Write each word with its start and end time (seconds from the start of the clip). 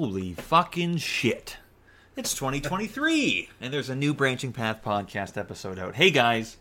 Holy 0.00 0.32
fucking 0.32 0.96
shit. 0.96 1.58
It's 2.16 2.32
2023, 2.32 3.50
and 3.60 3.70
there's 3.70 3.90
a 3.90 3.94
new 3.94 4.14
Branching 4.14 4.50
Path 4.50 4.82
podcast 4.82 5.36
episode 5.36 5.78
out. 5.78 5.94
Hey 5.94 6.10
guys, 6.10 6.56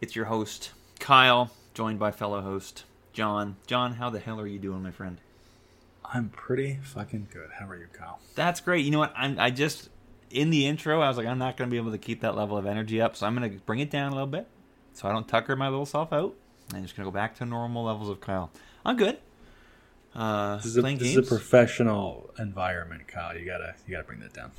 it's 0.00 0.16
your 0.16 0.24
host, 0.24 0.72
Kyle, 0.98 1.52
joined 1.72 2.00
by 2.00 2.10
fellow 2.10 2.40
host, 2.40 2.82
John. 3.12 3.54
John, 3.68 3.92
how 3.92 4.10
the 4.10 4.18
hell 4.18 4.40
are 4.40 4.46
you 4.48 4.58
doing, 4.58 4.82
my 4.82 4.90
friend? 4.90 5.18
I'm 6.04 6.30
pretty 6.30 6.80
fucking 6.82 7.28
good. 7.32 7.50
How 7.60 7.68
are 7.68 7.76
you, 7.76 7.86
Kyle? 7.92 8.18
That's 8.34 8.60
great. 8.60 8.84
You 8.84 8.90
know 8.90 8.98
what? 8.98 9.14
I'm, 9.16 9.38
I 9.38 9.50
just, 9.50 9.88
in 10.30 10.50
the 10.50 10.66
intro, 10.66 11.00
I 11.00 11.06
was 11.06 11.16
like, 11.16 11.28
I'm 11.28 11.38
not 11.38 11.56
going 11.56 11.70
to 11.70 11.72
be 11.72 11.78
able 11.78 11.92
to 11.92 11.98
keep 11.98 12.22
that 12.22 12.34
level 12.34 12.58
of 12.58 12.66
energy 12.66 13.00
up, 13.00 13.14
so 13.14 13.24
I'm 13.24 13.36
going 13.36 13.52
to 13.52 13.56
bring 13.58 13.78
it 13.78 13.90
down 13.92 14.10
a 14.10 14.16
little 14.16 14.26
bit 14.26 14.48
so 14.94 15.08
I 15.08 15.12
don't 15.12 15.28
tucker 15.28 15.54
my 15.54 15.68
little 15.68 15.86
self 15.86 16.12
out. 16.12 16.34
I'm 16.74 16.82
just 16.82 16.96
going 16.96 17.06
to 17.06 17.12
go 17.12 17.14
back 17.14 17.36
to 17.36 17.46
normal 17.46 17.84
levels 17.84 18.08
of 18.08 18.20
Kyle. 18.20 18.50
I'm 18.84 18.96
good. 18.96 19.18
Uh, 20.14 20.56
This 20.56 20.66
is, 20.66 20.76
a, 20.76 20.82
this 20.82 21.02
is 21.02 21.16
a 21.16 21.22
professional 21.22 22.30
environment, 22.38 23.08
Kyle. 23.08 23.36
You 23.36 23.44
gotta 23.46 23.74
you 23.86 23.92
gotta 23.92 24.06
bring 24.06 24.20
that 24.20 24.32
down. 24.32 24.52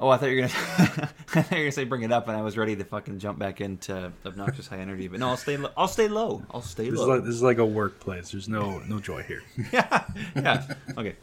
Oh, 0.00 0.08
I 0.08 0.16
thought 0.16 0.30
you 0.30 0.42
were 0.42 0.48
gonna. 0.48 0.54
I 1.34 1.42
thought 1.42 1.50
you 1.52 1.56
were 1.58 1.62
gonna 1.64 1.72
say 1.72 1.84
bring 1.84 2.02
it 2.02 2.10
up, 2.10 2.26
and 2.26 2.36
I 2.36 2.40
was 2.42 2.56
ready 2.56 2.74
to 2.74 2.84
fucking 2.84 3.18
jump 3.18 3.38
back 3.38 3.60
into 3.60 4.12
obnoxious 4.24 4.66
high 4.66 4.78
energy. 4.78 5.08
But 5.08 5.20
no, 5.20 5.28
I'll 5.28 5.36
stay. 5.36 5.56
Lo- 5.58 5.70
I'll 5.76 5.88
stay 5.88 6.08
low. 6.08 6.42
I'll 6.50 6.62
stay 6.62 6.84
This 6.84 6.94
is 6.94 7.00
low. 7.00 7.14
like 7.14 7.24
this 7.24 7.34
is 7.34 7.42
like 7.42 7.58
a 7.58 7.66
workplace. 7.66 8.30
There's 8.32 8.48
no 8.48 8.78
no 8.80 8.98
joy 8.98 9.22
here. 9.22 9.42
yeah, 9.72 10.04
yeah. 10.34 10.74
Okay, 10.96 11.14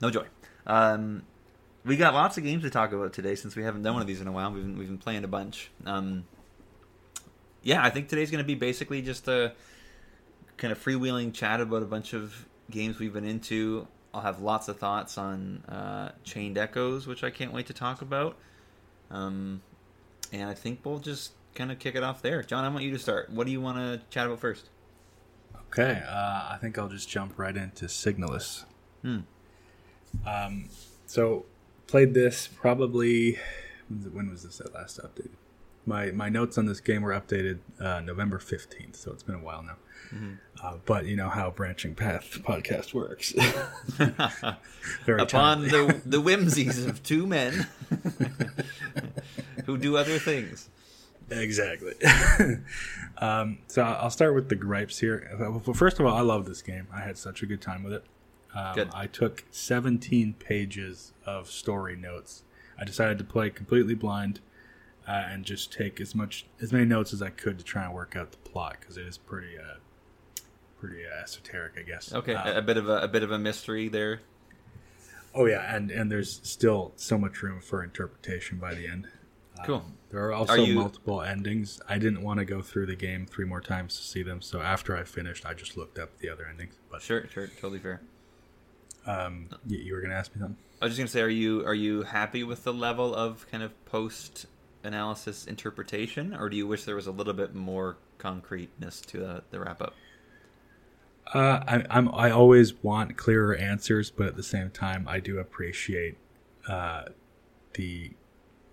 no 0.00 0.10
joy. 0.10 0.24
Um, 0.66 1.22
we 1.84 1.96
got 1.96 2.14
lots 2.14 2.38
of 2.38 2.44
games 2.44 2.62
to 2.62 2.70
talk 2.70 2.92
about 2.92 3.12
today 3.12 3.34
since 3.34 3.56
we 3.56 3.62
haven't 3.64 3.82
done 3.82 3.92
one 3.92 4.00
of 4.02 4.08
these 4.08 4.20
in 4.22 4.26
a 4.28 4.32
while. 4.32 4.50
We've 4.52 4.62
been, 4.62 4.78
we've 4.78 4.88
been 4.88 4.96
playing 4.98 5.24
a 5.24 5.28
bunch. 5.28 5.70
Um, 5.84 6.24
yeah, 7.62 7.84
I 7.84 7.90
think 7.90 8.08
today's 8.08 8.30
going 8.30 8.42
to 8.42 8.46
be 8.46 8.54
basically 8.54 9.02
just 9.02 9.28
a 9.28 9.52
kind 10.56 10.72
of 10.72 10.82
freewheeling 10.82 11.32
chat 11.32 11.60
about 11.60 11.82
a 11.82 11.86
bunch 11.86 12.12
of 12.12 12.46
games 12.70 12.98
we've 12.98 13.12
been 13.12 13.24
into. 13.24 13.86
I'll 14.12 14.20
have 14.20 14.40
lots 14.40 14.68
of 14.68 14.78
thoughts 14.78 15.18
on 15.18 15.64
uh, 15.68 16.12
Chained 16.22 16.56
Echoes, 16.56 17.06
which 17.06 17.24
I 17.24 17.30
can't 17.30 17.52
wait 17.52 17.66
to 17.66 17.72
talk 17.72 18.00
about. 18.00 18.36
Um, 19.10 19.62
and 20.32 20.48
I 20.48 20.54
think 20.54 20.80
we'll 20.84 20.98
just 20.98 21.32
kind 21.54 21.72
of 21.72 21.78
kick 21.78 21.94
it 21.94 22.02
off 22.02 22.22
there. 22.22 22.42
John, 22.42 22.64
I 22.64 22.68
want 22.68 22.84
you 22.84 22.92
to 22.92 22.98
start. 22.98 23.30
What 23.30 23.46
do 23.46 23.52
you 23.52 23.60
want 23.60 23.78
to 23.78 24.00
chat 24.10 24.26
about 24.26 24.40
first? 24.40 24.68
Okay, 25.68 26.02
uh, 26.08 26.48
I 26.52 26.58
think 26.60 26.78
I'll 26.78 26.88
just 26.88 27.08
jump 27.08 27.36
right 27.36 27.56
into 27.56 27.86
Signalis. 27.86 28.64
Hmm. 29.02 29.20
Um, 30.24 30.68
so 31.06 31.46
played 31.88 32.14
this 32.14 32.46
probably 32.46 33.38
when 34.12 34.30
was 34.30 34.44
this 34.44 34.60
at 34.60 34.72
last 34.72 35.00
updated? 35.00 35.30
My 35.84 36.12
my 36.12 36.28
notes 36.28 36.56
on 36.56 36.66
this 36.66 36.80
game 36.80 37.02
were 37.02 37.12
updated 37.12 37.58
uh, 37.80 38.00
November 38.00 38.38
fifteenth, 38.38 38.96
so 38.96 39.12
it's 39.12 39.24
been 39.24 39.34
a 39.34 39.42
while 39.42 39.62
now. 39.62 39.76
Uh, 40.62 40.76
but 40.86 41.06
you 41.06 41.16
know 41.16 41.28
how 41.28 41.50
branching 41.50 41.94
path 41.94 42.38
podcast 42.42 42.94
works. 42.94 43.32
Very 45.04 45.20
upon 45.20 45.62
the 45.62 46.00
the 46.06 46.20
whimsies 46.20 46.86
of 46.86 47.02
two 47.02 47.26
men 47.26 47.66
who 49.66 49.76
do 49.76 49.96
other 49.96 50.18
things. 50.18 50.68
Exactly. 51.30 51.94
um, 53.18 53.58
so 53.66 53.82
I'll 53.82 54.10
start 54.10 54.34
with 54.34 54.48
the 54.48 54.54
gripes 54.54 54.98
here. 55.00 55.30
Well, 55.38 55.60
first 55.74 55.98
of 55.98 56.06
all, 56.06 56.16
I 56.16 56.20
love 56.20 56.46
this 56.46 56.62
game. 56.62 56.86
I 56.92 57.00
had 57.00 57.18
such 57.18 57.42
a 57.42 57.46
good 57.46 57.60
time 57.60 57.82
with 57.82 57.92
it. 57.94 58.04
Um. 58.54 58.90
I 58.94 59.06
took 59.06 59.44
17 59.50 60.34
pages 60.34 61.12
of 61.26 61.50
story 61.50 61.96
notes. 61.96 62.44
I 62.78 62.84
decided 62.84 63.18
to 63.18 63.24
play 63.24 63.50
completely 63.50 63.94
blind 63.94 64.40
uh, 65.06 65.24
and 65.28 65.44
just 65.44 65.72
take 65.72 66.00
as 66.00 66.14
much 66.14 66.46
as 66.60 66.72
many 66.72 66.84
notes 66.84 67.12
as 67.12 67.20
I 67.20 67.30
could 67.30 67.58
to 67.58 67.64
try 67.64 67.84
and 67.84 67.94
work 67.94 68.16
out 68.16 68.30
the 68.30 68.38
plot 68.38 68.76
because 68.80 68.96
it 68.96 69.06
is 69.06 69.18
pretty 69.18 69.58
uh, 69.58 69.74
pretty 70.86 71.04
uh, 71.06 71.22
esoteric, 71.22 71.72
I 71.78 71.82
guess. 71.82 72.12
Okay, 72.12 72.34
Uh, 72.34 72.54
a, 72.54 72.58
a 72.58 72.62
bit 72.62 72.76
of 72.76 72.88
a, 72.88 72.98
a 73.00 73.08
bit 73.08 73.22
of 73.22 73.30
a 73.30 73.38
mystery 73.38 73.88
there. 73.88 74.20
oh 75.34 75.46
yeah, 75.46 75.74
and 75.74 75.90
and 75.90 76.10
there's 76.10 76.40
still 76.42 76.92
so 76.96 77.18
much 77.18 77.42
room 77.42 77.60
for 77.60 77.82
interpretation 77.82 78.58
by 78.58 78.74
the 78.74 78.86
end. 78.86 79.08
Cool. 79.64 79.76
Um, 79.76 79.94
there 80.10 80.24
are 80.26 80.32
also 80.32 80.52
Are 80.54 80.58
you- 80.58 80.74
multiple 80.74 81.22
endings. 81.22 81.80
I 81.88 81.98
didn't 81.98 82.22
want 82.22 82.38
to 82.38 82.44
go 82.44 82.60
through 82.60 82.86
the 82.86 82.96
game 82.96 83.24
three 83.26 83.44
more 83.46 83.60
times 83.60 83.96
to 83.96 84.02
see 84.02 84.22
them, 84.22 84.42
so 84.42 84.60
after 84.60 84.96
I 84.96 85.04
finished, 85.04 85.46
I 85.46 85.54
just 85.54 85.76
looked 85.76 85.98
up 85.98 86.18
the 86.18 86.28
other 86.28 86.46
endings. 86.46 86.74
But 86.90 87.02
Sure, 87.02 87.26
sure, 87.28 87.46
totally 87.46 87.78
fair. 87.78 88.00
um, 89.06 89.48
you, 89.66 89.78
you 89.78 89.94
were 89.94 90.00
going 90.00 90.10
to 90.10 90.16
ask 90.16 90.34
me 90.34 90.40
something? 90.40 90.56
I 90.82 90.86
was 90.86 90.92
just 90.92 90.98
gonna 90.98 91.08
say, 91.08 91.22
are 91.22 91.28
you 91.28 91.64
are 91.64 91.74
you 91.74 92.02
happy 92.02 92.42
with 92.44 92.64
the 92.64 92.72
level 92.74 93.14
of 93.14 93.46
kind 93.50 93.62
of 93.62 93.72
post 93.86 94.46
analysis 94.82 95.46
interpretation, 95.46 96.34
or 96.34 96.50
do 96.50 96.56
you 96.56 96.66
wish 96.66 96.84
there 96.84 96.96
was 96.96 97.06
a 97.06 97.12
little 97.12 97.32
bit 97.32 97.54
more 97.54 97.96
concreteness 98.18 99.00
to 99.02 99.18
the, 99.18 99.42
the 99.50 99.60
wrap 99.60 99.80
up? 99.80 99.94
Uh, 101.32 101.64
I, 101.66 101.84
I'm 101.90 102.14
I 102.14 102.30
always 102.30 102.74
want 102.82 103.16
clearer 103.16 103.56
answers, 103.56 104.10
but 104.10 104.26
at 104.26 104.36
the 104.36 104.42
same 104.42 104.70
time, 104.70 105.06
I 105.08 105.20
do 105.20 105.38
appreciate 105.38 106.16
uh, 106.68 107.04
the 107.74 108.12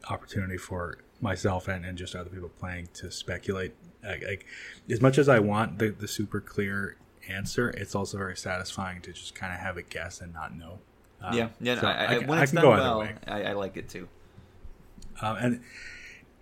opportunity 0.09 0.57
for 0.57 0.97
myself 1.21 1.67
and, 1.67 1.85
and 1.85 1.97
just 1.97 2.15
other 2.15 2.29
people 2.29 2.49
playing 2.49 2.89
to 2.93 3.11
speculate. 3.11 3.73
Like, 4.03 4.23
like 4.25 4.45
as 4.89 5.01
much 5.01 5.17
as 5.17 5.29
I 5.29 5.39
want 5.39 5.79
the, 5.79 5.89
the 5.89 6.07
super 6.07 6.41
clear 6.41 6.97
answer, 7.29 7.69
it's 7.69 7.95
also 7.95 8.17
very 8.17 8.35
satisfying 8.35 9.01
to 9.01 9.13
just 9.13 9.35
kind 9.35 9.53
of 9.53 9.59
have 9.59 9.77
a 9.77 9.83
guess 9.83 10.21
and 10.21 10.33
not 10.33 10.55
know. 10.57 10.79
Um, 11.21 11.37
yeah, 11.37 11.49
yeah. 11.59 11.79
so 11.79 11.87
I, 11.87 12.03
I, 12.03 12.19
can- 12.19 12.27
when 12.27 12.39
I 12.39 12.43
it's 12.43 12.51
done 12.51 12.67
well, 12.67 12.99
way. 12.99 13.15
I, 13.27 13.43
I 13.43 13.53
like 13.53 13.77
it 13.77 13.87
too. 13.89 14.07
Um, 15.21 15.37
and 15.37 15.61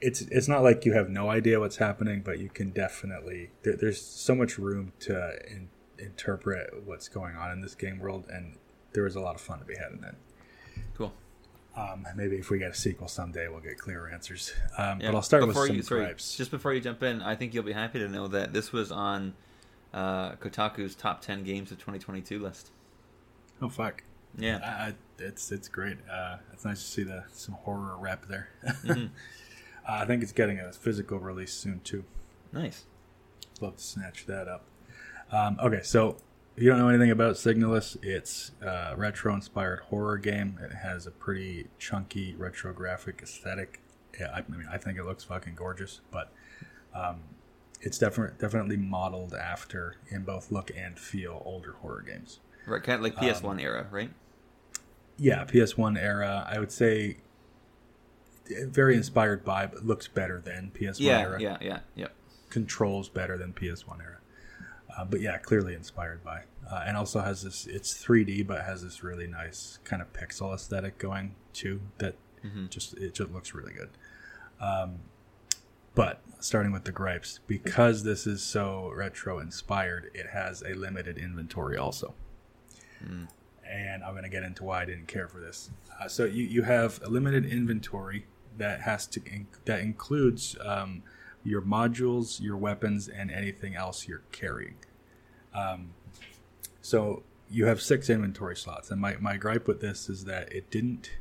it's 0.02 0.22
it's 0.22 0.48
not 0.48 0.64
like 0.64 0.86
you 0.86 0.94
have 0.94 1.10
no 1.10 1.30
idea 1.30 1.60
what's 1.60 1.78
happening, 1.78 2.22
but 2.22 2.40
you 2.40 2.50
can 2.50 2.70
definitely 2.70 3.50
there, 3.64 3.76
there's 3.76 4.02
so 4.02 4.34
much 4.34 4.58
room 4.58 4.94
to 5.02 5.34
in, 5.52 5.70
interpret 6.00 6.84
what's 6.86 7.08
going 7.08 7.36
on 7.36 7.52
in 7.52 7.62
this 7.62 7.76
game 7.76 8.00
world, 8.00 8.26
and 8.30 8.58
there 8.94 9.04
was 9.04 9.16
a 9.16 9.20
lot 9.22 9.36
of 9.36 9.42
fun 9.42 9.60
to 9.60 9.66
be 9.66 9.76
had 9.76 9.92
in 9.92 10.02
that. 10.02 10.16
Cool. 10.98 11.14
Um, 11.78 12.06
maybe 12.16 12.38
if 12.38 12.50
we 12.50 12.58
get 12.60 12.72
a 12.72 12.76
sequel 12.76 13.08
someday, 13.08 13.48
we'll 13.48 13.60
get 13.60 13.78
clearer 13.78 14.10
answers. 14.10 14.54
Um, 14.78 15.00
Yeah. 15.00 15.12
But 15.12 15.16
I'll 15.18 15.22
start 15.22 15.46
with 15.48 15.56
some 15.56 15.76
you, 15.76 15.82
sorry, 15.82 16.02
gripes. 16.06 16.36
Just 16.36 16.52
before 16.52 16.74
you 16.74 16.82
jump 16.82 17.04
in, 17.04 17.22
I 17.22 17.36
think 17.36 17.54
you'll 17.54 17.64
be 17.64 17.74
happy 17.74 18.00
to 18.00 18.08
know 18.10 18.28
that 18.28 18.54
this 18.54 18.72
was 18.72 18.92
on 18.92 19.34
uh, 19.94 20.34
Kotaku's 20.34 20.96
top 20.96 21.22
ten 21.22 21.44
games 21.44 21.72
of 21.72 21.78
2022 21.78 22.40
list. 22.40 22.72
oh 23.62 23.70
fuck! 23.70 24.04
Yeah. 24.38 24.60
I, 24.64 24.88
I, 24.90 24.94
it's 25.20 25.52
it's 25.52 25.68
great. 25.68 25.98
Uh, 26.12 26.38
it's 26.54 26.66
nice 26.66 26.82
to 26.82 26.88
see 26.88 27.04
the 27.04 27.24
some 27.32 27.56
horror 27.56 27.96
rep 27.98 28.26
there. 28.28 28.50
Mhm. 28.66 29.10
uh, 29.88 29.92
I 29.92 30.06
think 30.06 30.22
it's 30.24 30.32
getting 30.32 30.60
a 30.60 30.72
physical 30.74 31.20
release 31.20 31.54
soon 31.54 31.82
too. 31.82 32.04
Nice. 32.52 32.86
love 33.62 33.78
to 33.78 33.84
snatch 33.84 34.26
that 34.26 34.48
up. 34.48 34.64
Um, 35.32 35.58
okay, 35.62 35.82
so 35.84 36.18
if 36.56 36.64
you 36.64 36.70
don't 36.70 36.80
know 36.80 36.90
anything 36.90 37.12
about 37.12 37.36
Signalis, 37.36 37.98
it's 38.04 38.52
a 38.62 38.96
retro 38.98 39.34
inspired 39.34 39.82
horror 39.90 40.18
game. 40.18 40.58
It 40.62 40.74
has 40.74 41.06
a 41.08 41.12
pretty 41.12 41.68
chunky 41.78 42.36
retro 42.36 42.74
graphic 42.74 43.22
aesthetic. 43.22 43.82
Yeah, 44.20 44.32
I, 44.34 44.40
I 44.40 44.44
mean, 44.50 44.68
I 44.72 44.78
think 44.78 44.98
it 44.98 45.06
looks 45.06 45.24
fucking 45.24 45.56
gorgeous, 45.56 46.02
but 46.12 46.32
um, 46.94 47.22
it's 47.82 47.98
definitely 47.98 48.36
definitely 48.40 48.78
modeled 48.78 49.34
after, 49.34 49.96
in 50.10 50.24
both 50.24 50.52
look 50.52 50.72
and 50.76 51.00
feel, 51.00 51.42
older 51.46 51.74
horror 51.82 52.02
games. 52.02 52.40
Right, 52.66 52.84
kind 52.84 52.96
of 52.98 53.02
like 53.04 53.16
PS1 53.16 53.62
era, 53.62 53.88
right? 53.92 54.10
Yeah, 55.18 55.44
PS1 55.46 55.98
era, 55.98 56.48
I 56.50 56.60
would 56.60 56.72
say 56.72 57.18
very 58.68 58.96
inspired 58.96 59.44
by, 59.46 59.68
but 59.68 59.86
looks 59.86 60.08
better 60.08 60.42
than 60.42 60.72
PS1 60.74 61.00
Yeah, 61.00 61.20
era. 61.20 61.42
yeah, 61.42 61.58
yeah, 61.62 61.80
yeah. 61.96 62.08
controls 62.50 63.10
better 63.10 63.38
than 63.38 63.54
PS1 63.54 64.02
era. 64.02 64.19
Uh, 65.00 65.06
but 65.06 65.22
yeah, 65.22 65.38
clearly 65.38 65.74
inspired 65.74 66.22
by, 66.24 66.42
uh, 66.70 66.84
and 66.86 66.98
also 66.98 67.22
has 67.22 67.42
this. 67.44 67.66
It's 67.68 67.94
3D, 68.04 68.46
but 68.46 68.66
has 68.66 68.84
this 68.84 69.02
really 69.04 69.28
nice 69.28 69.80
kind 69.86 70.02
of 70.02 70.12
pixel 70.12 70.54
aesthetic 70.54 70.98
going 70.98 71.36
too. 71.54 71.80
That 72.00 72.16
Mhm. 72.44 72.70
just 72.70 72.96
it 72.98 73.14
just 73.14 73.32
looks 73.32 73.54
really 73.54 73.74
good. 73.74 73.90
Um, 74.60 75.00
but 75.96 76.22
starting 76.40 76.72
with 76.72 76.84
the 76.84 76.92
gripes, 76.92 77.40
because 77.48 78.04
this 78.04 78.28
is 78.28 78.42
so 78.44 78.92
retro 78.94 79.40
inspired, 79.40 80.12
it 80.14 80.28
has 80.28 80.62
a 80.64 80.74
limited 80.74 81.18
inventory 81.18 81.78
also. 81.78 82.14
Mm. 83.04 83.28
And 83.66 84.04
I'm 84.04 84.12
going 84.12 84.24
to 84.24 84.30
get 84.30 84.44
into 84.44 84.64
why 84.64 84.82
I 84.82 84.86
didn't 84.86 85.08
care 85.08 85.28
for 85.28 85.40
this. 85.40 85.70
Uh, 86.00 86.08
so 86.08 86.26
you, 86.26 86.44
you 86.44 86.64
have 86.64 87.02
a 87.04 87.10
limited 87.10 87.46
inventory 87.46 88.26
that 88.58 88.82
has 88.82 89.06
to 89.08 89.20
inc- 89.22 89.64
that 89.66 89.80
includes 89.82 90.56
um, 90.62 91.04
your 91.44 91.62
modules, 91.62 92.42
your 92.42 92.58
weapons, 92.58 93.08
and 93.08 93.30
anything 93.32 93.76
else 93.76 94.08
you're 94.08 94.24
carrying. 94.32 94.76
Um, 95.54 95.94
so 96.82 97.24
you 97.50 97.66
have 97.66 97.82
six 97.82 98.10
inventory 98.10 98.56
slots, 98.56 98.92
and 98.92 99.02
my, 99.02 99.16
my 99.18 99.38
gripe 99.38 99.68
with 99.68 99.82
this 99.82 100.10
is 100.10 100.26
that 100.26 100.52
it 100.54 100.70
didn't 100.70 101.12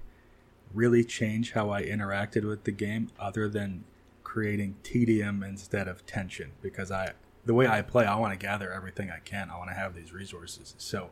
really 0.75 1.03
change 1.05 1.53
how 1.53 1.71
I 1.71 1.83
interacted 1.83 2.45
with 2.47 2.65
the 2.65 2.73
game, 2.73 3.11
other 3.19 3.49
than 3.49 3.85
creating 4.23 4.77
tedium 4.83 5.43
instead 5.43 5.89
of 5.89 6.05
tension. 6.05 6.53
Because 6.61 6.91
I, 6.91 7.13
the 7.47 7.55
way 7.55 7.67
I 7.67 7.81
play, 7.83 8.05
I 8.05 8.17
want 8.17 8.39
to 8.39 8.39
gather 8.39 8.71
everything 8.71 9.11
I 9.11 9.21
can. 9.21 9.51
I 9.51 9.57
want 9.57 9.71
to 9.71 9.75
have 9.75 9.95
these 9.95 10.13
resources. 10.13 10.75
So 10.77 11.11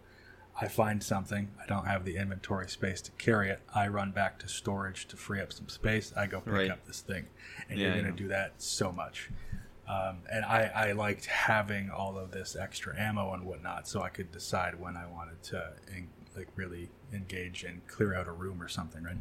I 0.60 0.68
find 0.68 1.02
something, 1.02 1.50
I 1.62 1.66
don't 1.66 1.86
have 1.86 2.04
the 2.04 2.16
inventory 2.16 2.68
space 2.68 3.00
to 3.02 3.10
carry 3.12 3.48
it. 3.48 3.60
I 3.74 3.88
run 3.88 4.10
back 4.10 4.38
to 4.40 4.48
storage 4.48 5.06
to 5.08 5.16
free 5.16 5.40
up 5.40 5.52
some 5.52 5.68
space. 5.70 6.12
I 6.14 6.26
go 6.26 6.40
pick 6.40 6.52
Right. 6.52 6.70
up 6.70 6.84
this 6.86 7.00
thing, 7.00 7.26
and 7.70 7.78
Yeah, 7.80 7.86
you're 7.94 8.02
going 8.02 8.14
to 8.14 8.22
do 8.22 8.28
that 8.28 8.52
so 8.58 8.92
much. 8.92 9.30
Um, 9.88 10.18
and 10.30 10.44
I, 10.44 10.70
I 10.74 10.92
liked 10.92 11.26
having 11.26 11.90
all 11.90 12.18
of 12.18 12.32
this 12.32 12.56
extra 12.56 12.98
ammo 12.98 13.32
and 13.32 13.44
whatnot, 13.44 13.86
so 13.86 14.02
I 14.02 14.08
could 14.08 14.32
decide 14.32 14.80
when 14.80 14.96
I 14.96 15.06
wanted 15.06 15.42
to 15.44 15.72
in, 15.88 16.08
like 16.36 16.48
really 16.56 16.88
engage 17.12 17.64
and 17.64 17.86
clear 17.86 18.14
out 18.14 18.26
a 18.26 18.32
room 18.32 18.60
or 18.60 18.68
something, 18.68 19.02
right? 19.02 19.16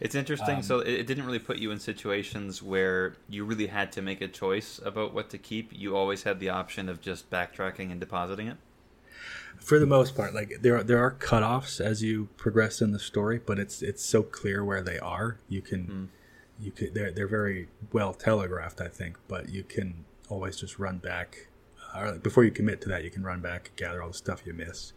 It's 0.00 0.14
interesting. 0.14 0.56
Um, 0.56 0.62
so 0.62 0.80
it, 0.80 1.06
didn't 1.06 1.26
really 1.26 1.38
put 1.38 1.58
you 1.58 1.70
in 1.70 1.78
situations 1.78 2.62
where 2.62 3.14
you 3.28 3.44
really 3.44 3.66
had 3.66 3.92
to 3.92 4.02
make 4.02 4.20
a 4.20 4.28
choice 4.28 4.80
about 4.84 5.14
what 5.14 5.30
to 5.30 5.38
keep. 5.38 5.72
You 5.72 5.96
always 5.96 6.24
had 6.24 6.40
the 6.40 6.48
option 6.48 6.88
of 6.88 7.00
just 7.00 7.30
backtracking 7.30 7.90
and 7.90 8.00
depositing 8.00 8.48
it. 8.48 8.56
For 9.58 9.78
the 9.78 9.86
most 9.86 10.16
part, 10.16 10.34
like 10.34 10.58
there 10.62 10.76
are, 10.78 10.82
there 10.82 10.98
are 10.98 11.12
cutoffs 11.12 11.80
as 11.80 12.02
you 12.02 12.30
progress 12.36 12.80
in 12.80 12.92
the 12.92 12.98
story, 12.98 13.38
but 13.44 13.58
it's 13.58 13.82
it's 13.82 14.02
so 14.02 14.22
clear 14.22 14.64
where 14.64 14.82
they 14.82 14.98
are. 14.98 15.38
You 15.48 15.60
can 15.60 15.86
Mm. 15.86 16.08
You 16.60 16.70
could 16.70 16.94
they're 16.94 17.10
they're 17.12 17.28
very 17.28 17.68
well 17.92 18.12
telegraphed, 18.12 18.80
I 18.80 18.88
think, 18.88 19.18
but 19.28 19.48
you 19.48 19.62
can 19.64 20.04
always 20.28 20.56
just 20.56 20.78
run 20.78 20.98
back. 20.98 21.48
Uh, 21.94 22.00
or 22.00 22.18
before 22.18 22.44
you 22.44 22.50
commit 22.50 22.80
to 22.82 22.88
that, 22.88 23.04
you 23.04 23.10
can 23.10 23.22
run 23.22 23.40
back, 23.40 23.72
gather 23.76 24.02
all 24.02 24.08
the 24.08 24.14
stuff 24.14 24.42
you 24.46 24.52
miss. 24.52 24.92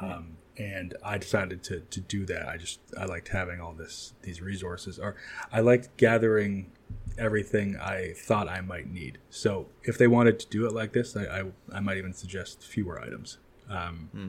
Um, 0.00 0.36
and 0.56 0.94
I 1.04 1.18
decided 1.18 1.62
to, 1.64 1.80
to 1.80 2.00
do 2.00 2.26
that. 2.26 2.48
I 2.48 2.56
just 2.56 2.80
I 2.98 3.04
liked 3.04 3.28
having 3.28 3.60
all 3.60 3.72
this 3.72 4.14
these 4.22 4.40
resources, 4.42 4.98
or 4.98 5.16
I 5.52 5.60
liked 5.60 5.96
gathering 5.96 6.70
everything 7.16 7.76
I 7.76 8.12
thought 8.16 8.48
I 8.48 8.60
might 8.60 8.90
need. 8.90 9.18
So 9.30 9.66
if 9.82 9.98
they 9.98 10.06
wanted 10.06 10.38
to 10.40 10.46
do 10.48 10.66
it 10.66 10.72
like 10.72 10.92
this, 10.92 11.16
I 11.16 11.24
I, 11.24 11.44
I 11.72 11.80
might 11.80 11.96
even 11.96 12.12
suggest 12.12 12.62
fewer 12.62 13.00
items. 13.00 13.38
Um, 13.68 14.10
Hmm. 14.12 14.28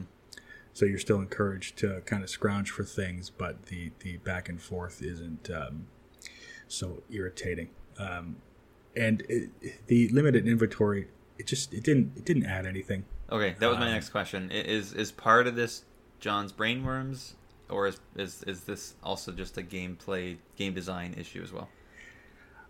So 0.72 0.86
you're 0.86 0.98
still 0.98 1.18
encouraged 1.18 1.76
to 1.78 2.00
kind 2.06 2.22
of 2.22 2.30
scrounge 2.30 2.70
for 2.70 2.84
things, 2.84 3.28
but 3.28 3.66
the 3.66 3.90
the 4.00 4.18
back 4.18 4.48
and 4.48 4.60
forth 4.62 5.02
isn't 5.02 5.50
um, 5.50 5.86
so 6.70 7.02
irritating. 7.10 7.70
Um, 7.98 8.36
and 8.96 9.22
it, 9.28 9.86
the 9.86 10.08
limited 10.08 10.46
inventory, 10.46 11.08
it 11.38 11.46
just 11.46 11.72
it 11.72 11.84
didn't 11.84 12.12
it 12.16 12.24
didn't 12.24 12.46
add 12.46 12.66
anything. 12.66 13.04
Okay, 13.30 13.54
that 13.58 13.68
was 13.68 13.78
my 13.78 13.86
Um, 13.86 13.92
next 13.92 14.10
question. 14.10 14.50
Is 14.50 14.92
is 14.92 15.12
part 15.12 15.46
of 15.46 15.54
this 15.54 15.84
John's 16.18 16.52
brainworms, 16.52 17.34
or 17.68 17.86
is 17.86 18.00
is 18.16 18.42
is 18.44 18.62
this 18.62 18.94
also 19.02 19.32
just 19.32 19.56
a 19.58 19.62
gameplay 19.62 20.38
game 20.56 20.74
design 20.74 21.14
issue 21.16 21.42
as 21.42 21.52
well? 21.52 21.68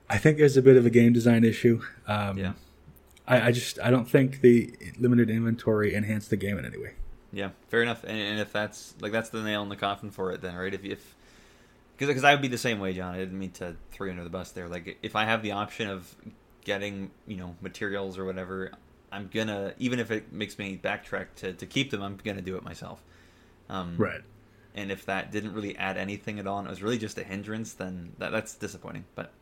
I 0.09 0.19
think 0.19 0.39
there's 0.39 0.57
a 0.57 0.63
bit 0.63 0.77
of 0.77 0.85
a 0.85 0.91
game 0.91 1.13
design 1.13 1.45
issue. 1.45 1.83
Um, 2.07 2.37
Yeah. 2.37 2.53
I, 3.29 3.49
I 3.49 3.53
just 3.53 3.79
I 3.81 3.91
don't 3.91 4.09
think 4.11 4.41
the 4.41 4.75
limited 4.99 5.31
inventory 5.31 5.95
enhanced 5.95 6.31
the 6.31 6.37
game 6.37 6.59
in 6.59 6.65
any 6.65 6.79
way. 6.79 6.95
Yeah, 7.33 7.51
fair 7.69 7.81
enough. 7.83 8.03
And, 8.03 8.19
and 8.19 8.41
if 8.41 8.53
that's 8.53 8.95
like 9.01 9.13
that's 9.13 9.31
the 9.31 9.41
nail 9.43 9.63
in 9.63 9.69
the 9.69 9.77
coffin 9.77 10.11
for 10.11 10.33
it, 10.33 10.41
then 10.43 10.57
right? 10.57 10.75
If 10.75 10.85
if 10.85 11.15
because 12.09 12.25
I 12.25 12.33
would 12.33 12.43
be 12.43 12.49
the 12.49 12.59
same 12.59 12.81
way, 12.81 12.93
John. 12.93 13.15
I 13.15 13.19
didn't 13.19 13.39
mean 13.39 13.51
to 13.53 13.77
throw 13.91 14.07
you 14.07 14.13
under 14.13 14.25
the 14.25 14.31
bus 14.31 14.53
there. 14.53 14.69
Like 14.69 14.99
if 15.03 15.17
I 15.17 15.25
have 15.25 15.43
the 15.43 15.53
option 15.53 15.89
of 15.89 16.15
getting 16.65 17.11
you 17.27 17.37
know 17.37 17.57
materials 17.61 18.19
or 18.19 18.25
whatever, 18.25 18.73
I'm 19.13 19.29
gonna 19.33 19.75
even 19.79 19.99
if 19.99 20.11
it 20.11 20.33
makes 20.33 20.59
me 20.59 20.81
backtrack 20.83 21.27
to 21.37 21.53
to 21.53 21.67
keep 21.67 21.91
them, 21.91 22.03
I'm 22.03 22.17
gonna 22.17 22.43
do 22.43 22.57
it 22.57 22.63
myself. 22.63 23.03
Um, 23.69 23.97
Right. 23.97 24.21
And 24.75 24.93
if 24.93 25.05
that 25.07 25.33
didn't 25.33 25.53
really 25.53 25.77
add 25.77 25.97
anything 25.97 26.39
at 26.39 26.47
all, 26.47 26.59
and 26.59 26.69
it 26.69 26.71
was 26.71 26.81
really 26.81 26.99
just 26.99 27.19
a 27.19 27.25
hindrance, 27.25 27.73
then 27.73 28.13
that, 28.19 28.31
that's 28.31 28.55
disappointing. 28.55 29.05
But 29.17 29.33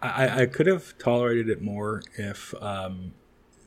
I, 0.00 0.42
I 0.42 0.46
could 0.46 0.66
have 0.68 0.96
tolerated 0.98 1.48
it 1.48 1.60
more 1.60 2.02
if 2.16 2.54
um, 2.62 3.14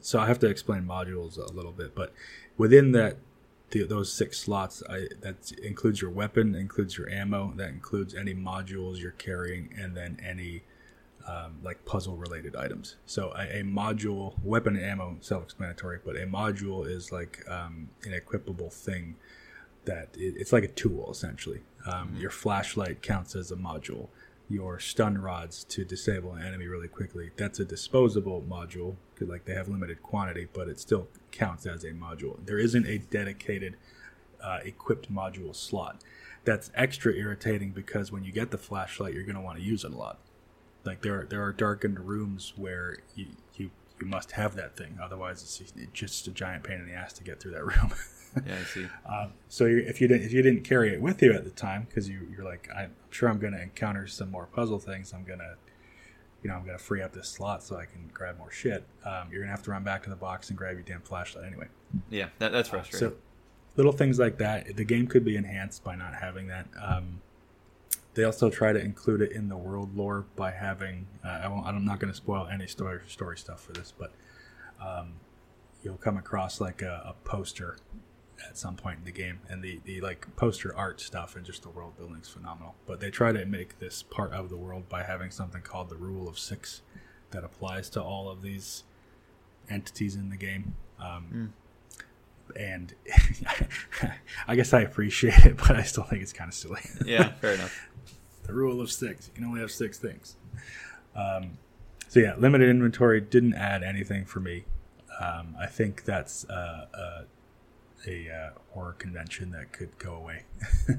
so 0.02 0.20
I 0.20 0.28
have 0.28 0.40
to 0.40 0.48
explain 0.48 0.84
modules 0.84 1.38
a 1.38 1.52
little 1.52 1.72
bit, 1.72 1.96
but 1.96 2.14
within 2.58 2.92
that 2.94 3.18
the, 3.72 3.84
those 3.84 4.12
six 4.12 4.40
slots, 4.40 4.84
I, 4.90 5.08
that 5.22 5.52
includes 5.64 6.02
your 6.02 6.12
weapon, 6.12 6.56
includes 6.56 6.98
your 6.98 7.10
ammo, 7.10 7.54
that 7.58 7.70
includes 7.70 8.14
any 8.14 8.34
modules 8.34 9.00
you're 9.00 9.12
carrying, 9.12 9.74
and 9.78 9.96
then 9.96 10.20
any 10.24 10.64
um, 11.28 11.58
like 11.64 11.84
puzzle 11.86 12.16
related 12.16 12.56
items. 12.56 12.98
So 13.06 13.34
a, 13.36 13.62
a 13.62 13.64
module, 13.64 14.36
weapon 14.44 14.76
and 14.76 14.86
ammo, 14.86 15.18
self-explanatory, 15.22 16.00
but 16.06 16.16
a 16.16 16.26
module 16.28 16.88
is 16.88 17.12
like 17.12 17.44
um, 17.50 17.90
an 18.04 18.12
equipable 18.12 18.72
thing 18.72 19.16
that 19.86 20.10
it, 20.16 20.36
it's 20.38 20.54
like 20.54 20.64
a 20.64 20.70
tool 20.70 21.10
essentially. 21.12 21.62
Um, 21.92 22.16
Your 22.20 22.32
flashlight 22.32 23.02
counts 23.02 23.36
as 23.36 23.52
a 23.52 23.56
module. 23.56 24.10
Your 24.48 24.80
stun 24.80 25.18
rods 25.18 25.64
to 25.66 25.84
disable 25.84 26.34
an 26.34 26.46
enemy 26.46 26.68
really 26.68 26.88
quickly. 26.88 27.32
That's 27.36 27.60
a 27.60 27.66
disposable 27.66 28.44
module 28.48 28.96
because 29.14 29.30
like 29.30 29.46
they 29.46 29.54
have 29.54 29.68
limited 29.68 30.04
quantity, 30.04 30.48
but 30.54 30.68
it 30.68 30.80
still 30.80 31.08
counts 31.32 31.66
as 31.66 31.84
a 31.84 31.92
module. 31.92 32.38
There 32.46 32.60
isn't 32.60 32.86
a 32.86 33.00
dedicated 33.00 33.76
uh, 34.42 34.60
equipped 34.64 35.12
module 35.12 35.56
slot. 35.56 36.04
That's 36.44 36.70
extra 36.76 37.14
irritating 37.14 37.72
because 37.72 38.12
when 38.12 38.24
you 38.24 38.32
get 38.32 38.52
the 38.52 38.58
flashlight, 38.60 39.16
you're 39.16 39.24
going 39.24 39.36
to 39.36 39.42
want 39.42 39.58
to 39.58 39.64
use 39.64 39.84
it 39.84 39.92
a 39.92 39.98
lot. 39.98 40.20
Like 40.84 41.02
there, 41.02 41.22
are, 41.22 41.26
there 41.26 41.44
are 41.44 41.52
darkened 41.52 42.00
rooms 42.00 42.54
where 42.56 42.98
you, 43.16 43.26
you 43.56 43.72
you 44.00 44.08
must 44.08 44.32
have 44.34 44.56
that 44.56 44.76
thing. 44.76 44.98
Otherwise, 45.02 45.42
it's 45.42 45.62
it's 45.62 45.92
just 45.94 46.28
a 46.28 46.32
giant 46.32 46.64
pain 46.64 46.80
in 46.80 46.88
the 46.88 46.94
ass 46.94 47.14
to 47.14 47.24
get 47.24 47.40
through 47.40 47.52
that 47.52 47.66
room. 47.66 47.94
Yeah, 48.46 48.56
I 48.60 48.64
see. 48.64 48.88
Um, 49.06 49.34
so 49.50 49.66
you 49.66 49.78
if 49.80 50.02
you 50.02 50.08
didn't 50.08 50.26
if 50.26 50.34
you 50.34 50.42
didn't 50.42 50.64
carry 50.64 50.94
it 50.94 51.02
with 51.02 51.22
you 51.22 51.34
at 51.34 51.44
the 51.44 51.52
time 51.52 51.86
because 51.88 52.10
you 52.10 52.28
you're 52.36 52.46
like 52.46 52.68
I'm 52.76 52.92
sure 53.12 53.30
I'm 53.30 53.40
going 53.40 53.54
to 53.54 53.62
encounter 53.62 54.08
some 54.08 54.32
more 54.32 54.48
puzzle 54.48 54.80
things. 54.80 55.14
I'm 55.14 55.24
gonna 55.24 55.56
you 56.44 56.50
know 56.50 56.56
I'm 56.56 56.66
gonna 56.66 56.78
free 56.78 57.02
up 57.02 57.14
this 57.14 57.30
slot 57.30 57.64
so 57.64 57.78
I 57.78 57.86
can 57.86 58.10
grab 58.14 58.38
more 58.38 58.52
shit. 58.52 58.86
Um, 59.06 59.30
you're 59.32 59.42
gonna 59.42 59.52
have 59.52 59.64
to 59.64 59.72
run 59.72 59.84
back 59.84 60.04
to 60.04 60.10
the 60.10 60.16
box 60.16 60.50
and 60.50 60.58
grab 60.58 60.74
your 60.74 60.84
damn 60.84 61.02
flashlight 61.02 61.46
anyway. 61.46 61.68
Yeah, 62.10 62.30
that, 62.40 62.52
that's 62.52 62.70
frustrating. 62.70 63.10
So 63.10 63.16
little 63.76 63.92
things 63.92 64.20
like 64.20 64.38
that. 64.40 64.76
The 64.76 64.84
game 64.84 65.08
could 65.08 65.26
be 65.26 65.36
enhanced 65.36 65.84
by 65.84 65.96
not 65.96 66.16
having 66.16 66.48
that. 66.48 66.68
Um, 66.82 67.22
they 68.14 68.24
also 68.24 68.50
try 68.50 68.72
to 68.72 68.80
include 68.80 69.22
it 69.22 69.34
in 69.34 69.50
the 69.50 69.58
world 69.58 69.96
lore 69.96 70.26
by 70.36 70.52
having. 70.52 71.06
Uh, 71.24 71.42
I 71.44 71.48
won't, 71.48 71.68
I'm 71.68 71.86
not 71.86 72.00
going 72.00 72.12
to 72.12 72.18
spoil 72.18 72.48
any 72.52 72.68
story 72.68 73.02
story 73.08 73.38
stuff 73.38 73.62
for 73.62 73.74
this, 73.74 73.94
but 73.98 74.14
um, 74.82 75.14
you'll 75.84 75.98
come 75.98 76.18
across 76.18 76.62
like 76.62 76.82
a, 76.82 77.04
a 77.06 77.28
poster 77.28 77.78
at 78.48 78.58
some 78.58 78.76
point 78.76 79.00
in 79.00 79.06
the 79.06 79.12
game, 79.12 79.40
and 79.50 79.64
the 79.64 79.80
the 79.86 80.02
like 80.02 80.28
poster 80.36 80.76
art 80.76 81.00
stuff 81.02 81.36
and 81.36 81.46
just 81.46 81.64
the 81.64 81.70
world 81.70 81.98
building 81.98 82.20
is 82.22 82.28
phenomenal. 82.28 82.76
But 82.86 83.00
they 83.00 83.10
try 83.10 83.32
to 83.32 83.46
make 83.46 83.80
this 83.80 84.04
part 84.04 84.34
of 84.34 84.50
the 84.50 84.58
world 84.58 84.90
by 84.90 85.04
having 85.04 85.32
something 85.32 85.62
called 85.62 85.90
the 85.90 85.96
Rule 85.96 86.28
of 86.28 86.38
Six 86.38 86.82
that 87.32 87.44
applies 87.44 87.90
to 87.92 88.02
all 88.02 88.30
of 88.30 88.42
these 88.42 88.84
entities 89.70 90.16
in 90.16 90.30
the 90.30 90.38
game. 90.38 90.76
Um, 91.00 91.54
and 92.56 92.94
I 94.48 94.56
guess 94.56 94.74
I 94.74 94.82
appreciate 94.82 95.46
it, 95.46 95.58
but 95.58 95.72
I 95.72 95.84
still 95.84 96.04
think 96.04 96.22
it's 96.22 96.34
kind 96.34 96.48
of 96.48 96.54
silly. 96.54 96.82
yeah, 97.06 97.34
fair 97.34 97.54
enough. 97.54 97.90
the 98.44 98.54
rule 98.54 98.82
of 98.82 98.92
six. 98.92 99.28
You 99.28 99.34
can 99.34 99.44
only 99.46 99.60
have 99.62 99.72
six 99.72 99.98
things. 99.98 100.36
Um, 101.16 101.58
so 102.08 102.20
yeah, 102.20 102.36
limited 102.38 102.70
inventory 102.70 103.20
didn't 103.22 103.56
add 103.56 103.84
anything 103.84 104.26
for 104.26 104.40
me. 104.40 104.66
Um, 105.20 105.56
I 105.60 105.66
think 105.66 106.04
that's 106.04 106.46
uh, 106.50 106.88
uh, 106.94 107.22
a 108.08 108.30
uh, 108.30 108.50
horror 108.74 108.94
convention 108.94 109.52
that 109.52 109.72
could 109.72 109.98
go 109.98 110.14
away. 110.16 110.44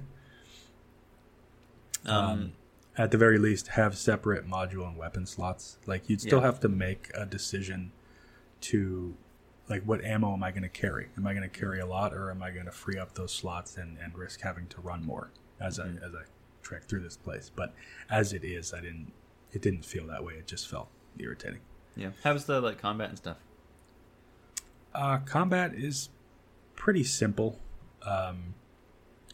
Um, 2.04 2.52
At 2.96 3.10
the 3.10 3.18
very 3.18 3.38
least, 3.38 3.68
have 3.68 3.96
separate 3.96 4.48
module 4.48 4.86
and 4.86 4.96
weapon 4.96 5.26
slots. 5.26 5.78
Like 5.86 6.08
you'd 6.08 6.20
still 6.20 6.38
Yeah. 6.38 6.46
have 6.46 6.60
to 6.60 6.68
make 6.68 7.10
a 7.14 7.26
decision 7.26 7.92
to 8.62 9.16
like 9.68 9.82
what 9.82 10.04
ammo 10.04 10.32
am 10.32 10.44
I 10.44 10.50
going 10.52 10.62
to 10.62 10.68
carry? 10.68 11.08
Am 11.16 11.26
I 11.26 11.34
going 11.34 11.42
to 11.42 11.58
carry 11.58 11.80
a 11.80 11.86
lot, 11.86 12.14
or 12.14 12.30
am 12.30 12.42
I 12.42 12.52
going 12.52 12.66
to 12.66 12.70
free 12.72 12.96
up 12.98 13.14
those 13.14 13.32
slots 13.34 13.76
and, 13.76 13.98
and 13.98 14.16
risk 14.16 14.40
having 14.42 14.68
to 14.68 14.80
run 14.80 15.04
more 15.04 15.30
as 15.60 15.80
I 15.80 15.88
as 15.88 16.14
I 16.14 16.22
trek 16.62 16.84
through 16.84 17.00
this 17.00 17.16
place? 17.16 17.50
But 17.54 17.74
as 18.08 18.32
it 18.32 18.44
is, 18.44 18.72
I 18.72 18.80
didn't. 18.80 19.12
It 19.52 19.60
didn't 19.62 19.84
feel 19.84 20.06
that 20.06 20.22
way. 20.24 20.34
It 20.34 20.46
just 20.46 20.68
felt 20.68 20.88
irritating. 21.18 21.60
yeah. 21.96 22.10
How's 22.22 22.44
the 22.44 22.60
like 22.60 22.78
combat 22.78 23.08
and 23.08 23.18
stuff? 23.18 23.38
Uh, 24.94 25.18
combat 25.18 25.74
is 25.74 26.08
pretty 26.76 27.04
simple. 27.04 27.58
Um, 28.02 28.54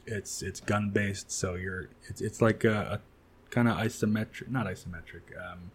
it's 0.06 0.42
it's 0.42 0.60
gun 0.60 0.90
based, 0.90 1.30
so 1.30 1.54
you're 1.54 1.88
it's 2.08 2.20
it's 2.20 2.40
like 2.40 2.64
a, 2.64 3.00
a 3.00 3.50
kind 3.50 3.68
of 3.68 3.76
isometric, 3.76 4.48
not 4.50 4.66
isometric, 4.66 5.36
um, 5.38 5.70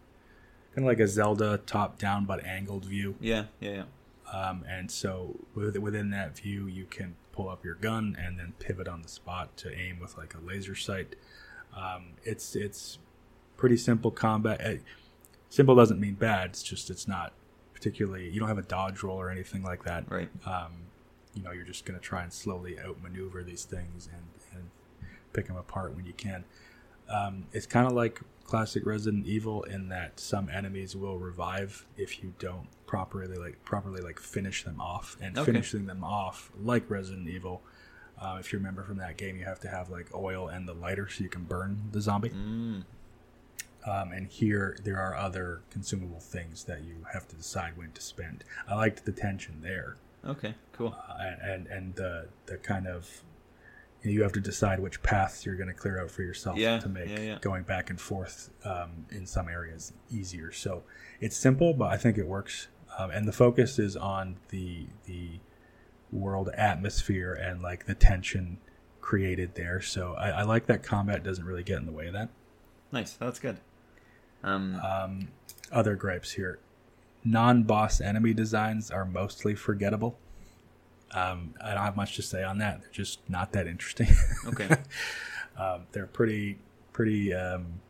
kind 0.74 0.80
of 0.80 0.84
like 0.86 1.00
a 1.00 1.08
Zelda 1.08 1.60
top 1.66 1.98
down 2.00 2.26
but 2.26 2.44
angled 2.46 2.86
view. 2.86 3.16
Yeah, 3.22 3.46
yeah, 3.60 3.72
yeah. 3.72 3.84
Um, 4.34 4.66
and 4.68 4.92
so 4.92 5.36
with- 5.56 5.78
within 5.78 6.10
that 6.10 6.38
view, 6.38 6.68
you 6.68 6.86
can 6.86 7.16
pull 7.32 7.48
up 7.50 7.64
your 7.64 7.76
gun 7.76 8.18
and 8.20 8.38
then 8.38 8.54
pivot 8.60 8.88
on 8.88 9.02
the 9.02 9.08
spot 9.08 9.56
to 9.58 9.72
aim 9.74 10.00
with 10.00 10.18
like 10.18 10.34
a 10.34 10.40
laser 10.40 10.76
sight. 10.76 11.16
Um, 11.76 12.14
it's 12.24 12.56
it's 12.56 12.98
pretty 13.58 13.78
simple 13.78 14.12
combat. 14.12 14.62
Uh, 14.66 14.74
Simple 15.50 15.76
doesn't 15.76 16.00
mean 16.02 16.16
bad. 16.16 16.50
It's 16.50 16.62
just 16.62 16.90
it's 16.90 17.08
not 17.08 17.32
particularly. 17.74 18.30
You 18.30 18.40
don't 18.42 18.50
have 18.50 18.58
a 18.58 18.64
dodge 18.64 19.02
roll 19.02 19.18
or 19.18 19.30
anything 19.30 19.64
like 19.64 19.86
that. 19.86 20.12
Right. 20.12 20.28
Um, 20.46 20.74
you 21.38 21.44
know, 21.44 21.51
you're 21.51 21.63
just 21.65 21.86
going 21.86 22.00
to 22.00 22.03
try 22.03 22.24
and 22.24 22.34
slowly 22.34 22.79
outmaneuver 22.79 23.44
these 23.44 23.63
things 23.63 24.10
and, 24.12 24.24
and 24.53 24.70
pick 25.34 25.48
them 25.48 25.56
apart 25.56 25.96
when 25.96 26.06
you 26.06 26.13
can. 26.13 26.44
Um, 27.10 27.46
it's 27.53 27.65
kind 27.65 27.86
of 27.88 27.94
like 27.94 28.20
classic 28.44 28.86
Resident 28.86 29.25
Evil 29.25 29.63
in 29.63 29.89
that 29.89 30.20
some 30.20 30.50
enemies 30.50 30.96
will 30.96 31.17
revive 31.17 31.86
if 31.98 32.22
you 32.24 32.34
don't 32.39 32.67
properly 32.86 33.38
like 33.38 33.63
properly 33.65 34.01
like 34.01 34.20
finish 34.20 34.63
them 34.63 34.79
off 34.82 35.15
and 35.22 35.38
Okay. 35.38 35.46
finishing 35.46 35.86
them 35.86 36.03
off 36.03 36.51
like 36.62 36.89
Resident 36.89 37.27
Evil. 37.29 37.62
Uh, 38.20 38.38
if 38.39 38.51
you 38.51 38.58
remember 38.60 38.84
from 38.84 38.98
that 38.98 39.15
game, 39.17 39.38
you 39.38 39.46
have 39.46 39.60
to 39.60 39.67
have 39.67 39.89
like 39.89 40.08
oil 40.15 40.48
and 40.48 40.67
the 40.67 40.74
lighter 40.74 41.08
so 41.08 41.24
you 41.24 41.29
can 41.29 41.44
burn 41.44 41.77
the 41.91 42.01
zombie. 42.01 42.29
Mm, 42.29 42.84
Um, 43.86 44.12
and 44.12 44.27
here 44.27 44.75
there 44.84 44.98
are 44.98 45.15
other 45.15 45.62
consumable 45.70 46.20
things 46.20 46.63
that 46.65 46.82
you 46.84 47.06
have 47.13 47.27
to 47.29 47.36
decide 47.36 47.77
when 47.77 47.91
to 47.91 48.01
spend. 48.01 48.44
I 48.67 48.75
liked 48.75 49.06
the 49.06 49.12
tension 49.13 49.62
there 49.62 49.96
okay, 50.26 50.56
cool. 50.74 50.96
uh, 51.10 51.14
and 51.42 51.68
and 51.68 51.96
the 51.96 52.28
the 52.46 52.58
kind 52.58 52.88
of 52.88 53.24
you 54.04 54.22
have 54.24 54.32
to 54.34 54.40
decide 54.40 54.80
which 54.80 55.02
paths 55.04 55.46
you're 55.46 55.56
going 55.56 55.68
to 55.68 55.74
clear 55.74 56.00
out 56.02 56.10
for 56.12 56.22
yourself 56.22 56.58
Yeah, 56.58 56.80
to 56.80 56.88
make 56.88 57.10
yeah, 57.10 57.20
yeah. 57.20 57.38
going 57.42 57.64
back 57.64 57.90
and 57.90 58.00
forth 58.00 58.52
um, 58.64 59.06
in 59.12 59.26
some 59.26 59.50
areas 59.50 59.92
easier. 60.12 60.52
So 60.52 60.84
it's 61.20 61.36
simple, 61.36 61.74
but 61.74 61.92
I 61.92 61.98
think 61.98 62.18
it 62.18 62.28
works. 62.28 62.68
Um, 62.98 63.10
and 63.12 63.28
the 63.28 63.32
focus 63.34 63.80
is 63.80 63.96
on 63.98 64.38
the 64.50 64.88
the 65.06 65.40
world 66.12 66.50
atmosphere 66.54 67.34
and 67.34 67.62
like 67.62 67.86
the 67.86 67.96
tension 67.96 68.60
created 69.02 69.56
there. 69.56 69.82
So 69.82 70.14
I, 70.14 70.30
I 70.30 70.44
like 70.44 70.68
that 70.68 70.84
combat 70.84 71.24
doesn't 71.24 71.44
really 71.46 71.64
get 71.64 71.78
in 71.80 71.86
the 71.86 71.92
way 71.92 72.08
of 72.08 72.14
that. 72.14 72.30
Nice. 72.92 73.14
That's 73.14 73.40
good. 73.40 73.58
Um, 74.44 74.76
Um, 74.76 75.28
other 75.72 75.96
gripes 75.96 76.32
here: 76.32 76.60
non-boss 77.27 78.00
enemy 78.01 78.34
designs 78.34 78.89
are 78.89 79.05
mostly 79.05 79.53
forgettable. 79.55 80.17
Um, 81.12 81.53
I 81.62 81.74
don't 81.74 81.84
have 81.84 81.96
much 81.96 82.15
to 82.15 82.22
say 82.22 82.43
on 82.43 82.57
that. 82.60 82.81
They're 82.81 82.91
just 82.91 83.19
not 83.29 83.51
that 83.53 83.67
interesting. 83.67 84.07
okay. 84.48 84.69
um, 85.57 85.84
they're 85.91 86.07
pretty, 86.07 86.60
pretty. 86.93 87.34
Um, 87.34 87.81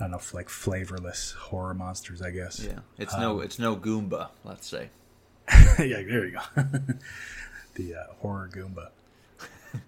I 0.00 0.04
don't 0.04 0.10
know, 0.10 0.20
like 0.32 0.48
flavorless 0.48 1.32
horror 1.32 1.74
monsters, 1.74 2.20
I 2.20 2.30
guess. 2.30 2.60
Yeah. 2.60 2.80
It's 2.98 3.16
no. 3.16 3.38
Um, 3.38 3.44
It's 3.44 3.58
no 3.58 3.76
Goomba. 3.76 4.28
Let's 4.44 4.66
say. 4.66 4.90
yeah, 5.78 6.02
there 6.02 6.24
you 6.24 6.32
go. 6.32 6.62
the 7.74 7.94
uh, 7.94 8.12
horror 8.20 8.50
Goomba. 8.52 8.88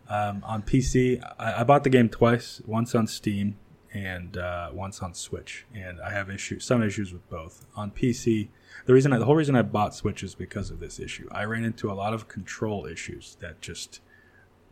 Um, 0.09 0.43
on 0.45 0.63
PC, 0.63 1.23
I, 1.39 1.61
I 1.61 1.65
bought 1.65 1.85
the 1.85 1.91
game 1.91 2.09
twice. 2.09 2.61
Once 2.67 2.95
on 2.95 3.07
Steam 3.07 3.57
and 3.93 4.37
uh, 4.37 4.71
once 4.73 5.01
on 5.01 5.15
Switch, 5.15 5.67
and 5.75 6.01
I 6.01 6.11
have 6.11 6.31
issues, 6.31 6.65
some 6.65 6.83
issues 6.83 7.13
with 7.13 7.29
both. 7.29 7.65
On 7.75 7.91
PC, 7.91 8.49
the 8.85 8.95
reason, 8.95 9.13
I, 9.13 9.19
the 9.19 9.25
whole 9.25 9.37
reason 9.37 9.57
I 9.57 9.63
bought 9.63 9.95
Switch 9.95 10.23
is 10.23 10.35
because 10.35 10.71
of 10.71 10.81
this 10.81 11.01
issue. 11.01 11.29
I 11.31 11.45
ran 11.45 11.65
into 11.65 11.91
a 11.91 11.95
lot 11.95 12.15
of 12.15 12.29
control 12.29 12.87
issues 12.87 13.37
that 13.41 13.61
just 13.61 14.01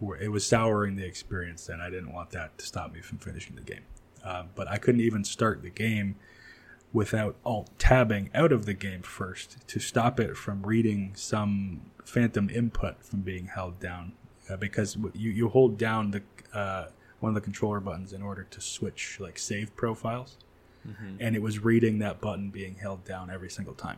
were, 0.01 0.17
it 0.17 0.29
was 0.29 0.47
souring 0.47 0.97
the 0.97 1.05
experience, 1.05 1.69
and 1.69 1.83
I 1.83 1.91
didn't 1.91 2.13
want 2.13 2.31
that 2.31 2.59
to 2.59 2.67
stop 2.67 2.93
me 2.93 3.01
from 3.01 3.19
finishing 3.19 3.57
the 3.57 3.63
game. 3.63 3.85
Um, 4.23 4.49
but 4.55 4.69
I 4.69 4.79
couldn't 4.79 5.03
even 5.03 5.25
start 5.25 5.63
the 5.63 5.71
game 5.71 6.17
without 6.93 7.37
alt 7.45 7.71
tabbing 7.79 8.31
out 8.35 8.53
of 8.53 8.67
the 8.67 8.73
game 8.73 9.03
first 9.03 9.67
to 9.69 9.81
stop 9.81 10.21
it 10.21 10.37
from 10.37 10.63
reading 10.63 11.13
some 11.15 11.83
phantom 12.05 12.49
input 12.49 13.03
from 13.03 13.21
being 13.21 13.47
held 13.47 13.81
down 13.81 14.13
uh, 14.49 14.57
because 14.57 14.97
you, 15.13 15.31
you 15.31 15.49
hold 15.49 15.77
down 15.77 16.13
the 16.13 16.23
uh, 16.57 16.87
one 17.21 17.31
of 17.31 17.35
the 17.35 17.41
controller 17.41 17.81
buttons 17.81 18.13
in 18.13 18.23
order 18.23 18.45
to 18.45 18.61
switch 18.61 19.19
like 19.21 19.39
save 19.39 19.75
profiles 19.77 20.37
Mm-hmm. 20.87 21.17
and 21.19 21.35
it 21.35 21.41
was 21.41 21.61
reading 21.65 22.01
that 22.01 22.21
button 22.21 22.51
being 22.51 22.75
held 22.75 23.07
down 23.07 23.31
every 23.31 23.49
single 23.49 23.73
time 23.73 23.97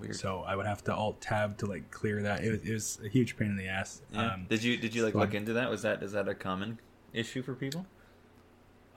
Weird. 0.00 0.16
so 0.16 0.40
i 0.40 0.56
would 0.56 0.66
have 0.66 0.82
to 0.82 0.92
alt 0.92 1.20
tab 1.20 1.56
to 1.58 1.66
like 1.66 1.92
clear 1.92 2.22
that 2.22 2.42
it 2.42 2.50
was, 2.50 2.62
it 2.64 2.72
was 2.72 2.98
a 3.04 3.08
huge 3.08 3.36
pain 3.36 3.50
in 3.50 3.56
the 3.56 3.68
ass 3.68 4.02
Yeah. 4.12 4.32
um, 4.32 4.46
did 4.48 4.64
you 4.64 4.76
did 4.76 4.96
you 4.96 5.04
like 5.04 5.12
so 5.12 5.20
look 5.20 5.32
into 5.32 5.52
that? 5.52 5.70
Was 5.70 5.82
that 5.82 6.02
is 6.02 6.10
that 6.10 6.26
a 6.26 6.34
common 6.34 6.80
issue 7.12 7.40
for 7.40 7.54
people? 7.54 7.86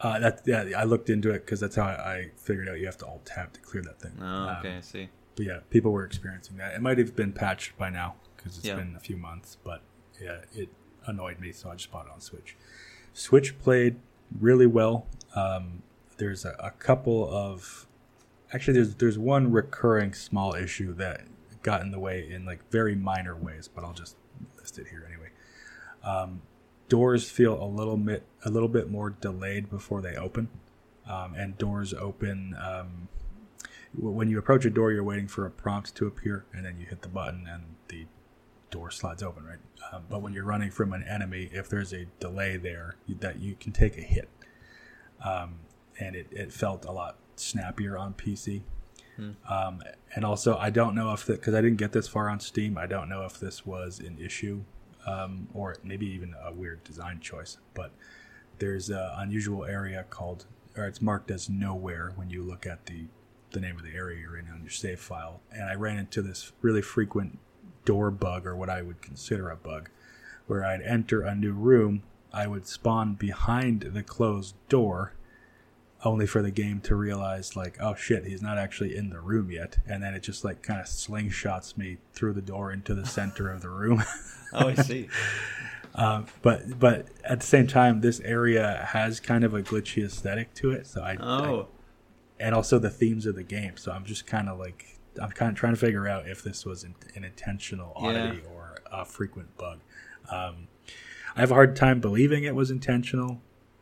uh, 0.02 0.18
that, 0.18 0.42
yeah, 0.48 0.64
i 0.76 0.84
looked 0.84 1.12
into 1.12 1.30
it 1.30 1.46
because 1.46 1.60
that's 1.60 1.76
how 1.76 1.84
I, 1.86 2.32
figured 2.38 2.68
out 2.70 2.80
you 2.80 2.88
have 2.88 2.98
to 2.98 3.06
alt 3.06 3.26
tab 3.28 3.54
to 3.54 3.60
clear 3.60 3.84
that 3.84 4.02
thing 4.02 4.14
Oh, 4.20 4.26
Um, 4.26 4.56
okay. 4.58 4.78
I 4.78 4.82
see. 4.82 5.10
But 5.36 5.46
yeah, 5.46 5.60
people 5.70 5.92
were 5.92 6.06
experiencing 6.06 6.58
that. 6.58 6.74
It 6.74 6.82
might 6.82 6.98
have 6.98 7.16
been 7.16 7.34
patched 7.34 7.78
by 7.78 7.92
now 7.92 8.16
because 8.36 8.58
it's 8.58 8.66
Yeah. 8.66 8.78
been 8.78 8.96
a 8.96 9.00
few 9.00 9.18
months, 9.18 9.58
but 9.64 9.84
yeah, 10.20 10.40
it 10.56 10.70
annoyed 11.06 11.40
me, 11.40 11.52
so 11.52 11.70
I 11.70 11.76
just 11.76 11.92
bought 11.92 12.08
it 12.08 12.12
on 12.12 12.20
Switch. 12.20 12.56
Switch 13.18 13.58
played 13.58 13.96
really 14.40 14.68
well. 14.68 15.08
Um, 15.36 15.82
there's 16.18 16.46
a, 16.46 16.56
a 16.60 16.70
couple 16.70 17.28
of 17.28 17.88
actually 18.54 18.76
there's 18.76 18.96
there's 18.96 19.18
one 19.18 19.52
recurring 19.52 20.14
small 20.14 20.54
issue 20.54 20.94
that 20.94 21.22
got 21.64 21.82
in 21.82 21.90
the 21.90 21.98
way 21.98 22.30
in 22.30 22.46
like 22.46 22.60
very 22.70 22.94
minor 22.94 23.36
ways, 23.36 23.68
but 23.68 23.84
I'll 23.84 23.94
just 23.94 24.18
list 24.60 24.78
it 24.78 24.88
here 24.90 25.04
anyway. 25.08 25.30
Um, 26.04 26.44
doors 26.90 27.28
feel 27.28 27.60
a 27.62 27.66
little 27.66 27.98
bit 27.98 28.22
a 28.46 28.52
little 28.52 28.70
bit 28.70 28.92
more 28.92 29.10
delayed 29.10 29.68
before 29.68 30.00
they 30.00 30.16
open, 30.16 30.50
um, 31.10 31.34
and 31.34 31.58
doors 31.58 31.96
open. 31.96 32.56
Um, 32.64 33.08
when 33.98 34.30
you 34.30 34.38
approach 34.38 34.64
a 34.66 34.70
door, 34.70 34.92
you're 34.92 35.04
waiting 35.04 35.28
for 35.28 35.48
a 35.48 35.50
prompt 35.50 35.96
to 35.96 36.06
appear, 36.06 36.46
and 36.54 36.66
then 36.66 36.78
you 36.80 36.86
hit 36.86 37.02
the 37.02 37.08
button, 37.08 37.48
and 37.50 37.64
the 37.88 38.06
door 38.72 38.92
slides 38.92 39.24
open, 39.24 39.46
right? 39.46 39.60
Um, 39.92 40.04
but 40.10 40.22
when 40.22 40.34
you're 40.34 40.46
running 40.46 40.72
from 40.72 40.94
an 40.94 41.04
enemy, 41.04 41.50
if 41.52 41.70
there's 41.70 41.94
a 41.94 42.06
delay 42.20 42.58
there, 42.58 42.96
you, 43.06 43.16
that 43.16 43.40
you 43.40 43.56
can 43.60 43.72
take 43.72 43.98
a 43.98 44.02
hit, 44.02 44.30
um, 45.24 45.56
and 46.00 46.16
it, 46.16 46.28
it 46.32 46.52
felt 46.52 46.86
a 46.86 46.92
lot 46.92 47.18
snappier 47.36 47.98
on 47.98 48.14
PC. 48.14 48.62
Um, 49.50 49.82
and 50.16 50.24
also, 50.24 50.58
I 50.58 50.70
don't 50.70 50.94
know 50.94 51.12
if 51.14 51.26
that 51.26 51.40
because 51.40 51.56
I 51.56 51.62
didn't 51.62 51.78
get 51.78 51.92
this 51.92 52.08
far 52.08 52.30
on 52.30 52.40
Steam, 52.40 52.78
I 52.78 52.86
don't 52.86 53.10
know 53.10 53.24
if 53.24 53.40
this 53.40 53.66
was 53.66 54.00
an 54.00 54.18
issue 54.20 54.64
um, 55.08 55.48
or 55.54 55.76
maybe 55.84 56.06
even 56.06 56.36
a 56.44 56.54
weird 56.54 56.84
design 56.84 57.20
choice. 57.20 57.58
But 57.74 57.92
there's 58.60 58.90
an 58.90 59.10
unusual 59.16 59.66
area 59.66 60.06
called, 60.10 60.46
or 60.76 60.86
it's 60.86 61.02
marked 61.02 61.32
as 61.32 61.50
nowhere 61.50 62.12
when 62.16 62.30
you 62.30 62.44
look 62.44 62.68
at 62.68 62.86
the 62.86 63.06
the 63.52 63.62
name 63.62 63.78
of 63.78 63.84
the 63.84 63.96
area 63.96 64.20
you're 64.20 64.38
in 64.38 64.50
on 64.50 64.62
your 64.62 64.70
save 64.70 65.00
file. 65.00 65.40
And 65.52 65.64
I 65.64 65.76
ran 65.76 65.98
into 65.98 66.22
this 66.22 66.52
really 66.62 66.82
frequent 66.82 67.40
door 67.88 68.12
bug, 68.12 68.46
or 68.46 68.54
what 68.56 68.70
I 68.70 68.82
would 68.82 69.02
consider 69.02 69.50
a 69.50 69.56
bug, 69.56 69.90
where 70.46 70.66
I'd 70.66 70.82
enter 70.82 71.22
a 71.22 71.34
new 71.34 71.54
room, 71.54 72.04
I 72.34 72.46
would 72.46 72.68
spawn 72.68 73.14
behind 73.14 73.82
the 73.82 74.04
closed 74.04 74.56
door, 74.68 75.14
only 76.04 76.28
for 76.28 76.42
the 76.42 76.52
game 76.52 76.82
to 76.82 76.96
realize, 76.96 77.56
like, 77.56 77.78
oh 77.80 77.96
shit, 77.96 78.26
he's 78.26 78.42
not 78.42 78.58
actually 78.58 78.96
in 78.96 79.10
the 79.10 79.22
room 79.22 79.50
yet. 79.50 79.78
And 79.88 80.04
then 80.04 80.14
it 80.14 80.22
just, 80.22 80.44
like, 80.44 80.62
kind 80.62 80.82
of 80.82 80.88
slingshots 80.88 81.78
me 81.78 81.98
through 82.14 82.34
the 82.34 82.42
door 82.42 82.72
into 82.74 82.94
the 82.94 83.06
center 83.06 83.50
of 83.50 83.62
the 83.62 83.70
room. 83.70 84.04
Oh, 84.54 84.70
I 84.70 84.76
see. 84.76 85.10
Um, 85.96 86.28
but 86.44 86.80
but 86.80 87.08
at 87.24 87.40
the 87.40 87.46
same 87.46 87.66
time, 87.66 88.02
this 88.02 88.20
area 88.20 88.88
has 88.90 89.20
kind 89.20 89.44
of 89.44 89.56
a 89.56 89.64
glitchy 89.64 90.06
aesthetic 90.06 90.54
to 90.54 90.72
it. 90.72 90.86
So 90.86 91.02
I, 91.02 91.14
I 91.14 91.48
Oh, 91.48 91.68
and 92.40 92.54
also 92.54 92.78
the 92.78 92.92
themes 92.92 93.26
of 93.26 93.36
the 93.36 93.44
game. 93.44 93.78
So 93.78 93.92
I'm 93.92 94.06
just 94.06 94.28
kind 94.28 94.48
of 94.48 94.60
like 94.60 94.97
I'm 95.22 95.32
kind 95.32 95.52
of 95.52 95.58
trying 95.58 95.74
to 95.74 95.80
figure 95.80 96.08
out 96.08 96.28
if 96.28 96.44
this 96.44 96.66
was 96.66 96.84
an, 96.84 96.96
an 97.16 97.24
intentional 97.24 97.94
oddity 97.96 98.42
or 98.54 98.78
a 98.92 99.06
frequent 99.06 99.56
bug. 99.58 99.80
Um, 100.32 100.68
I 101.36 101.40
have 101.42 101.52
a 101.52 101.54
hard 101.56 101.76
time 101.76 102.00
believing 102.00 102.44
it 102.44 102.56
was 102.56 102.72
intentional 102.72 103.42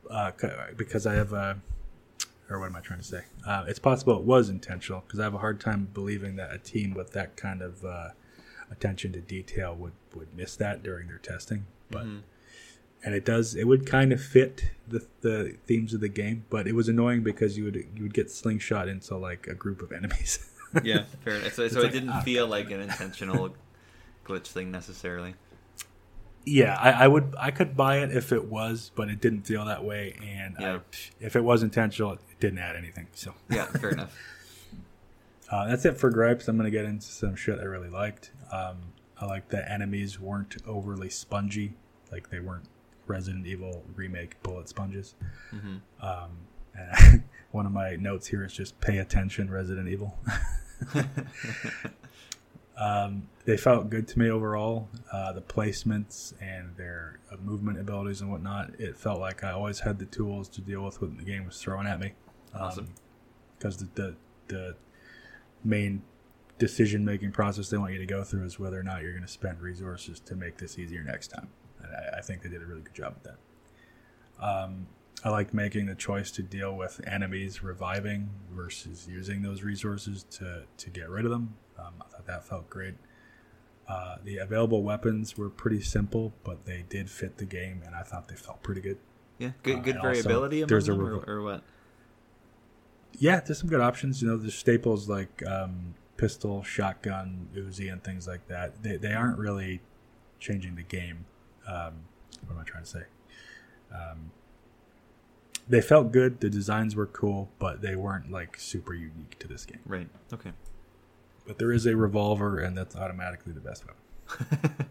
uh, 0.09 0.31
because 0.75 1.05
I 1.07 1.13
have 1.13 1.33
a 1.33 1.61
or 2.49 2.59
what 2.59 2.67
am 2.67 2.75
I 2.75 2.79
trying 2.81 2.99
to 2.99 3.05
say? 3.05 3.21
Uh, 3.47 3.65
it's 3.67 3.79
possible 3.79 4.15
it 4.17 4.23
was 4.23 4.49
intentional 4.49 5.01
because 5.07 5.19
I 5.19 5.23
have 5.23 5.33
a 5.33 5.39
hard 5.39 5.59
time 5.59 5.87
believing 5.93 6.35
that 6.35 6.53
a 6.53 6.59
team 6.59 6.93
with 6.93 7.11
that 7.13 7.35
kind 7.37 7.61
of 7.63 7.83
uh, 7.83 8.09
attention 8.69 9.11
to 9.13 9.21
detail 9.21 9.75
would 9.75 9.93
would 10.15 10.35
miss 10.35 10.55
that 10.57 10.83
during 10.83 11.07
their 11.07 11.17
testing. 11.17 11.65
But 11.89 12.05
Mhm. 12.05 12.21
and 13.03 13.15
it 13.15 13.25
does 13.25 13.55
it 13.55 13.65
would 13.65 13.85
kind 13.87 14.11
of 14.13 14.21
fit 14.21 14.65
the 14.87 15.05
the 15.21 15.57
themes 15.65 15.93
of 15.93 16.01
the 16.01 16.09
game, 16.09 16.45
but 16.49 16.67
it 16.67 16.73
was 16.75 16.87
annoying 16.87 17.23
because 17.23 17.57
you 17.57 17.63
would 17.63 17.75
you 17.95 18.03
would 18.03 18.13
get 18.13 18.29
slingshot 18.29 18.87
into 18.87 19.15
like 19.17 19.47
a 19.47 19.55
group 19.55 19.81
of 19.81 19.91
enemies. 19.91 20.49
yeah, 20.83 21.03
fair 21.23 21.35
enough. 21.35 21.53
So, 21.53 21.67
so 21.67 21.81
like, 21.81 21.89
it 21.89 21.93
didn't 21.93 22.09
ah, 22.09 22.21
feel 22.21 22.47
like 22.47 22.71
an 22.71 22.81
intentional 22.81 23.55
glitch 24.25 24.47
thing 24.47 24.71
necessarily. 24.71 25.35
yeah, 26.45 26.75
I, 26.79 27.05
I 27.05 27.07
would 27.07 27.35
I 27.39 27.51
could 27.51 27.75
buy 27.77 27.99
it 27.99 28.11
if 28.15 28.31
it 28.31 28.45
was, 28.45 28.91
but 28.95 29.09
it 29.09 29.19
didn't 29.21 29.43
feel 29.43 29.65
that 29.65 29.83
way. 29.83 30.15
And 30.23 30.55
Yeah. 30.59 30.75
I, 30.75 30.79
if 31.19 31.35
it 31.35 31.43
was 31.43 31.63
intentional, 31.63 32.13
it 32.13 32.19
didn't 32.39 32.59
add 32.59 32.75
anything. 32.75 33.07
So 33.13 33.33
Yeah, 33.49 33.65
fair 33.65 33.91
enough. 33.91 34.15
uh, 35.51 35.67
that's 35.67 35.85
it 35.85 35.97
for 35.97 36.09
gripes. 36.09 36.47
I'm 36.47 36.57
gonna 36.57 36.69
get 36.71 36.85
into 36.85 37.05
some 37.07 37.35
shit 37.35 37.59
I 37.59 37.63
really 37.63 37.89
liked. 37.89 38.31
Um, 38.51 38.77
I 39.19 39.25
like 39.25 39.49
that 39.49 39.71
enemies 39.71 40.19
weren't 40.19 40.57
overly 40.67 41.09
spongy, 41.09 41.73
like 42.11 42.29
they 42.29 42.39
weren't 42.39 42.65
Resident 43.07 43.45
Evil 43.47 43.83
remake 43.95 44.41
bullet 44.43 44.67
sponges. 44.67 45.15
hmm 45.51 45.77
Um, 46.01 46.31
and 46.77 47.23
one 47.51 47.65
of 47.65 47.71
my 47.71 47.95
notes 47.95 48.27
here 48.27 48.43
is 48.43 48.51
just 48.51 48.79
pay 48.81 48.97
attention, 48.97 49.49
Resident 49.49 49.87
Evil. 49.87 50.17
Um, 52.77 53.27
they 53.45 53.57
felt 53.57 53.89
good 53.89 54.07
to 54.09 54.19
me 54.19 54.29
overall. 54.29 54.89
Uh, 55.11 55.33
the 55.33 55.41
placements 55.41 56.33
and 56.41 56.75
their 56.75 57.19
uh, 57.31 57.37
movement 57.37 57.79
abilities 57.79 58.21
and 58.21 58.31
whatnot. 58.31 58.71
It 58.79 58.97
felt 58.97 59.19
like 59.19 59.43
I 59.43 59.51
always 59.51 59.79
had 59.79 59.99
the 59.99 60.05
tools 60.05 60.49
to 60.49 60.61
deal 60.61 60.83
with 60.83 61.01
what 61.01 61.17
the 61.17 61.23
game 61.23 61.45
was 61.45 61.61
throwing 61.61 61.87
at 61.87 61.99
me. 61.99 62.13
Awesome. 62.53 62.89
Because 63.57 63.77
the, 63.77 63.89
the 63.95 64.15
the 64.47 64.75
main 65.63 66.03
decision 66.57 67.03
making 67.03 67.31
process 67.31 67.69
they 67.69 67.77
want 67.77 67.91
you 67.91 67.99
to 67.99 68.05
go 68.05 68.23
through 68.23 68.45
is 68.45 68.59
whether 68.59 68.79
or 68.79 68.83
not 68.83 69.01
you're 69.01 69.11
going 69.11 69.25
to 69.25 69.31
spend 69.31 69.59
resources 69.61 70.19
to 70.21 70.35
make 70.35 70.57
this 70.57 70.77
easier 70.79 71.03
next 71.03 71.29
time. 71.29 71.49
And 71.81 71.91
I, 71.93 72.19
I 72.19 72.21
think 72.21 72.43
they 72.43 72.49
did 72.49 72.61
a 72.61 72.65
really 72.65 72.81
good 72.81 72.93
job 72.93 73.15
with 73.15 73.23
that. 73.23 74.45
Um, 74.45 74.87
I 75.25 75.29
liked 75.29 75.55
making 75.55 75.87
the 75.87 75.95
choice 75.95 76.29
to 76.31 76.43
deal 76.43 76.75
with 76.75 77.01
enemies 77.07 77.63
reviving 77.63 78.29
versus 78.51 79.07
using 79.09 79.41
those 79.41 79.63
resources 79.63 80.23
to, 80.31 80.63
to 80.77 80.89
get 80.91 81.09
rid 81.09 81.25
of 81.25 81.31
them. 81.31 81.55
Um, 81.79 81.95
I 81.99 82.05
thought 82.05 82.27
that 82.27 82.45
felt 82.45 82.69
great. 82.69 82.93
Uh, 83.87 84.17
the 84.23 84.37
available 84.37 84.83
weapons 84.83 85.35
were 85.35 85.49
pretty 85.49 85.81
simple, 85.81 86.31
but 86.43 86.65
they 86.65 86.85
did 86.89 87.09
fit 87.09 87.37
the 87.37 87.45
game, 87.45 87.81
and 87.83 87.95
I 87.95 88.03
thought 88.03 88.27
they 88.27 88.35
felt 88.35 88.61
pretty 88.61 88.81
good. 88.81 88.99
Yeah, 89.39 89.51
good 89.63 89.77
Uh, 89.77 89.81
good 89.81 89.97
also, 89.97 90.09
variability 90.09 90.61
among 90.61 90.67
there's 90.67 90.89
a 90.89 90.93
or, 90.93 91.23
or 91.27 91.41
what? 91.41 91.63
Yeah, 93.17 93.39
there's 93.39 93.57
some 93.59 93.69
good 93.69 93.81
options. 93.81 94.21
You 94.21 94.27
know, 94.27 94.37
there's 94.37 94.55
staples 94.55 95.09
like 95.09 95.43
um, 95.47 95.95
pistol, 96.17 96.61
shotgun, 96.61 97.47
Uzi, 97.55 97.91
and 97.91 98.03
things 98.03 98.27
like 98.27 98.47
that. 98.47 98.83
They, 98.83 98.97
they 98.97 99.13
aren't 99.13 99.39
really 99.39 99.81
changing 100.39 100.75
the 100.75 100.83
game. 100.83 101.25
Um, 101.67 101.93
what 102.45 102.55
am 102.55 102.59
I 102.59 102.63
trying 102.63 102.83
to 102.83 102.89
say? 102.89 103.03
Um, 103.91 104.31
they 105.67 105.81
felt 105.81 106.11
good. 106.11 106.39
The 106.39 106.49
designs 106.49 106.95
were 106.95 107.07
cool, 107.07 107.49
but 107.59 107.81
they 107.81 107.95
weren't 107.95 108.31
like 108.31 108.59
super 108.59 108.93
unique 108.93 109.39
to 109.39 109.47
this 109.47 109.65
game. 109.65 109.79
Right. 109.85 110.07
Okay. 110.33 110.51
But 111.47 111.59
there 111.59 111.71
is 111.71 111.85
a 111.85 111.95
revolver, 111.95 112.59
and 112.59 112.77
that's 112.77 112.95
automatically 112.95 113.53
the 113.53 113.59
best 113.59 113.85
weapon. 113.85 114.89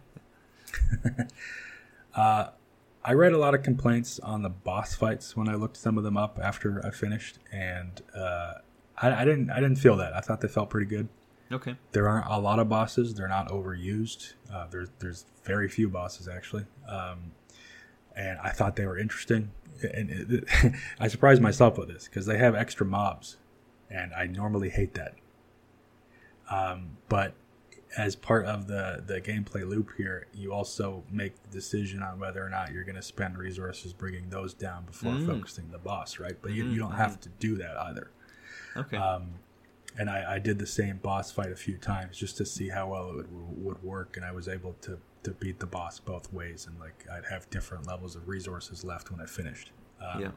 uh, 2.14 2.48
I 3.04 3.12
read 3.12 3.32
a 3.32 3.38
lot 3.38 3.54
of 3.54 3.62
complaints 3.62 4.18
on 4.20 4.42
the 4.42 4.48
boss 4.48 4.94
fights 4.94 5.36
when 5.36 5.48
I 5.48 5.56
looked 5.56 5.76
some 5.76 5.98
of 5.98 6.04
them 6.04 6.16
up 6.16 6.38
after 6.42 6.84
I 6.84 6.90
finished, 6.90 7.38
and 7.52 8.00
uh, 8.16 8.54
I, 8.96 9.22
I 9.22 9.24
didn't. 9.24 9.50
I 9.50 9.56
didn't 9.56 9.76
feel 9.76 9.96
that. 9.96 10.14
I 10.14 10.20
thought 10.20 10.40
they 10.40 10.48
felt 10.48 10.70
pretty 10.70 10.86
good. 10.86 11.08
Okay. 11.52 11.76
There 11.92 12.08
aren't 12.08 12.26
a 12.26 12.38
lot 12.38 12.58
of 12.58 12.68
bosses. 12.68 13.14
They're 13.14 13.28
not 13.28 13.48
overused. 13.48 14.34
Uh, 14.52 14.66
there's 14.70 14.88
there's 15.00 15.26
very 15.44 15.68
few 15.68 15.88
bosses 15.88 16.28
actually, 16.28 16.64
um, 16.88 17.32
and 18.16 18.38
I 18.38 18.50
thought 18.50 18.76
they 18.76 18.86
were 18.86 18.98
interesting. 18.98 19.50
And 19.82 20.10
it, 20.10 20.44
I 21.00 21.08
surprised 21.08 21.42
myself 21.42 21.76
with 21.78 21.88
this 21.88 22.04
because 22.08 22.26
they 22.26 22.38
have 22.38 22.54
extra 22.54 22.86
mobs, 22.86 23.36
and 23.90 24.12
I 24.14 24.26
normally 24.26 24.70
hate 24.70 24.94
that. 24.94 25.14
Um, 26.50 26.98
but 27.08 27.34
as 27.96 28.16
part 28.16 28.44
of 28.46 28.66
the 28.66 29.02
the 29.06 29.20
gameplay 29.20 29.66
loop 29.68 29.92
here, 29.96 30.26
you 30.34 30.52
also 30.52 31.04
make 31.10 31.40
the 31.42 31.48
decision 31.50 32.02
on 32.02 32.18
whether 32.18 32.44
or 32.44 32.48
not 32.50 32.72
you're 32.72 32.84
going 32.84 32.96
to 32.96 33.02
spend 33.02 33.38
resources 33.38 33.92
bringing 33.92 34.28
those 34.30 34.52
down 34.54 34.84
before 34.84 35.12
Mm. 35.12 35.26
focusing 35.26 35.70
the 35.70 35.78
boss, 35.78 36.18
right? 36.18 36.36
But 36.42 36.52
you, 36.52 36.64
Mhm, 36.64 36.72
you 36.72 36.78
don't 36.80 36.92
have 36.92 37.20
to 37.20 37.28
do 37.38 37.56
that 37.56 37.76
either. 37.78 38.10
Okay. 38.76 38.96
Um, 38.96 39.34
and 39.96 40.10
I, 40.10 40.34
I 40.34 40.38
did 40.40 40.58
the 40.58 40.66
same 40.66 40.96
boss 40.98 41.30
fight 41.30 41.52
a 41.52 41.56
few 41.56 41.76
times 41.78 42.18
just 42.18 42.36
to 42.38 42.44
see 42.44 42.68
how 42.68 42.88
well 42.88 43.10
it 43.10 43.14
would, 43.30 43.64
would 43.64 43.82
work, 43.84 44.16
and 44.16 44.26
I 44.26 44.32
was 44.32 44.48
able 44.48 44.72
to 44.82 44.98
to 45.24 45.32
beat 45.32 45.58
the 45.60 45.66
boss 45.66 45.98
both 45.98 46.32
ways, 46.32 46.66
and 46.66 46.78
like 46.78 47.04
I'd 47.12 47.24
have 47.26 47.48
different 47.50 47.86
levels 47.86 48.16
of 48.16 48.28
resources 48.28 48.84
left 48.84 49.10
when 49.10 49.20
I 49.20 49.26
finished. 49.26 49.72
Um, 50.00 50.20
yeah. 50.20 50.30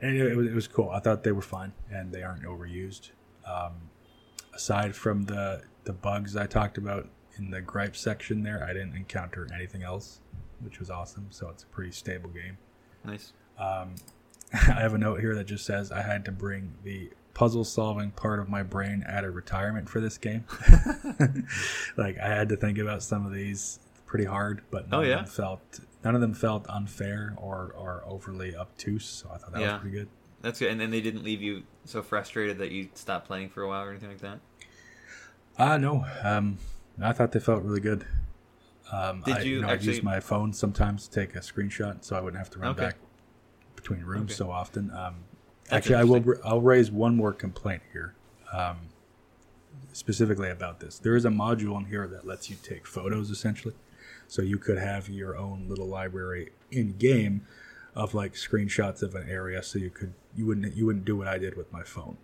and 0.00 0.16
it, 0.16 0.32
it, 0.32 0.36
was, 0.36 0.46
it 0.48 0.54
was 0.54 0.68
cool. 0.68 0.90
I 0.90 1.00
thought 1.00 1.22
they 1.22 1.32
were 1.32 1.42
fine, 1.42 1.72
and 1.90 2.12
they 2.12 2.22
aren't 2.22 2.42
overused. 2.42 3.10
Um, 3.46 3.72
aside 4.54 4.94
from 4.94 5.24
the 5.24 5.62
the 5.84 5.92
bugs 5.92 6.36
I 6.36 6.46
talked 6.46 6.78
about 6.78 7.08
in 7.38 7.50
the 7.50 7.60
gripe 7.60 7.96
section, 7.96 8.42
there 8.42 8.64
I 8.64 8.72
didn't 8.72 8.96
encounter 8.96 9.48
anything 9.54 9.82
else, 9.82 10.20
which 10.60 10.78
was 10.78 10.90
awesome. 10.90 11.26
So 11.30 11.48
it's 11.48 11.62
a 11.62 11.66
pretty 11.66 11.92
stable 11.92 12.30
game. 12.30 12.58
Nice. 13.04 13.32
Um, 13.58 13.94
I 14.52 14.80
have 14.80 14.94
a 14.94 14.98
note 14.98 15.20
here 15.20 15.34
that 15.34 15.44
just 15.44 15.64
says 15.64 15.92
I 15.92 16.02
had 16.02 16.24
to 16.26 16.32
bring 16.32 16.72
the 16.82 17.10
puzzle 17.34 17.64
solving 17.64 18.10
part 18.10 18.40
of 18.40 18.48
my 18.48 18.62
brain 18.62 19.04
out 19.08 19.24
of 19.24 19.34
retirement 19.34 19.88
for 19.88 20.00
this 20.00 20.18
game. 20.18 20.44
like 21.96 22.18
I 22.18 22.28
had 22.28 22.48
to 22.50 22.56
think 22.56 22.78
about 22.78 23.02
some 23.02 23.24
of 23.24 23.32
these 23.32 23.78
pretty 24.10 24.24
hard, 24.24 24.60
but 24.72 24.90
none 24.90 25.00
Oh, 25.00 25.02
yeah? 25.04 25.20
of 25.20 25.26
them 25.26 25.32
felt 25.32 25.80
none 26.02 26.14
of 26.16 26.20
them 26.20 26.34
felt 26.34 26.66
unfair 26.68 27.32
or, 27.36 27.72
or 27.76 28.02
overly 28.04 28.56
obtuse. 28.56 29.04
So 29.06 29.30
I 29.32 29.38
thought 29.38 29.52
that 29.52 29.60
Yeah. 29.60 29.74
was 29.74 29.80
pretty 29.82 29.96
good. 29.98 30.08
That's 30.42 30.58
good. 30.58 30.70
And 30.72 30.80
then 30.80 30.90
they 30.90 31.00
didn't 31.00 31.22
leave 31.22 31.40
you 31.40 31.62
so 31.84 32.02
frustrated 32.02 32.58
that 32.58 32.72
you 32.72 32.88
stopped 32.94 33.26
playing 33.28 33.50
for 33.50 33.62
a 33.62 33.68
while 33.68 33.84
or 33.84 33.90
anything 33.90 34.08
like 34.08 34.18
that. 34.20 34.40
Ah, 35.58 35.76
no. 35.76 36.04
Um, 36.24 36.58
I 37.00 37.12
thought 37.12 37.30
they 37.32 37.38
felt 37.38 37.62
really 37.62 37.80
good. 37.80 38.04
Um, 38.90 39.22
Did 39.24 39.36
I, 39.36 39.40
you 39.42 39.60
know, 39.60 39.68
I'd 39.68 39.74
actually- 39.74 39.94
use 39.96 40.02
my 40.02 40.18
phone 40.18 40.52
sometimes 40.52 41.06
to 41.06 41.14
take 41.14 41.36
a 41.36 41.40
screenshot, 41.40 42.02
so 42.02 42.16
I 42.16 42.20
wouldn't 42.20 42.38
have 42.38 42.50
to 42.50 42.58
run 42.58 42.70
Okay. 42.72 42.80
back 42.86 42.96
between 43.76 44.00
rooms 44.02 44.32
Okay. 44.32 44.34
so 44.38 44.50
often. 44.50 44.90
Um, 44.90 45.16
actually, 45.70 45.94
I 45.96 46.04
will. 46.04 46.24
I'll 46.42 46.60
raise 46.62 46.90
one 46.90 47.14
more 47.14 47.32
complaint 47.32 47.82
here, 47.92 48.14
um, 48.52 48.78
specifically 49.92 50.50
about 50.50 50.80
this. 50.80 50.98
There 50.98 51.14
is 51.14 51.24
a 51.24 51.28
module 51.30 51.78
in 51.78 51.84
here 51.84 52.08
that 52.08 52.26
lets 52.26 52.50
you 52.50 52.56
take 52.60 52.86
photos, 52.86 53.30
essentially. 53.30 53.74
So 54.30 54.42
you 54.42 54.58
could 54.58 54.78
have 54.78 55.08
your 55.08 55.36
own 55.36 55.66
little 55.68 55.88
library 55.88 56.50
in 56.70 56.92
game 56.98 57.46
of 57.96 58.14
like 58.14 58.34
screenshots 58.34 59.02
of 59.02 59.16
an 59.16 59.28
area. 59.28 59.60
So 59.62 59.78
you 59.80 59.90
could 59.90 60.14
you 60.36 60.46
wouldn't 60.46 60.74
you 60.76 60.86
wouldn't 60.86 61.04
do 61.04 61.16
what 61.16 61.26
I 61.26 61.36
did 61.36 61.56
with 61.56 61.72
my 61.72 61.82
phone. 61.82 62.16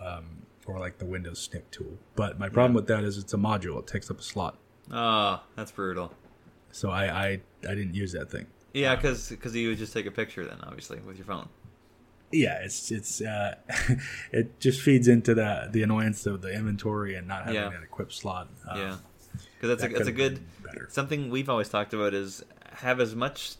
Um, 0.00 0.42
or 0.66 0.78
like 0.80 0.98
the 0.98 1.06
Windows 1.06 1.40
Snip 1.40 1.70
tool, 1.70 1.96
but 2.16 2.38
my 2.40 2.48
problem 2.48 2.72
Yeah. 2.72 2.76
with 2.76 2.86
that 2.88 3.04
is 3.04 3.16
it's 3.18 3.32
a 3.32 3.36
module; 3.38 3.78
it 3.78 3.86
takes 3.86 4.10
up 4.10 4.18
a 4.18 4.22
slot. 4.22 4.58
Oh, 4.90 5.40
that's 5.54 5.70
brutal. 5.70 6.12
So 6.72 6.90
I 6.90 7.04
I, 7.06 7.26
I 7.66 7.74
didn't 7.74 7.94
use 7.94 8.12
that 8.12 8.30
thing. 8.30 8.46
Yeah, 8.74 8.94
because 8.96 9.28
because 9.30 9.54
you 9.54 9.68
would 9.68 9.78
just 9.78 9.92
take 9.92 10.06
a 10.06 10.10
picture 10.10 10.44
then, 10.44 10.58
obviously, 10.64 10.98
with 11.00 11.16
your 11.16 11.24
phone. 11.24 11.48
Yeah, 12.32 12.58
it's 12.64 12.90
it's 12.90 13.20
uh, 13.22 13.54
it 14.32 14.58
just 14.60 14.80
feeds 14.82 15.06
into 15.08 15.34
the 15.34 15.68
the 15.72 15.82
annoyance 15.84 16.26
of 16.26 16.42
the 16.42 16.52
inventory 16.52 17.14
and 17.14 17.26
not 17.28 17.44
having 17.44 17.54
Yeah. 17.62 17.68
an 17.68 17.82
equipped 17.84 18.12
slot. 18.12 18.48
Um, 18.68 18.78
yeah, 18.78 18.96
because 19.66 19.80
that's 19.80 19.82
that 19.82 19.90
a 19.90 20.04
that's 20.04 20.08
a 20.08 20.12
good 20.12 20.40
something 20.88 21.30
we've 21.30 21.48
always 21.48 21.68
talked 21.68 21.94
about 21.94 22.14
is 22.14 22.44
have 22.72 23.00
as 23.00 23.14
much 23.14 23.56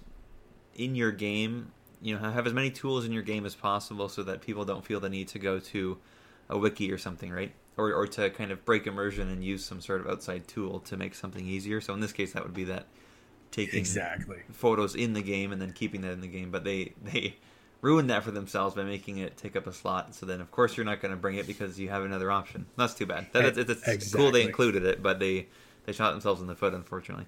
in 0.74 0.94
your 0.94 1.10
game, 1.12 1.72
you 2.02 2.14
know, 2.14 2.30
have 2.30 2.46
as 2.46 2.52
many 2.52 2.70
tools 2.70 3.04
in 3.04 3.12
your 3.12 3.22
game 3.22 3.46
as 3.46 3.54
possible, 3.54 4.08
so 4.08 4.22
that 4.22 4.40
people 4.42 4.64
don't 4.64 4.84
feel 4.84 5.00
the 5.00 5.08
need 5.08 5.28
to 5.28 5.38
go 5.38 5.58
to 5.58 5.98
a 6.48 6.58
wiki 6.58 6.92
or 6.92 6.98
something, 6.98 7.30
right? 7.30 7.52
Or 7.76 7.92
or 7.92 8.06
to 8.08 8.30
kind 8.30 8.50
of 8.50 8.64
break 8.64 8.86
immersion 8.86 9.28
and 9.28 9.44
use 9.44 9.64
some 9.64 9.80
sort 9.80 10.00
of 10.00 10.06
outside 10.06 10.46
tool 10.48 10.80
to 10.80 10.96
make 10.96 11.14
something 11.14 11.46
easier. 11.46 11.80
So 11.80 11.94
in 11.94 12.00
this 12.00 12.12
case, 12.12 12.32
that 12.32 12.42
would 12.42 12.54
be 12.54 12.64
that 12.64 12.86
taking 13.50 13.78
Exactly. 13.78 14.38
photos 14.52 14.94
in 14.94 15.12
the 15.12 15.22
game 15.22 15.52
and 15.52 15.60
then 15.60 15.72
keeping 15.72 16.02
that 16.02 16.12
in 16.12 16.20
the 16.20 16.28
game. 16.28 16.50
But 16.50 16.64
they 16.64 16.94
they 17.02 17.36
ruined 17.82 18.10
that 18.10 18.24
for 18.24 18.30
themselves 18.30 18.74
by 18.74 18.82
making 18.82 19.18
it 19.18 19.36
take 19.36 19.56
up 19.56 19.66
a 19.66 19.72
slot. 19.72 20.14
So 20.14 20.26
then, 20.26 20.40
of 20.40 20.50
course, 20.50 20.76
you're 20.76 20.86
not 20.86 21.00
going 21.00 21.12
to 21.12 21.16
bring 21.16 21.36
it 21.36 21.46
because 21.46 21.78
you 21.78 21.88
have 21.88 22.02
another 22.04 22.30
option. 22.32 22.66
That's 22.76 22.94
too 22.94 23.06
bad. 23.06 23.28
That, 23.32 23.56
it's, 23.58 23.86
it's 23.86 24.14
cool 24.14 24.30
they 24.30 24.42
included 24.42 24.84
it, 24.84 25.02
but 25.02 25.18
they 25.20 25.48
they 25.86 25.92
shot 25.92 26.10
themselves 26.10 26.40
in 26.40 26.46
the 26.46 26.54
foot, 26.54 26.74
unfortunately. 26.74 27.26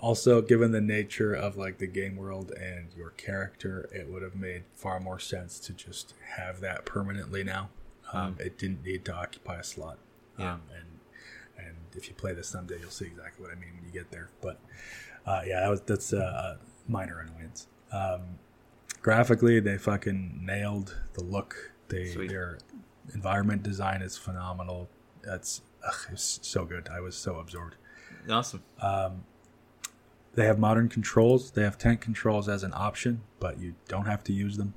Also, 0.00 0.40
given 0.42 0.70
the 0.70 0.80
nature 0.80 1.34
of 1.34 1.56
like 1.56 1.78
the 1.78 1.86
game 1.86 2.16
world 2.16 2.52
and 2.52 2.88
your 2.96 3.10
character, 3.10 3.88
it 3.92 4.08
would 4.08 4.22
have 4.22 4.36
made 4.36 4.62
far 4.76 5.00
more 5.00 5.18
sense 5.18 5.58
to 5.60 5.72
just 5.72 6.14
have 6.36 6.60
that 6.60 6.84
permanently 6.84 7.42
now. 7.42 7.70
Um, 8.12 8.36
It 8.38 8.58
didn't 8.58 8.84
need 8.84 9.04
to 9.06 9.14
occupy 9.14 9.56
a 9.56 9.64
slot. 9.64 9.98
Yeah. 10.38 10.54
Um, 10.54 10.62
and 10.76 11.66
and 11.66 11.76
if 11.96 12.08
you 12.08 12.14
play 12.14 12.32
this 12.32 12.48
someday, 12.48 12.78
you'll 12.80 12.90
see 12.90 13.06
exactly 13.06 13.44
what 13.44 13.52
I 13.52 13.58
mean 13.58 13.70
when 13.74 13.84
you 13.84 13.90
get 13.92 14.10
there. 14.10 14.28
But 14.40 14.60
uh, 15.26 15.42
yeah, 15.44 15.60
that 15.60 15.68
was 15.70 15.80
that's 15.80 16.12
a 16.12 16.58
minor 16.86 17.18
annoyance. 17.20 17.66
Um, 17.90 18.38
graphically, 19.02 19.58
they 19.60 19.78
fucking 19.78 20.40
nailed 20.42 20.96
the 21.14 21.24
look. 21.24 21.72
They 21.88 22.06
Sweet. 22.06 22.28
their 22.28 22.58
environment 23.14 23.62
design 23.64 24.00
is 24.02 24.16
phenomenal. 24.16 24.88
That's 25.22 25.62
ugh, 25.86 26.06
it's 26.12 26.40
so 26.42 26.64
good. 26.64 26.88
I 26.88 27.00
was 27.00 27.16
so 27.16 27.36
absorbed. 27.38 27.76
Awesome. 28.28 28.62
Um, 28.80 29.24
they 30.34 30.44
have 30.44 30.58
modern 30.58 30.88
controls. 30.88 31.50
They 31.50 31.62
have 31.62 31.78
tank 31.78 32.00
controls 32.00 32.48
as 32.48 32.62
an 32.62 32.72
option, 32.74 33.22
but 33.40 33.58
you 33.58 33.74
don't 33.88 34.06
have 34.06 34.22
to 34.24 34.32
use 34.32 34.56
them. 34.56 34.74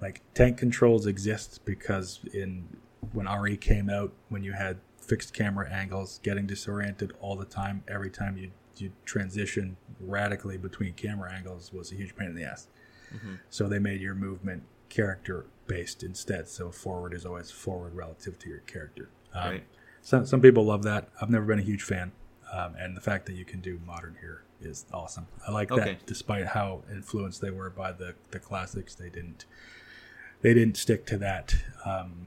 Like 0.00 0.20
tank 0.34 0.58
controls 0.58 1.06
exist 1.06 1.60
because 1.64 2.20
in 2.34 2.66
when 3.12 3.26
RE 3.28 3.56
came 3.56 3.88
out, 3.88 4.12
when 4.28 4.42
you 4.42 4.52
had 4.52 4.78
fixed 5.00 5.32
camera 5.32 5.70
angles, 5.70 6.20
getting 6.22 6.46
disoriented 6.46 7.12
all 7.20 7.36
the 7.36 7.44
time, 7.44 7.82
every 7.88 8.10
time 8.10 8.36
you 8.36 8.50
you 8.76 8.90
transition 9.04 9.76
radically 10.00 10.56
between 10.58 10.92
camera 10.94 11.32
angles 11.32 11.72
was 11.72 11.92
a 11.92 11.94
huge 11.94 12.16
pain 12.16 12.28
in 12.30 12.34
the 12.34 12.42
ass. 12.42 12.66
Mhm. 13.14 13.38
So 13.48 13.68
they 13.68 13.78
made 13.78 14.00
your 14.00 14.16
movement 14.16 14.64
character 14.88 15.46
based 15.68 16.02
instead. 16.02 16.48
So 16.48 16.72
forward 16.72 17.14
is 17.14 17.24
always 17.24 17.52
forward 17.52 17.94
relative 17.94 18.36
to 18.40 18.48
your 18.48 18.58
character. 18.60 19.10
Um, 19.32 19.50
Right. 19.50 19.64
Some 20.04 20.24
some 20.26 20.40
people 20.40 20.64
love 20.64 20.84
that. 20.84 21.08
I've 21.20 21.30
never 21.30 21.44
been 21.46 21.58
a 21.58 21.62
huge 21.62 21.82
fan, 21.82 22.12
um, 22.52 22.74
and 22.78 22.96
the 22.96 23.00
fact 23.00 23.26
that 23.26 23.32
you 23.34 23.44
can 23.44 23.60
do 23.60 23.80
modern 23.84 24.16
here 24.20 24.42
is 24.60 24.84
awesome. 24.92 25.26
I 25.46 25.50
like 25.50 25.72
Okay. 25.72 25.84
that. 25.94 26.06
Despite 26.06 26.46
how 26.46 26.82
influenced 26.92 27.40
they 27.40 27.50
were 27.50 27.70
by 27.70 27.90
the 27.92 28.14
the 28.30 28.38
classics, 28.38 28.94
they 28.94 29.08
didn't 29.08 29.46
they 30.42 30.54
didn't 30.54 30.76
stick 30.76 31.06
to 31.06 31.16
that 31.18 31.56
um, 31.84 32.26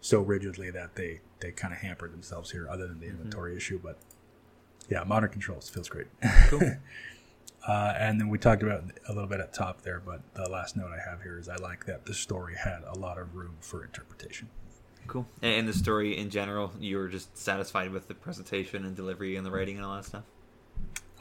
so 0.00 0.20
rigidly 0.20 0.70
that 0.70 0.96
they 0.96 1.20
they 1.40 1.52
kind 1.52 1.72
of 1.72 1.80
hampered 1.80 2.12
themselves 2.12 2.50
here, 2.50 2.66
other 2.68 2.88
than 2.88 3.00
the 3.00 3.06
inventory 3.06 3.56
issue. 3.56 3.78
But 3.82 3.98
yeah, 4.88 5.04
modern 5.04 5.30
controls 5.30 5.68
feels 5.68 5.88
great. 5.88 6.06
Cool. 6.48 6.60
Uh, 7.66 7.92
and 7.98 8.18
then 8.18 8.28
we 8.28 8.38
talked 8.38 8.62
about 8.62 8.82
a 9.08 9.12
little 9.12 9.28
bit 9.28 9.40
at 9.40 9.52
top 9.52 9.82
there, 9.82 10.00
but 10.00 10.22
the 10.34 10.48
last 10.48 10.74
note 10.74 10.90
I 10.90 11.10
have 11.10 11.20
here 11.22 11.38
is 11.38 11.50
I 11.50 11.56
like 11.56 11.84
that 11.84 12.06
the 12.06 12.14
story 12.14 12.54
had 12.56 12.82
a 12.86 12.96
lot 12.96 13.18
of 13.18 13.34
room 13.34 13.56
for 13.60 13.84
interpretation. 13.84 14.48
Cool. 15.08 15.26
And, 15.42 15.52
and 15.54 15.68
the 15.68 15.72
story 15.72 16.16
in 16.16 16.30
general, 16.30 16.72
you 16.78 16.98
were 16.98 17.08
just 17.08 17.36
satisfied 17.36 17.90
with 17.90 18.06
the 18.06 18.14
presentation 18.14 18.84
and 18.84 18.94
delivery 18.94 19.34
and 19.36 19.44
the 19.44 19.50
writing 19.50 19.76
and 19.76 19.84
all 19.84 19.96
that 19.96 20.04
stuff. 20.04 20.22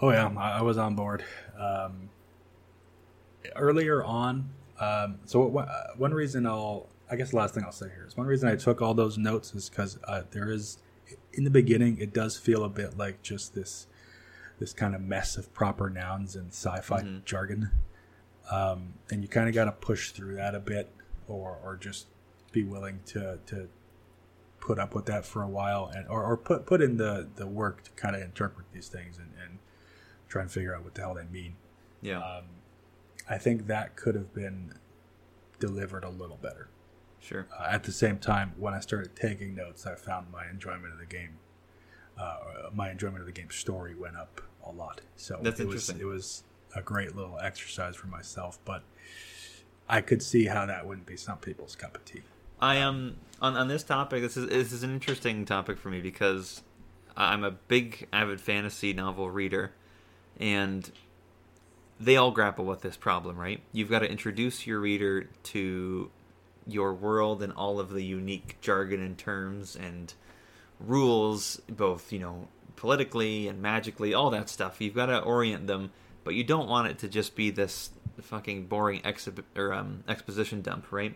Oh 0.02 0.12
yeah, 0.12 0.32
I, 0.38 0.60
I 0.60 0.62
was 0.62 0.78
on 0.78 0.94
board. 0.96 1.24
Um, 1.60 2.10
earlier 3.56 4.04
on, 4.04 4.50
um, 4.80 5.20
so 5.26 5.46
what, 5.48 5.68
uh, 5.68 5.88
one 5.98 6.14
reason 6.14 6.46
I'll, 6.46 6.88
I 7.10 7.16
guess 7.16 7.32
the 7.32 7.38
last 7.38 7.54
thing 7.56 7.64
I'll 7.64 7.72
say 7.72 7.88
here 7.88 8.06
is 8.08 8.16
one 8.18 8.28
reason 8.28 8.50
I 8.50 8.56
took 8.56 8.82
all 8.82 8.94
those 8.94 9.18
notes 9.18 9.56
is 9.56 9.70
because 9.70 9.98
uh, 10.08 10.24
there 10.32 10.52
is, 10.52 10.78
in 11.34 11.44
the 11.46 11.50
beginning, 11.50 11.98
it 12.00 12.14
does 12.14 12.38
feel 12.38 12.64
a 12.64 12.70
bit 12.70 12.98
like 12.98 13.22
just 13.24 13.56
this, 13.56 13.88
this 14.60 14.74
kind 14.74 14.94
of 14.94 15.02
mess 15.02 15.38
of 15.38 15.54
proper 15.54 15.90
nouns 15.90 16.36
and 16.36 16.50
sci-fi 16.52 17.02
Mhm. 17.02 17.24
jargon, 17.26 17.72
um, 18.52 18.94
and 19.10 19.22
you 19.24 19.28
kind 19.30 19.48
of 19.48 19.56
got 19.56 19.66
to 19.66 19.72
push 19.72 20.12
through 20.12 20.36
that 20.36 20.54
a 20.56 20.60
bit, 20.60 20.92
or 21.28 21.58
or 21.64 21.76
just 21.78 22.08
be 22.52 22.64
willing 22.64 23.00
to 23.06 23.40
to 23.46 23.70
put 24.68 24.78
up 24.80 24.94
with 24.94 25.06
that 25.06 25.26
for 25.26 25.42
a 25.44 25.48
while 25.48 25.90
and 25.96 26.06
or, 26.10 26.22
or 26.24 26.36
put 26.36 26.66
put 26.66 26.82
in 26.82 26.98
the 26.98 27.28
the 27.38 27.48
work 27.48 27.84
to 27.86 27.92
kind 27.92 28.16
of 28.18 28.22
interpret 28.22 28.66
these 28.74 28.90
things 28.90 29.18
and, 29.18 29.32
and 29.42 29.60
try 30.28 30.42
and 30.42 30.52
figure 30.52 30.76
out 30.76 30.84
what 30.84 30.94
the 30.96 31.02
hell 31.02 31.14
they 31.14 31.24
mean 31.32 31.56
Yeah. 32.02 32.20
Um, 32.20 32.44
I 33.30 33.38
think 33.38 33.68
that 33.68 33.96
could 33.96 34.16
have 34.16 34.34
been 34.34 34.74
delivered 35.60 36.04
a 36.04 36.10
little 36.10 36.38
better. 36.42 36.68
Sure. 37.20 37.46
Uh, 37.58 37.68
at 37.70 37.84
the 37.84 37.92
same 37.92 38.18
time, 38.20 38.54
when 38.58 38.74
I 38.74 38.80
started 38.80 39.16
taking 39.16 39.56
notes, 39.56 39.86
I 39.86 39.96
found 39.96 40.32
my 40.32 40.48
enjoyment 40.50 40.94
of 40.94 41.00
the 41.00 41.06
game, 41.06 41.34
uh, 42.18 42.38
my 42.74 42.90
enjoyment 42.92 43.20
of 43.22 43.26
the 43.26 43.32
game 43.34 43.50
story 43.50 43.96
went 43.96 44.16
up 44.16 44.42
a 44.66 44.72
lot. 44.72 45.02
So 45.16 45.40
That's 45.42 45.60
it 45.60 45.68
was 45.68 45.90
interesting. 45.90 46.00
it 46.00 46.06
was 46.14 46.44
a 46.76 46.82
great 46.82 47.16
little 47.16 47.38
exercise 47.42 47.96
for 47.96 48.08
myself, 48.08 48.60
but 48.66 48.84
I 49.90 50.02
could 50.02 50.22
see 50.22 50.46
how 50.46 50.66
that 50.66 50.86
wouldn't 50.86 51.08
be 51.08 51.18
some 51.18 51.38
people's 51.40 51.76
cup 51.76 51.96
of 51.96 52.06
tea. 52.06 52.22
I 52.60 52.78
am 52.78 53.18
on 53.42 53.56
on 53.56 53.68
this 53.68 53.84
topic. 53.84 54.22
This 54.22 54.38
is 54.38 54.48
this 54.50 54.72
is 54.72 54.84
an 54.84 54.92
interesting 54.92 55.46
topic 55.46 55.78
for 55.78 55.90
me 55.90 56.02
because 56.02 56.62
I'm 57.16 57.44
a 57.44 57.52
big 57.52 58.08
avid 58.12 58.42
fantasy 58.42 58.94
novel 58.94 59.30
reader, 59.30 59.74
and 60.40 60.90
they 62.00 62.16
all 62.16 62.32
grapple 62.32 62.66
with 62.66 62.82
this 62.82 62.98
problem. 62.98 63.38
Right? 63.38 63.62
You've 63.72 63.90
got 63.90 64.00
to 64.00 64.10
introduce 64.10 64.66
your 64.66 64.80
reader 64.80 65.30
to 65.44 66.10
your 66.66 66.94
world 66.94 67.42
and 67.44 67.54
all 67.54 67.80
of 67.80 67.92
the 67.92 68.04
unique 68.04 68.58
jargon 68.60 69.02
and 69.02 69.18
terms 69.18 69.76
and 69.76 70.14
rules, 70.80 71.62
both 71.70 72.12
you 72.12 72.20
know 72.20 72.48
politically 72.76 73.48
and 73.48 73.62
magically, 73.62 74.14
all 74.14 74.32
that 74.32 74.50
stuff. 74.50 74.82
You've 74.82 74.96
got 74.96 75.08
to 75.08 75.20
orient 75.20 75.68
them, 75.68 75.92
but 76.24 76.34
you 76.34 76.44
don't 76.44 76.68
want 76.68 76.88
it 76.88 77.00
to 77.00 77.08
just 77.08 77.36
be 77.36 77.52
this 77.52 77.92
fucking 78.22 78.66
boring 78.66 79.02
or 79.56 79.74
um, 79.74 80.04
exposition 80.08 80.62
dump, 80.62 80.92
right? 80.92 81.16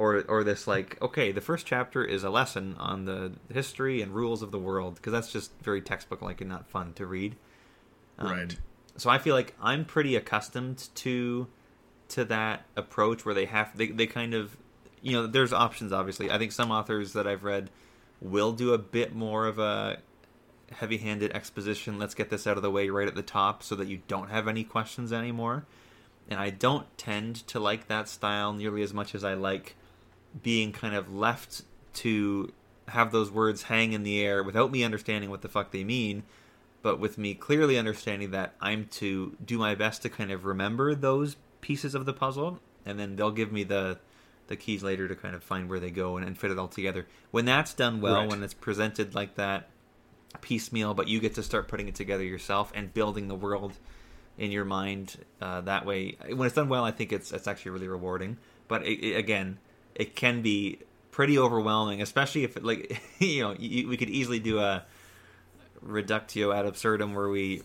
Or 0.00 0.24
or 0.28 0.42
this 0.42 0.66
like 0.66 0.96
okay 1.02 1.30
the 1.30 1.42
first 1.42 1.66
chapter 1.66 2.02
is 2.02 2.24
a 2.24 2.30
lesson 2.30 2.74
on 2.78 3.04
the 3.04 3.32
history 3.52 4.00
and 4.00 4.12
rules 4.14 4.40
of 4.42 4.50
the 4.50 4.58
world 4.58 4.94
because 4.94 5.12
that's 5.12 5.30
just 5.30 5.52
very 5.62 5.82
textbook 5.82 6.22
like 6.22 6.40
and 6.40 6.48
not 6.48 6.66
fun 6.66 6.92
to 6.94 7.04
read. 7.06 7.36
Um, 8.18 8.30
Right. 8.30 8.58
so 8.96 9.10
i 9.10 9.18
feel 9.18 9.34
like 9.34 9.54
i'm 9.60 9.84
pretty 9.84 10.16
accustomed 10.16 10.88
to 10.94 11.46
to 12.08 12.24
that 12.24 12.64
approach 12.76 13.24
where 13.26 13.34
they 13.34 13.44
have 13.44 13.76
they, 13.76 13.88
they 13.88 14.06
kind 14.06 14.32
of 14.34 14.56
you 15.02 15.12
know 15.12 15.26
there's 15.26 15.52
options 15.52 15.92
obviously. 15.92 16.30
I 16.30 16.38
think 16.38 16.52
some 16.52 16.70
authors 16.70 17.12
that 17.12 17.26
i've 17.26 17.44
read 17.44 17.70
will 18.22 18.52
do 18.52 18.72
a 18.72 18.78
bit 18.78 19.14
more 19.14 19.46
of 19.46 19.58
a 19.58 19.98
heavy-handed 20.72 21.32
exposition 21.32 21.98
let's 21.98 22.14
get 22.14 22.30
this 22.30 22.46
out 22.46 22.56
of 22.56 22.62
the 22.62 22.70
way 22.70 22.88
right 22.90 23.08
at 23.08 23.14
the 23.14 23.22
top 23.22 23.62
so 23.62 23.74
that 23.74 23.86
you 23.88 24.00
don't 24.08 24.30
have 24.30 24.46
any 24.48 24.64
questions 24.64 25.12
anymore. 25.12 25.64
And 26.28 26.38
I 26.38 26.50
don't 26.50 26.86
tend 26.96 27.44
to 27.48 27.58
like 27.58 27.88
that 27.88 28.08
style 28.08 28.52
nearly 28.52 28.82
as 28.82 28.94
much 28.94 29.14
as 29.16 29.24
I 29.24 29.34
like 29.34 29.74
being 30.42 30.72
kind 30.72 30.94
of 30.94 31.12
left 31.12 31.62
to 31.94 32.52
have 32.88 33.12
those 33.12 33.30
words 33.30 33.64
hang 33.64 33.92
in 33.92 34.02
the 34.02 34.20
air 34.20 34.42
without 34.42 34.70
me 34.70 34.82
understanding 34.84 35.30
what 35.30 35.42
the 35.42 35.48
fuck 35.48 35.70
they 35.70 35.84
mean, 35.84 36.22
but 36.82 36.98
with 36.98 37.18
me 37.18 37.34
clearly 37.34 37.78
understanding 37.78 38.30
that 38.32 38.54
I'm 38.60 38.86
to 38.92 39.36
do 39.44 39.58
my 39.58 39.74
best 39.74 40.02
to 40.02 40.08
kind 40.08 40.32
of 40.32 40.44
remember 40.44 40.94
those 40.94 41.36
pieces 41.60 41.94
of 41.94 42.06
the 42.06 42.12
puzzle, 42.12 42.58
and 42.86 42.98
then 42.98 43.16
they'll 43.16 43.30
give 43.30 43.52
me 43.52 43.64
the 43.64 43.98
the 44.48 44.56
keys 44.56 44.82
later 44.82 45.06
to 45.06 45.14
kind 45.14 45.36
of 45.36 45.44
find 45.44 45.68
where 45.70 45.78
they 45.78 45.92
go 45.92 46.16
and, 46.16 46.26
and 46.26 46.36
fit 46.36 46.50
it 46.50 46.58
all 46.58 46.66
together. 46.66 47.06
When 47.30 47.44
that's 47.44 47.72
done 47.72 48.00
well, 48.00 48.14
Right. 48.22 48.28
when 48.28 48.42
it's 48.42 48.54
presented 48.54 49.14
like 49.14 49.36
that 49.36 49.68
piecemeal, 50.40 50.94
but 50.94 51.06
you 51.06 51.20
get 51.20 51.34
to 51.34 51.42
start 51.42 51.68
putting 51.68 51.86
it 51.88 51.94
together 51.94 52.24
yourself 52.24 52.72
and 52.74 52.92
building 52.92 53.28
the 53.28 53.34
world 53.36 53.74
in 54.38 54.50
your 54.50 54.64
mind 54.64 55.18
uh, 55.40 55.60
that 55.62 55.84
way. 55.86 56.16
When 56.34 56.46
it's 56.46 56.54
done 56.56 56.68
well, 56.68 56.84
I 56.84 56.90
think 56.90 57.12
it's 57.12 57.30
it's 57.32 57.46
actually 57.46 57.72
really 57.72 57.88
rewarding. 57.88 58.38
But 58.68 58.84
it, 58.84 58.94
it- 59.04 59.16
again, 59.16 59.58
it 60.00 60.16
can 60.16 60.40
be 60.42 60.78
pretty 61.10 61.38
overwhelming, 61.38 62.00
especially 62.02 62.44
if 62.44 62.56
it, 62.56 62.64
like 62.64 63.00
you 63.18 63.42
know 63.42 63.54
you, 63.58 63.88
we 63.88 63.96
could 63.96 64.10
easily 64.10 64.38
do 64.40 64.58
a 64.58 64.84
reductio 65.82 66.52
ad 66.52 66.66
absurdum 66.66 67.14
where 67.14 67.28
we 67.28 67.62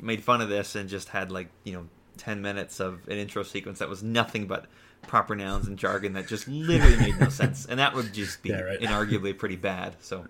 made 0.00 0.22
fun 0.24 0.40
of 0.40 0.48
this 0.48 0.74
and 0.74 0.88
just 0.88 1.08
had 1.10 1.30
like 1.30 1.48
you 1.64 1.72
know 1.72 1.86
10 2.18 2.40
minutes 2.42 2.80
of 2.80 3.06
an 3.08 3.18
intro 3.18 3.42
sequence 3.42 3.78
that 3.78 3.88
was 3.88 4.02
nothing 4.02 4.46
but 4.46 4.66
proper 5.02 5.36
nouns 5.36 5.68
and 5.68 5.78
jargon 5.78 6.14
that 6.14 6.26
just 6.26 6.48
literally 6.48 6.96
made 6.96 7.20
no 7.20 7.28
sense. 7.40 7.66
And 7.66 7.78
that 7.78 7.94
would 7.94 8.12
just 8.12 8.42
be 8.42 8.48
Yeah, 8.50 8.60
right. 8.62 8.80
inarguably 8.80 9.36
pretty 9.36 9.56
bad. 9.56 9.96
So 10.00 10.26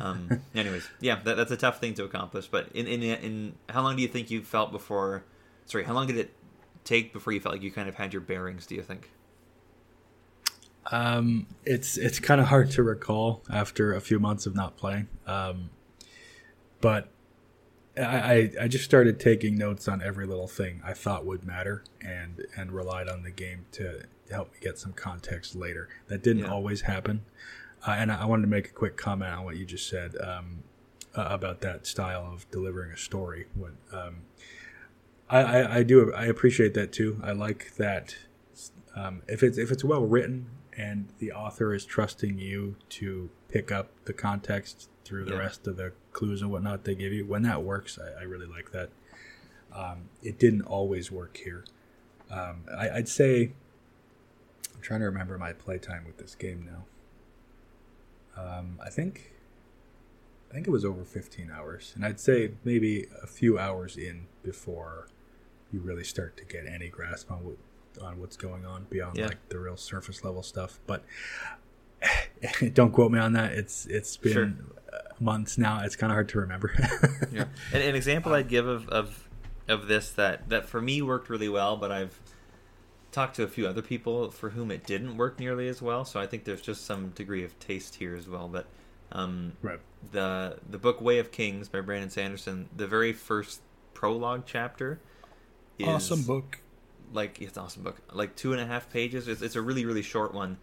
um 0.00 0.40
anyways 0.54 0.88
yeah 1.00 1.16
that, 1.24 1.36
that's 1.36 1.50
a 1.50 1.56
tough 1.56 1.78
thing 1.80 1.94
to 1.94 2.04
accomplish. 2.04 2.46
But 2.48 2.68
in, 2.74 2.86
in 2.86 3.02
in 3.02 3.54
how 3.68 3.82
long 3.82 3.96
do 3.96 4.02
you 4.02 4.08
think 4.08 4.30
you 4.30 4.42
felt 4.42 4.72
before 4.72 5.24
sorry 5.66 5.84
how 5.84 5.92
long 5.92 6.06
did 6.06 6.16
it 6.16 6.32
take 6.84 7.12
before 7.12 7.32
you 7.32 7.40
felt 7.40 7.54
like 7.54 7.62
you 7.62 7.70
kind 7.70 7.88
of 7.88 7.94
had 7.96 8.12
your 8.14 8.22
bearings 8.22 8.64
do 8.66 8.74
you 8.74 8.82
think 8.82 9.10
Um, 10.86 11.46
it's 11.64 11.96
it's 11.96 12.18
kind 12.18 12.40
of 12.40 12.48
hard 12.48 12.70
to 12.72 12.82
recall 12.82 13.42
after 13.50 13.94
a 13.94 14.00
few 14.00 14.18
months 14.18 14.46
of 14.46 14.54
not 14.54 14.76
playing. 14.76 15.08
Um, 15.26 15.70
but 16.80 17.08
I, 17.96 18.50
I 18.60 18.68
just 18.68 18.84
started 18.84 19.20
taking 19.20 19.56
notes 19.58 19.86
on 19.88 20.00
every 20.02 20.26
little 20.26 20.46
thing 20.48 20.80
I 20.84 20.94
thought 20.94 21.26
would 21.26 21.44
matter, 21.44 21.84
and 22.00 22.46
and 22.56 22.72
relied 22.72 23.08
on 23.08 23.22
the 23.22 23.30
game 23.30 23.66
to 23.72 24.02
help 24.30 24.52
me 24.52 24.58
get 24.60 24.78
some 24.78 24.92
context 24.92 25.54
later. 25.54 25.88
That 26.08 26.22
didn't 26.22 26.44
Yeah. 26.44 26.50
always 26.52 26.82
happen, 26.82 27.22
uh, 27.86 27.92
and 27.98 28.10
I 28.10 28.22
I 28.22 28.24
wanted 28.24 28.42
to 28.42 28.48
make 28.48 28.68
a 28.68 28.72
quick 28.72 28.96
comment 28.96 29.32
on 29.32 29.44
what 29.44 29.56
you 29.56 29.64
just 29.66 29.88
said 29.88 30.16
um, 30.20 30.62
uh, 31.14 31.26
about 31.28 31.60
that 31.60 31.86
style 31.86 32.30
of 32.32 32.50
delivering 32.50 32.90
a 32.92 32.96
story. 32.96 33.46
When 33.54 33.72
um, 33.92 34.22
I, 35.28 35.40
I, 35.42 35.76
I 35.78 35.82
do 35.82 36.12
I 36.14 36.24
appreciate 36.26 36.72
that 36.74 36.90
too. 36.92 37.20
I 37.22 37.32
like 37.32 37.74
that 37.76 38.16
um, 38.96 39.22
if 39.28 39.42
it's 39.42 39.58
if 39.58 39.70
it's 39.70 39.84
well 39.84 40.06
written 40.06 40.46
and 40.80 41.08
the 41.18 41.30
author 41.32 41.74
is 41.74 41.84
trusting 41.84 42.38
you 42.38 42.76
to 42.88 43.28
pick 43.48 43.70
up 43.70 43.88
the 44.06 44.12
context 44.12 44.88
through 45.04 45.24
the 45.24 45.32
Yeah. 45.32 45.38
rest 45.40 45.66
of 45.66 45.76
the 45.76 45.92
clues 46.12 46.40
and 46.42 46.50
whatnot 46.50 46.84
they 46.84 46.94
give 46.94 47.12
you. 47.12 47.26
When 47.26 47.42
that 47.42 47.62
works, 47.62 47.98
I, 47.98 48.20
I 48.20 48.22
really 48.22 48.46
like 48.46 48.72
that. 48.72 48.88
Um, 49.74 50.08
it 50.22 50.38
didn't 50.38 50.62
always 50.62 51.10
work 51.10 51.36
here. 51.36 51.64
Um, 52.30 52.64
I, 52.76 52.90
I'd 52.90 53.08
say 53.08 53.52
I'm 54.74 54.80
trying 54.80 55.00
to 55.00 55.06
remember 55.06 55.36
my 55.36 55.52
playtime 55.52 56.04
with 56.06 56.16
this 56.18 56.34
game 56.34 56.66
now. 56.74 56.84
Um, 58.42 58.78
I 58.84 58.88
think 58.90 59.32
I 60.50 60.54
think 60.54 60.66
it 60.66 60.70
was 60.70 60.84
over 60.84 61.04
15 61.04 61.50
hours, 61.54 61.92
and 61.94 62.04
I'd 62.04 62.18
say 62.18 62.52
maybe 62.64 63.06
a 63.22 63.26
few 63.26 63.58
hours 63.58 63.96
in 63.96 64.26
before 64.42 65.08
you 65.72 65.78
really 65.80 66.02
start 66.04 66.36
to 66.38 66.44
get 66.44 66.66
any 66.66 66.88
grasp 66.88 67.30
on 67.30 67.44
what 67.44 67.56
on 68.00 68.20
what's 68.20 68.36
going 68.36 68.64
on 68.64 68.86
beyond 68.90 69.16
Yeah. 69.16 69.26
like 69.26 69.48
the 69.48 69.58
real 69.58 69.76
surface 69.76 70.24
level 70.24 70.42
stuff. 70.42 70.78
But 70.86 71.04
don't 72.72 72.92
quote 72.92 73.12
me 73.12 73.18
on 73.18 73.32
that. 73.34 73.52
It's 73.52 73.86
it's 73.86 74.16
been 74.16 74.32
Sure. 74.32 74.52
uh, 74.92 74.98
months 75.20 75.58
now. 75.58 75.80
It's 75.82 75.96
kind 75.96 76.10
of 76.10 76.14
hard 76.14 76.28
to 76.30 76.38
remember. 76.40 76.72
yeah. 77.32 77.44
An, 77.72 77.82
an 77.82 77.94
example 77.94 78.32
I'd 78.32 78.48
give 78.48 78.66
of, 78.66 78.88
of 78.88 79.28
of 79.68 79.86
this 79.86 80.10
that 80.12 80.48
that 80.48 80.68
for 80.68 80.80
me 80.80 81.02
worked 81.02 81.28
really 81.28 81.48
well, 81.48 81.76
but 81.76 81.92
I've 81.92 82.18
talked 83.12 83.36
to 83.36 83.42
a 83.42 83.48
few 83.48 83.66
other 83.66 83.82
people 83.82 84.30
for 84.30 84.50
whom 84.50 84.70
it 84.70 84.86
didn't 84.86 85.16
work 85.16 85.38
nearly 85.40 85.68
as 85.68 85.82
well. 85.82 86.04
So 86.04 86.20
I 86.20 86.26
think 86.26 86.44
there's 86.44 86.62
just 86.62 86.86
some 86.86 87.08
degree 87.10 87.44
of 87.44 87.58
taste 87.58 87.96
here 87.96 88.14
as 88.14 88.28
well. 88.28 88.48
But 88.48 88.66
um, 89.12 89.52
right. 89.62 89.80
the 90.12 90.58
the 90.68 90.78
book 90.78 91.00
Way 91.00 91.18
of 91.18 91.32
Kings 91.32 91.68
by 91.68 91.80
Brandon 91.80 92.10
Sanderson, 92.10 92.68
the 92.74 92.86
very 92.86 93.12
first 93.12 93.60
prologue 93.94 94.44
chapter 94.46 95.00
is 95.78 95.86
Awesome 95.88 96.22
book. 96.22 96.60
Like 97.12 97.40
it's 97.40 97.56
an 97.56 97.64
awesome 97.64 97.82
book. 97.82 98.00
Like 98.12 98.36
two 98.36 98.52
and 98.52 98.60
a 98.60 98.66
half 98.66 98.90
pages. 98.90 99.28
It's, 99.28 99.42
it's 99.42 99.56
a 99.56 99.62
really 99.62 99.84
really 99.84 100.02
short 100.02 100.34
one. 100.34 100.58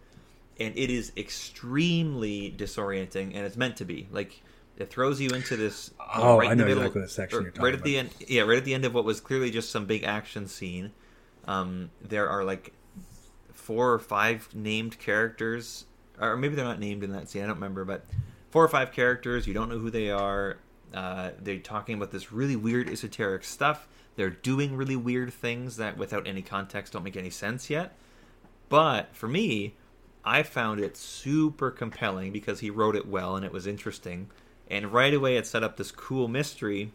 And 0.60 0.76
it 0.76 0.90
is 0.90 1.12
extremely 1.16 2.52
disorienting 2.56 3.34
and 3.34 3.46
it's 3.46 3.56
meant 3.56 3.76
to 3.76 3.84
be. 3.84 4.08
Like 4.10 4.42
it 4.76 4.90
throws 4.90 5.20
you 5.20 5.30
into 5.30 5.56
this 5.56 5.92
Oh, 6.14 6.38
right 6.38 6.50
I 6.50 6.54
know 6.54 6.64
middle 6.64 6.82
exactly 6.82 7.02
the 7.02 7.08
section 7.08 7.42
you're 7.42 7.50
talking 7.50 7.64
right 7.64 7.74
at 7.74 7.82
the 7.82 7.98
end 7.98 8.10
yeah 8.26 8.42
right 8.42 8.58
at 8.58 8.64
the 8.64 8.74
end 8.74 8.84
of 8.84 8.94
what 8.94 9.04
was 9.04 9.20
clearly 9.20 9.50
just 9.50 9.70
some 9.70 9.86
big 9.86 10.04
action 10.04 10.46
scene. 10.48 10.92
Um, 11.46 11.90
there 12.02 12.28
are 12.28 12.44
like 12.44 12.72
four 13.52 13.92
or 13.92 13.98
five 13.98 14.48
named 14.54 14.98
characters 14.98 15.84
or 16.20 16.36
maybe 16.36 16.54
they're 16.54 16.64
not 16.64 16.78
named 16.80 17.04
in 17.04 17.12
that 17.12 17.28
scene 17.28 17.42
i 17.42 17.46
don't 17.46 17.56
remember 17.56 17.84
but 17.84 18.06
four 18.50 18.64
or 18.64 18.68
five 18.68 18.92
characters 18.92 19.46
you 19.46 19.54
don't 19.54 19.68
know 19.68 19.78
who 19.78 19.90
they 19.90 20.10
are 20.10 20.58
uh, 20.94 21.30
they're 21.42 21.58
talking 21.58 21.96
about 21.96 22.10
this 22.10 22.32
really 22.32 22.56
weird 22.56 22.88
esoteric 22.88 23.44
stuff 23.44 23.86
they're 24.18 24.30
doing 24.30 24.76
really 24.76 24.96
weird 24.96 25.32
things 25.32 25.76
that 25.76 25.96
without 25.96 26.26
any 26.26 26.42
context 26.42 26.92
don't 26.92 27.04
make 27.04 27.16
any 27.16 27.30
sense 27.30 27.70
yet. 27.70 27.96
But 28.68 29.14
for 29.14 29.28
me 29.28 29.74
i 30.24 30.42
found 30.42 30.80
it 30.80 30.96
super 30.96 31.70
compelling 31.70 32.32
because 32.32 32.58
he 32.58 32.68
wrote 32.68 32.96
it 32.96 33.06
well 33.06 33.36
and 33.36 33.46
it 33.46 33.52
was 33.52 33.66
interesting. 33.66 34.28
And 34.68 34.92
right 34.92 35.14
away 35.14 35.36
it 35.36 35.46
set 35.46 35.62
up 35.62 35.76
this 35.76 35.92
cool 35.92 36.26
mystery 36.26 36.90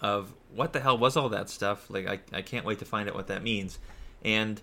of 0.00 0.34
what 0.52 0.72
the 0.72 0.80
hell 0.80 0.98
was 0.98 1.16
all 1.16 1.28
that 1.28 1.48
stuff? 1.48 1.88
Like 1.88 2.08
i, 2.08 2.18
I 2.36 2.42
can't 2.42 2.66
wait 2.66 2.80
to 2.80 2.84
find 2.84 3.08
out 3.08 3.14
what 3.14 3.28
that 3.28 3.44
means. 3.44 3.78
And 4.24 4.60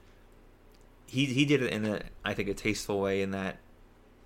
he 1.05 1.25
he 1.27 1.45
did 1.45 1.63
it 1.63 1.71
in 1.71 1.85
a 1.85 2.01
I 2.25 2.33
think 2.33 2.49
a 2.49 2.53
tasteful 2.53 2.99
way 2.99 3.21
in 3.21 3.31
that 3.31 3.59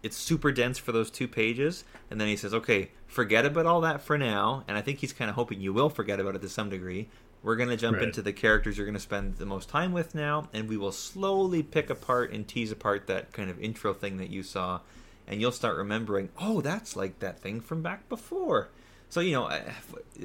it's 0.02 0.17
super 0.17 0.52
dense 0.52 0.80
for 0.80 0.91
those 0.91 1.12
two 1.12 1.28
pages, 1.28 1.84
and 2.10 2.19
then 2.19 2.28
he 2.28 2.36
says, 2.36 2.56
"Okay, 2.56 2.89
forget 3.06 3.45
about 3.45 3.67
all 3.67 3.82
that 3.82 4.02
for 4.02 4.17
now." 4.17 4.63
And 4.67 4.76
I 4.76 4.82
think 4.82 4.97
he's 4.97 5.13
kind 5.13 5.30
of 5.30 5.36
hoping 5.36 5.62
you 5.62 5.74
will 5.74 5.89
forget 5.89 6.19
about 6.19 6.36
it 6.36 6.41
to 6.41 6.50
some 6.50 6.69
degree. 6.69 7.08
We're 7.43 7.56
going 7.56 7.69
to 7.69 7.77
jump 7.77 7.97
Right. 7.97 8.06
into 8.06 8.21
the 8.21 8.34
characters 8.34 8.77
you're 8.77 8.86
going 8.86 8.93
to 8.93 8.99
spend 8.99 9.38
the 9.38 9.45
most 9.45 9.67
time 9.67 9.93
with 9.93 10.13
now, 10.13 10.47
and 10.54 10.69
we 10.69 10.77
will 10.77 10.91
slowly 10.91 11.63
pick 11.63 11.89
apart 11.89 12.32
and 12.32 12.47
tease 12.47 12.71
apart 12.71 13.08
that 13.08 13.32
kind 13.34 13.49
of 13.49 13.60
intro 13.60 13.93
thing 13.93 14.17
that 14.17 14.30
you 14.30 14.43
saw, 14.43 14.82
and 15.27 15.41
you'll 15.41 15.51
start 15.51 15.75
remembering, 15.77 16.30
"Oh, 16.39 16.62
that's 16.62 16.95
like 16.95 17.19
that 17.19 17.39
thing 17.39 17.60
from 17.62 17.82
back 17.82 18.08
before." 18.10 18.69
So 19.10 19.19
you 19.21 19.34
know, 19.34 19.49
a, 19.49 19.62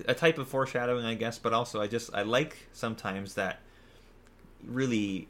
a 0.06 0.14
type 0.14 0.38
of 0.38 0.46
foreshadowing, 0.48 1.04
I 1.06 1.14
guess, 1.14 1.38
but 1.38 1.52
also 1.52 1.80
I 1.80 1.86
just 1.86 2.14
I 2.14 2.22
like 2.22 2.68
sometimes 2.72 3.34
that 3.34 3.60
really 4.64 5.28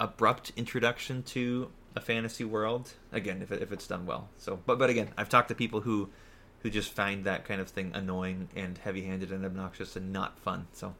abrupt 0.00 0.52
introduction 0.56 1.22
to 1.22 1.70
a 1.94 2.00
fantasy 2.00 2.44
world. 2.44 2.92
Again, 3.12 3.42
if 3.42 3.50
it, 3.50 3.62
if 3.62 3.72
it's 3.72 3.86
done 3.86 4.06
well. 4.06 4.28
So, 4.38 4.58
but 4.66 4.78
but 4.78 4.90
again, 4.90 5.08
I've 5.16 5.28
talked 5.28 5.48
to 5.48 5.54
people 5.54 5.82
who 5.82 6.08
who 6.60 6.70
just 6.70 6.92
find 6.92 7.24
that 7.24 7.44
kind 7.44 7.60
of 7.60 7.68
thing 7.68 7.92
annoying 7.94 8.48
and 8.56 8.78
heavy-handed 8.78 9.30
and 9.30 9.44
obnoxious 9.44 9.94
and 9.96 10.12
not 10.12 10.38
fun. 10.38 10.66
So, 10.72 10.94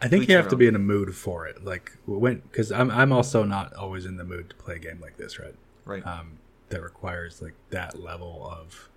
I 0.00 0.08
think 0.08 0.24
each 0.24 0.30
you 0.30 0.36
have 0.36 0.48
to 0.48 0.56
be 0.56 0.66
in 0.66 0.74
a 0.74 0.80
mood 0.80 1.14
for 1.14 1.46
it. 1.46 1.64
Like 1.64 1.92
when, 2.06 2.40
because 2.40 2.70
I'm 2.70 2.90
I'm 2.90 3.12
also 3.12 3.44
not 3.44 3.74
always 3.74 4.04
in 4.04 4.16
the 4.16 4.24
mood 4.24 4.50
to 4.50 4.56
play 4.56 4.76
a 4.76 4.78
game 4.78 5.00
like 5.00 5.16
this, 5.16 5.38
right? 5.38 5.54
right, 5.84 6.06
Um, 6.06 6.38
that 6.68 6.82
requires 6.82 7.40
like 7.40 7.54
that 7.70 7.98
level 7.98 8.48
of 8.50 8.88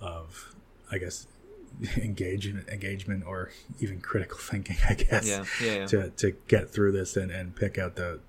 of 0.00 0.54
I 0.90 0.98
guess 0.98 1.26
engagement 1.96 2.68
engagement 2.68 3.24
or 3.26 3.50
even 3.80 4.00
critical 4.00 4.38
thinking. 4.40 4.76
I 4.88 4.94
guess 4.94 5.28
yeah, 5.28 5.44
yeah, 5.62 5.78
yeah. 5.80 5.86
to 5.86 6.10
to 6.10 6.32
get 6.48 6.70
through 6.70 6.92
this 6.92 7.16
and 7.16 7.30
and 7.30 7.54
pick 7.56 7.78
out 7.78 7.96
the 7.96 8.20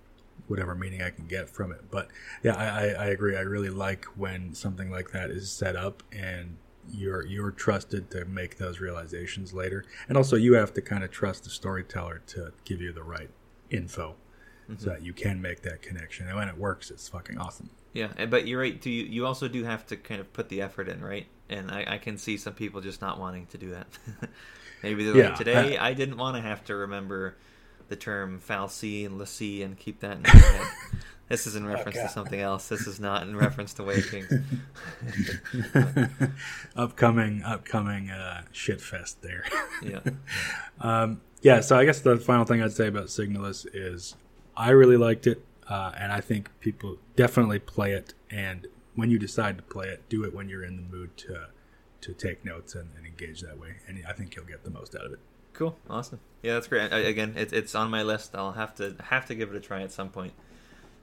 whatever 0.47 0.75
meaning 0.75 1.01
I 1.01 1.11
can 1.11 1.27
get 1.27 1.49
from 1.49 1.71
it. 1.71 1.89
But 1.89 2.09
yeah, 2.43 2.55
I, 2.55 2.65
I, 2.65 2.87
I 2.87 3.05
agree. 3.07 3.37
I 3.37 3.41
really 3.41 3.69
like 3.69 4.05
when 4.17 4.53
something 4.53 4.91
like 4.91 5.11
that 5.11 5.29
is 5.29 5.49
set 5.49 5.75
up 5.75 6.03
and 6.11 6.57
you're 6.93 7.25
you're 7.25 7.51
trusted 7.51 8.09
to 8.11 8.25
make 8.25 8.57
those 8.57 8.79
realizations 8.79 9.53
later. 9.53 9.85
And 10.07 10.17
also 10.17 10.35
you 10.35 10.53
have 10.53 10.73
to 10.73 10.81
kind 10.81 11.03
of 11.03 11.11
trust 11.11 11.43
the 11.43 11.49
storyteller 11.49 12.21
to 12.27 12.53
give 12.65 12.81
you 12.81 12.91
the 12.91 13.03
right 13.03 13.29
info 13.69 14.15
mm-hmm. 14.69 14.81
so 14.81 14.89
that 14.89 15.01
you 15.03 15.13
can 15.13 15.41
make 15.41 15.61
that 15.61 15.81
connection. 15.81 16.27
And 16.27 16.37
when 16.37 16.47
it 16.47 16.57
works, 16.57 16.91
it's 16.91 17.07
fucking 17.07 17.37
awesome. 17.37 17.69
Yeah, 17.93 18.25
but 18.25 18.47
you're 18.47 18.61
right. 18.61 18.79
Do 18.79 18.89
you, 18.89 19.03
you 19.03 19.25
also 19.25 19.47
do 19.47 19.63
have 19.65 19.85
to 19.87 19.97
kind 19.97 20.21
of 20.21 20.31
put 20.31 20.49
the 20.49 20.61
effort 20.61 20.87
in, 20.87 21.03
right? 21.03 21.27
And 21.49 21.69
I, 21.69 21.85
I 21.87 21.97
can 21.97 22.17
see 22.17 22.37
some 22.37 22.53
people 22.53 22.79
just 22.79 23.01
not 23.01 23.19
wanting 23.19 23.47
to 23.47 23.57
do 23.57 23.71
that. 23.71 23.87
Maybe 24.83 25.03
they're 25.05 25.17
Yeah, 25.17 25.29
like, 25.29 25.37
today 25.37 25.77
I 25.77 25.93
didn't 25.93 26.17
want 26.17 26.37
to 26.37 26.41
have 26.41 26.63
to 26.65 26.75
remember 26.75 27.35
the 27.89 27.95
term 27.97 28.39
falsi 28.39 29.05
and 29.05 29.17
lassie 29.17 29.61
and 29.63 29.77
keep 29.77 29.99
that 29.99 30.17
in 30.17 30.23
my 30.23 30.29
head. 30.29 30.67
This 31.31 31.47
is 31.47 31.55
in 31.55 31.65
reference 31.65 31.97
to 31.97 32.09
something 32.09 32.41
else. 32.41 32.67
This 32.67 32.87
is 32.87 32.99
not 32.99 33.23
in 33.23 33.37
reference 33.45 33.73
to 33.75 33.83
Wakings. 33.83 34.33
upcoming 36.75 37.41
upcoming 37.43 38.09
uh, 38.09 38.43
shit 38.51 38.81
fest 38.81 39.21
there. 39.21 39.45
Yeah, 39.81 40.01
Um, 40.79 41.21
yeah, 41.41 41.61
so 41.61 41.75
I 41.75 41.85
guess 41.85 42.01
the 42.01 42.17
final 42.17 42.45
thing 42.45 42.61
I'd 42.61 42.73
say 42.73 42.87
about 42.87 43.05
Signalis 43.05 43.65
is 43.73 44.15
I 44.55 44.69
really 44.71 44.97
liked 44.97 45.25
it, 45.25 45.43
uh, 45.67 45.91
and 45.97 46.11
I 46.11 46.19
think 46.21 46.49
people 46.59 46.97
definitely 47.15 47.57
play 47.57 47.93
it. 47.93 48.13
And 48.29 48.67
when 48.95 49.09
you 49.09 49.17
decide 49.17 49.57
to 49.57 49.63
play 49.63 49.87
it, 49.87 50.07
do 50.07 50.23
it 50.23 50.35
when 50.35 50.49
you're 50.49 50.63
in 50.63 50.75
the 50.75 50.83
mood 50.83 51.15
to 51.17 51.47
to 52.01 52.13
take 52.13 52.43
notes 52.43 52.75
and, 52.75 52.89
and 52.97 53.07
engage 53.07 53.41
that 53.41 53.57
way. 53.57 53.75
And 53.87 54.03
I 54.07 54.13
think 54.13 54.35
you'll 54.35 54.45
get 54.45 54.63
the 54.63 54.71
most 54.71 54.95
out 54.95 55.05
of 55.05 55.13
it. 55.13 55.19
cool, 55.53 55.77
awesome. 55.89 56.19
Yeah, 56.43 56.53
that's 56.55 56.67
great. 56.67 56.91
I, 56.91 56.99
again, 56.99 57.33
it, 57.37 57.53
it's 57.53 57.73
on 57.73 57.89
my 57.89 58.03
list. 58.03 58.35
I'll 58.35 58.51
have 58.51 58.75
to 58.75 58.95
have 59.05 59.25
to 59.27 59.35
give 59.35 59.49
it 59.49 59.55
a 59.55 59.61
try 59.61 59.81
at 59.81 59.91
some 59.91 60.09
point. 60.09 60.33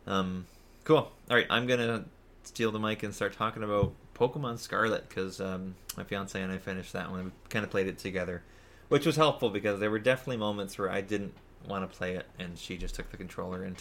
Um, 0.09 0.47
cool. 0.85 0.97
All 1.31 1.37
right, 1.37 1.47
I'm 1.51 1.66
gonna 1.66 2.05
steal 2.42 2.73
the 2.73 2.79
mic 2.81 3.03
and 3.03 3.14
start 3.14 3.35
talking 3.35 3.62
about 3.62 3.92
Pokemon 4.14 4.59
Scarlet 4.59 5.09
because 5.09 5.40
um, 5.40 5.75
my 5.97 6.03
fiance 6.03 6.40
and 6.40 6.51
I 6.51 6.59
finished 6.59 6.92
that 6.94 7.11
one. 7.11 7.27
We 7.27 7.31
kind 7.51 7.64
of 7.64 7.71
played 7.71 7.87
it 7.87 7.99
together, 7.99 8.42
which 8.88 9.07
was 9.07 9.16
helpful 9.16 9.51
because 9.51 9.79
there 9.81 9.90
were 9.90 9.99
definitely 9.99 10.38
moments 10.38 10.79
where 10.79 10.90
I 10.90 11.03
didn't 11.03 11.35
want 11.68 11.88
to 11.88 11.97
play 11.97 12.16
it, 12.16 12.27
and 12.38 12.59
she 12.59 12.77
just 12.79 12.94
took 12.94 13.11
the 13.11 13.16
controller 13.16 13.62
and 13.62 13.77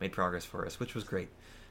made 0.00 0.12
progress 0.12 0.44
for 0.44 0.66
us, 0.66 0.80
which 0.80 0.94
was 0.94 1.04
great. 1.04 1.28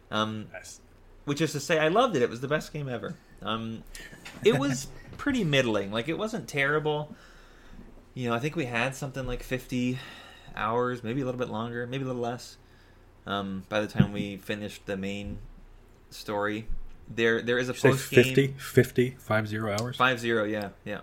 Um, 0.10 0.48
Nice. 0.54 0.80
which 1.26 1.42
is 1.42 1.52
to 1.52 1.60
say, 1.60 1.78
I 1.78 1.90
loved 1.90 2.16
it. 2.16 2.22
It 2.22 2.30
was 2.30 2.40
the 2.42 2.48
best 2.48 2.72
game 2.72 2.88
ever. 2.88 3.16
Um, 3.42 3.84
it 4.46 4.58
was 4.58 4.88
pretty 5.18 5.44
middling. 5.44 5.92
Like 5.92 6.08
it 6.08 6.18
wasn't 6.18 6.48
terrible. 6.48 7.14
You 8.14 8.30
know, 8.30 8.36
I 8.36 8.40
think 8.40 8.56
we 8.56 8.66
had 8.66 8.96
something 8.96 9.26
like 9.28 9.44
fifty 9.44 10.00
hours, 10.56 11.04
maybe 11.04 11.22
a 11.22 11.26
little 11.26 11.40
bit 11.40 11.50
longer, 11.50 11.86
maybe 11.88 12.04
a 12.04 12.08
little 12.08 12.22
less. 12.22 12.58
Um, 13.26 13.64
by 13.70 13.82
the 13.82 13.88
time 13.88 14.14
we 14.14 14.38
finished 14.38 14.86
the 14.86 14.98
main 14.98 15.40
story, 16.10 16.68
there 17.08 17.42
there 17.42 17.60
is 17.60 17.70
a 17.70 17.74
post 17.74 18.04
50, 18.06 18.34
game 18.34 18.54
50, 18.56 19.18
five 19.20 19.48
zero 19.48 19.76
hours. 19.80 19.98
five 19.98 20.20
zero. 20.20 20.44
Yeah, 20.44 20.70
yeah. 20.86 21.02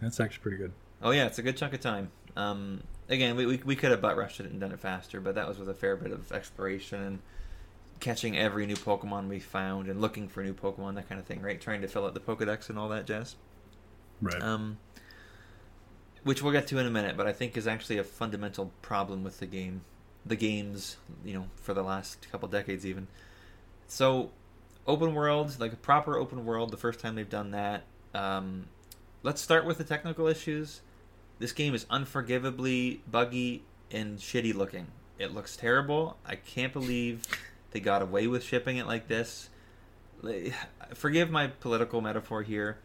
That's 0.00 0.20
actually 0.20 0.42
pretty 0.42 0.56
good. 0.58 0.72
Oh 1.02 1.10
yeah, 1.10 1.26
it's 1.26 1.38
a 1.38 1.42
good 1.42 1.56
chunk 1.56 1.74
of 1.74 1.80
time. 1.80 2.10
Um, 2.36 2.82
again, 3.08 3.36
we, 3.36 3.46
we 3.46 3.56
we 3.64 3.76
could 3.76 3.90
have 3.90 4.00
butt 4.00 4.16
rushed 4.16 4.40
it 4.40 4.46
and 4.46 4.60
done 4.60 4.72
it 4.72 4.80
faster, 4.80 5.20
but 5.20 5.34
that 5.34 5.48
was 5.48 5.58
with 5.58 5.68
a 5.68 5.74
fair 5.74 5.96
bit 5.96 6.12
of 6.12 6.30
exploration 6.32 7.02
and 7.02 7.18
catching 8.00 8.36
every 8.36 8.66
new 8.66 8.76
Pokemon 8.76 9.28
we 9.28 9.38
found 9.38 9.88
and 9.88 10.00
looking 10.00 10.28
for 10.28 10.42
new 10.42 10.52
Pokemon, 10.54 10.94
that 10.96 11.08
kind 11.08 11.18
of 11.18 11.26
thing, 11.26 11.40
right? 11.40 11.60
Trying 11.60 11.80
to 11.82 11.88
fill 11.88 12.04
out 12.04 12.14
the 12.14 12.20
Pokedex 12.20 12.68
and 12.68 12.78
all 12.78 12.88
that 12.90 13.06
jazz. 13.06 13.36
Right. 14.20 14.40
Um, 14.42 14.78
which 16.22 16.42
we'll 16.42 16.52
get 16.52 16.66
to 16.68 16.78
in 16.78 16.86
a 16.86 16.90
minute, 16.90 17.16
but 17.16 17.26
I 17.26 17.32
think 17.32 17.56
is 17.56 17.66
actually 17.66 17.98
a 17.98 18.04
fundamental 18.04 18.72
problem 18.82 19.22
with 19.22 19.38
the 19.38 19.46
game, 19.46 19.82
the 20.26 20.36
games, 20.36 20.96
you 21.24 21.34
know, 21.34 21.46
for 21.56 21.74
the 21.74 21.82
last 21.82 22.26
couple 22.30 22.48
decades 22.48 22.84
even. 22.84 23.06
So, 23.86 24.30
open 24.86 25.14
world, 25.14 25.58
like 25.60 25.72
a 25.72 25.76
proper 25.76 26.16
open 26.16 26.44
world, 26.44 26.70
the 26.70 26.76
first 26.76 27.00
time 27.00 27.14
they've 27.14 27.28
done 27.28 27.52
that. 27.52 27.84
Um, 28.14 28.66
let's 29.22 29.40
start 29.40 29.64
with 29.64 29.78
the 29.78 29.84
technical 29.84 30.26
issues. 30.26 30.80
This 31.38 31.52
game 31.52 31.74
is 31.74 31.86
unforgivably 31.90 33.02
buggy 33.10 33.62
and 33.90 34.18
shitty 34.18 34.54
looking. 34.54 34.88
It 35.18 35.32
looks 35.32 35.56
terrible. 35.56 36.16
I 36.26 36.36
can't 36.36 36.72
believe 36.72 37.24
they 37.70 37.80
got 37.80 38.02
away 38.02 38.26
with 38.26 38.42
shipping 38.42 38.78
it 38.78 38.86
like 38.86 39.08
this. 39.08 39.50
Forgive 40.94 41.30
my 41.30 41.48
political 41.48 42.00
metaphor 42.00 42.42
here, 42.42 42.78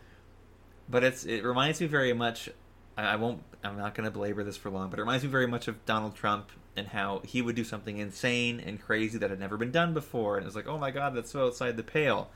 but 0.89 1.03
it's 1.03 1.25
it 1.25 1.43
reminds 1.43 1.79
me 1.81 1.87
very 1.87 2.13
much. 2.13 2.49
I, 2.97 3.15
won't. 3.15 3.41
I'm 3.63 3.77
not 3.77 3.95
going 3.95 4.03
to 4.03 4.11
belabor 4.11 4.43
this 4.43 4.57
for 4.57 4.69
long, 4.69 4.89
but 4.89 4.99
it 4.99 5.03
reminds 5.03 5.23
me 5.23 5.29
very 5.29 5.47
much 5.47 5.67
of 5.67 5.83
Donald 5.85 6.13
Trump 6.13 6.51
and 6.75 6.87
how 6.87 7.21
he 7.25 7.41
would 7.41 7.55
do 7.55 7.63
something 7.63 7.97
insane 7.97 8.59
and 8.59 8.81
crazy 8.81 9.17
that 9.17 9.29
had 9.29 9.39
never 9.39 9.57
been 9.57 9.71
done 9.71 9.93
before, 9.93 10.37
and 10.37 10.45
it's 10.45 10.55
like, 10.55 10.67
oh 10.67 10.77
my 10.77 10.91
god, 10.91 11.15
that's 11.15 11.31
so 11.31 11.47
outside 11.47 11.77
the 11.77 11.83
pale. 11.83 12.29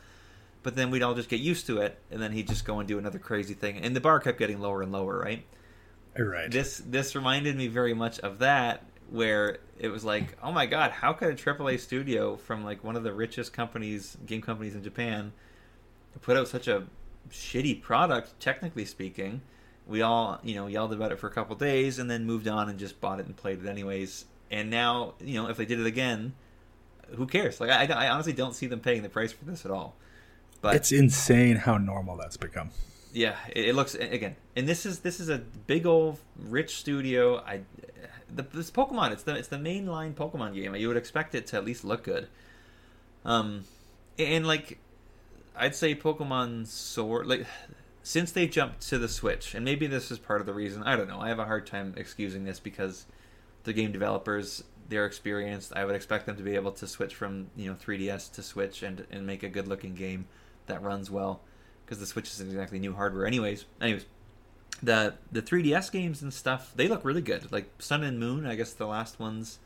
But 0.64 0.76
then 0.76 0.90
we'd 0.90 1.04
all 1.04 1.14
just 1.14 1.30
get 1.30 1.40
used 1.40 1.68
to 1.68 1.78
it, 1.80 2.00
and 2.10 2.22
then 2.22 2.32
he'd 2.32 2.48
just 2.48 2.66
go 2.66 2.80
and 2.80 2.88
do 2.88 2.98
another 2.98 3.20
crazy 3.20 3.54
thing, 3.54 3.78
and 3.78 3.96
the 3.96 4.02
bar 4.02 4.20
kept 4.20 4.40
getting 4.40 4.60
lower 4.60 4.82
and 4.82 4.92
lower, 4.92 5.20
right? 5.20 5.46
right. 6.18 6.52
This 6.52 6.82
this 6.86 7.16
reminded 7.16 7.56
me 7.56 7.68
very 7.68 7.94
much 7.94 8.20
of 8.20 8.40
that, 8.40 8.84
where 9.10 9.60
it 9.78 9.90
was 9.90 10.04
like, 10.04 10.38
oh 10.42 10.52
my 10.52 10.66
god, 10.66 10.92
how 10.92 11.14
could 11.14 11.30
a 11.30 11.36
AAA 11.36 11.80
studio 11.80 12.36
from 12.36 12.64
like 12.64 12.84
one 12.84 12.96
of 12.96 13.04
the 13.04 13.14
richest 13.14 13.54
companies, 13.54 14.18
game 14.26 14.42
companies 14.42 14.76
in 14.76 14.84
Japan, 14.84 15.34
put 16.22 16.38
out 16.38 16.48
such 16.48 16.68
a 16.68 16.84
shitty 17.30 17.82
product, 17.82 18.40
technically 18.40 18.86
speaking? 18.86 19.42
We 19.88 20.02
all, 20.02 20.40
you 20.44 20.56
know, 20.56 20.68
yelled 20.68 20.94
about 20.94 21.12
it 21.12 21.20
for 21.20 21.28
a 21.28 21.32
couple 21.32 21.56
days 21.56 22.00
and 22.00 22.10
then 22.10 22.26
moved 22.26 22.48
on 22.48 22.70
and 22.70 22.80
just 22.80 23.00
bought 23.00 23.20
it 23.20 23.28
and 23.28 23.36
played 23.36 23.64
it 23.64 23.68
anyways. 23.68 24.26
And 24.50 24.70
now, 24.70 25.14
you 25.20 25.42
know, 25.42 25.50
if 25.50 25.58
they 25.58 25.66
did 25.66 25.80
it 25.80 25.86
again, 25.86 26.34
who 27.16 27.28
cares? 27.28 27.60
Like, 27.60 27.70
I, 27.70 27.86
I 27.86 28.10
honestly 28.10 28.34
don't 28.34 28.56
see 28.56 28.68
them 28.68 28.80
paying 28.80 29.04
the 29.04 29.10
price 29.10 29.32
for 29.32 29.46
this 29.46 29.66
at 29.66 29.72
all. 29.72 29.96
But 30.62 30.76
it's 30.76 30.92
insane 30.92 31.58
how 31.58 31.78
normal 31.78 32.18
that's 32.18 32.38
become. 32.38 32.72
yeah, 33.14 33.36
it, 33.54 33.70
it 33.70 33.76
looks 33.76 33.96
again, 33.96 34.36
and 34.56 34.68
this 34.68 34.86
is 34.86 35.00
this 35.00 35.20
is 35.20 35.30
a 35.30 35.38
big 35.38 35.86
old 35.86 36.20
rich 36.38 36.78
studio. 36.78 37.38
I 37.38 37.62
the, 38.34 38.44
this 38.44 38.72
Pokemon, 38.72 39.12
it's 39.12 39.24
the 39.24 39.36
it's 39.36 39.48
the 39.48 39.58
mainline 39.58 40.14
Pokemon 40.14 40.56
game. 40.56 40.76
You 40.76 40.88
would 40.88 40.98
expect 40.98 41.36
it 41.36 41.48
to 41.48 41.58
at 41.58 41.66
least 41.66 41.84
look 41.84 42.04
good. 42.04 42.28
Um, 43.24 43.66
and 44.18 44.46
like 44.46 44.80
I'd 45.56 45.76
say 45.76 45.96
Pokemon 45.96 46.68
Sword, 46.68 47.28
like 47.28 47.46
since 48.06 48.32
they 48.32 48.46
jumped 48.46 48.82
to 48.82 49.00
the 49.00 49.10
Switch, 49.10 49.56
and 49.56 49.66
maybe 49.66 49.88
this 49.88 50.12
is 50.12 50.20
part 50.20 50.40
of 50.40 50.46
the 50.46 50.54
reason. 50.54 50.84
I 50.84 50.96
don't 50.96 51.08
know. 51.08 51.20
I 51.20 51.30
have 51.30 51.40
a 51.40 51.46
hard 51.46 51.66
time 51.66 51.96
excusing 51.98 52.46
this 52.46 52.60
because 52.60 53.08
the 53.64 53.74
game 53.74 53.92
developers 53.92 54.64
they're 54.88 55.08
experienced. 55.08 55.74
I 55.76 55.86
would 55.86 55.96
expect 55.96 56.28
them 56.28 56.38
to 56.38 56.44
be 56.44 56.54
able 56.54 56.72
to 56.74 56.86
switch 56.86 57.16
from 57.16 57.48
you 57.56 57.68
know 57.68 57.76
3DS 57.76 58.32
to 58.34 58.44
Switch 58.44 58.84
and 58.84 59.08
and 59.10 59.26
make 59.26 59.42
a 59.42 59.50
good 59.50 59.68
looking 59.68 59.96
game 59.96 60.28
that 60.68 60.84
runs 60.84 61.10
well 61.10 61.42
because 61.84 62.00
the 62.00 62.06
Switch 62.06 62.28
isn't 62.28 62.48
exactly 62.48 62.78
new 62.78 62.94
hardware. 62.94 63.26
Anyways, 63.26 63.66
anyways, 63.82 64.06
the 64.84 65.16
the 65.32 65.42
3DS 65.42 65.92
games 65.92 66.22
and 66.22 66.32
stuff 66.32 66.74
they 66.76 66.88
look 66.88 67.04
really 67.04 67.24
good. 67.24 67.52
Like 67.52 67.72
Sun 67.80 68.04
and 68.04 68.20
Moon, 68.20 68.46
I 68.46 68.54
guess 68.54 68.72
the 68.72 68.86
last 68.86 69.20
ones 69.20 69.58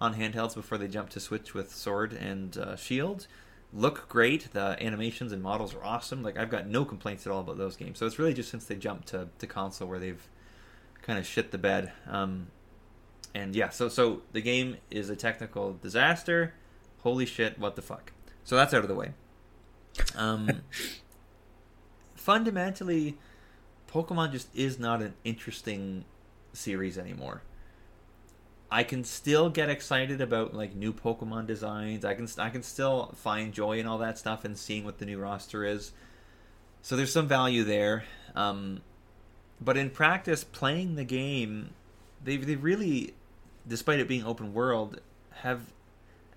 on 0.00 0.14
handhelds 0.14 0.56
before 0.56 0.78
they 0.78 0.88
jumped 0.88 1.12
to 1.12 1.20
Switch 1.20 1.54
with 1.54 1.72
Sword 1.72 2.12
and 2.12 2.58
uh, 2.58 2.74
Shield 2.74 3.28
look 3.74 4.08
great. 4.08 4.52
The 4.52 4.76
animations 4.80 5.32
and 5.32 5.42
models 5.42 5.74
are 5.74 5.84
awesome. 5.84 6.22
Like 6.22 6.38
I've 6.38 6.50
got 6.50 6.66
no 6.66 6.84
complaints 6.84 7.26
at 7.26 7.32
all 7.32 7.40
about 7.40 7.58
those 7.58 7.76
games. 7.76 7.98
So 7.98 8.06
it's 8.06 8.18
really 8.18 8.34
just 8.34 8.50
since 8.50 8.64
they 8.64 8.76
jumped 8.76 9.08
to, 9.08 9.28
to 9.38 9.46
console 9.46 9.88
where 9.88 9.98
they've 9.98 10.26
kind 11.02 11.18
of 11.18 11.26
shit 11.26 11.50
the 11.50 11.58
bed. 11.58 11.92
Um, 12.08 12.48
and 13.34 13.54
yeah, 13.54 13.70
so 13.70 13.88
so 13.88 14.22
the 14.32 14.40
game 14.40 14.76
is 14.90 15.10
a 15.10 15.16
technical 15.16 15.74
disaster. 15.74 16.54
Holy 17.02 17.26
shit, 17.26 17.58
what 17.58 17.76
the 17.76 17.82
fuck? 17.82 18.12
So 18.44 18.56
that's 18.56 18.72
out 18.72 18.82
of 18.82 18.88
the 18.88 18.94
way. 18.94 19.12
Um, 20.16 20.62
fundamentally, 22.14 23.16
Pokemon 23.92 24.32
just 24.32 24.54
is 24.54 24.78
not 24.78 25.02
an 25.02 25.14
interesting 25.24 26.04
series 26.52 26.96
anymore. 26.96 27.42
I 28.70 28.82
can 28.82 29.04
still 29.04 29.50
get 29.50 29.68
excited 29.68 30.20
about 30.20 30.54
like 30.54 30.74
new 30.74 30.92
Pokemon 30.92 31.46
designs. 31.46 32.04
I 32.04 32.14
can 32.14 32.28
I 32.38 32.50
can 32.50 32.62
still 32.62 33.12
find 33.16 33.52
joy 33.52 33.78
in 33.78 33.86
all 33.86 33.98
that 33.98 34.18
stuff 34.18 34.44
and 34.44 34.56
seeing 34.56 34.84
what 34.84 34.98
the 34.98 35.06
new 35.06 35.18
roster 35.18 35.64
is. 35.64 35.92
So 36.82 36.96
there's 36.96 37.12
some 37.12 37.28
value 37.28 37.64
there. 37.64 38.04
Um, 38.34 38.82
but 39.60 39.76
in 39.76 39.90
practice, 39.90 40.44
playing 40.44 40.96
the 40.96 41.04
game, 41.04 41.70
they 42.22 42.36
they 42.36 42.56
really, 42.56 43.14
despite 43.66 44.00
it 44.00 44.08
being 44.08 44.24
open 44.24 44.52
world, 44.52 45.00
have 45.42 45.72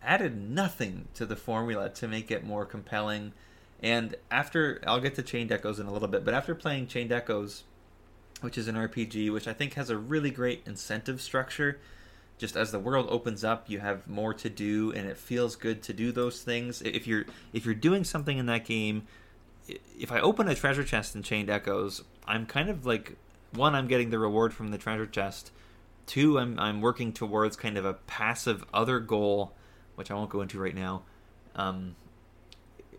added 0.02 0.38
nothing 0.50 1.08
to 1.16 1.26
the 1.26 1.36
formula 1.36 1.90
to 1.90 2.08
make 2.08 2.32
it 2.32 2.46
more 2.46 2.66
compelling. 2.66 3.34
And 3.82 4.16
after 4.32 4.82
I'll 4.88 5.02
get 5.02 5.16
to 5.16 5.22
Chained 5.22 5.52
Echoes 5.52 5.80
in 5.80 5.88
a 5.88 5.94
little 5.94 6.08
bit, 6.08 6.24
but 6.24 6.34
after 6.34 6.56
playing 6.56 6.88
Chained 6.88 7.12
Echoes, 7.12 7.64
which 8.42 8.58
is 8.58 8.68
an 8.68 8.76
RPG, 8.76 9.32
which 9.32 9.48
I 9.48 9.54
think 9.54 9.74
has 9.74 9.90
a 9.90 9.98
really 9.98 10.32
great 10.32 10.62
incentive 10.66 11.22
structure. 11.22 11.80
Just 12.38 12.56
as 12.56 12.72
the 12.72 12.80
world 12.80 13.08
opens 13.10 13.44
up, 13.44 13.70
you 13.70 13.80
have 13.80 14.08
more 14.08 14.34
to 14.36 14.50
do, 14.50 14.92
and 14.92 15.08
it 15.08 15.18
feels 15.18 15.56
good 15.56 15.82
to 15.84 15.94
do 15.94 16.12
those 16.12 16.44
things. 16.44 16.82
If 16.82 17.08
you're 17.08 17.26
if 17.54 17.66
you're 17.66 17.76
doing 17.76 18.04
something 18.04 18.38
in 18.38 18.46
that 18.46 18.66
game, 18.66 19.08
if 19.68 20.12
I 20.12 20.20
open 20.20 20.48
a 20.48 20.56
treasure 20.56 20.84
chest 20.84 21.16
in 21.16 21.24
Chained 21.24 21.50
Echoes, 21.50 22.04
I'm 22.28 22.46
kind 22.46 22.70
of 22.70 22.86
like 22.86 23.18
one, 23.54 23.74
I'm 23.74 23.88
getting 23.88 24.12
the 24.12 24.20
reward 24.20 24.54
from 24.54 24.70
the 24.70 24.78
treasure 24.78 25.08
chest. 25.08 25.52
Two, 26.06 26.38
I'm 26.38 26.60
I'm 26.60 26.82
working 26.82 27.12
towards 27.12 27.56
kind 27.56 27.78
of 27.78 27.86
a 27.86 27.94
passive 27.94 28.64
other 28.74 29.00
goal, 29.00 29.54
which 29.96 30.12
I 30.12 30.14
won't 30.14 30.30
go 30.30 30.42
into 30.42 30.60
right 30.60 30.76
now. 30.76 31.04
Um, 31.56 31.96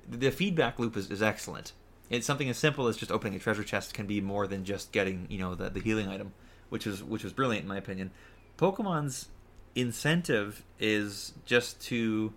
the 0.09 0.31
feedback 0.31 0.81
loop 0.81 0.97
is, 0.97 1.11
is 1.11 1.23
excellent 1.23 1.73
it's 2.11 2.27
something 2.27 2.49
as 2.49 2.57
simple 2.57 2.87
as 2.87 2.97
just 2.97 3.13
opening 3.13 3.35
a 3.35 3.39
treasure 3.39 3.65
chest 3.65 3.95
can 3.95 4.07
be 4.07 4.21
more 4.21 4.47
than 4.47 4.65
just 4.65 4.93
getting 4.93 5.27
you 5.29 5.39
know 5.39 5.55
the, 5.55 5.71
the 5.71 5.81
healing 5.81 6.09
item 6.09 6.33
which 6.69 6.87
is 6.87 7.03
which 7.03 7.25
was 7.25 7.33
brilliant 7.33 7.63
in 7.63 7.69
my 7.69 7.77
opinion 7.77 8.11
pokemon's 8.59 9.29
incentive 9.75 10.65
is 10.79 11.33
just 11.47 11.81
to 11.81 12.33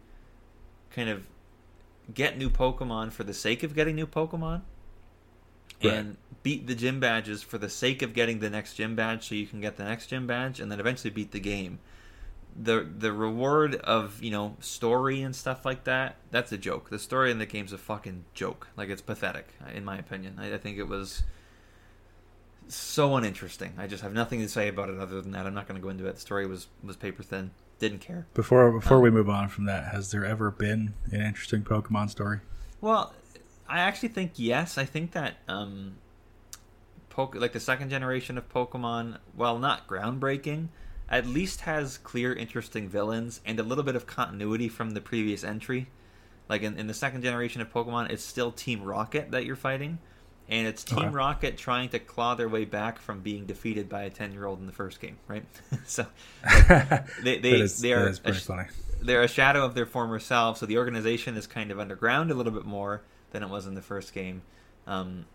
kind 0.91 1.09
of 1.09 1.27
get 2.13 2.37
new 2.37 2.49
pokemon 2.49 3.11
for 3.11 3.23
the 3.23 3.33
sake 3.33 3.63
of 3.63 3.75
getting 3.75 3.95
new 3.95 4.07
pokemon. 4.07 4.61
Right. 5.83 5.93
and 5.93 6.17
beat 6.43 6.67
the 6.67 6.75
gym 6.75 6.99
badges 6.99 7.41
for 7.41 7.57
the 7.57 7.69
sake 7.69 8.03
of 8.03 8.13
getting 8.13 8.37
the 8.37 8.51
next 8.51 8.75
gym 8.75 8.95
badge 8.95 9.27
so 9.27 9.33
you 9.33 9.47
can 9.47 9.61
get 9.61 9.77
the 9.77 9.83
next 9.83 10.07
gym 10.07 10.27
badge 10.27 10.59
and 10.59 10.71
then 10.71 10.79
eventually 10.79 11.09
beat 11.09 11.31
the 11.31 11.39
game. 11.39 11.79
The 12.55 12.87
the 12.97 13.13
reward 13.13 13.75
of 13.75 14.21
you 14.21 14.29
know 14.29 14.57
story 14.59 15.21
and 15.21 15.35
stuff 15.35 15.65
like 15.65 15.85
that 15.85 16.17
that's 16.29 16.51
a 16.51 16.57
joke. 16.57 16.89
The 16.89 16.99
story 16.99 17.31
in 17.31 17.39
the 17.39 17.45
game's 17.45 17.73
a 17.73 17.77
fucking 17.77 18.25
joke. 18.33 18.67
Like 18.77 18.89
it's 18.89 19.01
pathetic 19.01 19.55
in 19.73 19.83
my 19.83 19.97
opinion. 19.97 20.35
I, 20.37 20.53
I 20.53 20.57
think 20.57 20.77
it 20.77 20.87
was 20.87 21.23
so 22.75 23.15
uninteresting. 23.15 23.73
I 23.77 23.87
just 23.87 24.03
have 24.03 24.13
nothing 24.13 24.39
to 24.39 24.49
say 24.49 24.67
about 24.67 24.89
it 24.89 24.99
other 24.99 25.21
than 25.21 25.31
that. 25.31 25.45
I'm 25.45 25.53
not 25.53 25.67
going 25.67 25.79
to 25.79 25.83
go 25.83 25.89
into 25.89 26.07
it. 26.07 26.15
The 26.15 26.21
story 26.21 26.45
was 26.45 26.67
was 26.83 26.95
paper 26.95 27.23
thin. 27.23 27.51
Didn't 27.79 27.99
care. 27.99 28.27
Before 28.33 28.71
before 28.71 28.97
um, 28.97 29.03
we 29.03 29.11
move 29.11 29.29
on 29.29 29.49
from 29.49 29.65
that 29.65 29.85
has 29.93 30.11
there 30.11 30.25
ever 30.25 30.51
been 30.51 30.93
an 31.11 31.21
interesting 31.21 31.63
pokemon 31.63 32.09
story? 32.09 32.39
Well 32.79 33.13
i 33.67 33.79
actually 33.79 34.09
think 34.09 34.33
yes. 34.35 34.77
I 34.77 34.85
think 34.85 35.11
that 35.11 35.37
um 35.47 35.95
Poke, 37.09 37.35
like 37.35 37.51
the 37.51 37.59
second 37.59 37.89
generation 37.89 38.37
of 38.37 38.47
pokemon 38.47 39.17
while 39.35 39.59
not 39.59 39.87
groundbreaking 39.87 40.69
at 41.11 41.27
least 41.27 41.61
has 41.61 41.97
clear, 41.97 42.33
interesting 42.33 42.87
villains 42.87 43.41
and 43.45 43.59
a 43.59 43.63
little 43.63 43.83
bit 43.83 43.97
of 43.97 44.07
continuity 44.07 44.69
from 44.69 44.91
the 44.91 45.01
previous 45.01 45.43
entry. 45.43 45.87
Like 46.47 46.63
in, 46.63 46.77
in 46.77 46.87
the 46.87 46.93
second 46.93 47.21
generation 47.21 47.61
of 47.61 47.71
Pokemon, 47.71 48.09
it's 48.09 48.23
still 48.23 48.51
Team 48.51 48.81
Rocket 48.81 49.31
that 49.31 49.45
you're 49.45 49.57
fighting, 49.57 49.99
and 50.51 50.67
it's 50.67 50.83
Team 50.83 50.99
okay. 50.99 51.07
Rocket 51.07 51.57
trying 51.57 51.89
to 51.89 51.99
claw 51.99 52.35
their 52.35 52.49
way 52.49 52.65
back 52.65 52.99
from 52.99 53.21
being 53.21 53.45
defeated 53.45 53.89
by 53.89 54.03
a 54.03 54.09
ten 54.09 54.31
year 54.33 54.45
old 54.45 54.59
in 54.59 54.67
the 54.67 54.73
first 54.73 54.99
game, 54.99 55.17
right? 55.27 55.45
so 55.85 56.05
they 57.23 57.39
they, 57.39 57.61
is, 57.61 57.79
they 57.79 57.93
are 57.93 58.07
a, 58.07 58.67
they're 59.01 59.23
a 59.23 59.27
shadow 59.27 59.65
of 59.65 59.73
their 59.73 59.87
former 59.87 60.19
self. 60.19 60.59
So 60.59 60.65
the 60.65 60.77
organization 60.77 61.37
is 61.37 61.47
kind 61.47 61.71
of 61.71 61.79
underground 61.79 62.29
a 62.29 62.35
little 62.35 62.53
bit 62.53 62.65
more 62.65 63.01
than 63.31 63.41
it 63.41 63.49
was 63.49 63.65
in 63.65 63.73
the 63.73 63.81
first 63.81 64.13
game, 64.13 64.43
um, 64.85 65.25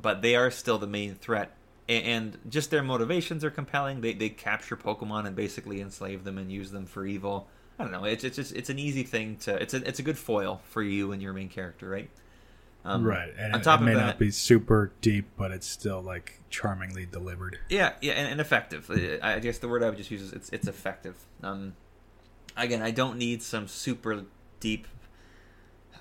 but 0.00 0.22
they 0.22 0.36
are 0.36 0.50
still 0.50 0.78
the 0.78 0.86
main 0.86 1.16
threat 1.16 1.52
and 1.90 2.38
just 2.48 2.70
their 2.70 2.84
motivations 2.84 3.42
are 3.42 3.50
compelling. 3.50 4.00
They 4.00 4.14
they 4.14 4.28
capture 4.28 4.76
Pokemon 4.76 5.26
and 5.26 5.34
basically 5.34 5.80
enslave 5.80 6.22
them 6.22 6.38
and 6.38 6.50
use 6.50 6.70
them 6.70 6.86
for 6.86 7.04
evil. 7.04 7.48
I 7.78 7.82
don't 7.82 7.92
know. 7.92 8.04
It's 8.04 8.22
it's 8.22 8.36
just 8.36 8.52
it's 8.54 8.70
an 8.70 8.78
easy 8.78 9.02
thing 9.02 9.36
to 9.38 9.60
it's 9.60 9.74
a 9.74 9.86
it's 9.88 9.98
a 9.98 10.02
good 10.02 10.16
foil 10.18 10.60
for 10.68 10.82
you 10.82 11.10
and 11.10 11.20
your 11.20 11.32
main 11.32 11.48
character, 11.48 11.88
right? 11.88 12.08
Um, 12.84 13.04
right. 13.04 13.32
And 13.38 13.54
on 13.54 13.60
top 13.62 13.80
it, 13.80 13.84
it 13.84 13.86
may 13.86 13.94
that, 13.94 14.06
not 14.06 14.18
be 14.18 14.30
super 14.30 14.92
deep, 15.00 15.26
but 15.36 15.50
it's 15.50 15.66
still 15.66 16.00
like 16.00 16.40
charmingly 16.48 17.06
delivered. 17.06 17.58
Yeah, 17.68 17.92
yeah, 18.00 18.12
and, 18.12 18.28
and 18.28 18.40
effective. 18.40 18.90
I 19.22 19.38
guess 19.38 19.58
the 19.58 19.68
word 19.68 19.82
I 19.82 19.88
would 19.88 19.98
just 19.98 20.10
use 20.10 20.22
is 20.22 20.32
it's 20.32 20.48
it's 20.50 20.66
effective. 20.66 21.16
Um, 21.42 21.74
again, 22.56 22.82
I 22.82 22.90
don't 22.90 23.18
need 23.18 23.42
some 23.42 23.68
super 23.68 24.24
deep. 24.60 24.86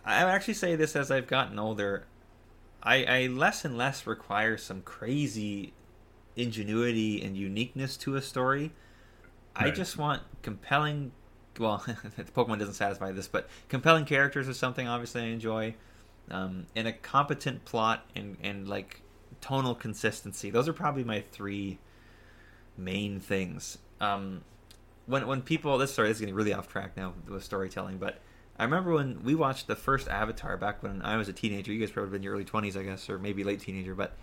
I 0.06 0.24
would 0.24 0.32
actually 0.32 0.54
say 0.54 0.76
this 0.76 0.96
as 0.96 1.12
I've 1.12 1.28
gotten 1.28 1.60
older. 1.60 2.06
I, 2.82 3.04
I 3.04 3.28
less 3.28 3.66
and 3.66 3.78
less 3.78 4.08
require 4.08 4.58
some 4.58 4.82
crazy 4.82 5.74
ingenuity 6.36 7.22
and 7.22 7.36
uniqueness 7.36 7.98
to 7.98 8.16
a 8.16 8.22
story. 8.22 8.72
Right. 9.60 9.68
I 9.68 9.72
just 9.72 9.98
want 9.98 10.22
compelling. 10.42 11.12
Well, 11.60 11.80
Pokemon 12.36 12.60
doesn't 12.60 12.76
satisfy 12.76 13.12
this, 13.12 13.28
but 13.28 13.50
compelling 13.68 14.06
characters 14.06 14.48
is 14.48 14.58
something 14.58 14.88
obviously 14.88 15.24
I 15.24 15.26
enjoy, 15.26 15.76
um, 16.32 16.68
and 16.76 16.88
a 16.88 16.94
competent 16.94 17.66
plot 17.66 18.06
and 18.16 18.38
and 18.44 18.68
like 18.68 19.02
tonal 19.42 19.76
consistency. 19.76 20.50
Those 20.50 20.68
are 20.68 20.74
probably 20.74 21.04
my 21.04 21.22
three 21.32 21.80
main 22.78 23.20
things. 23.20 23.78
Um, 24.00 24.42
when 25.06 25.28
when 25.28 25.42
people 25.42 25.78
this 25.78 25.92
story 25.92 26.10
is 26.10 26.20
getting 26.20 26.36
really 26.36 26.54
off 26.54 26.68
track 26.68 26.96
now 26.96 27.14
with 27.28 27.44
storytelling, 27.44 27.98
but 27.98 28.20
I 28.58 28.64
remember 28.64 28.94
when 28.94 29.24
we 29.24 29.36
watched 29.36 29.68
the 29.68 29.76
first 29.76 30.08
Avatar 30.08 30.58
back 30.58 30.84
when 30.84 31.02
I 31.02 31.18
was 31.18 31.30
a 31.30 31.34
teenager. 31.34 31.72
You 31.72 31.80
guys 31.80 31.92
probably 31.92 32.12
been 32.12 32.18
in 32.18 32.24
your 32.24 32.34
early 32.34 32.46
twenties, 32.46 32.76
I 32.76 32.84
guess, 32.84 33.10
or 33.10 33.18
maybe 33.18 33.44
late 33.44 33.62
teenager. 33.62 33.96
But 33.96 34.16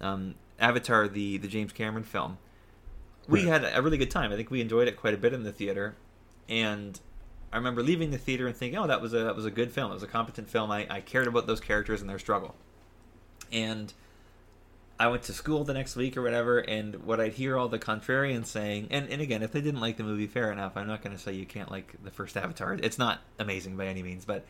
um, 0.00 0.34
Avatar, 0.58 1.08
the 1.08 1.38
the 1.38 1.48
James 1.48 1.72
Cameron 1.72 2.04
film, 2.04 2.38
we 3.28 3.46
had 3.46 3.64
a 3.64 3.80
really 3.82 3.98
good 3.98 4.10
time. 4.10 4.32
I 4.32 4.36
think 4.36 4.50
we 4.50 4.60
enjoyed 4.60 4.88
it 4.88 4.96
quite 4.96 5.14
a 5.14 5.16
bit 5.16 5.32
in 5.32 5.42
the 5.42 5.52
theater, 5.52 5.96
and 6.48 7.00
I 7.52 7.56
remember 7.56 7.82
leaving 7.82 8.10
the 8.10 8.18
theater 8.18 8.46
and 8.46 8.56
thinking, 8.56 8.78
"Oh, 8.78 8.86
that 8.86 9.00
was 9.00 9.12
a 9.12 9.24
that 9.24 9.36
was 9.36 9.44
a 9.44 9.50
good 9.50 9.70
film. 9.70 9.90
It 9.90 9.94
was 9.94 10.02
a 10.02 10.08
competent 10.08 10.48
film. 10.48 10.70
I, 10.70 10.86
I 10.88 11.00
cared 11.00 11.26
about 11.26 11.46
those 11.46 11.60
characters 11.60 12.00
and 12.00 12.08
their 12.08 12.18
struggle." 12.18 12.54
And 13.50 13.92
I 14.98 15.08
went 15.08 15.24
to 15.24 15.32
school 15.32 15.64
the 15.64 15.74
next 15.74 15.96
week 15.96 16.16
or 16.16 16.22
whatever, 16.22 16.60
and 16.60 17.04
what 17.04 17.20
I'd 17.20 17.32
hear 17.32 17.58
all 17.58 17.68
the 17.68 17.78
contrarians 17.78 18.46
saying, 18.46 18.86
and, 18.92 19.08
and 19.08 19.20
again, 19.20 19.42
if 19.42 19.50
they 19.50 19.60
didn't 19.60 19.80
like 19.80 19.96
the 19.96 20.04
movie, 20.04 20.28
fair 20.28 20.52
enough. 20.52 20.76
I'm 20.76 20.86
not 20.86 21.02
going 21.02 21.16
to 21.16 21.20
say 21.20 21.32
you 21.32 21.44
can't 21.44 21.70
like 21.70 21.92
the 22.04 22.10
first 22.10 22.36
Avatar. 22.36 22.78
It's 22.80 22.98
not 22.98 23.20
amazing 23.38 23.76
by 23.76 23.86
any 23.86 24.02
means, 24.02 24.24
but 24.24 24.46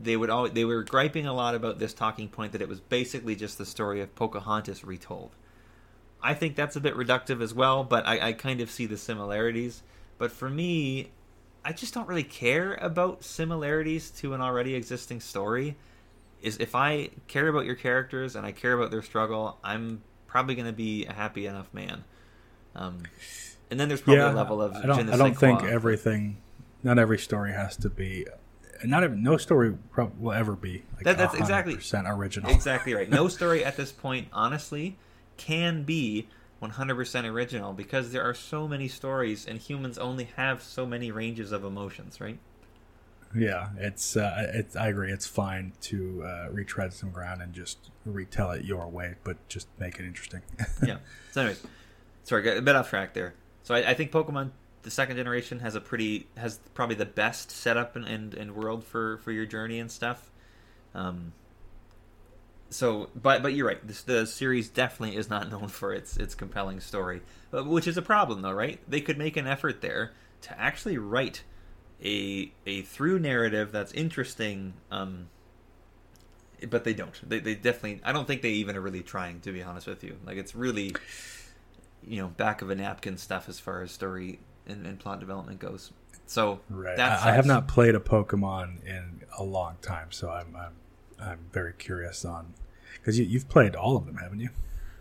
they 0.00 0.16
would 0.16 0.30
always 0.30 0.52
they 0.52 0.64
were 0.64 0.82
griping 0.82 1.26
a 1.26 1.34
lot 1.34 1.54
about 1.54 1.78
this 1.78 1.92
talking 1.92 2.28
point 2.28 2.52
that 2.52 2.62
it 2.62 2.68
was 2.68 2.80
basically 2.80 3.36
just 3.36 3.58
the 3.58 3.66
story 3.66 4.00
of 4.00 4.14
Pocahontas 4.14 4.82
retold. 4.82 5.36
I 6.22 6.34
think 6.34 6.56
that's 6.56 6.76
a 6.76 6.80
bit 6.80 6.96
reductive 6.96 7.42
as 7.42 7.52
well, 7.52 7.84
but 7.84 8.06
I, 8.06 8.28
I 8.28 8.32
kind 8.32 8.60
of 8.60 8.70
see 8.70 8.86
the 8.86 8.96
similarities. 8.96 9.82
But 10.16 10.32
for 10.32 10.48
me, 10.48 11.10
I 11.64 11.72
just 11.72 11.94
don't 11.94 12.08
really 12.08 12.22
care 12.22 12.74
about 12.74 13.22
similarities 13.24 14.10
to 14.12 14.34
an 14.34 14.40
already 14.40 14.74
existing 14.74 15.20
story. 15.20 15.76
Is 16.42 16.56
if 16.56 16.74
I 16.74 17.10
care 17.28 17.48
about 17.48 17.66
your 17.66 17.74
characters 17.74 18.34
and 18.34 18.46
I 18.46 18.52
care 18.52 18.72
about 18.72 18.90
their 18.90 19.02
struggle, 19.02 19.58
I'm 19.62 20.02
probably 20.26 20.54
going 20.54 20.66
to 20.66 20.72
be 20.72 21.04
a 21.06 21.12
happy 21.12 21.46
enough 21.46 21.72
man. 21.74 22.04
Um, 22.74 23.02
and 23.70 23.78
then 23.78 23.88
there's 23.88 24.00
probably 24.00 24.22
yeah, 24.22 24.32
a 24.32 24.34
level 24.34 24.62
of 24.62 24.74
I 24.74 24.86
don't, 24.86 25.10
I 25.10 25.16
don't 25.16 25.36
think 25.36 25.62
everything, 25.64 26.38
not 26.82 26.98
every 26.98 27.18
story 27.18 27.52
has 27.52 27.76
to 27.78 27.90
be 27.90 28.26
not 28.84 29.04
even 29.04 29.22
no 29.22 29.36
story 29.36 29.76
will 30.18 30.32
ever 30.32 30.56
be 30.56 30.82
like 30.96 31.04
that, 31.04 31.18
that's 31.18 31.34
exactly 31.34 31.78
original. 32.06 32.50
Exactly 32.50 32.94
right. 32.94 33.10
No 33.10 33.28
story 33.28 33.64
at 33.64 33.76
this 33.76 33.92
point, 33.92 34.28
honestly, 34.32 34.96
can 35.36 35.82
be 35.82 36.28
100% 36.62 37.24
original 37.24 37.72
because 37.72 38.12
there 38.12 38.22
are 38.22 38.34
so 38.34 38.68
many 38.68 38.88
stories 38.88 39.46
and 39.46 39.58
humans 39.58 39.98
only 39.98 40.24
have 40.36 40.62
so 40.62 40.84
many 40.84 41.10
ranges 41.10 41.52
of 41.52 41.64
emotions, 41.64 42.20
right? 42.20 42.38
Yeah, 43.34 43.68
it's 43.78 44.16
uh, 44.16 44.50
it's 44.54 44.74
I 44.74 44.88
agree. 44.88 45.12
It's 45.12 45.26
fine 45.26 45.72
to 45.82 46.24
uh, 46.24 46.48
retread 46.50 46.92
some 46.92 47.10
ground 47.10 47.40
and 47.40 47.52
just 47.52 47.78
retell 48.04 48.50
it 48.50 48.64
your 48.64 48.88
way, 48.88 49.14
but 49.22 49.36
just 49.48 49.68
make 49.78 50.00
it 50.00 50.04
interesting. 50.04 50.42
yeah. 50.84 50.98
So, 51.30 51.42
anyways, 51.42 51.62
sorry, 52.24 52.42
got 52.42 52.56
a 52.56 52.62
bit 52.62 52.74
off 52.74 52.90
track 52.90 53.14
there. 53.14 53.34
So 53.62 53.74
I, 53.76 53.90
I 53.90 53.94
think 53.94 54.10
Pokemon 54.10 54.50
the 54.82 54.90
second 54.90 55.16
generation 55.16 55.60
has 55.60 55.74
a 55.74 55.80
pretty 55.80 56.26
has 56.36 56.58
probably 56.74 56.96
the 56.96 57.06
best 57.06 57.50
setup 57.50 57.96
and, 57.96 58.04
and, 58.04 58.34
and 58.34 58.54
world 58.54 58.84
for 58.84 59.18
for 59.18 59.32
your 59.32 59.46
journey 59.46 59.78
and 59.78 59.90
stuff. 59.90 60.30
Um, 60.94 61.32
so, 62.70 63.10
but 63.20 63.42
but 63.42 63.54
you're 63.54 63.66
right. 63.66 63.86
This, 63.86 64.02
the 64.02 64.26
series 64.26 64.68
definitely 64.68 65.16
is 65.16 65.28
not 65.28 65.50
known 65.50 65.68
for 65.68 65.92
its 65.92 66.16
its 66.16 66.34
compelling 66.34 66.80
story, 66.80 67.20
uh, 67.52 67.64
which 67.64 67.86
is 67.86 67.96
a 67.96 68.02
problem, 68.02 68.42
though, 68.42 68.52
right? 68.52 68.80
They 68.88 69.00
could 69.00 69.18
make 69.18 69.36
an 69.36 69.46
effort 69.46 69.80
there 69.80 70.12
to 70.42 70.58
actually 70.58 70.96
write 70.96 71.42
a 72.02 72.52
a 72.66 72.82
through 72.82 73.18
narrative 73.18 73.72
that's 73.72 73.92
interesting. 73.92 74.74
Um, 74.90 75.28
but 76.68 76.84
they 76.84 76.94
don't. 76.94 77.14
They 77.28 77.40
they 77.40 77.54
definitely. 77.54 78.00
I 78.04 78.12
don't 78.12 78.26
think 78.26 78.42
they 78.42 78.50
even 78.50 78.76
are 78.76 78.80
really 78.80 79.02
trying. 79.02 79.40
To 79.40 79.52
be 79.52 79.62
honest 79.62 79.86
with 79.86 80.04
you, 80.04 80.16
like 80.24 80.36
it's 80.36 80.54
really, 80.54 80.94
you 82.06 82.20
know, 82.22 82.28
back 82.28 82.62
of 82.62 82.70
a 82.70 82.74
napkin 82.74 83.16
stuff 83.16 83.48
as 83.48 83.58
far 83.58 83.82
as 83.82 83.90
story 83.90 84.38
and, 84.66 84.86
and 84.86 84.98
plot 84.98 85.20
development 85.20 85.58
goes. 85.58 85.90
So 86.26 86.60
right. 86.68 86.98
I, 86.98 87.30
I, 87.30 87.32
have 87.32 87.46
not 87.46 87.66
played 87.66 87.96
a 87.96 87.98
Pokemon 87.98 88.84
in 88.86 89.22
a 89.36 89.42
long 89.42 89.78
time, 89.82 90.12
so 90.12 90.30
I'm 90.30 90.54
I'm, 90.54 90.74
I'm 91.22 91.46
very 91.52 91.72
curious 91.72 92.24
on 92.24 92.54
because 92.94 93.18
you, 93.18 93.24
you've 93.24 93.48
played 93.48 93.74
all 93.74 93.96
of 93.96 94.06
them, 94.06 94.16
haven't 94.18 94.40
you? 94.40 94.50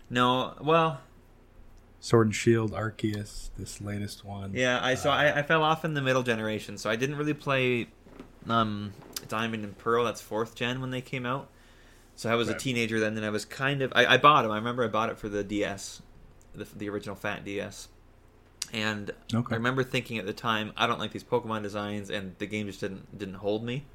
No, 0.10 0.56
well, 0.62 1.02
Sword 2.00 2.28
and 2.28 2.36
Shield, 2.36 2.72
Arceus, 2.72 3.50
this 3.58 3.82
latest 3.82 4.24
one. 4.26 4.54
yeah. 4.54 4.80
I 4.82 4.96
so 4.96 5.10
I, 5.10 5.40
I 5.40 5.42
fell 5.44 5.64
off 5.64 5.84
in 5.86 5.94
the 5.94 6.02
middle 6.02 6.24
generation, 6.24 6.78
so 6.78 6.90
I 6.90 6.96
didn't 6.96 7.18
really 7.18 7.34
play 7.34 7.88
um, 8.48 8.94
Diamond 9.28 9.64
and 9.66 9.78
Pearl. 9.78 10.06
That's 10.06 10.22
fourth 10.22 10.56
gen 10.56 10.82
when 10.82 10.92
they 10.92 11.02
came 11.02 11.26
out. 11.26 11.50
So 12.16 12.30
I 12.30 12.36
was 12.36 12.50
a 12.50 12.54
teenager 12.54 13.00
then, 13.00 13.16
and 13.16 13.26
I 13.26 13.30
was 13.30 13.46
kind 13.46 13.82
of 13.82 13.94
I, 13.96 14.06
I 14.06 14.18
bought 14.18 14.42
them. 14.44 14.52
I 14.52 14.56
remember 14.56 14.84
I 14.84 14.88
bought 14.88 15.10
it 15.10 15.18
for 15.18 15.30
the 15.30 15.44
DS, 15.44 16.02
the, 16.54 16.66
the 16.76 16.90
original 16.90 17.16
Fat 17.16 17.46
DS, 17.46 17.88
and 18.74 19.12
Okay. 19.34 19.54
I 19.54 19.58
remember 19.58 19.84
thinking 19.84 20.18
at 20.18 20.26
the 20.26 20.34
time, 20.34 20.74
I 20.76 20.86
don't 20.86 21.00
like 21.00 21.12
these 21.12 21.24
Pokemon 21.24 21.64
designs, 21.64 22.10
and 22.10 22.36
the 22.40 22.46
game 22.46 22.68
just 22.68 22.82
didn't 22.82 23.18
didn't 23.18 23.36
hold 23.36 23.64
me. 23.64 23.86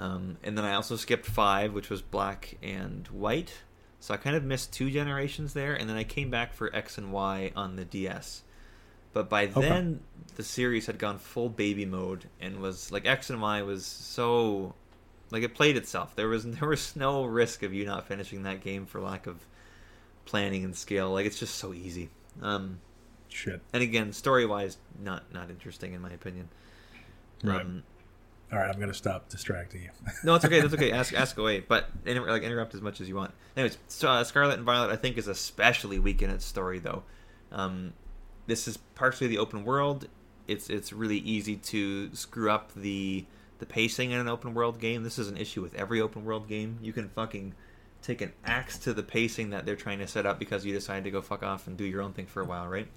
Um, 0.00 0.38
and 0.42 0.58
then 0.58 0.64
I 0.64 0.74
also 0.74 0.96
skipped 0.96 1.26
five, 1.26 1.72
which 1.74 1.90
was 1.90 2.02
black 2.02 2.56
and 2.62 3.06
white. 3.08 3.52
So 4.00 4.14
I 4.14 4.16
kind 4.16 4.34
of 4.34 4.42
missed 4.42 4.72
two 4.72 4.90
generations 4.90 5.52
there, 5.52 5.74
and 5.74 5.88
then 5.88 5.96
I 5.96 6.04
came 6.04 6.30
back 6.30 6.54
for 6.54 6.74
X 6.74 6.98
and 6.98 7.12
Y 7.12 7.52
on 7.54 7.76
the 7.76 7.84
DS. 7.84 8.42
But 9.12 9.28
by 9.28 9.44
Okay. 9.44 9.60
then, 9.60 10.00
the 10.36 10.42
series 10.42 10.86
had 10.86 10.98
gone 10.98 11.18
full 11.18 11.50
baby 11.50 11.84
mode 11.84 12.30
and 12.40 12.60
was 12.60 12.90
like 12.90 13.06
X 13.06 13.28
and 13.30 13.42
Y 13.42 13.62
was 13.62 13.84
so 13.84 14.74
like 15.30 15.42
it 15.42 15.54
played 15.54 15.76
itself. 15.76 16.16
There 16.16 16.28
was 16.28 16.44
there 16.58 16.68
was 16.68 16.96
no 16.96 17.24
risk 17.24 17.62
of 17.62 17.74
you 17.74 17.84
not 17.84 18.06
finishing 18.08 18.44
that 18.44 18.62
game 18.62 18.86
for 18.86 19.00
lack 19.00 19.26
of 19.26 19.46
planning 20.24 20.64
and 20.64 20.74
skill. 20.76 21.10
Like 21.12 21.26
it's 21.26 21.38
just 21.38 21.56
so 21.56 21.74
easy. 21.74 22.08
Um, 22.40 22.80
Shit. 23.28 23.60
and 23.72 23.82
again, 23.82 24.12
story 24.12 24.46
wise, 24.46 24.78
not 24.98 25.32
not 25.32 25.50
interesting 25.50 25.92
in 25.92 26.00
my 26.00 26.10
opinion. 26.12 26.48
Right. 27.44 27.60
Um, 27.60 27.82
All 28.52 28.58
right, 28.58 28.68
I'm 28.68 28.80
gonna 28.80 28.92
stop 28.92 29.28
distracting 29.28 29.82
you. 29.82 29.90
no, 30.24 30.34
it's 30.34 30.44
okay. 30.44 30.60
That's 30.60 30.74
okay. 30.74 30.90
Ask 31.00 31.14
ask 31.14 31.38
away, 31.38 31.60
but 31.60 31.88
inter- 32.04 32.28
like 32.28 32.42
interrupt 32.42 32.74
as 32.74 32.80
much 32.80 33.00
as 33.00 33.08
you 33.08 33.14
want. 33.14 33.32
Anyways, 33.56 33.78
so, 33.86 34.08
uh, 34.08 34.24
Scarlet 34.24 34.54
and 34.54 34.64
Violet, 34.64 34.90
I 34.90 34.96
think, 34.96 35.18
is 35.18 35.28
especially 35.28 35.98
weak 35.98 36.20
in 36.22 36.30
its 36.30 36.44
story, 36.44 36.80
though. 36.80 37.04
Um, 37.52 37.92
this 38.46 38.66
is 38.66 38.76
partially 38.76 39.28
the 39.28 39.38
open 39.38 39.64
world. 39.64 40.08
It's 40.48 40.68
it's 40.68 40.92
really 40.92 41.18
easy 41.18 41.56
to 41.56 42.12
screw 42.14 42.50
up 42.50 42.72
the 42.74 43.24
the 43.60 43.66
pacing 43.66 44.10
in 44.10 44.18
an 44.18 44.28
open 44.28 44.54
world 44.54 44.80
game. 44.80 45.04
This 45.04 45.18
is 45.18 45.28
an 45.28 45.36
issue 45.36 45.62
with 45.62 45.74
every 45.74 46.00
open 46.00 46.24
world 46.24 46.48
game. 46.48 46.78
You 46.82 46.92
can 46.92 47.08
fucking 47.08 47.54
take 48.02 48.20
an 48.20 48.32
axe 48.44 48.78
to 48.78 48.92
the 48.92 49.02
pacing 49.02 49.50
that 49.50 49.66
they're 49.66 49.76
trying 49.76 49.98
to 49.98 50.08
set 50.08 50.26
up 50.26 50.38
because 50.38 50.64
you 50.64 50.72
decided 50.72 51.04
to 51.04 51.10
go 51.10 51.20
fuck 51.20 51.42
off 51.42 51.66
and 51.66 51.76
do 51.76 51.84
your 51.84 52.00
own 52.02 52.14
thing 52.14 52.26
for 52.26 52.40
a 52.40 52.46
while, 52.46 52.66
right? 52.66 52.88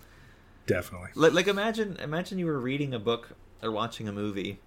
Definitely. 0.66 1.10
like, 1.16 1.34
like 1.34 1.48
imagine 1.48 1.98
imagine 1.98 2.40
you 2.40 2.46
were 2.46 2.60
reading 2.60 2.94
a 2.94 3.00
book 3.00 3.36
or 3.62 3.70
watching 3.70 4.08
a 4.08 4.14
movie 4.14 4.60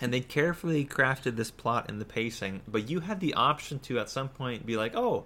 and 0.00 0.12
they 0.12 0.20
carefully 0.20 0.84
crafted 0.84 1.36
this 1.36 1.50
plot 1.50 1.86
and 1.88 2.00
the 2.00 2.04
pacing 2.04 2.60
but 2.66 2.88
you 2.88 3.00
had 3.00 3.20
the 3.20 3.34
option 3.34 3.78
to 3.78 3.98
at 3.98 4.08
some 4.08 4.28
point 4.28 4.66
be 4.66 4.76
like 4.76 4.94
oh 4.94 5.24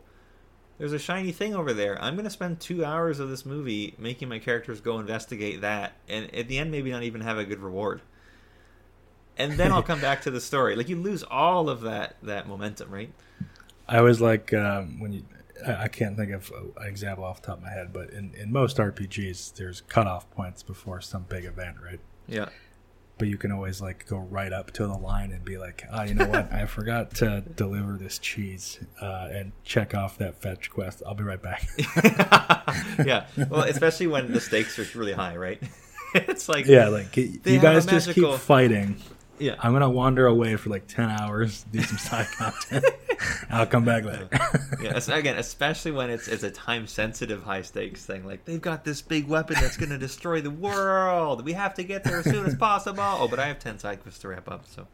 there's 0.79 0.93
a 0.93 0.99
shiny 0.99 1.33
thing 1.33 1.55
over 1.55 1.72
there 1.72 2.01
i'm 2.03 2.14
going 2.14 2.25
to 2.25 2.31
spend 2.31 2.61
two 2.61 2.85
hours 2.85 3.20
of 3.20 3.29
this 3.29 3.47
movie 3.47 3.95
making 3.99 4.29
my 4.29 4.39
characters 4.39 4.81
go 4.81 4.99
investigate 4.99 5.61
that 5.61 5.93
and 6.09 6.35
at 6.35 6.49
the 6.49 6.59
end 6.59 6.70
maybe 6.70 6.91
not 6.91 7.03
even 7.03 7.20
have 7.20 7.39
a 7.39 7.45
good 7.45 7.61
reward 7.61 8.01
and 9.37 9.53
then 9.53 9.72
i'll 9.72 9.83
come 9.83 10.01
back 10.01 10.22
to 10.22 10.31
the 10.31 10.41
story 10.41 10.77
like 10.77 10.89
you 10.89 10.97
lose 10.97 11.22
all 11.25 11.68
of 11.68 11.83
that 11.83 12.16
that 12.22 12.49
momentum 12.49 12.91
right 12.91 13.12
I 13.87 14.01
was 14.01 14.20
like 14.20 14.53
um, 14.55 14.99
when 15.01 15.12
you. 15.12 15.25
I 15.66 15.89
can't 15.89 16.16
think 16.16 16.33
of 16.33 16.51
an 16.77 16.89
example 16.89 17.25
off 17.25 17.41
the 17.41 17.47
top 17.47 17.59
of 17.59 17.62
my 17.62 17.70
head, 17.70 17.93
but 17.93 18.11
in, 18.11 18.35
in 18.35 18.53
most 18.53 18.77
RPGs, 18.79 19.55
there's 19.55 19.83
cutoff 19.83 20.29
points 20.31 20.62
before 20.62 21.01
some 21.01 21.27
big 21.29 21.45
event, 21.45 21.77
right? 21.83 22.01
yeah 22.27 22.49
But 23.17 23.29
you 23.29 23.39
can 23.39 23.53
always 23.53 23.81
like 23.81 24.07
go 24.09 24.19
right 24.19 24.53
up 24.53 24.73
to 24.73 24.87
the 24.87 24.95
line 24.95 25.31
and 25.31 25.45
be 25.45 25.57
like, 25.57 25.85
"Ah, 25.93 26.03
you 26.03 26.15
know 26.15 26.27
what? 26.27 26.53
I 26.53 26.67
forgot 26.67 27.15
to 27.17 27.43
deliver 27.57 27.97
this 27.97 28.19
cheese 28.19 28.81
uh, 29.01 29.29
and 29.31 29.53
check 29.62 29.95
off 29.95 30.19
that 30.19 30.41
fetch 30.43 30.71
quest. 30.71 31.03
I'll 31.07 31.15
be 31.15 31.25
right 31.25 31.41
back." 31.41 31.69
yeah 33.07 33.27
well 33.49 33.62
especially 33.62 34.07
when 34.07 34.33
the 34.33 34.41
stakes 34.41 34.79
are 34.79 34.99
really 34.99 35.12
high 35.12 35.37
right 35.37 35.62
it's 36.15 36.49
like 36.49 36.67
yeah, 36.67 36.89
like 36.89 37.17
you 37.17 37.59
guys 37.59 37.87
just 37.87 38.12
keep 38.12 38.35
fighting. 38.35 38.97
Yeah 39.39 39.57
I'm 39.59 39.72
gonna 39.72 39.91
wander 39.91 40.26
away 40.26 40.57
for 40.57 40.70
like 40.70 40.87
ten 40.87 41.11
hours, 41.11 41.64
do 41.72 41.80
some 41.82 41.99
side 41.99 42.26
content. 42.37 42.85
I'll 43.51 43.66
come 43.66 43.85
back 43.85 44.05
later. 44.05 44.28
yeah, 44.82 44.97
es- 44.97 45.09
again, 45.09 45.39
especially 45.39 45.93
when 45.93 46.11
it's 46.11 46.28
it's 46.28 46.43
a 46.43 46.51
time 46.51 46.87
sensitive 46.87 47.43
high 47.43 47.62
stakes 47.62 48.05
thing. 48.05 48.24
Like 48.26 48.45
they've 48.45 48.61
got 48.61 48.85
this 48.85 49.03
big 49.03 49.28
weapon 49.28 49.57
that's 49.61 49.76
going 49.76 49.91
to 49.91 49.99
destroy 49.99 50.41
the 50.41 50.51
world. 50.51 51.45
We 51.45 51.53
have 51.53 51.74
to 51.74 51.85
get 51.85 52.05
there 52.05 52.18
as 52.18 52.24
soon 52.24 52.47
as 52.47 52.55
possible. 52.55 53.03
Oh, 53.03 53.28
but 53.28 53.39
I 53.39 53.47
have 53.47 53.59
ten 53.59 53.78
side 53.78 54.03
quests 54.03 54.20
to 54.20 54.28
wrap 54.28 54.49
up. 54.51 54.64
So 54.66 54.87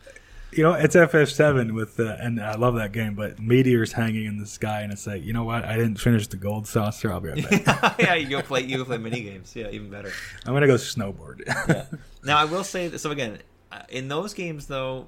You 0.53 0.65
know, 0.65 0.73
it's 0.75 0.97
FF7 0.97 1.73
with 1.73 1.97
the, 1.97 2.17
and 2.21 2.41
I 2.41 2.57
love 2.57 2.75
that 2.75 2.91
game, 2.93 3.15
but 3.15 3.39
meteors 3.39 3.93
hanging 3.93 4.25
in 4.27 4.39
the 4.39 4.47
sky, 4.47 4.81
and 4.81 4.93
it's 4.93 5.07
like, 5.07 5.23
you 5.25 5.33
know 5.33 5.45
what? 5.45 5.65
I 5.65 5.77
didn't 5.77 5.97
finish 6.01 6.27
the 6.27 6.37
gold 6.37 6.67
saucer. 6.67 7.13
I'll 7.13 7.21
be 7.21 7.29
right 7.31 7.65
back. 7.65 7.97
yeah, 8.01 8.15
you 8.15 8.29
go 8.29 8.43
play 8.43 8.63
you 8.63 8.77
go 8.79 8.85
play 8.85 8.99
mini 8.99 9.21
games. 9.23 9.55
Yeah, 9.55 9.69
even 9.71 9.91
better. 9.91 10.11
I'm 10.47 10.53
gonna 10.55 10.67
go 10.67 10.75
snowboard. 10.75 11.43
Yeah. 11.47 11.85
Now 12.23 12.37
I 12.37 12.45
will 12.45 12.65
say. 12.65 12.95
So 12.99 13.11
again, 13.13 13.39
in 13.89 14.09
those 14.09 14.35
games 14.35 14.67
though, 14.67 15.07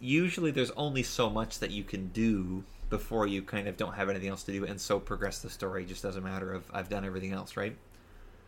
usually 0.00 0.50
there's 0.50 0.72
only 0.72 1.02
so 1.02 1.30
much 1.30 1.58
that 1.60 1.70
you 1.70 1.84
can 1.84 2.08
do 2.08 2.64
before 2.90 3.26
you 3.26 3.40
kind 3.40 3.68
of 3.68 3.76
don't 3.76 3.94
have 3.94 4.10
anything 4.10 4.28
else 4.28 4.42
to 4.44 4.52
do, 4.52 4.66
and 4.66 4.78
so 4.80 5.00
progress 5.00 5.38
the 5.38 5.48
story 5.48 5.84
just 5.86 6.04
as 6.04 6.16
a 6.16 6.20
matter 6.20 6.52
of 6.52 6.64
I've 6.72 6.88
done 6.88 7.04
everything 7.04 7.32
else, 7.32 7.56
right? 7.56 7.74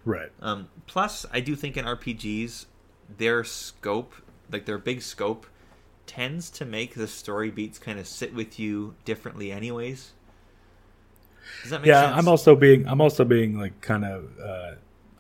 right. 0.04 0.30
Um, 0.42 0.68
plus, 0.86 1.24
I 1.32 1.40
do 1.40 1.56
think 1.56 1.76
in 1.76 1.84
RPGs, 1.84 2.66
their 3.16 3.44
scope, 3.44 4.12
like 4.52 4.66
their 4.66 4.78
big 4.78 5.00
scope, 5.02 5.46
tends 6.06 6.50
to 6.50 6.66
make 6.66 6.94
the 6.94 7.08
story 7.08 7.50
beats 7.50 7.78
kind 7.78 7.98
of 7.98 8.06
sit 8.06 8.34
with 8.34 8.58
you 8.58 8.94
differently, 9.04 9.50
anyways. 9.50 10.12
Does 11.62 11.70
that 11.70 11.80
make 11.80 11.86
sense? 11.86 11.94
Yeah, 11.94 12.08
sense? 12.08 12.18
I'm 12.18 12.28
also 12.28 12.54
being, 12.54 12.86
I'm 12.86 13.00
also 13.00 13.24
being 13.24 13.58
like 13.58 13.80
kind 13.80 14.04
of, 14.04 14.38
uh, 14.38 14.72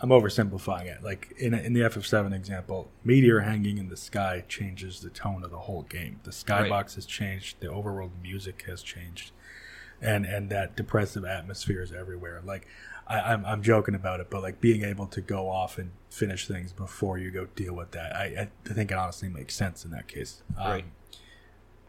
I'm 0.04 0.10
oversimplifying 0.10 0.84
it. 0.84 1.02
Like 1.02 1.32
in 1.38 1.54
in 1.54 1.72
the 1.72 1.80
FF7 1.80 2.34
example, 2.34 2.90
meteor 3.04 3.40
hanging 3.40 3.78
in 3.78 3.88
the 3.88 3.96
sky 3.96 4.44
changes 4.48 5.00
the 5.00 5.08
tone 5.08 5.42
of 5.42 5.50
the 5.50 5.60
whole 5.60 5.80
game. 5.82 6.20
The 6.24 6.30
skybox 6.30 6.70
Right. 6.70 6.92
has 6.92 7.06
changed. 7.06 7.60
The 7.60 7.68
overworld 7.68 8.10
music 8.22 8.64
has 8.68 8.82
changed, 8.82 9.30
and 10.02 10.26
and 10.26 10.50
that 10.50 10.76
depressive 10.76 11.24
atmosphere 11.24 11.80
is 11.80 11.90
everywhere. 11.90 12.42
Like 12.44 12.66
I, 13.06 13.18
I'm 13.20 13.46
I'm 13.46 13.62
joking 13.62 13.94
about 13.94 14.20
it, 14.20 14.28
but 14.28 14.42
like 14.42 14.60
being 14.60 14.84
able 14.84 15.06
to 15.06 15.22
go 15.22 15.48
off 15.48 15.78
and 15.78 15.92
finish 16.10 16.46
things 16.46 16.74
before 16.74 17.16
you 17.16 17.30
go 17.30 17.46
deal 17.56 17.72
with 17.74 17.92
that, 17.92 18.14
I 18.14 18.48
I 18.66 18.72
think 18.74 18.90
it 18.90 18.98
honestly 18.98 19.30
makes 19.30 19.54
sense 19.56 19.86
in 19.86 19.90
that 19.92 20.06
case. 20.06 20.42
Um, 20.58 20.70
Right. 20.70 20.84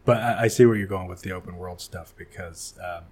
But 0.06 0.22
I, 0.22 0.42
I 0.44 0.48
see 0.48 0.64
where 0.64 0.76
you're 0.76 0.86
going 0.86 1.08
with 1.08 1.20
the 1.20 1.32
open 1.32 1.58
world 1.58 1.82
stuff 1.82 2.14
because 2.16 2.72
um, 2.82 3.04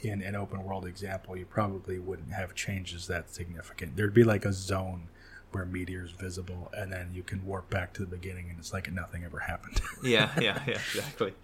in 0.00 0.22
an 0.22 0.36
open 0.36 0.62
world 0.64 0.86
example, 0.86 1.36
you 1.36 1.46
probably 1.46 1.98
wouldn't 1.98 2.32
have 2.32 2.54
changes 2.54 3.06
that 3.06 3.32
significant. 3.32 3.96
There'd 3.96 4.14
be 4.14 4.24
like 4.24 4.44
a 4.44 4.52
zone 4.52 5.08
where 5.52 5.64
meteors 5.64 6.10
visible, 6.10 6.70
and 6.76 6.92
then 6.92 7.10
you 7.14 7.22
can 7.22 7.44
warp 7.46 7.70
back 7.70 7.92
to 7.94 8.02
the 8.02 8.16
beginning, 8.16 8.50
and 8.50 8.58
it's 8.58 8.72
like 8.72 8.90
nothing 8.92 9.24
ever 9.24 9.40
happened. 9.40 9.80
yeah, 10.02 10.30
yeah, 10.40 10.62
yeah, 10.66 10.74
exactly. 10.74 11.34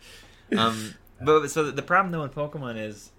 Um, 0.55 0.95
but 1.19 1.49
so 1.49 1.71
the 1.71 1.81
problem 1.81 2.13
though 2.13 2.25
in 2.25 2.29
Pokemon 2.29 2.77
is 2.77 3.11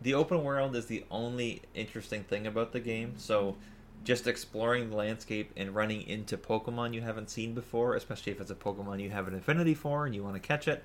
the 0.00 0.14
open 0.14 0.44
world 0.44 0.76
is 0.76 0.86
the 0.86 1.04
only 1.10 1.62
interesting 1.74 2.22
thing 2.22 2.46
about 2.46 2.72
the 2.72 2.78
game. 2.78 3.14
So 3.16 3.56
just 4.04 4.26
exploring 4.26 4.90
the 4.90 4.96
landscape 4.96 5.52
and 5.56 5.74
running 5.74 6.02
into 6.02 6.36
Pokemon 6.36 6.94
you 6.94 7.00
haven't 7.00 7.30
seen 7.30 7.54
before, 7.54 7.94
especially 7.96 8.32
if 8.32 8.40
it's 8.40 8.50
a 8.50 8.54
Pokemon 8.54 9.00
you 9.00 9.10
have 9.10 9.26
an 9.26 9.34
affinity 9.34 9.74
for 9.74 10.06
and 10.06 10.14
you 10.14 10.22
want 10.22 10.34
to 10.34 10.40
catch 10.40 10.68
it, 10.68 10.84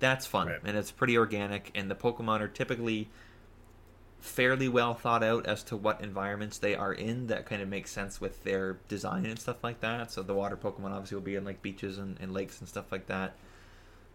that's 0.00 0.26
fun 0.26 0.48
Right. 0.48 0.60
and 0.64 0.76
it's 0.76 0.90
pretty 0.90 1.16
organic. 1.16 1.70
And 1.74 1.90
the 1.90 1.94
Pokemon 1.94 2.40
are 2.40 2.48
typically 2.48 3.08
fairly 4.20 4.68
well 4.68 4.92
thought 4.92 5.22
out 5.22 5.46
as 5.46 5.62
to 5.64 5.76
what 5.76 6.00
environments 6.02 6.58
they 6.58 6.74
are 6.74 6.92
in 6.92 7.28
that 7.28 7.46
kind 7.46 7.62
of 7.62 7.68
makes 7.68 7.90
sense 7.90 8.20
with 8.20 8.44
their 8.44 8.74
design 8.88 9.24
and 9.24 9.38
stuff 9.38 9.62
like 9.62 9.80
that. 9.80 10.10
So 10.12 10.22
the 10.22 10.34
water 10.34 10.56
Pokemon 10.56 10.90
obviously 10.92 11.14
will 11.16 11.22
be 11.22 11.36
in 11.36 11.44
like 11.44 11.62
beaches 11.62 11.96
and, 11.98 12.18
and 12.20 12.32
lakes 12.32 12.58
and 12.60 12.68
stuff 12.68 12.90
like 12.92 13.06
that. 13.06 13.34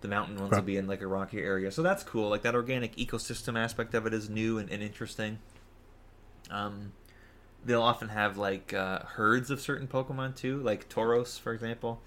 The 0.02 0.08
mountain 0.08 0.36
ones 0.38 0.52
will 0.54 0.62
be 0.62 0.78
in 0.78 0.86
like 0.86 1.02
a 1.02 1.08
rocky 1.08 1.40
area. 1.40 1.72
So 1.72 1.82
that's 1.82 2.04
cool. 2.04 2.30
Like 2.30 2.44
that 2.44 2.54
organic 2.54 2.96
ecosystem 2.98 3.58
aspect 3.58 3.96
of 3.96 4.06
it 4.06 4.14
is 4.14 4.30
new 4.30 4.60
and, 4.60 4.70
and 4.70 4.84
interesting. 4.84 5.40
Um, 6.52 6.92
they'll 7.64 7.82
often 7.82 8.10
have 8.10 8.38
like 8.38 8.74
uh, 8.74 9.00
herds 9.00 9.50
of 9.50 9.60
certain 9.60 9.88
Pokemon 9.88 10.36
too, 10.36 10.60
like 10.60 10.88
Tauros, 10.90 11.40
for 11.40 11.54
example, 11.54 12.02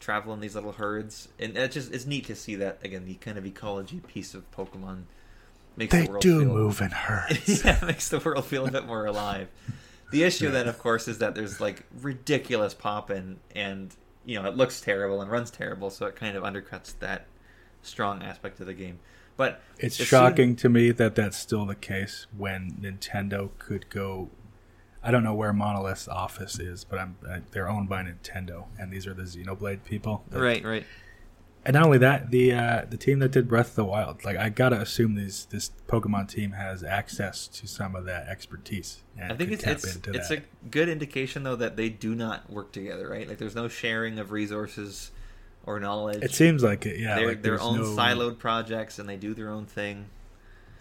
travel 0.00 0.32
in 0.34 0.40
these 0.40 0.54
little 0.54 0.72
herds, 0.72 1.28
and 1.38 1.56
it's 1.56 1.74
just 1.74 1.92
it's 1.92 2.06
neat 2.06 2.26
to 2.26 2.34
see 2.34 2.56
that 2.56 2.78
again. 2.82 3.04
The 3.04 3.14
kind 3.14 3.38
of 3.38 3.46
ecology 3.46 4.00
piece 4.00 4.34
of 4.34 4.50
Pokemon 4.50 5.02
makes 5.76 5.92
they 5.92 6.04
the 6.04 6.10
world 6.10 6.22
do 6.22 6.40
feel, 6.40 6.48
move 6.54 6.80
in 6.80 6.90
herds. 6.92 7.64
yeah, 7.64 7.78
makes 7.84 8.08
the 8.08 8.18
world 8.18 8.44
feel 8.44 8.66
a 8.66 8.70
bit 8.70 8.86
more 8.86 9.06
alive. 9.06 9.48
The 10.12 10.22
issue 10.22 10.50
then, 10.50 10.68
of 10.68 10.78
course, 10.78 11.08
is 11.08 11.18
that 11.18 11.34
there's 11.34 11.60
like 11.60 11.84
ridiculous 12.00 12.74
popping, 12.74 13.40
and 13.54 13.94
you 14.24 14.40
know 14.40 14.48
it 14.48 14.56
looks 14.56 14.80
terrible 14.80 15.20
and 15.20 15.30
runs 15.30 15.50
terrible, 15.50 15.90
so 15.90 16.06
it 16.06 16.16
kind 16.16 16.36
of 16.36 16.44
undercuts 16.44 16.98
that 17.00 17.26
strong 17.82 18.22
aspect 18.22 18.60
of 18.60 18.66
the 18.66 18.74
game. 18.74 18.98
But 19.36 19.60
It's 19.78 19.96
shocking 19.96 20.56
to 20.56 20.68
me 20.70 20.92
that 20.92 21.14
that's 21.14 21.36
still 21.36 21.66
the 21.66 21.74
case 21.74 22.26
when 22.36 22.78
Nintendo 22.80 23.50
could 23.58 23.88
go. 23.90 24.30
I 25.06 25.12
don't 25.12 25.22
know 25.22 25.34
where 25.34 25.52
Monolith's 25.52 26.08
office 26.08 26.58
is, 26.58 26.82
but 26.82 26.98
I'm 26.98 27.16
uh, 27.28 27.38
they're 27.52 27.68
owned 27.68 27.88
by 27.88 28.02
Nintendo, 28.02 28.64
and 28.76 28.92
these 28.92 29.06
are 29.06 29.14
the 29.14 29.22
Xenoblade 29.22 29.84
people. 29.84 30.24
soon- 30.32 30.42
right, 30.42 30.64
right, 30.64 30.84
And 31.64 31.74
not 31.74 31.84
only 31.84 31.98
that, 31.98 32.32
the 32.32 32.52
uh, 32.52 32.86
the 32.90 32.96
team 32.96 33.20
that 33.20 33.30
did 33.30 33.46
Breath 33.48 33.70
of 33.70 33.76
the 33.76 33.84
Wild, 33.84 34.24
like 34.24 34.36
I 34.36 34.48
gotta 34.48 34.80
assume 34.80 35.14
this 35.14 35.44
this 35.44 35.70
Pokemon 35.86 36.28
team 36.28 36.52
has 36.52 36.82
access 36.82 37.46
to 37.48 37.68
some 37.68 37.94
of 37.94 38.04
that 38.06 38.26
expertise. 38.26 39.04
I 39.20 39.34
think 39.34 39.52
it's 39.52 39.64
it's, 39.64 39.96
it's 40.06 40.30
a 40.32 40.42
good 40.70 40.88
indication 40.88 41.44
though 41.44 41.56
that 41.56 41.76
they 41.76 41.88
do 41.88 42.16
not 42.16 42.50
work 42.50 42.72
together, 42.72 43.08
right? 43.08 43.28
Like 43.28 43.38
there's 43.38 43.54
no 43.54 43.68
sharing 43.68 44.18
of 44.18 44.32
resources 44.32 45.12
or 45.64 45.78
knowledge. 45.78 46.22
It 46.22 46.32
seems 46.32 46.62
like 46.64 46.84
it, 46.84 46.98
yeah. 46.98 47.16
They're 47.16 47.28
like 47.28 47.42
their 47.42 47.60
own 47.60 47.78
no, 47.78 47.84
siloed 47.84 48.38
projects 48.38 48.98
and 48.98 49.08
they 49.08 49.16
do 49.16 49.34
their 49.34 49.50
own 49.50 49.66
thing. 49.66 50.06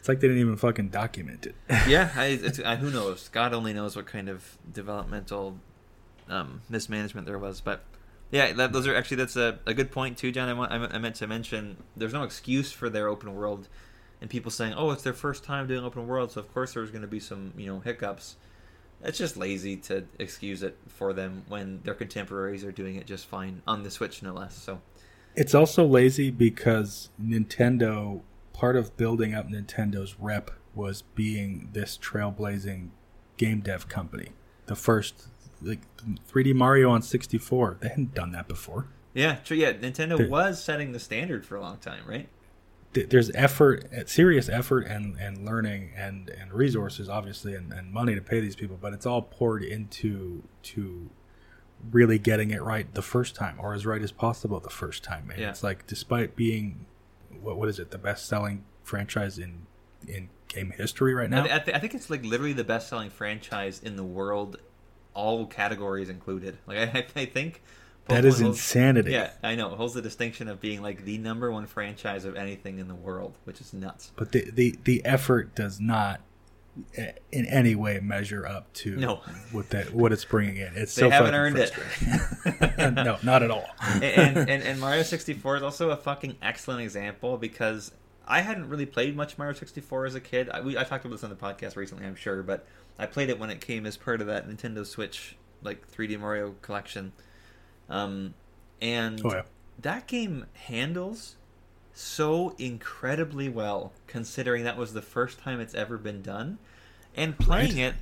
It's 0.06 0.08
like 0.08 0.20
they 0.20 0.28
didn't 0.28 0.42
even 0.42 0.56
fucking 0.56 0.90
document 0.90 1.48
it. 1.48 1.56
yeah, 1.90 2.12
I, 2.16 2.26
it's, 2.26 2.60
I, 2.60 2.76
who 2.76 2.92
knows? 2.92 3.28
God 3.30 3.56
only 3.56 3.74
knows 3.74 3.96
what 3.96 4.06
kind 4.06 4.30
of 4.30 4.60
developmental 4.72 5.58
um, 6.30 6.62
mismanagement 6.70 7.26
there 7.26 7.40
was, 7.40 7.60
but 7.60 7.84
yeah, 8.30 8.54
that, 8.54 8.72
those 8.72 8.86
are 8.86 8.96
actually 8.96 9.18
that's 9.18 9.36
a, 9.36 9.58
a 9.66 9.74
good 9.74 9.90
point 9.90 10.20
too, 10.20 10.32
John. 10.32 10.48
I, 10.48 10.54
want, 10.54 10.72
I 10.72 11.00
meant 11.00 11.16
to 11.16 11.26
mention 11.26 11.78
there's 11.98 12.14
no 12.14 12.22
excuse 12.22 12.72
for 12.72 12.88
their 12.88 13.08
open 13.08 13.34
world, 13.34 13.68
and 14.22 14.30
people 14.30 14.52
saying, 14.52 14.76
"Oh, 14.76 14.92
it's 14.92 15.02
their 15.02 15.12
first 15.12 15.44
time 15.44 15.66
doing 15.66 15.84
open 15.84 16.06
world, 16.06 16.34
so 16.34 16.40
of 16.40 16.54
course 16.54 16.76
there's 16.76 16.92
going 16.92 17.02
to 17.02 17.08
be 17.08 17.20
some 17.20 17.52
you 17.58 17.66
know 17.66 17.80
hiccups." 17.80 18.36
It's 19.04 19.18
just 19.18 19.38
lazy 19.38 19.76
to 19.78 20.06
excuse 20.20 20.62
it 20.62 20.78
for 20.88 21.14
them 21.14 21.46
when 21.48 21.82
their 21.82 21.96
contemporaries 21.96 22.64
are 22.64 22.72
doing 22.72 22.96
it 22.98 23.08
just 23.08 23.26
fine 23.26 23.64
on 23.66 23.82
the 23.82 23.90
Switch, 23.90 24.22
no 24.22 24.34
less. 24.34 24.56
So 24.56 24.82
it's 25.36 25.56
also 25.56 25.84
lazy 25.84 26.30
because 26.30 27.10
Nintendo, 27.20 28.22
part 28.56 28.78
of 28.78 28.96
building 28.96 29.36
up 29.36 29.50
Nintendo's 29.50 30.16
rep 30.18 30.50
was 30.74 31.02
being 31.02 31.70
this 31.74 31.98
trailblazing 32.02 32.90
game 33.38 33.60
dev 33.60 33.90
company. 33.90 34.30
The 34.66 34.76
first, 34.76 35.28
like 35.62 35.82
3D 36.32 36.56
Mario 36.56 36.90
on 36.90 37.02
64, 37.02 37.78
they 37.82 37.90
hadn't 37.90 38.14
done 38.14 38.32
that 38.32 38.48
before. 38.48 38.88
Yeah, 39.14 39.36
true. 39.36 39.58
Yeah, 39.58 39.74
Nintendo 39.74 40.18
They're, 40.18 40.30
was 40.30 40.64
setting 40.64 40.94
the 40.94 41.00
standard 41.00 41.46
for 41.46 41.56
a 41.56 41.62
long 41.62 41.78
time, 41.78 42.04
right? 42.08 42.30
there's 42.94 43.30
effort, 43.32 43.90
eh, 43.92 44.04
serious 44.06 44.48
effort, 44.48 44.88
and, 44.88 45.18
and 45.18 45.46
learning 45.46 45.92
and, 45.98 46.30
and 46.30 46.54
resources, 46.54 47.10
obviously, 47.10 47.54
and, 47.54 47.74
and 47.74 47.92
money 47.92 48.16
to 48.16 48.22
pay 48.22 48.40
these 48.40 48.56
people, 48.56 48.78
but 48.80 48.94
it's 48.94 49.06
all 49.06 49.22
poured 49.22 49.64
into 49.64 50.44
to 50.64 51.10
really 51.92 52.18
getting 52.18 52.52
it 52.52 52.64
right 52.64 52.94
the 52.94 53.02
first 53.02 53.36
time, 53.36 53.58
or 53.60 53.74
as 53.74 53.86
right 53.86 54.02
as 54.02 54.14
possible 54.14 54.62
the 54.62 54.70
first 54.70 55.04
time. 55.04 55.30
And 55.30 55.42
yeah. 55.42 55.50
it's 55.50 55.62
like, 55.62 55.86
despite 55.88 56.38
being 56.38 56.86
what 57.46 57.58
what 57.58 57.70
is 57.70 57.80
it, 57.80 57.92
the 57.92 57.98
best 57.98 58.28
selling 58.28 58.66
franchise 58.84 59.38
in 59.38 59.68
in 60.08 60.30
game 60.48 60.72
history 60.72 61.14
right 61.14 61.30
now? 61.30 61.44
I, 61.44 61.60
th- 61.60 61.76
I, 61.76 61.80
think 61.80 61.94
it's 61.94 62.10
like 62.10 62.26
literally 62.26 62.54
the 62.54 62.64
best 62.64 62.90
selling 62.90 63.10
franchise 63.10 63.82
in 63.82 63.96
the 63.96 64.04
world, 64.04 64.58
all 65.14 65.46
categories 65.46 66.10
included. 66.10 66.58
Like 66.66 66.78
I, 66.78 67.06
I 67.16 67.26
think 67.26 67.62
that 68.08 68.26
is 68.26 68.42
holds, 68.42 68.58
insanity. 68.58 69.12
Yeah, 69.12 69.32
I 69.44 69.56
know. 69.56 69.72
It 69.72 69.78
holds 69.78 69.94
the 69.94 70.02
distinction 70.02 70.48
of 70.48 70.60
being 70.60 70.82
like 70.82 71.06
the 71.06 71.18
number 71.18 71.52
one 71.52 71.68
franchise 71.68 72.26
of 72.26 72.36
anything 72.36 72.80
in 72.80 72.88
the 72.88 72.96
world, 72.96 73.36
which 73.46 73.62
is 73.62 73.74
nuts. 73.74 74.12
But 74.16 74.32
the 74.32 74.50
the, 74.52 74.76
the 74.84 75.06
effort 75.06 75.56
does 75.56 75.80
not 75.80 76.22
in 77.32 77.46
any 77.46 77.76
way 77.76 78.00
measure 78.00 78.46
up 78.46 78.72
to 78.74 78.96
no. 78.96 79.22
what 79.52 79.70
that 79.70 79.94
what 79.94 80.12
it's 80.12 80.26
bringing 80.26 80.58
in. 80.58 80.74
It's 80.76 80.96
they 80.96 81.02
so 81.02 81.10
haven't 81.10 81.34
earned 81.34 81.58
it. 81.58 81.72
no, 82.96 83.18
not 83.24 83.44
at 83.44 83.52
all. 83.52 83.68
and, 84.02 84.38
and, 84.38 84.64
and 84.64 84.80
Mario 84.80 85.04
sixty 85.04 85.34
four 85.34 85.56
is 85.58 85.64
also 85.64 85.92
a 85.92 85.98
fucking 85.98 86.38
excellent 86.42 86.82
example 86.82 87.38
because 87.38 87.92
I 88.28 88.42
hadn't 88.42 88.70
really 88.70 88.86
played 88.86 89.16
much 89.16 89.38
Mario 89.38 89.54
sixty 89.54 89.82
four 89.82 90.06
as 90.06 90.16
a 90.16 90.22
kid. 90.22 90.50
I, 90.50 90.62
we, 90.62 90.78
I 90.78 90.84
talked 90.84 91.06
about 91.06 91.16
this 91.16 91.24
on 91.24 91.30
the 91.30 91.36
podcast 91.36 91.76
recently, 91.76 92.06
I'm 92.06 92.16
sure, 92.16 92.44
but 92.44 92.66
I 93.00 93.06
played 93.06 93.30
it 93.30 93.40
when 93.40 93.50
it 93.50 93.62
came 93.62 93.86
as 93.86 93.98
part 93.98 94.22
of 94.22 94.28
that 94.28 94.48
Nintendo 94.48 94.86
Switch 94.86 95.38
like 95.64 95.90
3D 95.92 96.20
Mario 96.20 96.56
collection 96.62 97.12
um, 97.90 98.34
and 98.82 99.22
oh, 99.24 99.32
yeah. 99.32 99.42
that 99.80 100.08
game 100.08 100.46
handles 100.54 101.36
so 101.96 102.54
incredibly 102.58 103.48
well, 103.48 103.94
considering 104.06 104.66
that 104.66 104.78
was 104.78 104.94
the 104.94 105.02
first 105.02 105.40
time 105.40 105.62
it's 105.62 105.74
ever 105.74 105.98
been 105.98 106.22
done. 106.22 106.60
And 107.16 107.40
playing 107.40 107.78
right. 107.78 107.78
it, 107.78 107.96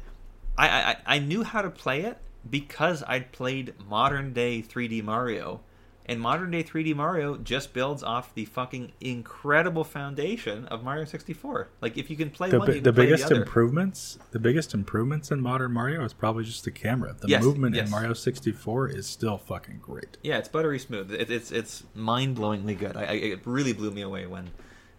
I, 0.58 0.68
I 0.68 0.98
I 1.06 1.20
knew 1.20 1.44
how 1.44 1.62
to 1.62 1.70
play 1.70 2.02
it 2.02 2.18
because 2.50 3.04
I'd 3.08 3.32
played 3.32 3.76
modern 3.88 4.34
day 4.34 4.64
3D 4.64 5.04
Mario 5.04 5.62
and 6.06 6.20
modern 6.20 6.52
day 6.52 6.64
3D 6.64 6.96
Mario 6.96 7.38
just 7.38 7.74
builds 7.74 8.04
off 8.04 8.34
the 8.34 8.46
fucking 8.46 8.92
incredible 9.00 9.84
foundation 9.84 10.66
of 10.66 10.84
Mario 10.84 11.06
64. 11.06 11.70
Like 11.82 11.98
if 11.98 12.10
you 12.10 12.18
can 12.18 12.30
play 12.30 12.50
the, 12.50 12.60
one, 12.60 12.84
the 12.84 12.92
biggest 12.92 13.30
the 13.30 13.36
improvements, 13.36 14.20
the 14.32 14.40
biggest 14.40 14.74
improvements 14.74 15.32
in 15.32 15.42
modern 15.42 15.72
Mario 15.72 16.04
is 16.04 16.14
probably 16.14 16.44
just 16.44 16.66
the 16.66 16.72
camera. 16.72 17.16
The 17.18 17.30
yes, 17.30 17.44
movement 17.44 17.76
yes. 17.76 17.86
in 17.86 17.92
Mario 17.92 18.14
64 18.14 18.90
is 18.90 19.08
still 19.08 19.38
fucking 19.38 19.80
great. 19.82 20.18
Yeah, 20.24 20.38
it's 20.38 20.50
buttery 20.50 20.80
smooth. 20.80 21.12
It, 21.14 21.30
it's 21.32 21.52
it's 21.52 21.84
mind 21.96 22.38
blowingly 22.38 22.78
good. 22.78 22.98
I, 22.98 23.04
I, 23.04 23.14
it 23.14 23.40
really 23.46 23.74
blew 23.74 23.92
me 23.92 24.02
away 24.02 24.26
when 24.26 24.50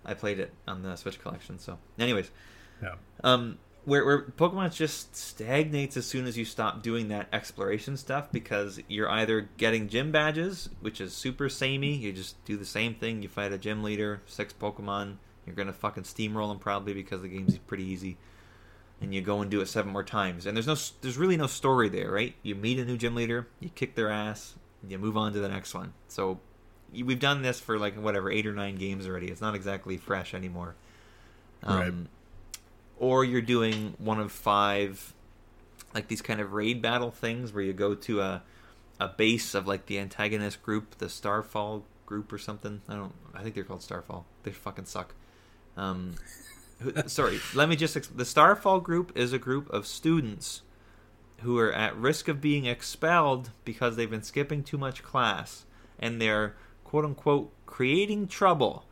I 0.04 0.14
played 0.14 0.38
it 0.38 0.52
on 0.66 0.82
the 0.82 0.96
Switch 0.96 1.20
collection. 1.20 1.58
So, 1.58 1.78
anyways, 1.98 2.30
yeah. 2.82 2.94
Um, 3.22 3.58
where, 3.84 4.04
where 4.04 4.22
Pokemon 4.22 4.74
just 4.74 5.14
stagnates 5.14 5.96
as 5.96 6.06
soon 6.06 6.26
as 6.26 6.38
you 6.38 6.44
stop 6.44 6.82
doing 6.82 7.08
that 7.08 7.28
exploration 7.32 7.96
stuff 7.96 8.32
because 8.32 8.80
you're 8.88 9.10
either 9.10 9.48
getting 9.56 9.88
gym 9.88 10.10
badges, 10.10 10.70
which 10.80 11.00
is 11.00 11.12
super 11.12 11.48
samey. 11.48 11.94
You 11.94 12.12
just 12.12 12.42
do 12.44 12.56
the 12.56 12.64
same 12.64 12.94
thing. 12.94 13.22
You 13.22 13.28
fight 13.28 13.52
a 13.52 13.58
gym 13.58 13.82
leader, 13.82 14.22
six 14.26 14.52
Pokemon. 14.52 15.16
You're 15.46 15.54
gonna 15.54 15.72
fucking 15.72 16.04
steamroll 16.04 16.48
them 16.48 16.58
probably 16.58 16.94
because 16.94 17.22
the 17.22 17.28
game's 17.28 17.58
pretty 17.58 17.84
easy, 17.84 18.16
and 19.00 19.14
you 19.14 19.20
go 19.20 19.42
and 19.42 19.50
do 19.50 19.60
it 19.60 19.68
seven 19.68 19.92
more 19.92 20.04
times. 20.04 20.46
And 20.46 20.56
there's 20.56 20.66
no, 20.66 20.76
there's 21.02 21.18
really 21.18 21.36
no 21.36 21.46
story 21.46 21.90
there, 21.90 22.10
right? 22.10 22.34
You 22.42 22.54
meet 22.54 22.78
a 22.78 22.84
new 22.84 22.96
gym 22.96 23.14
leader, 23.14 23.48
you 23.60 23.68
kick 23.68 23.94
their 23.94 24.08
ass, 24.08 24.54
you 24.88 24.98
move 24.98 25.16
on 25.16 25.34
to 25.34 25.40
the 25.40 25.48
next 25.48 25.74
one. 25.74 25.92
So 26.08 26.40
we've 26.92 27.20
done 27.20 27.42
this 27.42 27.60
for 27.60 27.78
like 27.78 27.94
whatever 27.96 28.30
eight 28.30 28.46
or 28.46 28.54
nine 28.54 28.76
games 28.76 29.06
already. 29.06 29.26
It's 29.26 29.42
not 29.42 29.54
exactly 29.54 29.98
fresh 29.98 30.32
anymore. 30.32 30.76
Um, 31.62 31.78
right 31.78 31.92
or 32.98 33.24
you're 33.24 33.42
doing 33.42 33.94
one 33.98 34.20
of 34.20 34.32
five 34.32 35.14
like 35.94 36.08
these 36.08 36.22
kind 36.22 36.40
of 36.40 36.52
raid 36.52 36.82
battle 36.82 37.10
things 37.10 37.52
where 37.52 37.62
you 37.62 37.72
go 37.72 37.94
to 37.94 38.20
a 38.20 38.42
a 39.00 39.08
base 39.08 39.54
of 39.54 39.66
like 39.66 39.86
the 39.86 39.98
antagonist 39.98 40.62
group, 40.62 40.98
the 40.98 41.08
Starfall 41.08 41.84
group 42.06 42.32
or 42.32 42.38
something. 42.38 42.82
I 42.88 42.94
don't. 42.94 43.14
I 43.34 43.42
think 43.42 43.54
they're 43.54 43.64
called 43.64 43.82
Starfall. 43.82 44.24
They 44.42 44.52
fucking 44.52 44.86
suck. 44.86 45.14
Um, 45.76 46.14
sorry. 47.06 47.40
Let 47.54 47.68
me 47.68 47.76
just. 47.76 48.16
the 48.16 48.24
Starfall 48.24 48.80
group 48.80 49.12
is 49.14 49.32
a 49.32 49.38
group 49.38 49.68
of 49.70 49.86
students 49.86 50.62
who 51.40 51.58
are 51.58 51.72
at 51.72 51.96
risk 51.96 52.28
of 52.28 52.40
being 52.40 52.66
expelled 52.66 53.50
because 53.64 53.96
they've 53.96 54.10
been 54.10 54.22
skipping 54.22 54.62
too 54.62 54.78
much 54.78 55.02
class, 55.02 55.64
and 55.98 56.20
they're 56.20 56.54
quote 56.84 57.04
unquote 57.04 57.52
creating 57.66 58.28
trouble 58.28 58.84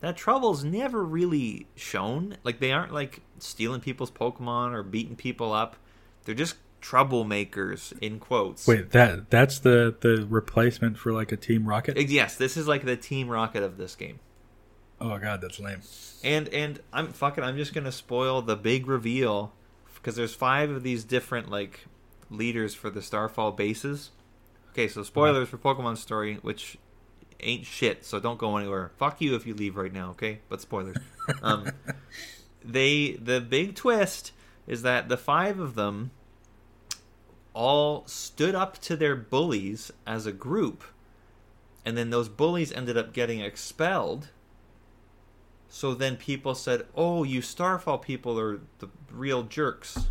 that 0.00 0.16
trouble's 0.16 0.64
never 0.64 1.04
really 1.04 1.66
shown. 1.74 2.36
Like 2.42 2.60
they 2.60 2.72
aren't 2.72 2.92
like 2.92 3.20
stealing 3.38 3.80
people's 3.80 4.10
Pokemon 4.10 4.72
or 4.72 4.82
beating 4.82 5.16
people 5.16 5.52
up. 5.52 5.76
They're 6.24 6.34
just 6.34 6.56
troublemakers 6.80 7.96
in 8.00 8.18
quotes. 8.18 8.66
Wait, 8.66 8.90
that 8.90 9.30
that's 9.30 9.58
the 9.58 9.94
the 10.00 10.26
replacement 10.28 10.98
for 10.98 11.12
like 11.12 11.32
a 11.32 11.36
Team 11.36 11.66
Rocket? 11.66 11.98
Yes, 12.08 12.36
this 12.36 12.56
is 12.56 12.66
like 12.66 12.84
the 12.84 12.96
Team 12.96 13.28
Rocket 13.28 13.62
of 13.62 13.76
this 13.76 13.94
game. 13.94 14.18
Oh 15.00 15.18
god, 15.18 15.40
that's 15.40 15.60
lame. 15.60 15.82
And 16.24 16.48
and 16.48 16.80
I'm 16.92 17.08
fucking 17.08 17.44
I'm 17.44 17.56
just 17.56 17.74
gonna 17.74 17.92
spoil 17.92 18.42
the 18.42 18.56
big 18.56 18.86
reveal 18.86 19.52
because 19.94 20.16
there's 20.16 20.34
five 20.34 20.70
of 20.70 20.82
these 20.82 21.04
different 21.04 21.50
like 21.50 21.86
leaders 22.30 22.74
for 22.74 22.90
the 22.90 23.02
Starfall 23.02 23.52
bases. 23.52 24.10
Okay, 24.72 24.88
so 24.88 25.02
spoilers 25.02 25.48
mm-hmm. 25.48 25.56
for 25.56 25.74
Pokemon 25.74 25.96
Story, 25.96 26.38
which 26.42 26.78
ain't 27.42 27.66
shit, 27.66 28.04
so 28.04 28.20
don't 28.20 28.38
go 28.38 28.56
anywhere. 28.56 28.92
Fuck 28.96 29.20
you 29.20 29.34
if 29.34 29.46
you 29.46 29.54
leave 29.54 29.76
right 29.76 29.92
now, 29.92 30.10
okay? 30.10 30.40
But 30.48 30.60
spoilers. 30.60 30.96
um, 31.42 31.70
they 32.64 33.12
the 33.12 33.40
big 33.40 33.74
twist 33.74 34.32
is 34.66 34.82
that 34.82 35.08
the 35.08 35.16
five 35.16 35.58
of 35.58 35.74
them 35.74 36.10
all 37.52 38.06
stood 38.06 38.54
up 38.54 38.78
to 38.78 38.96
their 38.96 39.16
bullies 39.16 39.92
as 40.06 40.26
a 40.26 40.32
group, 40.32 40.84
and 41.84 41.96
then 41.96 42.10
those 42.10 42.28
bullies 42.28 42.72
ended 42.72 42.96
up 42.96 43.12
getting 43.12 43.40
expelled. 43.40 44.28
So 45.68 45.94
then 45.94 46.16
people 46.16 46.54
said, 46.54 46.86
"Oh, 46.94 47.24
you 47.24 47.42
Starfall 47.42 47.98
people 47.98 48.38
are 48.38 48.60
the 48.78 48.88
real 49.10 49.42
jerks." 49.44 50.08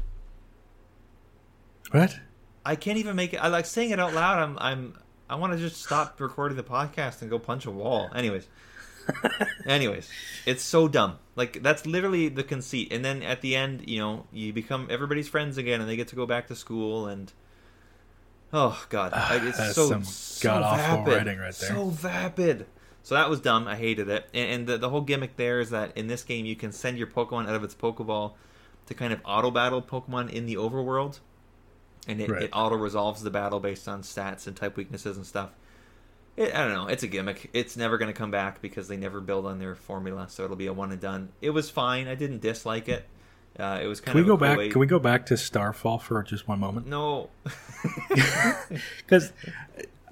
What? 1.92 2.20
I 2.66 2.76
can't 2.76 2.98
even 2.98 3.16
make 3.16 3.34
it. 3.34 3.38
I 3.38 3.48
like 3.48 3.66
saying 3.66 3.92
it 3.92 4.00
out 4.00 4.14
loud. 4.14 4.40
I'm 4.40 4.58
I'm 4.60 4.94
I 5.30 5.36
want 5.36 5.54
to 5.54 5.60
just 5.60 5.84
stop 5.84 6.20
recording 6.20 6.58
the 6.58 6.64
podcast 6.64 7.22
and 7.22 7.30
go 7.30 7.38
punch 7.38 7.66
a 7.66 7.72
wall. 7.72 8.10
Anyways. 8.16 8.48
Anyways, 9.66 10.10
it's 10.46 10.64
so 10.64 10.88
dumb. 10.88 11.18
Like 11.36 11.64
that's 11.64 11.86
literally 11.86 12.30
the 12.30 12.44
conceit. 12.44 12.92
And 12.92 13.04
then 13.04 13.24
at 13.24 13.42
the 13.42 13.56
end, 13.56 13.88
you 13.88 14.00
know, 14.00 14.26
you 14.32 14.54
become 14.54 14.88
everybody's 14.90 15.28
friends 15.28 15.58
again, 15.58 15.82
and 15.82 15.90
they 15.90 15.96
get 15.96 16.10
to 16.10 16.16
go 16.16 16.26
back 16.26 16.48
to 16.48 16.56
school. 16.56 17.08
And 17.08 17.32
oh 18.54 18.84
god, 18.90 19.12
uh, 19.16 19.40
it's 19.42 19.76
so 19.76 20.02
so 20.02 20.48
god 20.48 20.64
awful 20.64 21.06
writing 21.06 21.40
right 21.40 21.54
there. 21.56 21.70
So 21.70 21.86
vapid. 21.90 22.66
So 23.02 23.16
that 23.16 23.30
was 23.30 23.40
dumb. 23.40 23.68
I 23.68 23.76
hated 23.76 24.10
it. 24.10 24.28
And, 24.34 24.52
and 24.52 24.68
the, 24.68 24.78
the 24.78 24.90
whole 24.90 25.02
gimmick 25.02 25.38
there 25.38 25.60
is 25.60 25.70
that 25.70 25.98
in 25.98 26.08
this 26.08 26.24
game, 26.24 26.46
you 26.46 26.56
can 26.56 26.72
send 26.72 26.98
your 26.98 27.08
Pokemon 27.08 27.48
out 27.48 27.56
of 27.56 27.64
its 27.64 27.74
Pokeball 27.74 28.34
to 28.88 28.94
kind 28.94 29.14
of 29.14 29.22
auto 29.24 29.50
battle 29.50 29.82
Pokemon 29.82 30.30
in 30.30 30.46
the 30.46 30.56
overworld 30.56 31.20
and 32.08 32.22
it, 32.22 32.30
right. 32.30 32.44
it 32.44 32.50
auto 32.54 32.76
resolves 32.76 33.22
the 33.22 33.30
battle 33.30 33.60
based 33.60 33.88
on 33.88 34.02
stats 34.02 34.48
and 34.48 34.56
type 34.56 34.78
weaknesses 34.78 35.18
and 35.18 35.26
stuff. 35.26 35.50
It, 36.38 36.56
I 36.56 36.64
don't 36.64 36.74
know. 36.74 36.88
It's 36.88 37.04
a 37.04 37.08
gimmick. 37.08 37.50
It's 37.54 37.76
never 37.76 37.98
going 37.98 38.12
to 38.12 38.18
come 38.18 38.32
back 38.32 38.62
because 38.62 38.88
they 38.88 38.98
never 38.98 39.20
build 39.20 39.46
on 39.46 39.60
their 39.60 39.76
formula, 39.76 40.28
so 40.30 40.44
it'll 40.44 40.56
be 40.56 40.68
a 40.68 40.74
one 40.74 40.92
and 40.92 41.02
done. 41.02 41.30
It 41.42 41.50
was 41.50 41.70
fine. 41.70 42.08
I 42.08 42.16
didn't 42.16 42.40
dislike 42.40 42.88
it. 42.88 43.06
Uh, 43.60 43.80
it 43.84 43.88
was 43.88 44.00
kind 44.00 44.14
Can 44.16 44.22
we 44.24 44.28
go 44.28 44.38
back? 44.38 44.58
way- 44.58 44.70
Can 44.70 44.80
we 44.80 44.88
go 44.88 45.00
back 45.00 45.26
to 45.28 45.36
Starfall 45.38 46.00
for 46.00 46.24
just 46.24 46.48
one 46.48 46.60
moment? 46.60 46.88
No. 46.88 47.30
Because 48.98 49.34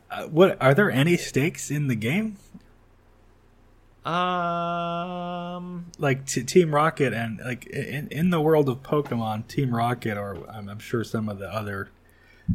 uh, 0.10 0.24
what 0.24 0.58
are 0.62 0.74
there 0.74 0.90
any 0.92 1.16
stakes 1.18 1.70
in 1.70 1.88
the 1.88 1.96
game? 1.96 2.38
Um. 4.08 5.86
Like 5.98 6.26
t- 6.26 6.44
Team 6.44 6.74
Rocket 6.74 7.14
and 7.14 7.40
like 7.44 7.66
in 7.68 8.08
in 8.10 8.30
the 8.30 8.40
world 8.42 8.70
of 8.70 8.84
Pokemon, 8.84 9.48
Team 9.48 9.74
Rocket, 9.76 10.18
or 10.18 10.38
I'm, 10.50 10.70
I'm 10.70 10.80
sure 10.80 11.04
some 11.04 11.28
of 11.30 11.40
the 11.40 11.52
other 11.54 11.90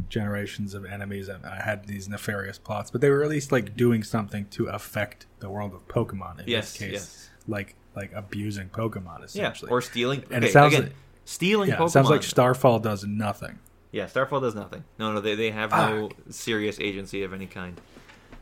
generations 0.09 0.73
of 0.73 0.85
enemies 0.85 1.27
have, 1.27 1.43
uh, 1.45 1.51
had 1.61 1.85
these 1.85 2.09
nefarious 2.09 2.57
plots, 2.57 2.89
but 2.89 2.99
they 3.01 3.09
were 3.09 3.21
at 3.23 3.29
least 3.29 3.51
like 3.51 3.75
doing 3.77 4.01
something 4.03 4.45
to 4.49 4.65
affect 4.67 5.27
the 5.39 5.49
world 5.49 5.73
of 5.73 5.87
Pokemon. 5.87 6.39
In 6.41 6.47
Yes, 6.47 6.71
this 6.71 6.79
case, 6.79 6.91
yes. 6.93 7.29
like 7.47 7.75
like 7.95 8.11
abusing 8.13 8.69
Pokemon 8.69 9.35
Yeah. 9.35 9.53
Or 9.69 9.81
stealing. 9.81 10.23
And 10.31 10.43
it 10.43 10.51
sounds 10.51 10.73
again, 10.73 10.87
like- 10.87 10.95
stealing 11.25 11.69
yeah, 11.69 11.75
Pokemon. 11.77 11.87
it 11.87 11.91
sounds 11.91 12.09
like 12.09 12.23
Starfall 12.23 12.79
does 12.79 13.05
nothing. 13.05 13.59
yeah, 13.91 14.07
Starfall 14.07 14.39
does 14.41 14.55
nothing. 14.55 14.83
No, 14.97 15.13
no, 15.13 15.19
they 15.21 15.35
they 15.35 15.51
have 15.51 15.71
no 15.71 16.09
serious 16.29 16.79
agency 16.79 17.21
of 17.23 17.33
any 17.33 17.45
kind. 17.45 17.79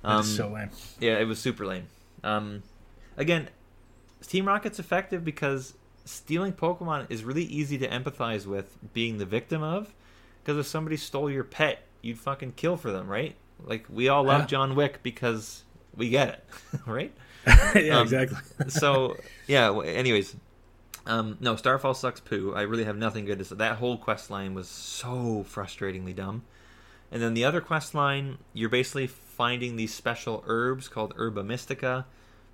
Um, 0.03 0.17
That's 0.23 0.29
so 0.35 0.47
lame. 0.49 0.69
Yeah, 0.99 1.17
it 1.19 1.25
was 1.27 1.39
super 1.39 1.65
lame. 1.65 1.87
Um, 2.23 2.63
again, 3.17 3.49
Team 4.25 4.45
Rocket's 4.47 4.79
effective 4.79 5.23
because 5.23 5.73
stealing 6.05 6.53
Pokemon 6.53 7.07
is 7.09 7.23
really 7.23 7.43
easy 7.43 7.77
to 7.77 7.87
empathize 7.87 8.45
with 8.45 8.77
being 8.93 9.17
the 9.17 9.25
victim 9.25 9.63
of. 9.63 9.93
Because 10.43 10.57
if 10.57 10.67
somebody 10.67 10.97
stole 10.97 11.29
your 11.29 11.43
pet, 11.43 11.83
you'd 12.01 12.17
fucking 12.19 12.53
kill 12.53 12.75
for 12.77 12.91
them, 12.91 13.07
right? 13.07 13.35
Like 13.63 13.85
we 13.89 14.09
all 14.09 14.23
love 14.23 14.41
Yeah. 14.41 14.47
John 14.47 14.75
Wick 14.75 15.03
because 15.03 15.63
we 15.95 16.09
get 16.09 16.29
it, 16.29 16.45
right? 16.87 17.13
yeah, 17.75 17.97
um, 17.97 18.03
exactly. 18.03 18.37
so 18.69 19.17
yeah. 19.47 19.71
Anyways, 19.81 20.35
um, 21.05 21.37
no, 21.39 21.55
Starfall 21.55 21.93
sucks 21.93 22.19
poo. 22.19 22.53
I 22.55 22.61
really 22.61 22.83
have 22.83 22.97
nothing 22.97 23.25
good 23.25 23.39
to 23.39 23.45
say. 23.45 23.55
That 23.55 23.77
whole 23.77 23.97
quest 23.97 24.29
line 24.29 24.53
was 24.53 24.67
so 24.67 25.45
frustratingly 25.49 26.15
dumb. 26.15 26.43
And 27.11 27.21
then 27.21 27.33
the 27.33 27.43
other 27.43 27.59
quest 27.59 27.93
line, 27.93 28.37
you're 28.53 28.69
basically 28.69 29.07
finding 29.07 29.75
these 29.75 29.93
special 29.93 30.43
herbs 30.47 30.87
called 30.87 31.13
Herba 31.17 31.43
Mystica. 31.43 32.05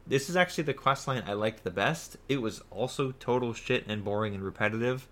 This 0.07 0.29
is 0.29 0.35
actually 0.35 0.63
the 0.65 0.73
quest 0.73 1.07
line 1.07 1.23
I 1.27 1.33
liked 1.33 1.63
the 1.63 1.71
best. 1.71 2.17
It 2.29 2.41
was 2.41 2.61
also 2.71 3.11
total 3.19 3.53
shit 3.53 3.85
and 3.87 4.03
boring 4.03 4.33
and 4.33 4.43
repetitive, 4.43 5.07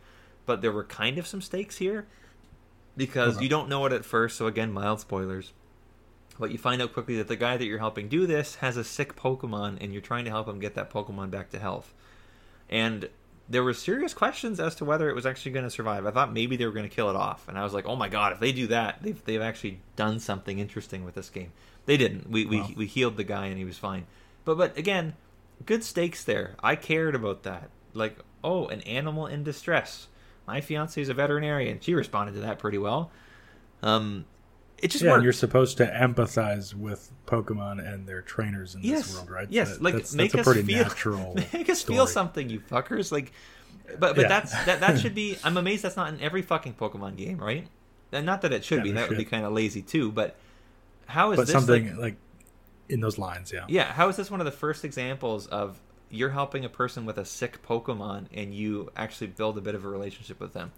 but 0.46 0.62
there 0.62 0.72
were 0.72 0.84
kind 0.86 1.18
of 1.18 1.28
some 1.28 1.42
stakes 1.42 1.78
here 1.78 2.08
because 2.96 3.36
Okay. 3.36 3.44
you 3.44 3.50
don't 3.50 3.68
know 3.70 3.86
it 3.86 3.92
at 3.94 4.06
first. 4.06 4.38
So 4.38 4.48
again, 4.48 4.72
mild 4.72 5.02
spoilers. 5.02 5.52
But 6.40 6.52
you 6.52 6.58
find 6.58 6.82
out 6.82 6.94
quickly 6.94 7.16
that 7.18 7.28
the 7.30 7.36
guy 7.38 7.56
that 7.58 7.66
you're 7.66 7.80
helping 7.80 8.10
do 8.10 8.26
this 8.28 8.56
has 8.56 8.76
a 8.78 8.84
sick 8.84 9.16
Pokemon, 9.16 9.78
and 9.82 9.94
you're 9.94 10.02
trying 10.02 10.26
to 10.26 10.32
help 10.32 10.48
him 10.50 10.60
get 10.60 10.76
that 10.76 10.90
Pokemon 10.92 11.32
back 11.32 11.50
to 11.52 11.60
health. 11.60 11.94
And 12.70 13.10
there 13.48 13.64
were 13.64 13.74
serious 13.74 14.14
questions 14.14 14.60
as 14.60 14.76
to 14.76 14.86
whether 14.86 15.10
it 15.10 15.16
was 15.16 15.26
actually 15.26 15.52
going 15.54 15.64
to 15.66 15.70
survive. 15.72 16.06
I 16.06 16.12
thought 16.12 16.34
maybe 16.34 16.58
they 16.58 16.66
were 16.66 16.72
going 16.74 16.90
to 16.90 16.94
kill 16.94 17.10
it 17.10 17.16
off, 17.16 17.48
and 17.48 17.58
I 17.58 17.64
was 17.64 17.74
like, 17.74 17.86
"Oh 17.86 17.96
my 17.96 18.10
god, 18.10 18.34
if 18.34 18.40
they 18.40 18.52
do 18.52 18.68
that, 18.68 19.02
they've 19.02 19.24
they've 19.26 19.42
actually 19.42 19.80
done 19.96 20.20
something 20.20 20.60
interesting 20.60 21.06
with 21.06 21.16
this 21.16 21.30
game." 21.30 21.52
They 21.86 21.96
didn't. 21.96 22.30
We 22.30 22.46
we, 22.46 22.60
Wow. 22.60 22.70
we 22.76 22.86
healed 22.88 23.16
the 23.18 23.24
guy, 23.24 23.46
and 23.46 23.58
he 23.58 23.64
was 23.66 23.78
fine. 23.78 24.06
But 24.46 24.58
but 24.58 24.78
again, 24.78 25.16
good 25.66 25.84
stakes 25.84 26.24
there. 26.24 26.56
I 26.64 26.76
cared 26.76 27.16
about 27.16 27.44
that. 27.44 27.70
Like, 27.94 28.18
oh, 28.44 28.68
an 28.68 28.82
animal 28.82 29.28
in 29.28 29.44
distress. 29.44 30.08
My 30.48 30.62
fiance 30.62 31.02
is 31.02 31.10
a 31.10 31.14
veterinarian. 31.14 31.80
She 31.82 31.94
responded 31.96 32.34
to 32.34 32.42
that 32.42 32.60
pretty 32.60 32.78
well. 32.78 33.12
Um, 33.82 34.26
it 34.78 34.90
just 34.92 35.04
yeah, 35.04 35.12
worked. 35.12 35.18
and 35.18 35.24
you're 35.24 35.34
supposed 35.34 35.78
to 35.78 35.88
empathize 35.88 36.74
with 36.74 37.12
Pokemon 37.26 37.86
and 37.86 38.06
their 38.06 38.22
trainers 38.22 38.76
in 38.76 38.82
Yes, 38.84 39.08
this 39.08 39.16
world, 39.16 39.30
right? 39.32 39.48
yes, 39.50 39.72
That- 39.74 39.82
like, 39.82 39.94
that's, 39.96 40.14
make 40.14 40.32
that's 40.34 40.48
a 40.48 40.50
us 40.50 40.54
pretty 40.56 40.74
feel- 40.74 40.84
natural. 40.84 41.34
Make 41.54 41.70
us 41.70 41.80
story. 41.80 41.98
feel 41.98 42.08
something, 42.08 42.50
you 42.50 42.60
fuckers. 42.60 43.12
Like, 43.12 43.32
but 44.00 44.16
but 44.16 44.24
Yeah. 44.24 44.28
that's 44.28 44.52
that 44.66 44.80
that 44.82 45.00
should 45.00 45.16
be. 45.16 45.38
I'm 45.44 45.58
amazed 45.58 45.84
that's 45.84 45.96
not 45.96 46.10
in 46.14 46.20
every 46.22 46.42
fucking 46.42 46.74
Pokemon 46.74 47.16
game, 47.18 47.38
right? 47.38 47.68
And 48.12 48.26
not 48.26 48.42
that 48.42 48.52
it 48.54 48.64
should 48.66 48.80
Yeah, 48.80 48.84
be. 48.84 48.92
That 48.94 49.10
would 49.10 49.18
be 49.18 49.26
kind 49.26 49.46
of 49.46 49.54
lazy 49.54 49.82
too. 49.82 50.12
But 50.12 50.36
how 51.08 51.32
is 51.32 51.38
But 51.38 51.48
this 51.48 51.54
something 51.54 51.90
like? 51.92 51.98
like, 52.00 52.16
in 52.90 53.00
those 53.00 53.18
lines, 53.18 53.52
yeah. 53.52 53.66
Yeah, 53.68 53.92
how 53.92 54.10
is 54.10 54.16
this 54.16 54.30
one 54.30 54.40
of 54.42 54.46
the 54.46 54.52
first 54.52 54.86
examples 54.86 55.48
of 55.48 55.80
you're 56.10 56.30
helping 56.30 56.64
a 56.64 56.70
person 56.70 57.06
with 57.06 57.18
a 57.18 57.26
sick 57.26 57.62
Pokemon 57.66 58.28
and 58.34 58.54
you 58.54 58.92
actually 58.96 59.28
build 59.28 59.58
a 59.58 59.62
bit 59.62 59.76
of 59.76 59.86
a 59.86 59.90
relationship 59.90 60.40
with 60.40 60.54
them? 60.54 60.72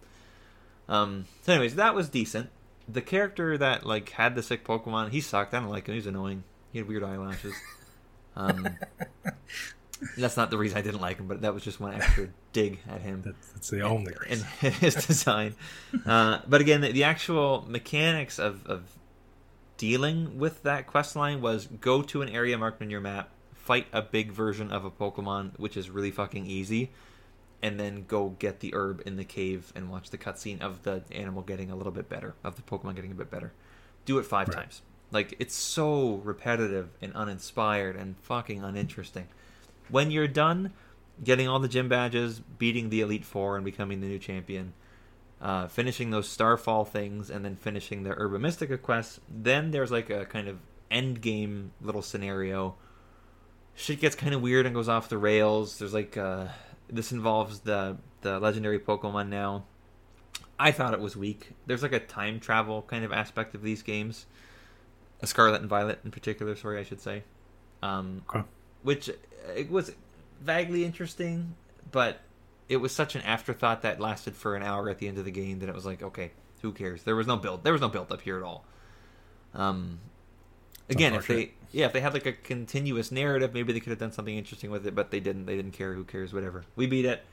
Um. 0.90 1.26
So, 1.44 1.54
anyways, 1.54 1.76
that 1.76 1.96
was 1.96 2.10
decent. 2.10 2.50
The 2.88 3.02
character 3.02 3.58
that 3.58 3.86
like 3.86 4.10
had 4.12 4.36
the 4.36 4.44
sick 4.44 4.64
Pokemon, 4.66 5.12
he 5.12 5.20
sucked. 5.22 5.54
I 5.54 5.60
don't 5.60 5.70
like 5.70 5.88
him. 5.88 5.96
He's 5.96 6.08
annoying. 6.08 6.44
He 6.72 6.80
had 6.80 6.88
weird 6.88 7.04
eyelashes. 7.04 7.54
Um. 8.36 8.68
That's 10.16 10.38
not 10.38 10.52
the 10.52 10.60
reason 10.60 10.78
I 10.78 10.82
didn't 10.82 11.02
like 11.02 11.18
him, 11.18 11.28
but 11.28 11.42
that 11.42 11.56
was 11.56 11.64
just 11.64 11.80
one 11.80 11.96
extra 11.96 12.30
dig 12.54 12.80
at 12.88 13.02
him 13.02 13.24
That's, 13.26 13.48
that's 13.50 13.70
the 13.72 13.82
only 13.82 14.14
and 14.30 14.46
reason. 14.62 14.72
his 14.80 14.94
design. 14.94 15.56
Uh, 16.06 16.40
but 16.48 16.62
again, 16.62 16.82
the, 16.82 16.92
the 16.92 17.04
actual 17.04 17.66
mechanics 17.68 18.38
of, 18.38 18.66
of 18.68 18.84
dealing 19.78 20.38
with 20.38 20.64
that 20.64 20.88
quest 20.88 21.16
line 21.16 21.42
was 21.42 21.68
go 21.68 22.02
to 22.02 22.22
an 22.22 22.30
area 22.30 22.58
marked 22.58 22.82
on 22.82 22.90
your 22.90 23.02
map, 23.02 23.30
fight 23.54 23.88
a 23.94 24.02
big 24.02 24.32
version 24.32 24.72
of 24.72 24.84
a 24.86 24.92
Pokemon, 24.92 25.58
which 25.58 25.78
is 25.78 25.90
really 25.90 26.12
fucking 26.12 26.46
easy, 26.46 26.92
and 27.62 27.80
then 27.80 28.06
go 28.08 28.30
get 28.40 28.60
the 28.60 28.74
herb 28.74 29.02
in 29.06 29.16
the 29.18 29.24
cave 29.24 29.72
and 29.76 29.90
watch 29.90 30.10
the 30.10 30.18
cutscene 30.18 30.62
of 30.62 30.84
the 30.84 31.04
animal 31.12 31.42
getting 31.42 31.72
a 31.72 31.76
little 31.76 31.92
bit 31.92 32.10
better, 32.10 32.36
of 32.44 32.56
the 32.56 32.62
Pokemon 32.62 32.96
getting 32.96 33.12
a 33.12 33.16
bit 33.16 33.30
better. 33.32 33.52
Do 34.06 34.18
it 34.20 34.24
five 34.26 34.48
Right. 34.50 34.58
times. 34.58 34.82
Like 35.12 35.36
it's 35.40 35.56
so 35.56 36.16
repetitive 36.24 36.90
and 37.02 37.14
uninspired 37.14 37.96
and 37.96 38.18
fucking 38.18 38.64
uninteresting. 38.64 39.28
When 39.90 40.12
you're 40.12 40.28
done 40.28 40.74
getting 41.24 41.48
all 41.48 41.60
the 41.60 41.68
gym 41.68 41.88
badges, 41.90 42.40
beating 42.40 42.90
the 42.90 43.02
Elite 43.02 43.26
Four 43.26 43.56
and 43.56 43.66
becoming 43.66 44.02
the 44.02 44.08
new 44.08 44.20
champion, 44.20 44.74
uh, 45.42 45.68
finishing 45.68 46.10
those 46.12 46.28
Starfall 46.28 46.86
things, 46.86 47.30
and 47.30 47.44
then 47.46 47.56
finishing 47.56 48.04
the 48.04 48.12
Herba 48.12 48.40
Mystica 48.40 48.78
quest. 48.78 49.20
then 49.30 49.72
there's 49.72 49.92
like 49.92 50.10
a 50.10 50.26
kind 50.26 50.48
of 50.48 50.58
end 50.90 51.22
game 51.22 51.72
little 51.82 52.02
scenario. 52.02 52.76
Shit 53.76 54.00
gets 54.00 54.16
kind 54.16 54.34
of 54.34 54.42
weird 54.42 54.66
and 54.66 54.74
goes 54.74 54.90
off 54.90 55.10
the 55.10 55.18
rails. 55.18 55.78
There's 55.80 55.94
like 55.94 56.18
uh, 56.18 56.48
this 56.90 57.12
involves 57.12 57.60
the 57.62 57.98
the 58.22 58.40
legendary 58.40 58.80
Pokemon 58.80 59.30
now. 59.30 59.66
I 60.60 60.72
thought 60.72 60.94
it 60.94 61.00
was 61.00 61.16
weak. 61.16 61.52
There's 61.68 61.84
like 61.84 61.94
a 61.94 62.00
time 62.00 62.40
travel 62.40 62.82
kind 62.82 63.06
of 63.06 63.12
aspect 63.14 63.54
of 63.54 63.62
these 63.62 63.84
games. 63.84 64.26
A 65.22 65.28
Scarlet 65.28 65.62
and 65.62 65.70
Violet 65.70 66.00
in 66.04 66.10
particular, 66.12 66.56
sorry, 66.56 66.80
I 66.80 66.84
should 66.84 67.02
say. 67.02 67.24
Um, 67.84 68.24
Okay. 68.30 68.44
which 68.82 69.10
uh, 69.10 69.14
it 69.56 69.70
was 69.70 69.92
vaguely 70.42 70.84
interesting, 70.84 71.54
but 71.92 72.20
it 72.70 72.78
was 72.78 72.94
such 72.94 73.16
an 73.16 73.22
afterthought 73.22 73.82
that 73.82 74.00
lasted 74.00 74.36
for 74.36 74.56
an 74.56 74.64
hour 74.64 74.90
at 74.90 75.00
the 75.00 75.08
end 75.08 75.18
of 75.18 75.26
the 75.26 75.32
game 75.32 75.60
that 75.60 75.70
it 75.70 75.76
was 75.76 75.86
like, 75.86 76.04
okay, 76.04 76.32
who 76.62 76.72
cares? 76.72 77.04
There 77.04 77.16
was 77.16 77.28
no 77.28 77.38
build. 77.38 77.64
There 77.64 77.74
was 77.74 77.82
no 77.82 77.90
build 77.90 78.12
up 78.12 78.22
here 78.22 78.38
at 78.38 78.44
all. 78.44 78.66
Um, 79.54 80.00
again, 80.90 81.14
if 81.14 81.28
they 81.28 81.52
yeah, 81.72 81.86
if 81.86 81.94
they 81.94 82.02
had 82.02 82.14
like 82.14 82.26
a 82.26 82.34
continuous 82.34 83.12
narrative, 83.12 83.54
maybe 83.54 83.74
they 83.74 83.80
could 83.80 83.92
have 83.92 84.00
done 84.00 84.12
something 84.12 84.38
interesting 84.38 84.72
with 84.72 84.86
it, 84.86 84.96
but 84.96 85.12
they 85.12 85.20
didn't. 85.20 85.46
They 85.46 85.56
didn't 85.56 85.74
care. 85.74 85.94
Who 85.94 86.04
cares? 86.04 86.34
Whatever. 86.34 86.64
We 86.76 86.88
beat 86.88 87.06
it. 87.06 87.24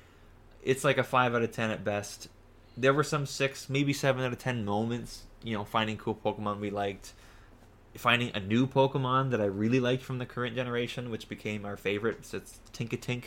It's 0.62 0.84
like 0.84 0.98
a 0.98 1.04
five 1.04 1.34
out 1.34 1.42
of 1.42 1.52
ten 1.52 1.70
at 1.70 1.84
best. 1.84 2.28
There 2.76 2.92
were 2.92 3.04
some 3.04 3.26
six, 3.26 3.68
maybe 3.68 3.92
seven 3.92 4.24
out 4.24 4.32
of 4.32 4.38
ten 4.38 4.64
moments. 4.64 5.24
You 5.42 5.54
know, 5.54 5.64
finding 5.64 5.96
cool 5.96 6.14
Pokemon 6.14 6.60
we 6.60 6.70
liked 6.70 7.12
finding 7.96 8.30
a 8.34 8.40
new 8.40 8.66
Pokemon 8.66 9.30
that 9.30 9.40
I 9.40 9.44
really 9.44 9.80
liked 9.80 10.02
from 10.02 10.18
the 10.18 10.26
current 10.26 10.56
generation, 10.56 11.10
which 11.10 11.28
became 11.28 11.64
our 11.64 11.76
favorite. 11.76 12.24
So 12.24 12.38
it's 12.38 12.60
Tinkatink. 12.72 13.24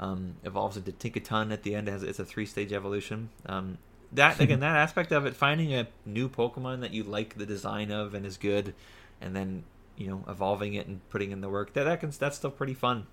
Um, 0.00 0.36
evolves 0.44 0.76
into 0.76 0.92
Tinkaton 0.92 1.52
at 1.52 1.64
the 1.64 1.74
end. 1.74 1.88
As 1.88 2.02
it's 2.04 2.18
a 2.20 2.24
three 2.24 2.46
stage 2.46 2.72
evolution. 2.72 3.30
Um, 3.46 3.78
that 4.12 4.40
again, 4.40 4.60
that 4.60 4.76
aspect 4.76 5.12
of 5.12 5.26
it, 5.26 5.34
finding 5.34 5.74
a 5.74 5.88
new 6.06 6.28
Pokemon 6.28 6.80
that 6.80 6.92
you 6.92 7.02
like 7.02 7.36
the 7.36 7.46
design 7.46 7.90
of 7.90 8.14
and 8.14 8.24
is 8.24 8.36
good, 8.36 8.74
and 9.20 9.34
then 9.34 9.64
you 9.96 10.08
know 10.08 10.24
evolving 10.28 10.74
it 10.74 10.86
and 10.86 11.06
putting 11.10 11.32
in 11.32 11.40
the 11.40 11.48
work. 11.48 11.72
That 11.72 11.84
that 11.84 12.00
can 12.00 12.10
that's 12.10 12.36
still 12.36 12.50
pretty 12.50 12.74
fun. 12.74 13.06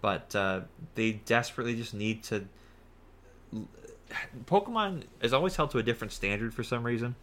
But 0.00 0.34
uh, 0.34 0.60
they 0.94 1.12
desperately 1.12 1.74
just 1.76 1.94
need 1.94 2.22
to. 2.24 2.46
Pokemon 4.46 5.04
is 5.20 5.32
always 5.32 5.56
held 5.56 5.70
to 5.72 5.78
a 5.78 5.82
different 5.82 6.12
standard 6.12 6.54
for 6.54 6.62
some 6.62 6.84
reason. 6.84 7.16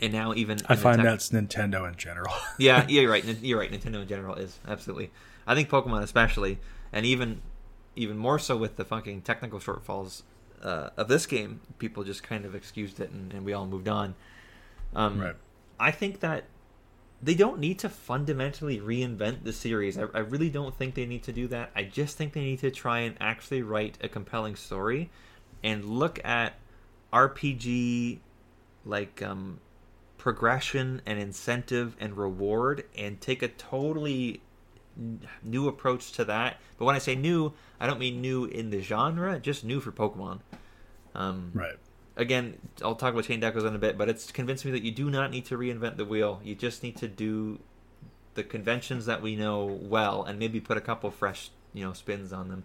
And 0.00 0.12
now 0.12 0.34
even 0.34 0.58
I 0.68 0.76
find 0.76 0.96
tech- 0.96 1.04
that's 1.04 1.30
Nintendo 1.30 1.88
in 1.88 1.96
general. 1.96 2.34
yeah, 2.58 2.84
yeah, 2.88 3.02
you're 3.02 3.10
right. 3.10 3.24
You're 3.24 3.58
right. 3.58 3.70
Nintendo 3.70 4.02
in 4.02 4.08
general 4.08 4.34
is 4.34 4.58
absolutely. 4.66 5.10
I 5.46 5.54
think 5.54 5.68
Pokemon 5.68 6.02
especially, 6.02 6.58
and 6.92 7.06
even 7.06 7.40
even 7.96 8.16
more 8.16 8.38
so 8.38 8.56
with 8.56 8.76
the 8.76 8.84
fucking 8.84 9.22
technical 9.22 9.58
shortfalls 9.58 10.22
uh, 10.62 10.90
of 10.96 11.08
this 11.08 11.26
game, 11.26 11.60
people 11.78 12.04
just 12.04 12.22
kind 12.22 12.44
of 12.44 12.54
excused 12.54 13.00
it, 13.00 13.10
and, 13.10 13.32
and 13.32 13.44
we 13.44 13.52
all 13.52 13.66
moved 13.66 13.88
on. 13.88 14.14
Um, 14.94 15.20
Right. 15.20 15.36
I 15.78 15.90
think 15.90 16.20
that 16.20 16.44
they 17.22 17.34
don't 17.34 17.58
need 17.58 17.78
to 17.80 17.88
fundamentally 17.88 18.80
reinvent 18.80 19.44
the 19.44 19.52
series. 19.52 19.98
I, 19.98 20.04
I 20.14 20.18
really 20.20 20.50
don't 20.50 20.76
think 20.76 20.94
they 20.94 21.06
need 21.06 21.22
to 21.24 21.32
do 21.32 21.48
that. 21.48 21.70
I 21.74 21.84
just 21.84 22.16
think 22.16 22.32
they 22.32 22.42
need 22.42 22.60
to 22.60 22.70
try 22.70 23.00
and 23.00 23.16
actually 23.20 23.62
write 23.62 23.98
a 24.02 24.08
compelling 24.08 24.56
story 24.56 25.10
and 25.62 25.84
look 25.84 26.24
at 26.24 26.54
RPG 27.12 28.18
like 28.84 29.22
um, 29.22 29.60
progression 30.18 31.00
and 31.06 31.18
incentive 31.18 31.96
and 31.98 32.16
reward 32.16 32.84
and 32.96 33.20
take 33.20 33.42
a 33.42 33.48
totally 33.48 34.42
new 35.42 35.68
approach 35.68 36.12
to 36.12 36.24
that. 36.26 36.58
But 36.78 36.84
when 36.84 36.94
I 36.94 36.98
say 36.98 37.14
new, 37.14 37.52
I 37.80 37.86
don't 37.86 37.98
mean 37.98 38.20
new 38.20 38.44
in 38.44 38.70
the 38.70 38.80
genre, 38.80 39.38
just 39.38 39.64
new 39.64 39.80
for 39.80 39.92
Pokemon. 39.92 40.40
Um, 41.14 41.52
Right. 41.54 41.76
again, 42.16 42.58
I'll 42.82 42.94
talk 42.94 43.12
about 43.12 43.24
Chained 43.24 43.44
Echoes 43.44 43.64
in 43.64 43.74
a 43.74 43.78
bit, 43.78 43.96
but 43.98 44.08
it's 44.08 44.30
convinced 44.32 44.64
me 44.64 44.70
that 44.72 44.82
you 44.82 44.90
do 44.90 45.10
not 45.10 45.30
need 45.30 45.44
to 45.46 45.56
reinvent 45.58 45.96
the 45.96 46.04
wheel. 46.04 46.40
You 46.44 46.54
just 46.54 46.82
need 46.82 46.96
to 46.96 47.08
do 47.08 47.60
the 48.34 48.42
conventions 48.42 49.06
that 49.06 49.22
we 49.22 49.36
know 49.36 49.64
well 49.64 50.24
and 50.24 50.38
maybe 50.38 50.60
put 50.60 50.76
a 50.76 50.80
couple 50.80 51.10
fresh, 51.10 51.50
you 51.72 51.84
know, 51.84 51.92
spins 51.92 52.32
on 52.32 52.48
them. 52.48 52.64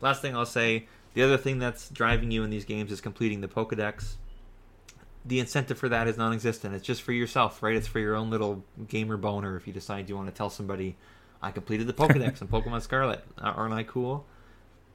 Last 0.00 0.22
thing 0.22 0.34
I'll 0.34 0.46
say, 0.46 0.86
the 1.12 1.22
other 1.22 1.36
thing 1.36 1.58
that's 1.58 1.88
driving 1.90 2.30
you 2.30 2.42
in 2.42 2.50
these 2.50 2.64
games 2.64 2.90
is 2.90 3.00
completing 3.00 3.40
the 3.42 3.48
Pokedex. 3.48 4.14
The 5.26 5.38
incentive 5.38 5.76
for 5.76 5.90
that 5.90 6.08
is 6.08 6.16
non-existent. 6.16 6.74
It's 6.74 6.86
just 6.86 7.02
for 7.02 7.12
yourself, 7.12 7.62
right? 7.62 7.76
It's 7.76 7.86
for 7.86 7.98
your 7.98 8.14
own 8.16 8.30
little 8.30 8.64
gamer 8.88 9.18
boner 9.18 9.56
if 9.56 9.66
you 9.66 9.72
decide 9.74 10.08
you 10.08 10.16
want 10.16 10.28
to 10.28 10.34
tell 10.34 10.48
somebody, 10.48 10.96
I 11.42 11.50
completed 11.50 11.86
the 11.86 11.92
Pokedex 11.92 12.40
in 12.40 12.48
Pokemon 12.48 12.82
Scarlet. 12.82 13.24
Uh, 13.38 13.52
aren't 13.56 13.74
I 13.74 13.82
cool? 13.82 14.26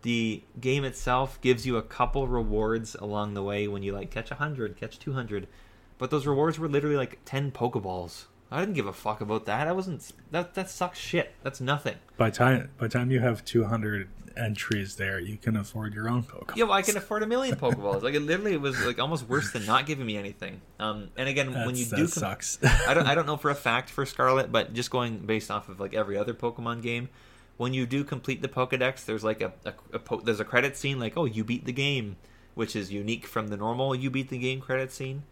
the 0.06 0.44
game 0.62 0.84
itself 0.84 1.42
gives 1.42 1.66
you 1.66 1.78
a 1.78 1.82
couple 1.82 2.28
rewards 2.28 2.94
along 2.94 3.34
the 3.34 3.42
way 3.42 3.68
when 3.68 3.82
you 3.82 3.92
like 3.92 4.12
catch 4.12 4.30
100 4.30 4.78
catch 4.78 5.00
200 5.00 5.48
but 5.98 6.12
those 6.12 6.28
rewards 6.28 6.60
were 6.60 6.70
literally 6.70 6.96
like 6.96 7.18
10 7.26 7.52
pokeballs 7.52 8.26
i 8.56 8.60
didn't 8.62 8.76
give 8.76 8.88
a 8.88 8.94
fuck 8.94 9.22
about 9.22 9.46
that 9.46 9.68
i 9.68 9.72
wasn't 9.72 10.12
that 10.32 10.54
that 10.56 10.70
sucks 10.70 10.98
shit 11.00 11.34
that's 11.44 11.62
nothing 11.62 11.96
By 12.18 12.30
time 12.30 12.70
by 12.78 12.88
time 12.88 13.12
you 13.12 13.20
have 13.20 13.44
200 13.46 14.10
entries 14.38 14.98
there, 14.98 15.18
you 15.18 15.38
can 15.38 15.56
afford 15.56 15.94
your 15.94 16.10
own 16.10 16.22
Pokemon. 16.24 16.58
yeah 16.58 16.66
well 16.66 16.74
i 16.74 16.82
can 16.82 16.98
afford 16.98 17.24
a 17.24 17.26
million 17.28 17.56
pokeballs 17.56 18.02
like 18.02 18.16
it 18.16 18.20
literally 18.20 18.58
was 18.58 18.78
like 18.86 19.00
almost 19.00 19.30
worse 19.30 19.52
than 19.54 19.66
not 19.66 19.86
giving 19.86 20.06
me 20.06 20.18
anything 20.18 20.60
um 20.80 21.08
and 21.16 21.30
again 21.30 21.54
when 21.54 21.76
you 21.78 21.86
do 21.86 21.96
com- 21.96 22.08
sucks. 22.08 22.60
I 22.86 22.94
don't 22.94 23.08
I 23.08 23.16
don't 23.16 23.26
know 23.28 23.38
for 23.38 23.50
a 23.50 23.56
fact 23.56 23.90
for 23.90 24.06
Scarlet, 24.06 24.52
but 24.52 24.74
just 24.74 24.92
going 24.92 25.20
based 25.20 25.50
off 25.50 25.70
of 25.70 25.80
like 25.80 25.94
every 25.94 26.18
other 26.18 26.34
Pokemon 26.34 26.82
game, 26.82 27.08
when 27.56 27.74
you 27.74 27.86
do 27.86 28.04
complete 28.04 28.42
the 28.42 28.50
Pokedex, 28.50 29.06
there's 29.06 29.24
like 29.24 29.40
a, 29.40 29.54
a, 29.64 29.74
a 29.94 30.00
po- 30.00 30.20
there's 30.20 30.42
a 30.42 30.46
credit 30.46 30.76
scene 30.76 31.00
like 31.00 31.14
oh 31.16 31.24
you 31.24 31.46
beat 31.46 31.64
the 31.66 31.72
game, 31.72 32.18
which 32.56 32.76
is 32.76 32.92
unique 32.92 33.26
from 33.26 33.48
the 33.48 33.56
normal 33.56 33.96
you 33.96 34.10
beat 34.10 34.28
the 34.30 34.38
game 34.38 34.60
credit 34.60 34.92
scene. 34.92 35.24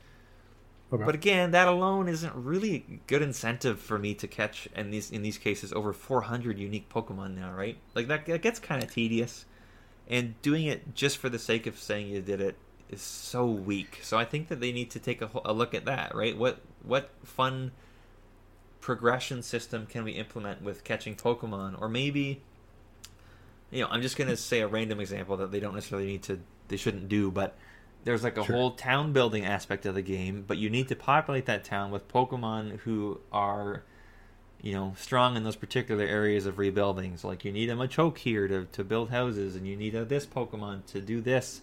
Okay. 0.94 1.04
But 1.04 1.16
again, 1.16 1.52
that 1.52 1.68
alone 1.68 2.08
isn't 2.08 2.36
really 2.36 3.02
good 3.08 3.24
incentive 3.24 3.80
for 3.80 3.98
me 3.98 4.14
to 4.14 4.28
catch 4.28 4.68
in 4.76 4.92
these 4.92 5.10
in 5.10 5.24
these 5.24 5.40
cases 5.40 5.74
over 5.74 5.92
400 5.92 6.60
unique 6.60 6.88
Pokemon 6.88 7.36
now, 7.36 7.52
right? 7.52 7.78
Like 7.96 8.08
that, 8.10 8.28
that 8.28 8.44
gets 8.44 8.60
kind 8.60 8.84
of 8.84 8.94
tedious, 8.94 9.46
and 10.08 10.40
doing 10.44 10.66
it 10.68 10.94
just 10.94 11.18
for 11.18 11.30
the 11.30 11.40
sake 11.40 11.66
of 11.66 11.80
saying 11.80 12.10
you 12.10 12.22
did 12.22 12.40
it 12.40 12.58
is 12.90 13.02
so 13.02 13.46
weak. 13.46 14.02
So 14.04 14.20
I 14.20 14.26
think 14.26 14.50
that 14.50 14.60
they 14.62 14.72
need 14.72 14.92
to 14.92 15.00
take 15.00 15.22
a, 15.24 15.32
a 15.44 15.52
look 15.52 15.74
at 15.74 15.86
that, 15.86 16.14
right? 16.14 16.38
What 16.38 16.60
what 16.84 17.10
fun 17.24 17.72
progression 18.80 19.42
system 19.42 19.88
can 19.88 20.04
we 20.04 20.12
implement 20.12 20.62
with 20.62 20.84
catching 20.84 21.16
Pokemon, 21.16 21.82
or 21.82 21.90
maybe 21.90 22.44
you 23.72 23.82
know, 23.82 23.88
I'm 23.90 24.04
just 24.04 24.16
gonna 24.16 24.38
say 24.38 24.60
a 24.60 24.68
random 24.68 25.00
example 25.00 25.38
that 25.38 25.52
they 25.52 25.60
don't 25.60 25.74
necessarily 25.74 26.08
need 26.08 26.24
to, 26.24 26.40
they 26.68 26.78
shouldn't 26.78 27.10
do, 27.10 27.32
but 27.32 27.58
there's 28.04 28.24
like 28.24 28.38
a 28.38 28.44
Sure. 28.44 28.56
whole 28.56 28.72
town 28.72 29.14
building 29.14 29.46
aspect 29.46 29.86
of 29.86 29.96
the 29.96 30.02
game, 30.02 30.44
but 30.48 30.58
you 30.58 30.70
need 30.70 30.88
to 30.90 30.96
populate 30.96 31.46
that 31.46 31.64
town 31.64 31.92
with 31.92 32.08
Pokemon 32.08 32.80
who 32.80 33.20
are, 33.32 33.84
you 34.62 34.74
know, 34.74 34.94
strong 34.98 35.36
in 35.38 35.44
those 35.44 35.56
particular 35.56 36.04
areas 36.06 36.46
of 36.46 36.58
rebuilding. 36.58 37.18
So 37.18 37.28
like 37.28 37.46
you 37.46 37.52
need 37.52 37.70
a 37.70 37.76
Machoke 37.76 38.18
here 38.20 38.48
to, 38.48 38.66
to 38.66 38.84
build 38.84 39.10
houses, 39.10 39.56
and 39.56 39.68
you 39.68 39.76
need 39.76 39.96
a 39.96 40.06
this 40.06 40.26
Pokemon 40.26 40.86
to 40.88 41.02
do 41.02 41.22
this. 41.22 41.62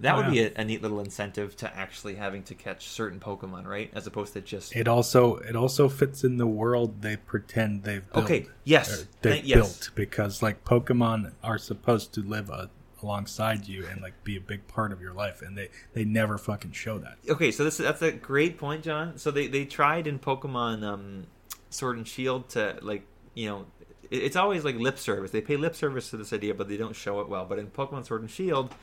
That 0.00 0.14
Oh, 0.14 0.18
would 0.18 0.26
yeah. 0.26 0.48
be 0.50 0.54
a, 0.56 0.60
a 0.60 0.64
neat 0.64 0.80
little 0.80 1.00
incentive 1.00 1.56
to 1.56 1.76
actually 1.76 2.14
having 2.14 2.44
to 2.44 2.54
catch 2.54 2.86
certain 2.88 3.18
Pokemon, 3.18 3.66
right? 3.66 3.90
As 3.92 4.06
opposed 4.06 4.32
to 4.34 4.40
just 4.40 4.76
It 4.76 4.86
also 4.86 5.36
it 5.38 5.56
also 5.56 5.88
fits 5.88 6.22
in 6.22 6.36
the 6.36 6.46
world 6.46 7.02
they 7.02 7.16
pretend 7.16 7.82
they've 7.82 8.08
built. 8.12 8.24
okay, 8.26 8.46
yes, 8.62 9.06
they've 9.22 9.44
yes, 9.44 9.58
built 9.58 9.90
because 9.96 10.40
like 10.40 10.64
Pokemon 10.64 11.32
are 11.42 11.58
supposed 11.58 12.12
to 12.14 12.20
live 12.22 12.48
uh 12.48 12.66
alongside 13.02 13.66
you 13.68 13.86
and 13.86 14.00
like 14.00 14.24
be 14.24 14.36
a 14.36 14.40
big 14.40 14.66
part 14.68 14.92
of 14.92 15.00
your 15.00 15.12
life, 15.12 15.42
and 15.42 15.56
they 15.56 15.68
they 15.94 16.04
never 16.04 16.38
fucking 16.38 16.72
show 16.72 16.98
that. 16.98 17.16
okay 17.28 17.50
so 17.50 17.64
this 17.64 17.76
that's 17.78 18.02
a 18.02 18.12
great 18.12 18.58
point 18.58 18.82
john 18.84 19.16
so 19.18 19.30
they 19.30 19.46
they 19.46 19.64
tried 19.64 20.06
in 20.06 20.18
pokemon 20.18 20.82
um 20.84 21.26
sword 21.70 21.96
and 21.96 22.08
shield 22.08 22.48
to 22.48 22.78
like 22.82 23.02
you 23.34 23.48
know 23.48 23.66
it- 24.10 24.22
it's 24.22 24.36
always 24.36 24.64
like 24.64 24.74
lip 24.76 24.98
service 24.98 25.30
they 25.30 25.40
pay 25.40 25.56
lip 25.56 25.74
service 25.76 26.10
to 26.10 26.16
this 26.16 26.32
idea 26.32 26.54
but 26.54 26.68
they 26.68 26.76
don't 26.76 26.96
show 26.96 27.20
it 27.20 27.28
well 27.28 27.44
but 27.44 27.58
in 27.58 27.66
pokemon 27.68 28.04
sword 28.06 28.20
and 28.22 28.30
shield 28.30 28.74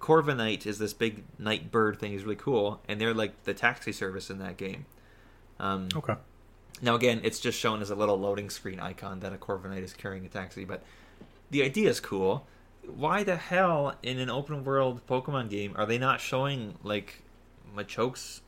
corviknight 0.00 0.66
is 0.66 0.78
this 0.78 0.92
big 0.92 1.22
night 1.38 1.70
bird 1.70 1.98
thing 2.00 2.12
is 2.14 2.24
really 2.24 2.36
cool 2.36 2.80
and 2.88 3.00
they're 3.00 3.14
like 3.14 3.44
the 3.44 3.54
taxi 3.54 3.92
service 3.92 4.30
in 4.30 4.38
that 4.38 4.56
game 4.56 4.84
um 5.60 5.88
Okay. 5.94 6.14
now 6.80 6.94
again, 6.96 7.20
it's 7.22 7.38
just 7.38 7.58
shown 7.58 7.80
as 7.82 7.90
a 7.90 7.94
little 7.94 8.18
loading 8.18 8.50
screen 8.50 8.80
icon 8.80 9.20
that 9.20 9.32
a 9.32 9.36
Corviknight 9.36 9.82
is 9.84 9.92
carrying 9.92 10.24
a 10.26 10.28
taxi, 10.28 10.64
but 10.64 10.82
the 11.50 11.62
idea 11.62 11.88
is 11.90 12.00
cool. 12.00 12.46
Why 12.86 13.22
the 13.22 13.36
hell 13.36 13.94
in 14.02 14.18
an 14.18 14.28
open 14.30 14.64
world 14.64 15.06
Pokemon 15.06 15.50
game 15.50 15.72
are 15.76 15.86
they 15.86 15.98
not 15.98 16.20
showing 16.20 16.74
like 16.82 17.22
Machoke's 17.76 18.42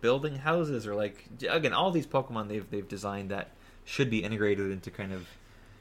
building 0.00 0.36
houses 0.36 0.86
or 0.86 0.94
like 0.94 1.24
again 1.48 1.72
all 1.72 1.90
these 1.90 2.06
Pokemon 2.06 2.48
they've 2.48 2.68
they've 2.70 2.88
designed 2.88 3.30
that 3.30 3.50
should 3.84 4.10
be 4.10 4.24
integrated 4.24 4.70
into 4.70 4.90
kind 4.90 5.12
of 5.12 5.26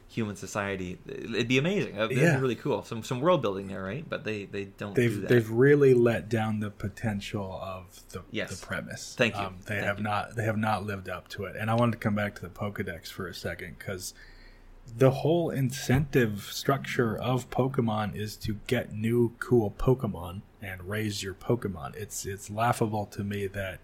human 0.07 0.35
society. 0.35 0.97
It'd 1.07 1.47
be 1.47 1.57
amazing. 1.57 1.95
That'd 1.95 2.15
Yeah. 2.15 2.35
be 2.35 2.41
really 2.41 2.55
cool. 2.55 2.83
Some 2.83 3.03
some 3.03 3.21
world 3.21 3.41
building 3.41 3.67
there, 3.67 3.81
right? 3.83 4.07
But 4.07 4.23
they 4.23 4.45
they 4.45 4.65
don't 4.65 4.93
They've 4.93 5.21
that. 5.21 5.29
they've 5.29 5.49
really 5.49 5.93
let 5.93 6.29
down 6.29 6.59
the 6.59 6.69
potential 6.69 7.59
of 7.63 8.01
the, 8.09 8.21
Yes. 8.29 8.59
the 8.59 8.65
premise. 8.65 9.15
Thank 9.17 9.35
you. 9.35 9.41
Um, 9.41 9.57
they 9.65 9.75
Thank 9.75 9.85
have 9.85 9.97
you. 9.97 10.03
not 10.03 10.35
they 10.35 10.43
have 10.43 10.57
not 10.57 10.85
lived 10.85 11.09
up 11.09 11.27
to 11.29 11.45
it. 11.45 11.55
And 11.57 11.71
I 11.71 11.73
wanted 11.73 11.93
to 11.93 11.97
come 11.97 12.15
back 12.15 12.35
to 12.35 12.41
the 12.41 12.49
Pokedex 12.49 13.07
for 13.07 13.25
a 13.27 13.33
second 13.33 13.77
because 13.79 14.13
the 14.97 15.11
whole 15.11 15.49
incentive 15.49 16.49
structure 16.51 17.17
of 17.17 17.49
Pokemon 17.49 18.15
is 18.15 18.35
to 18.37 18.59
get 18.67 18.93
new 18.93 19.33
cool 19.39 19.73
Pokemon 19.77 20.41
and 20.61 20.83
raise 20.89 21.21
your 21.23 21.33
Pokemon. 21.33 21.95
It's 21.95 22.25
it's 22.25 22.49
laughable 22.49 23.05
to 23.07 23.23
me 23.23 23.47
that 23.47 23.79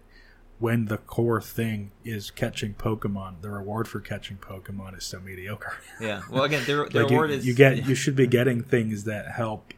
when 0.58 0.86
the 0.86 0.98
core 0.98 1.40
thing 1.40 1.90
is 2.04 2.30
catching 2.30 2.74
Pokemon, 2.74 3.42
the 3.42 3.50
reward 3.50 3.88
for 3.88 4.00
catching 4.00 4.36
Pokemon 4.36 4.96
is 4.96 5.04
so 5.04 5.18
mediocre. 5.20 5.76
yeah. 6.00 6.22
Well, 6.30 6.44
again, 6.44 6.62
their 6.66 6.88
their 6.88 7.02
like 7.02 7.10
you, 7.10 7.16
reward 7.16 7.30
is 7.30 7.46
you 7.46 7.54
get 7.54 7.86
you 7.88 7.94
should 7.94 8.16
be 8.16 8.26
getting 8.26 8.62
things 8.62 9.04
that 9.04 9.32
help 9.32 9.74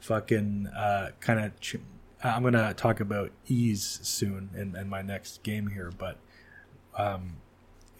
fucking 0.00 0.68
uh, 0.68 1.10
kind 1.20 1.40
of 1.40 1.60
ch- 1.60 1.76
i'm 2.22 2.42
gonna 2.42 2.72
talk 2.74 3.00
about 3.00 3.30
ease 3.46 3.98
soon 4.02 4.50
in, 4.56 4.76
in 4.76 4.88
my 4.88 5.02
next 5.02 5.42
game 5.42 5.68
here 5.68 5.90
but 5.96 6.18
um, 6.96 7.36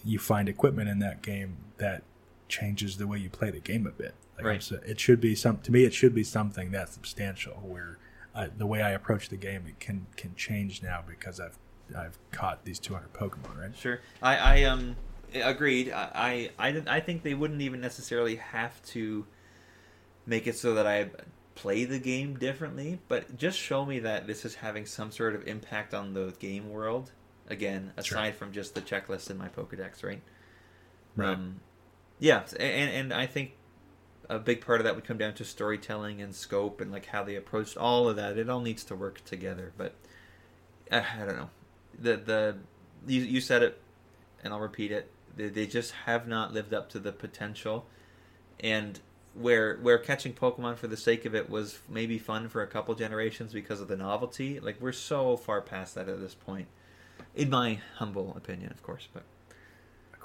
you 0.05 0.18
find 0.18 0.49
equipment 0.49 0.89
in 0.89 0.99
that 1.01 1.22
game 1.22 1.57
that 1.79 2.03
changes 2.49 2.96
the 2.96 3.07
way 3.07 3.18
you 3.18 3.28
play 3.30 3.51
the 3.51 3.61
game 3.61 3.86
a 3.86 3.90
bit 3.90 4.14
like 4.36 4.44
Right. 4.46 4.62
so- 4.62 4.80
it 4.86 4.99
should 5.01 5.20
be 5.20 5.34
some 5.34 5.59
to 5.59 5.72
me 5.72 5.84
it 5.84 5.94
should 5.94 6.14
be 6.14 6.24
something 6.24 6.70
that 6.72 6.88
substantial 6.88 7.55
where 7.55 7.99
uh, 8.34 8.49
the 8.57 8.66
way 8.66 8.82
i 8.82 8.90
approach 8.90 9.28
the 9.28 9.36
game 9.36 9.64
it 9.66 9.78
can 9.80 10.07
can 10.16 10.34
change 10.34 10.82
now 10.82 11.03
because 11.07 11.40
i've 11.40 11.59
i've 11.96 12.18
caught 12.30 12.64
these 12.64 12.78
200 12.78 13.12
pokemon 13.12 13.59
right 13.59 13.76
Sure. 13.76 14.01
I, 14.22 14.36
I 14.36 14.62
um 14.64 14.96
agreed. 15.34 15.92
I, 15.92 16.51
I 16.59 16.68
I 16.70 16.82
I 16.96 17.01
think 17.01 17.22
they 17.22 17.34
wouldn't 17.34 17.61
even 17.61 17.80
necessarily 17.82 18.36
have 18.36 18.80
to 18.94 19.26
make 20.26 20.46
it 20.46 20.57
so 20.57 20.74
that 20.74 20.86
I 20.86 21.11
play 21.55 21.84
the 21.84 21.99
game 21.99 22.38
differently, 22.38 22.99
but 23.09 23.36
just 23.36 23.59
show 23.59 23.84
me 23.84 23.99
that 24.01 24.26
this 24.26 24.44
is 24.44 24.55
having 24.57 24.86
some 24.86 25.11
sort 25.11 25.34
of 25.34 25.46
impact 25.49 25.92
on 25.92 26.14
the 26.14 26.34
game 26.38 26.70
world. 26.70 27.11
Again, 27.49 27.92
Sure. 28.03 28.18
aside 28.18 28.36
from 28.36 28.53
just 28.53 28.74
the 28.74 28.80
checklist 28.80 29.30
in 29.30 29.36
my 29.38 29.49
Pokedex, 29.49 30.03
right? 30.05 30.22
Right. 31.16 31.30
Um, 31.34 31.61
yeah, 32.19 32.43
and 32.59 32.91
and 32.91 33.14
I 33.14 33.27
think 33.27 33.53
a 34.29 34.39
big 34.39 34.64
part 34.64 34.81
of 34.81 34.85
that 34.85 34.95
would 34.95 35.05
come 35.05 35.19
down 35.19 35.35
to 35.35 35.45
storytelling 35.45 36.21
and 36.21 36.35
scope 36.35 36.81
and 36.81 36.93
like 36.93 37.07
how 37.07 37.25
they 37.25 37.37
approached 37.37 37.77
all 37.77 38.09
of 38.09 38.16
that. 38.16 38.37
It 38.37 38.51
all 38.51 38.61
needs 38.61 38.85
to 38.85 38.95
work 38.97 39.25
together, 39.25 39.73
but 39.77 39.95
uh, 40.91 41.03
I 41.21 41.25
don't 41.25 41.37
know. 41.37 41.51
The 41.99 42.16
the 42.16 42.57
you, 43.07 43.23
you 43.23 43.41
said 43.41 43.62
it, 43.62 43.81
and 44.43 44.53
I'll 44.53 44.61
repeat 44.61 44.93
it. 44.93 45.11
They, 45.37 45.49
they 45.49 45.66
just 45.66 45.93
have 46.07 46.27
not 46.27 46.53
lived 46.53 46.75
up 46.75 46.89
to 46.91 46.99
the 46.99 47.12
potential, 47.12 47.87
and 48.61 49.01
where 49.35 49.77
where 49.77 49.99
catching 49.99 50.33
Pokemon 50.33 50.77
for 50.77 50.89
the 50.89 50.97
sake 50.97 51.25
of 51.25 51.35
it 51.35 51.49
was 51.49 51.79
maybe 51.89 52.19
fun 52.19 52.49
for 52.49 52.62
a 52.62 52.66
couple 52.66 52.95
generations 52.95 53.53
because 53.53 53.81
of 53.81 53.89
the 53.89 53.97
novelty. 53.97 54.61
Like 54.61 54.81
we're 54.81 54.93
so 54.93 55.37
far 55.37 55.61
past 55.61 55.95
that 55.95 56.09
at 56.09 56.21
this 56.21 56.35
point, 56.35 56.66
in 57.35 57.49
my 57.49 57.81
humble 57.97 58.35
opinion, 58.37 58.73
of 58.73 58.83
course. 58.83 59.09
But 59.12 59.23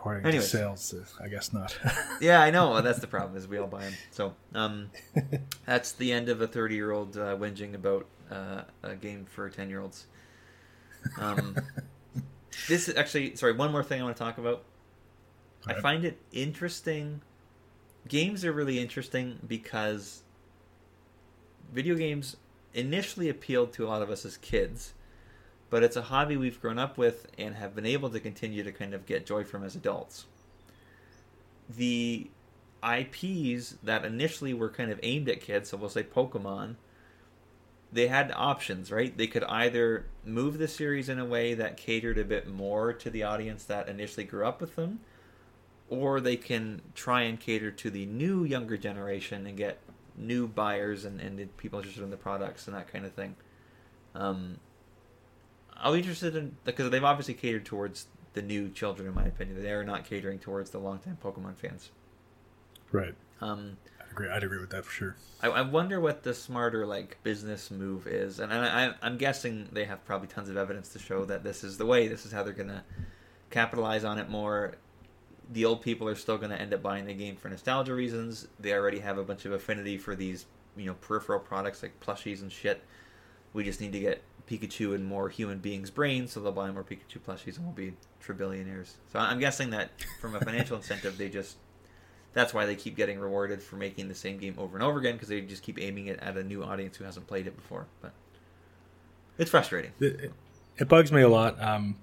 according 0.04 0.26
Anyways. 0.26 0.52
to 0.52 0.58
sales 0.58 0.94
uh, 0.94 1.24
i 1.24 1.30
guess 1.30 1.54
not 1.54 1.78
yeah, 2.20 2.42
I 2.42 2.52
know 2.52 2.82
that's 2.82 3.00
the 3.00 3.08
problem 3.08 3.38
is 3.38 3.48
we 3.48 3.58
all 3.58 3.68
buy 3.68 3.84
them. 3.84 3.94
So 4.12 4.34
um, 4.54 4.90
that's 5.66 5.94
the 5.94 6.12
end 6.12 6.28
of 6.28 6.42
a 6.42 6.48
thirty-year-old 6.48 7.16
uh, 7.16 7.38
whinging 7.38 7.74
about 7.74 8.06
uh, 8.30 8.64
a 8.82 8.96
game 8.96 9.26
for 9.26 9.50
ten-year-olds. 9.50 10.06
Um, 11.18 11.56
this 12.68 12.90
is 12.90 12.96
actually 12.96 13.36
sorry. 13.36 13.54
One 13.54 13.72
more 13.72 13.84
thing 13.84 14.02
I 14.02 14.04
want 14.04 14.18
to 14.18 14.24
talk 14.24 14.38
about. 14.38 14.64
I 15.66 15.76
find 15.76 16.04
it 16.04 16.20
interesting. 16.34 17.22
Games 18.10 18.44
are 18.44 18.52
really 18.52 18.80
interesting 18.80 19.40
because 19.48 20.24
video 21.72 21.96
games 21.96 22.36
initially 22.74 23.30
appealed 23.30 23.72
to 23.74 23.86
a 23.86 23.88
lot 23.88 24.02
of 24.02 24.10
us 24.10 24.26
as 24.26 24.36
kids, 24.36 24.94
but 25.74 25.82
it's 25.82 25.96
a 25.96 26.04
hobby 26.04 26.38
we've 26.38 26.62
grown 26.62 26.78
up 26.78 27.00
with 27.00 27.26
and 27.36 27.56
have 27.56 27.74
been 27.74 27.88
able 27.88 28.08
to 28.08 28.20
continue 28.20 28.62
to 28.62 28.72
kind 28.72 28.94
of 28.94 29.08
get 29.08 29.26
joy 29.26 29.44
from 29.44 29.64
as 29.64 29.76
adults. 29.76 30.28
The 31.68 32.30
IPs 32.88 33.78
that 33.82 34.06
initially 34.06 34.54
were 34.54 34.70
kind 34.70 34.92
of 34.92 35.00
aimed 35.02 35.30
at 35.30 35.42
kids, 35.42 35.72
so 35.72 35.78
we'll 35.78 35.90
say 35.90 36.04
Pokemon, 36.04 36.76
they 37.92 38.08
had 38.08 38.32
options, 38.36 38.92
right? 38.92 39.18
They 39.18 39.26
could 39.26 39.46
either 39.46 40.06
move 40.24 40.60
the 40.60 40.68
series 40.68 41.10
in 41.10 41.18
a 41.18 41.26
way 41.26 41.56
that 41.56 41.76
catered 41.76 42.20
a 42.20 42.24
bit 42.24 42.48
more 42.48 42.94
to 42.94 43.10
the 43.10 43.24
audience 43.24 43.64
that 43.64 43.90
initially 43.90 44.26
grew 44.26 44.46
up 44.46 44.62
with 44.62 44.76
them, 44.76 45.00
or 45.90 46.22
they 46.22 46.38
can 46.38 46.84
try 46.94 47.24
and 47.24 47.40
cater 47.40 47.72
to 47.72 47.90
the 47.90 48.06
new 48.06 48.44
younger 48.44 48.78
generation 48.78 49.48
and 49.48 49.58
get 49.58 49.80
new 50.16 50.48
buyers 50.48 51.04
and, 51.04 51.20
and 51.20 51.58
people 51.58 51.80
interested 51.80 52.04
in 52.04 52.12
the 52.12 52.16
products 52.16 52.68
and 52.68 52.78
that 52.78 52.94
kind 52.94 53.08
of 53.08 53.14
thing. 53.14 53.36
Um, 54.14 54.60
I'll 55.78 55.94
be 55.94 56.00
interested 56.00 56.36
in 56.36 56.56
because 56.66 56.90
they've 56.90 57.04
obviously 57.04 57.34
catered 57.34 57.66
towards 57.66 58.08
the 58.34 58.42
new 58.42 58.70
children, 58.70 59.08
in 59.08 59.14
my 59.14 59.26
opinion. 59.26 59.62
They 59.62 59.72
are 59.72 59.84
not 59.84 60.06
catering 60.06 60.40
towards 60.40 60.72
the 60.72 60.80
longtime 60.80 61.18
Pokemon 61.24 61.56
fans. 61.58 61.92
Right. 62.92 63.16
Um, 63.42 63.78
I'd 64.00 64.12
agree. 64.12 64.30
I'd 64.30 64.44
agree 64.44 64.60
with 64.60 64.70
that 64.72 64.86
for 64.86 64.92
sure. 64.92 65.16
I, 65.42 65.48
I 65.48 65.62
wonder 65.62 66.00
what 66.00 66.24
the 66.24 66.34
smarter 66.34 66.86
like 66.86 67.18
business 67.24 67.72
move 67.72 68.08
is, 68.08 68.40
and 68.40 68.54
I, 68.54 68.88
I, 68.88 68.94
I'm 69.02 69.18
guessing 69.18 69.68
they 69.72 69.86
have 69.86 70.06
probably 70.06 70.28
tons 70.28 70.50
of 70.50 70.58
evidence 70.58 70.90
to 70.90 71.00
show 71.00 71.26
that 71.26 71.44
this 71.44 71.64
is 71.64 71.78
the 71.78 71.86
way. 71.86 72.08
This 72.08 72.26
is 72.26 72.32
how 72.32 72.44
they're 72.44 72.54
gonna 72.54 72.84
capitalize 73.50 74.04
on 74.04 74.20
it 74.20 74.30
more. 74.30 74.76
The 75.52 75.66
old 75.66 75.82
people 75.82 76.08
are 76.08 76.16
still 76.16 76.38
gonna 76.38 76.56
end 76.56 76.74
up 76.74 76.82
buying 76.82 77.06
the 77.06 77.14
game 77.14 77.36
for 77.36 77.50
nostalgia 77.50 77.94
reasons. 77.94 78.48
They 78.60 78.74
already 78.74 79.00
have 79.00 79.18
a 79.18 79.24
bunch 79.24 79.46
of 79.46 79.52
affinity 79.52 79.98
for 79.98 80.16
these, 80.16 80.46
you 80.78 80.86
know, 80.86 80.94
peripheral 80.96 81.40
products 81.40 81.84
like 81.84 82.00
plushies 82.00 82.42
and 82.42 82.52
shit. 82.52 82.82
We 83.54 83.64
just 83.64 83.82
need 83.82 83.92
to 83.94 84.00
get 84.00 84.24
Pikachu 84.58 84.96
in 84.96 85.04
more 85.04 85.30
human 85.30 85.60
beings' 85.60 85.90
brains, 85.90 86.32
so 86.32 86.40
they'll 86.40 86.52
buy 86.52 86.72
more 86.72 86.84
Pikachu 86.84 87.20
plushies 87.26 87.58
and 87.58 87.66
we'll 87.66 87.74
be 87.74 87.94
trillionaires. 88.24 88.94
So 89.12 89.20
I'm 89.20 89.40
guessing 89.40 89.72
that 89.72 89.92
from 90.22 90.36
a 90.36 90.40
financial 90.40 90.78
incentive, 90.78 91.18
they 91.18 91.30
just 91.30 91.58
that's 92.34 92.54
why 92.54 92.66
they 92.66 92.76
keep 92.76 92.96
getting 92.96 93.20
rewarded 93.20 93.62
for 93.62 93.76
making 93.76 94.08
the 94.08 94.16
same 94.16 94.38
game 94.38 94.56
over 94.58 94.76
and 94.76 94.84
over 94.84 95.00
again 95.00 95.14
because 95.14 95.30
they 95.30 95.42
just 95.42 95.64
keep 95.64 95.80
aiming 95.80 96.08
it 96.08 96.20
at 96.20 96.36
a 96.36 96.44
new 96.44 96.64
audience 96.64 96.98
who 96.98 97.04
hasn't 97.04 97.28
played 97.28 97.48
it 97.48 97.56
before. 97.56 97.86
But 98.02 98.12
it's 99.38 99.52
frustrating. 99.52 99.92
It, 100.00 100.32
it 100.78 100.90
bugs 100.90 101.12
me 101.12 101.22
a 101.22 101.30
lot. 101.30 101.62
Um, 101.62 101.98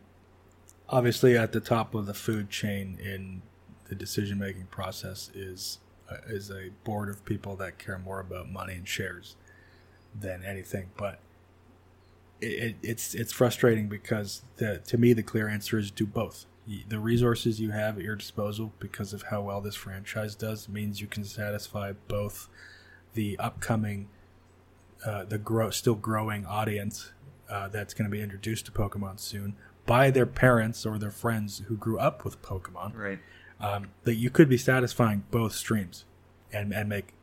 obviously, 0.89 1.37
at 1.37 1.53
the 1.53 1.61
top 1.61 1.95
of 1.95 2.07
the 2.07 2.15
food 2.15 2.49
chain 2.51 2.99
in 3.03 3.43
the 3.89 3.95
decision 3.95 4.39
making 4.39 4.67
process 4.67 5.31
is 5.35 5.79
uh, 6.09 6.17
is 6.29 6.51
a 6.51 6.71
board 6.85 7.09
of 7.09 7.25
people 7.25 7.57
that 7.57 7.79
care 7.79 7.99
more 7.99 8.21
about 8.21 8.49
money 8.49 8.75
and 8.75 8.87
shares 8.87 9.37
than 10.19 10.45
anything. 10.45 10.91
But 10.97 11.19
it, 12.41 12.47
it, 12.47 12.77
it's 12.83 13.15
it's 13.15 13.33
frustrating 13.33 13.89
because 13.89 14.43
the, 14.57 14.79
to 14.79 14.99
me 14.99 15.13
the 15.13 15.23
clear 15.23 15.49
answer 15.49 15.79
is 15.79 15.91
do 15.91 16.07
both. 16.07 16.47
The 16.89 17.01
resources 17.01 17.61
you 17.61 17.71
have 17.71 17.99
at 17.99 18.05
your 18.05 18.15
disposal 18.15 18.73
because 18.79 19.13
of 19.13 19.23
how 19.25 19.43
well 19.43 19.61
this 19.61 19.75
franchise 19.75 20.37
does 20.37 20.69
means 20.69 21.01
you 21.01 21.09
can 21.09 21.25
satisfy 21.25 21.93
both 22.07 22.49
the 23.15 23.37
upcoming, 23.41 24.09
uh, 25.05 25.25
the 25.25 25.39
grow 25.39 25.71
still 25.71 25.97
growing 25.97 26.47
audience 26.47 27.13
uh, 27.49 27.67
that's 27.69 27.93
going 27.93 28.09
to 28.09 28.11
be 28.11 28.23
introduced 28.23 28.67
to 28.67 28.73
Pokemon 28.73 29.19
soon 29.19 29.57
by 29.85 30.13
their 30.13 30.27
parents 30.27 30.87
or 30.87 30.97
their 30.97 31.11
friends 31.11 31.63
who 31.67 31.77
grew 31.77 31.99
up 31.99 32.25
with 32.25 32.41
Pokemon. 32.41 32.97
Right. 32.97 33.19
Um, 33.59 33.89
that 34.05 34.15
you 34.15 34.31
could 34.31 34.49
be 34.49 34.57
satisfying 34.57 35.25
both 35.31 35.55
streams 35.55 36.05
and 36.53 36.73
and 36.73 36.89
make 36.89 37.15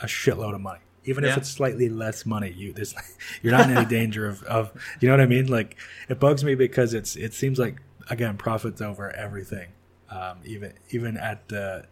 a 0.00 0.06
shitload 0.06 0.54
of 0.54 0.60
money 0.60 0.80
even 1.06 1.24
Yeah. 1.24 1.30
if 1.32 1.38
it's 1.38 1.48
slightly 1.50 1.88
less 1.88 2.26
money 2.26 2.52
you 2.52 2.72
there's 2.72 2.94
you're 3.42 3.52
not 3.52 3.70
in 3.70 3.76
any 3.76 3.86
danger 3.86 4.26
of, 4.28 4.42
of 4.44 4.72
you 5.00 5.08
know 5.08 5.14
what 5.14 5.20
i 5.20 5.26
mean 5.26 5.46
like 5.46 5.76
it 6.08 6.20
bugs 6.20 6.44
me 6.44 6.54
because 6.54 6.94
it's 6.94 7.16
it 7.16 7.32
seems 7.34 7.58
like 7.58 7.76
again 8.10 8.36
profits 8.36 8.80
over 8.80 9.10
everything 9.16 9.68
um, 10.10 10.38
even 10.44 10.72
even 10.90 11.16
at 11.16 11.48
the 11.48 11.84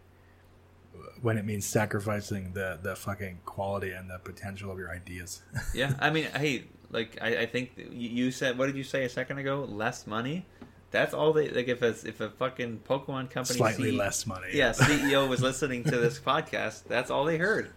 when 1.23 1.39
it 1.39 1.45
means 1.45 1.65
sacrificing 1.67 2.53
the 2.53 2.79
the 2.83 2.95
fucking 2.95 3.39
quality 3.45 3.91
and 3.91 4.09
the 4.11 4.19
potential 4.19 4.71
of 4.71 4.79
your 4.79 4.91
ideas 4.91 5.43
Yeah, 5.75 5.95
I 5.99 6.11
mean, 6.11 6.27
hey, 6.37 6.65
like 6.91 7.19
I, 7.21 7.39
I 7.39 7.47
think 7.47 7.73
you 7.91 8.31
said, 8.31 8.57
what 8.59 8.67
did 8.67 8.77
you 8.77 8.85
say 8.85 9.05
a 9.05 9.09
second 9.09 9.39
ago? 9.39 9.67
Less 9.69 10.07
money. 10.07 10.47
That's 10.93 11.13
all 11.13 11.33
they 11.33 11.49
like. 11.49 11.67
If 11.67 11.83
a 11.83 11.89
if 12.07 12.21
a 12.21 12.31
fucking 12.31 12.83
Pokemon 12.89 13.31
company 13.31 13.57
slightly 13.59 13.91
C- 13.91 13.97
less 13.97 14.27
money 14.27 14.47
yeah 14.53 14.71
CEO 14.71 15.29
was 15.29 15.41
listening 15.43 15.83
to 15.85 15.97
this 15.97 16.21
podcast, 16.25 16.85
that's 16.85 17.11
all 17.11 17.25
they 17.25 17.39
heard. 17.39 17.73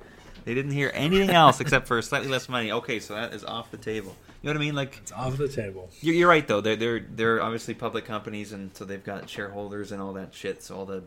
They 0.48 0.54
didn't 0.54 0.72
hear 0.72 0.90
anything 0.94 1.32
else 1.32 1.60
except 1.60 1.90
for 1.90 2.02
slightly 2.02 2.30
less 2.30 2.48
money. 2.48 2.72
Okay, 2.72 3.02
so 3.02 3.16
that 3.16 3.34
is 3.34 3.44
off 3.44 3.70
the 3.70 3.76
table. 3.76 4.16
You 4.42 4.48
know 4.48 4.52
what 4.52 4.62
I 4.62 4.66
mean? 4.66 4.76
Like 4.76 4.96
it's 4.96 5.12
off 5.12 5.36
the 5.36 5.50
table 5.50 5.90
you're, 6.00 6.16
you're 6.16 6.30
right 6.30 6.48
though. 6.48 6.62
They're 6.62 6.78
they're 6.78 7.02
they're 7.02 7.42
obviously 7.42 7.74
public 7.74 8.06
companies, 8.06 8.54
and 8.54 8.74
so 8.74 8.86
they've 8.86 9.04
got 9.04 9.30
shareholders 9.30 9.92
and 9.92 10.02
all 10.02 10.14
that 10.14 10.34
shit. 10.34 10.64
So 10.64 10.78
all 10.78 10.86
the 10.86 11.04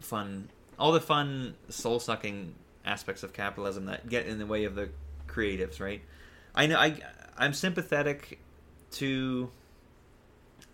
fun, 0.00 0.50
all 0.78 0.92
the 0.92 1.00
fun 1.00 1.54
soul 1.70 1.98
sucking 1.98 2.54
aspects 2.84 3.22
of 3.22 3.32
capitalism 3.32 3.86
that 3.86 4.06
get 4.06 4.26
in 4.26 4.38
the 4.38 4.44
way 4.44 4.64
of 4.64 4.74
the 4.74 4.90
creatives, 5.28 5.80
right? 5.80 6.02
I 6.54 6.66
know 6.66 6.76
I 6.76 6.98
I'm 7.38 7.54
sympathetic 7.54 8.38
to 8.96 9.50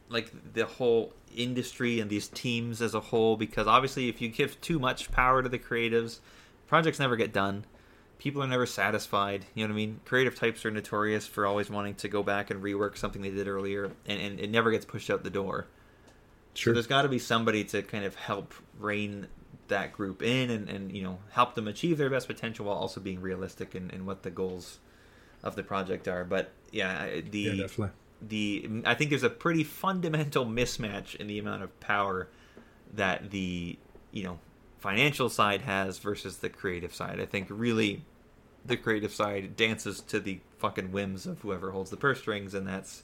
like 0.08 0.32
the 0.52 0.66
whole 0.66 1.12
industry 1.36 2.00
and 2.00 2.10
these 2.10 2.26
teams 2.26 2.82
as 2.82 2.92
a 2.92 3.00
whole 3.00 3.36
because 3.36 3.68
obviously 3.68 4.08
if 4.08 4.20
you 4.20 4.26
give 4.26 4.60
too 4.60 4.80
much 4.80 5.12
power 5.12 5.44
to 5.44 5.48
the 5.48 5.60
creatives, 5.60 6.18
projects 6.66 6.98
never 6.98 7.14
get 7.14 7.32
done. 7.32 7.64
People 8.20 8.42
are 8.42 8.46
never 8.46 8.66
satisfied. 8.66 9.46
You 9.54 9.64
know 9.64 9.72
what 9.72 9.74
I 9.74 9.86
mean? 9.86 10.00
Creative 10.04 10.34
types 10.34 10.64
are 10.66 10.70
notorious 10.70 11.26
for 11.26 11.46
always 11.46 11.70
wanting 11.70 11.94
to 11.96 12.08
go 12.08 12.22
back 12.22 12.50
and 12.50 12.62
rework 12.62 12.98
something 12.98 13.22
they 13.22 13.30
did 13.30 13.48
earlier, 13.48 13.90
and, 14.06 14.20
and 14.20 14.38
it 14.38 14.50
never 14.50 14.70
gets 14.70 14.84
pushed 14.84 15.08
out 15.08 15.24
the 15.24 15.30
door. 15.30 15.66
So 16.54 16.72
there's 16.72 16.86
got 16.86 17.02
to 17.02 17.08
be 17.08 17.18
somebody 17.18 17.64
to 17.64 17.82
kind 17.82 18.04
of 18.04 18.14
help 18.16 18.52
rein 18.78 19.28
that 19.68 19.92
group 19.92 20.20
in 20.20 20.50
and, 20.50 20.68
and 20.68 20.92
you 20.92 21.02
know 21.02 21.18
help 21.30 21.54
them 21.54 21.66
achieve 21.66 21.96
their 21.96 22.10
best 22.10 22.26
potential 22.26 22.66
while 22.66 22.76
also 22.76 23.00
being 23.00 23.20
realistic 23.20 23.74
in, 23.74 23.88
in 23.90 24.04
what 24.04 24.22
the 24.22 24.30
goals 24.30 24.80
of 25.42 25.56
the 25.56 25.62
project 25.62 26.06
are. 26.06 26.24
But 26.24 26.50
yeah, 26.70 27.20
the 27.30 27.38
yeah 27.38 27.52
definitely 27.52 27.94
the 28.20 28.82
I 28.84 28.94
think 28.94 29.10
there's 29.10 29.22
a 29.22 29.30
pretty 29.30 29.64
fundamental 29.64 30.44
mismatch 30.44 31.14
in 31.16 31.26
the 31.26 31.38
amount 31.38 31.62
of 31.62 31.80
power 31.80 32.28
that 32.94 33.30
the 33.30 33.78
you 34.12 34.24
know 34.24 34.38
financial 34.80 35.28
side 35.28 35.62
has 35.62 35.98
versus 35.98 36.38
the 36.38 36.48
creative 36.48 36.94
side. 36.94 37.20
I 37.20 37.26
think 37.26 37.46
really 37.50 38.04
the 38.64 38.76
creative 38.76 39.12
side 39.12 39.56
dances 39.56 40.00
to 40.02 40.20
the 40.20 40.40
fucking 40.58 40.92
whims 40.92 41.26
of 41.26 41.40
whoever 41.40 41.70
holds 41.70 41.90
the 41.90 41.96
purse 41.96 42.20
strings, 42.20 42.54
and 42.54 42.66
that's 42.66 43.02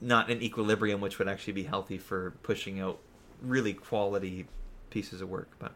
not 0.00 0.30
an 0.30 0.42
equilibrium 0.42 1.00
which 1.00 1.18
would 1.18 1.28
actually 1.28 1.52
be 1.52 1.64
healthy 1.64 1.98
for 1.98 2.32
pushing 2.42 2.80
out 2.80 2.98
really 3.40 3.72
quality 3.72 4.46
pieces 4.90 5.20
of 5.20 5.28
work. 5.28 5.50
But 5.58 5.72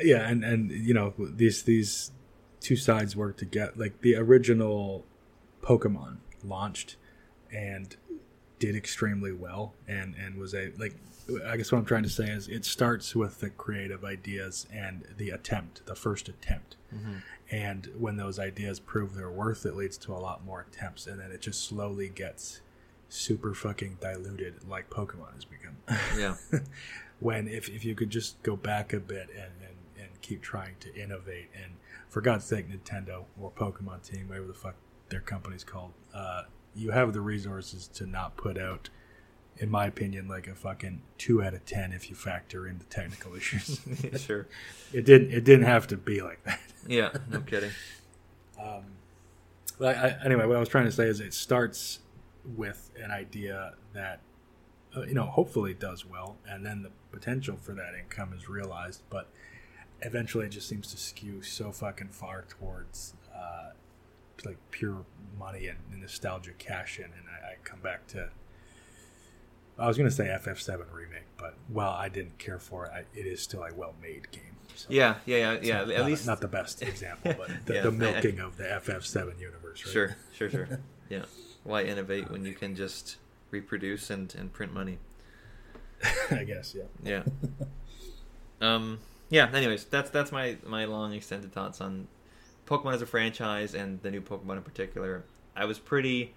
yeah 0.00 0.28
and 0.28 0.44
and 0.44 0.70
you 0.70 0.94
know 0.94 1.14
these 1.18 1.62
these 1.62 2.10
two 2.60 2.76
sides 2.76 3.16
work 3.16 3.36
together 3.36 3.72
like 3.76 4.00
the 4.00 4.16
original 4.16 5.04
pokemon 5.62 6.16
launched 6.44 6.96
and 7.52 7.96
did 8.58 8.76
extremely 8.76 9.32
well 9.32 9.74
and 9.86 10.14
and 10.14 10.36
was 10.36 10.54
a 10.54 10.72
like 10.78 10.94
i 11.46 11.56
guess 11.56 11.70
what 11.72 11.78
i'm 11.78 11.84
trying 11.84 12.02
to 12.02 12.08
say 12.08 12.28
is 12.28 12.48
it 12.48 12.64
starts 12.64 13.14
with 13.14 13.40
the 13.40 13.50
creative 13.50 14.04
ideas 14.04 14.66
and 14.72 15.04
the 15.16 15.30
attempt 15.30 15.84
the 15.86 15.94
first 15.94 16.28
attempt. 16.28 16.76
And 17.50 17.90
when 17.98 18.16
those 18.16 18.38
ideas 18.38 18.80
prove 18.80 19.14
their 19.14 19.30
worth 19.30 19.66
it 19.66 19.76
leads 19.76 19.96
to 19.98 20.12
a 20.12 20.18
lot 20.18 20.44
more 20.44 20.66
attempts 20.68 21.06
and 21.06 21.20
then 21.20 21.30
it 21.30 21.40
just 21.40 21.64
slowly 21.64 22.08
gets 22.08 22.60
super 23.08 23.52
fucking 23.54 23.98
diluted 24.00 24.66
like 24.68 24.88
pokemon 24.90 25.34
has 25.34 25.44
become. 25.44 25.76
Yeah, 26.18 26.36
when 27.20 27.48
if, 27.48 27.68
if 27.68 27.84
you 27.84 27.94
could 27.94 28.10
just 28.10 28.42
go 28.42 28.56
back 28.56 28.92
a 28.92 29.00
bit 29.00 29.28
and, 29.30 29.52
and, 29.60 29.76
and 29.98 30.20
keep 30.22 30.42
trying 30.42 30.74
to 30.80 30.94
innovate 30.94 31.50
and 31.54 31.72
for 32.08 32.20
god's 32.20 32.44
sake 32.44 32.66
nintendo 32.70 33.24
or 33.40 33.50
pokemon 33.50 34.02
team 34.02 34.28
whatever 34.28 34.46
the 34.46 34.54
fuck 34.54 34.74
their 35.08 35.20
company's 35.20 35.64
called 35.64 35.92
uh, 36.14 36.42
you 36.74 36.90
have 36.90 37.12
the 37.12 37.20
resources 37.20 37.86
to 37.86 38.06
not 38.06 38.36
put 38.36 38.58
out 38.58 38.88
in 39.58 39.70
my 39.70 39.86
opinion 39.86 40.26
like 40.28 40.46
a 40.48 40.54
fucking 40.54 41.00
2 41.18 41.42
out 41.42 41.54
of 41.54 41.64
10 41.66 41.92
if 41.92 42.08
you 42.08 42.16
factor 42.16 42.66
in 42.66 42.78
the 42.78 42.84
technical 42.84 43.34
issues 43.36 43.80
sure, 44.20 44.46
it 44.92 45.04
didn't 45.04 45.30
it 45.30 45.44
didn't 45.44 45.66
have 45.66 45.86
to 45.86 45.96
be 45.96 46.20
like 46.22 46.42
that 46.44 46.60
yeah, 46.88 47.10
no 47.30 47.40
kidding. 47.40 47.70
um, 48.60 48.82
but 49.78 49.96
I, 49.96 50.08
I, 50.08 50.24
anyway, 50.24 50.46
what 50.46 50.56
I 50.56 50.60
was 50.60 50.68
trying 50.68 50.84
to 50.84 50.92
say 50.92 51.06
is 51.06 51.20
it 51.20 51.34
starts 51.34 52.00
with 52.56 52.90
an 53.02 53.10
idea 53.10 53.74
that 53.94 54.20
uh, 54.96 55.02
you 55.02 55.14
know 55.14 55.24
hopefully 55.24 55.74
does 55.74 56.04
well, 56.04 56.36
and 56.46 56.64
then 56.64 56.82
the 56.82 56.90
potential 57.10 57.56
for 57.56 57.72
that 57.72 57.94
income 57.98 58.32
is 58.36 58.48
realized. 58.48 59.02
But 59.10 59.28
eventually, 60.02 60.46
it 60.46 60.50
just 60.50 60.68
seems 60.68 60.90
to 60.92 60.96
skew 60.98 61.42
so 61.42 61.72
fucking 61.72 62.08
far 62.08 62.44
towards 62.48 63.14
uh, 63.34 63.70
like 64.44 64.58
pure 64.70 65.04
money 65.38 65.68
and, 65.68 65.78
and 65.90 66.02
nostalgia 66.02 66.52
cash 66.58 66.98
in, 66.98 67.06
and 67.06 67.24
I, 67.42 67.52
I 67.52 67.54
come 67.64 67.80
back 67.80 68.06
to. 68.08 68.30
I 69.78 69.86
was 69.88 69.96
going 69.96 70.08
to 70.08 70.14
say 70.14 70.24
FF7 70.26 70.92
remake, 70.92 71.24
but 71.38 71.54
while 71.68 71.92
I 71.92 72.08
didn't 72.08 72.38
care 72.38 72.58
for 72.58 72.86
it, 72.86 72.92
I, 72.94 72.98
it 73.18 73.26
is 73.26 73.40
still 73.42 73.62
a 73.64 73.74
well-made 73.74 74.30
game. 74.30 74.42
So 74.74 74.86
Yeah, 74.90 75.16
yeah, 75.26 75.36
yeah, 75.54 75.58
yeah. 75.62 75.80
At 75.82 75.88
not- 75.98 76.06
least 76.06 76.26
not 76.26 76.40
the 76.40 76.48
best 76.48 76.82
example, 76.82 77.34
but 77.36 77.50
the, 77.66 77.74
Yeah, 77.74 77.82
the 77.82 77.88
I- 77.88 77.92
milking 77.92 78.38
of 78.40 78.56
the 78.56 78.64
FF7 78.64 79.40
universe. 79.40 79.84
Right? 79.84 79.92
Sure, 79.92 80.16
sure, 80.34 80.50
sure. 80.50 80.80
Yeah. 81.08 81.24
Why 81.64 81.82
innovate 81.84 82.30
when 82.30 82.44
you 82.44 82.54
can 82.54 82.74
just 82.74 83.16
reproduce 83.50 84.10
and, 84.10 84.34
and 84.34 84.52
print 84.52 84.72
money? 84.74 84.98
I 86.30 86.44
guess, 86.44 86.74
yeah. 86.74 86.84
Yeah. 87.04 87.22
um. 88.60 88.98
Yeah. 89.30 89.48
Anyways, 89.52 89.84
that's 89.84 90.10
that's 90.10 90.32
my 90.32 90.56
my 90.66 90.84
long 90.84 91.12
extended 91.12 91.52
thoughts 91.52 91.80
on 91.80 92.08
Pokemon 92.66 92.94
as 92.94 93.02
a 93.02 93.06
franchise 93.06 93.74
and 93.74 94.02
the 94.02 94.10
new 94.10 94.20
Pokemon 94.20 94.56
in 94.56 94.62
particular. 94.62 95.24
I 95.54 95.64
was 95.64 95.78
pretty 95.78 96.34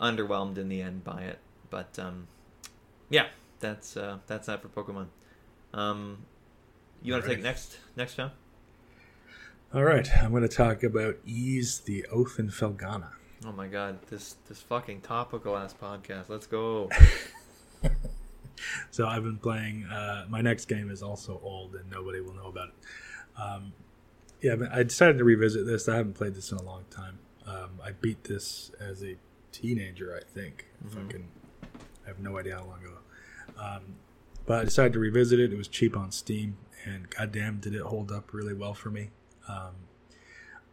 underwhelmed 0.00 0.58
in 0.58 0.68
the 0.68 0.82
end 0.82 1.02
by 1.04 1.22
it, 1.22 1.38
but 1.70 1.98
um, 1.98 2.26
yeah, 3.10 3.26
that's 3.60 3.96
uh, 3.96 4.18
that's 4.26 4.46
that 4.46 4.62
for 4.62 4.68
Pokemon. 4.68 5.06
Um, 5.74 6.18
you 7.02 7.12
want 7.12 7.24
to 7.24 7.30
take 7.30 7.42
next 7.42 7.76
next 7.96 8.14
John? 8.14 8.30
All 9.74 9.84
right, 9.84 10.08
I'm 10.20 10.30
going 10.30 10.42
to 10.42 10.48
talk 10.48 10.82
about 10.82 11.16
Ys 11.26 11.80
the 11.80 12.06
Oath 12.06 12.38
in 12.38 12.48
Felghana. 12.48 13.10
Oh 13.46 13.52
my 13.52 13.68
god, 13.68 13.98
this 14.06 14.36
this 14.48 14.62
fucking 14.62 15.02
topical 15.02 15.56
ass 15.56 15.74
podcast. 15.74 16.28
Let's 16.28 16.46
go. 16.46 16.88
So 18.90 19.06
I've 19.06 19.22
been 19.22 19.38
playing. 19.38 19.84
Uh, 19.84 20.26
my 20.28 20.40
next 20.40 20.66
game 20.66 20.90
is 20.90 21.02
also 21.02 21.40
old, 21.42 21.74
and 21.74 21.88
nobody 21.90 22.20
will 22.20 22.34
know 22.34 22.48
about 22.48 22.68
it. 22.68 23.40
Um, 23.40 23.72
yeah, 24.40 24.56
I 24.72 24.82
decided 24.82 25.18
to 25.18 25.24
revisit 25.24 25.66
this. 25.66 25.88
I 25.88 25.96
haven't 25.96 26.14
played 26.14 26.34
this 26.34 26.50
in 26.52 26.58
a 26.58 26.62
long 26.62 26.84
time. 26.90 27.18
Um, 27.46 27.80
I 27.82 27.92
beat 27.92 28.24
this 28.24 28.70
as 28.80 29.02
a 29.02 29.16
teenager, 29.52 30.14
I 30.16 30.24
think. 30.24 30.66
If 30.86 30.96
I 30.96 31.10
can, 31.10 31.28
I 32.04 32.08
have 32.08 32.20
no 32.20 32.38
idea 32.38 32.56
how 32.56 32.64
long 32.64 32.82
ago. 32.84 32.98
Um, 33.60 33.80
but 34.46 34.60
I 34.60 34.64
decided 34.64 34.92
to 34.94 34.98
revisit 34.98 35.38
it. 35.38 35.52
It 35.52 35.56
was 35.56 35.68
cheap 35.68 35.96
on 35.96 36.10
Steam, 36.12 36.56
and 36.84 37.08
goddamn, 37.10 37.58
did 37.58 37.74
it 37.74 37.82
hold 37.82 38.10
up 38.10 38.32
really 38.32 38.54
well 38.54 38.74
for 38.74 38.90
me. 38.90 39.10
Um, 39.48 39.74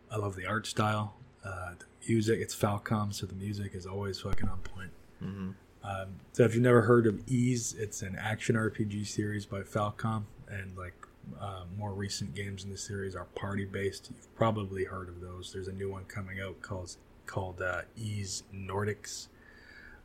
I 0.10 0.18
love 0.18 0.36
the 0.36 0.46
art 0.46 0.66
style, 0.66 1.16
uh, 1.44 1.72
the 1.78 1.86
music. 2.08 2.40
It's 2.40 2.56
Falcom, 2.56 3.14
so 3.14 3.26
the 3.26 3.36
music 3.36 3.76
is 3.76 3.86
always 3.86 4.20
fucking 4.22 4.48
on 4.48 4.60
point. 4.60 4.92
hmm 5.20 5.50
Um, 5.84 6.08
so 6.34 6.44
if 6.44 6.54
you've 6.54 6.64
never 6.64 6.82
heard 6.84 7.06
of 7.08 7.22
Ys, 7.28 7.74
it's 7.78 8.02
an 8.02 8.16
action 8.20 8.56
RPG 8.56 9.06
series 9.08 9.46
by 9.46 9.62
Falcom, 9.62 10.24
and 10.50 10.78
like 10.78 10.94
uh, 11.40 11.64
more 11.78 11.92
recent 11.94 12.34
games 12.34 12.64
in 12.64 12.70
the 12.70 12.78
series 12.78 13.16
are 13.16 13.26
party 13.36 13.66
based. 13.66 14.10
You've 14.16 14.34
probably 14.36 14.86
heard 14.86 15.10
of 15.10 15.20
those. 15.20 15.52
There's 15.52 15.68
a 15.68 15.74
new 15.74 15.92
one 15.92 16.06
coming 16.06 16.40
out 16.40 16.62
called 16.62 16.96
called 17.26 17.62
uh, 17.62 17.82
Ys 17.98 18.44
Nordics. 18.56 19.28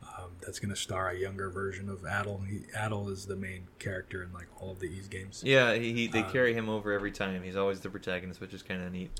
Um, 0.03 0.33
that's 0.41 0.59
going 0.59 0.71
to 0.71 0.77
star 0.81 1.09
a 1.11 1.17
younger 1.17 1.49
version 1.51 1.89
of 1.89 2.01
Adol. 2.03 2.47
He, 2.47 2.61
Adol 2.77 3.11
is 3.11 3.27
the 3.27 3.37
main 3.37 3.69
character 3.79 4.23
in 4.23 4.33
like 4.33 4.49
all 4.61 4.73
of 4.73 4.81
the 4.81 4.87
Ys 4.89 5.09
games. 5.09 5.43
Yeah, 5.45 5.75
he, 5.75 5.93
he 5.93 6.07
they 6.09 6.23
Um, 6.23 6.31
carry 6.33 6.55
him 6.55 6.69
over 6.69 6.93
every 6.93 7.13
time. 7.13 7.43
He's 7.43 7.57
always 7.57 7.81
the 7.81 7.89
protagonist, 7.91 8.41
which 8.41 8.53
is 8.53 8.63
kind 8.63 8.83
of 8.83 8.93
neat. 8.93 9.11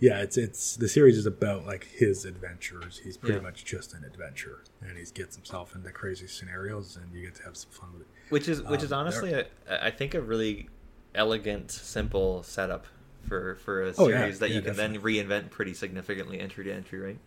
Yeah, 0.00 0.20
it's 0.20 0.36
it's 0.36 0.74
the 0.76 0.88
series 0.88 1.16
is 1.16 1.24
about 1.26 1.64
like 1.64 1.84
his 1.84 2.24
adventures. 2.24 3.00
He's 3.04 3.16
pretty 3.16 3.36
Yeah. 3.36 3.42
much 3.42 3.64
just 3.64 3.94
an 3.94 4.04
adventurer, 4.04 4.64
and 4.82 4.98
he 4.98 5.04
gets 5.14 5.36
himself 5.36 5.74
into 5.76 5.90
crazy 5.92 6.26
scenarios, 6.26 6.96
and 6.96 7.14
you 7.14 7.22
get 7.26 7.36
to 7.36 7.44
have 7.44 7.56
some 7.56 7.70
fun 7.70 7.92
with 7.92 8.02
it. 8.02 8.08
Which 8.30 8.48
is 8.48 8.60
which 8.64 8.82
is 8.82 8.92
Um, 8.92 9.00
honestly, 9.00 9.32
a, 9.32 9.46
I 9.68 9.90
think, 9.92 10.14
a 10.14 10.20
really 10.20 10.68
elegant, 11.14 11.70
simple 11.70 12.42
setup 12.42 12.86
for 13.22 13.54
for 13.54 13.82
a 13.84 13.94
Oh, 13.96 14.08
series 14.08 14.10
yeah. 14.34 14.38
that 14.40 14.48
Yeah, 14.50 14.56
you 14.56 14.62
can 14.62 14.76
then 14.76 15.00
reinvent 15.00 15.50
pretty 15.50 15.72
significantly 15.72 16.40
entry 16.40 16.64
to 16.64 16.72
entry, 16.72 16.98
right? 16.98 17.18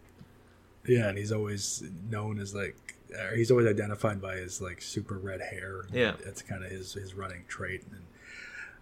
Yeah, 0.88 1.10
and 1.10 1.18
he's 1.18 1.32
always 1.32 1.84
known 2.10 2.40
as 2.40 2.56
like 2.56 2.76
uh, 3.18 3.36
he's 3.36 3.52
always 3.52 3.68
identified 3.68 4.22
by 4.22 4.36
his 4.38 4.62
like 4.62 4.82
super 4.82 5.18
red 5.18 5.42
hair. 5.42 5.86
Yeah. 5.94 6.14
that's 6.24 6.42
kind 6.42 6.64
of 6.64 6.72
his 6.72 6.94
his 6.94 7.14
running 7.14 7.44
trait. 7.48 7.84
And 7.92 8.02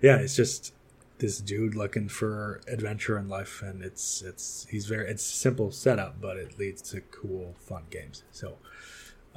yeah, 0.01 0.17
it's 0.17 0.35
just 0.35 0.73
this 1.17 1.39
dude 1.39 1.75
looking 1.75 2.09
for 2.09 2.61
adventure 2.67 3.17
in 3.17 3.27
life, 3.29 3.61
and 3.61 3.81
it's 3.83 4.21
it's 4.21 4.67
he's 4.69 4.85
very 4.85 5.09
it's 5.09 5.23
simple 5.23 5.71
setup, 5.71 6.21
but 6.21 6.37
it 6.37 6.57
leads 6.59 6.81
to 6.91 7.01
cool, 7.01 7.55
fun 7.59 7.83
games. 7.89 8.23
So. 8.31 8.57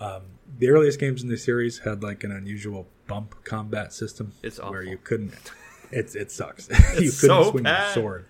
Um, 0.01 0.23
the 0.61 0.69
earliest 0.69 1.01
games 1.01 1.25
in 1.25 1.29
the 1.29 1.37
series 1.37 1.81
had 1.81 2.05
like 2.05 2.23
an 2.23 2.31
unusual 2.31 2.87
bump 3.09 3.35
combat 3.43 3.93
system 3.93 4.31
It's 4.45 4.59
where 4.63 4.81
you 4.85 4.97
couldn't 4.97 5.35
it, 5.91 6.15
it 6.15 6.31
sucks 6.31 6.69
you 6.91 7.11
couldn't 7.11 7.11
so 7.11 7.51
swing 7.51 7.65
bad. 7.65 7.83
your 7.87 7.95
sword 7.95 8.27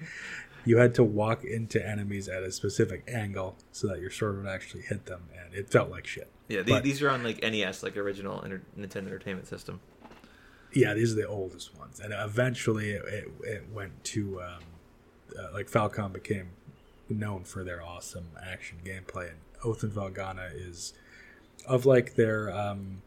you 0.64 0.78
had 0.78 0.94
to 0.94 1.04
walk 1.04 1.44
into 1.44 1.84
enemies 1.86 2.28
at 2.28 2.42
a 2.42 2.50
specific 2.52 3.04
angle 3.08 3.56
so 3.72 3.88
that 3.88 4.00
your 4.00 4.10
sword 4.10 4.36
would 4.38 4.46
actually 4.50 4.82
hit 4.82 5.06
them 5.06 5.22
and 5.40 5.54
it 5.54 5.70
felt 5.70 5.90
like 5.90 6.06
shit 6.06 6.30
Yeah, 6.48 6.62
the, 6.62 6.72
But- 6.72 6.82
these 6.82 7.00
are 7.02 7.10
on 7.10 7.22
like 7.22 7.42
NES, 7.42 7.82
like 7.82 7.96
original 7.96 8.42
Enter- 8.44 8.62
Nintendo 8.78 9.06
Entertainment 9.06 9.46
System. 9.46 9.80
yeah 10.74 10.94
these 10.94 11.12
are 11.12 11.16
the 11.16 11.26
oldest 11.28 11.76
ones 11.78 12.00
and 12.00 12.12
eventually 12.12 12.90
it, 12.90 13.02
it, 13.06 13.28
it 13.44 13.68
went 13.72 14.04
to 14.04 14.40
um, 14.42 14.62
uh, 15.38 15.52
like 15.52 15.68
Falcom 15.70 16.12
became 16.12 16.50
known 17.08 17.44
for 17.44 17.64
their 17.64 17.82
awesome 17.82 18.26
action 18.44 18.78
gameplay 18.84 19.28
and 19.30 19.38
oath 19.64 19.82
and 19.82 19.92
Felghana 19.92 20.50
is 20.54 20.92
of 21.66 21.86
like 21.86 22.14
their 22.16 22.50
um, 22.52 23.02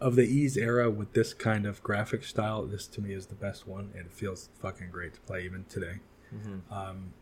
of 0.00 0.14
the 0.16 0.26
Ys 0.26 0.56
era 0.56 0.90
with 0.90 1.12
this 1.12 1.34
kind 1.34 1.66
of 1.66 1.82
graphic 1.82 2.24
style 2.24 2.62
this 2.64 2.86
to 2.86 3.00
me 3.00 3.12
is 3.12 3.26
the 3.26 3.34
best 3.34 3.66
one 3.66 3.90
and 3.94 4.06
it 4.06 4.12
feels 4.12 4.48
fucking 4.60 4.90
great 4.90 5.14
to 5.14 5.20
play 5.20 5.44
even 5.44 5.64
today 5.68 6.00
hmm 6.30 6.58
Um, 6.72 7.12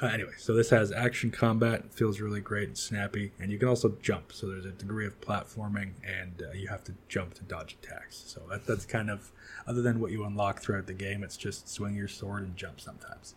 uh, 0.00 0.06
anyway, 0.06 0.30
so 0.38 0.54
this 0.54 0.70
has 0.70 0.92
action 0.92 1.32
combat, 1.32 1.80
it 1.80 1.92
feels 1.92 2.20
really 2.20 2.40
great 2.40 2.68
and 2.68 2.78
snappy, 2.78 3.32
and 3.40 3.50
you 3.50 3.58
can 3.58 3.66
also 3.66 3.96
jump. 4.00 4.32
So 4.32 4.46
there's 4.46 4.64
a 4.64 4.70
degree 4.70 5.06
of 5.06 5.20
platforming, 5.20 5.94
and 6.06 6.40
uh, 6.40 6.52
you 6.52 6.68
have 6.68 6.84
to 6.84 6.94
jump 7.08 7.34
to 7.34 7.42
dodge 7.42 7.76
attacks. 7.82 8.22
So 8.24 8.42
that, 8.48 8.64
that's 8.64 8.86
kind 8.86 9.10
of, 9.10 9.32
other 9.66 9.82
than 9.82 9.98
what 9.98 10.12
you 10.12 10.24
unlock 10.24 10.60
throughout 10.60 10.86
the 10.86 10.92
game, 10.92 11.24
it's 11.24 11.36
just 11.36 11.68
swing 11.68 11.96
your 11.96 12.06
sword 12.06 12.44
and 12.44 12.56
jump 12.56 12.80
sometimes. 12.80 13.34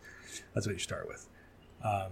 That's 0.53 0.67
what 0.67 0.73
you 0.73 0.79
start 0.79 1.07
with. 1.07 1.27
Um, 1.83 2.11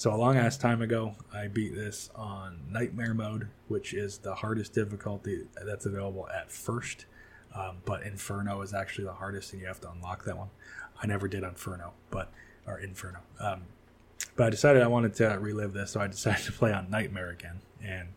so 0.00 0.14
a 0.14 0.16
long 0.16 0.38
ass 0.38 0.56
time 0.56 0.80
ago, 0.80 1.14
I 1.30 1.48
beat 1.48 1.74
this 1.74 2.08
on 2.14 2.62
Nightmare 2.70 3.12
mode, 3.12 3.48
which 3.68 3.92
is 3.92 4.16
the 4.16 4.34
hardest 4.34 4.72
difficulty 4.72 5.46
that's 5.62 5.84
available 5.84 6.26
at 6.34 6.50
first. 6.50 7.04
Um, 7.54 7.82
but 7.84 8.04
Inferno 8.04 8.62
is 8.62 8.72
actually 8.72 9.04
the 9.04 9.12
hardest, 9.12 9.52
and 9.52 9.60
you 9.60 9.68
have 9.68 9.78
to 9.82 9.90
unlock 9.90 10.24
that 10.24 10.38
one. 10.38 10.48
I 11.02 11.06
never 11.06 11.28
did 11.28 11.42
Inferno, 11.42 11.92
but 12.10 12.32
or 12.66 12.78
Inferno. 12.78 13.18
Um, 13.40 13.64
but 14.36 14.46
I 14.46 14.48
decided 14.48 14.82
I 14.82 14.86
wanted 14.86 15.12
to 15.16 15.36
relive 15.38 15.74
this, 15.74 15.90
so 15.90 16.00
I 16.00 16.06
decided 16.06 16.44
to 16.46 16.52
play 16.52 16.72
on 16.72 16.88
Nightmare 16.88 17.28
again. 17.28 17.60
And 17.84 18.08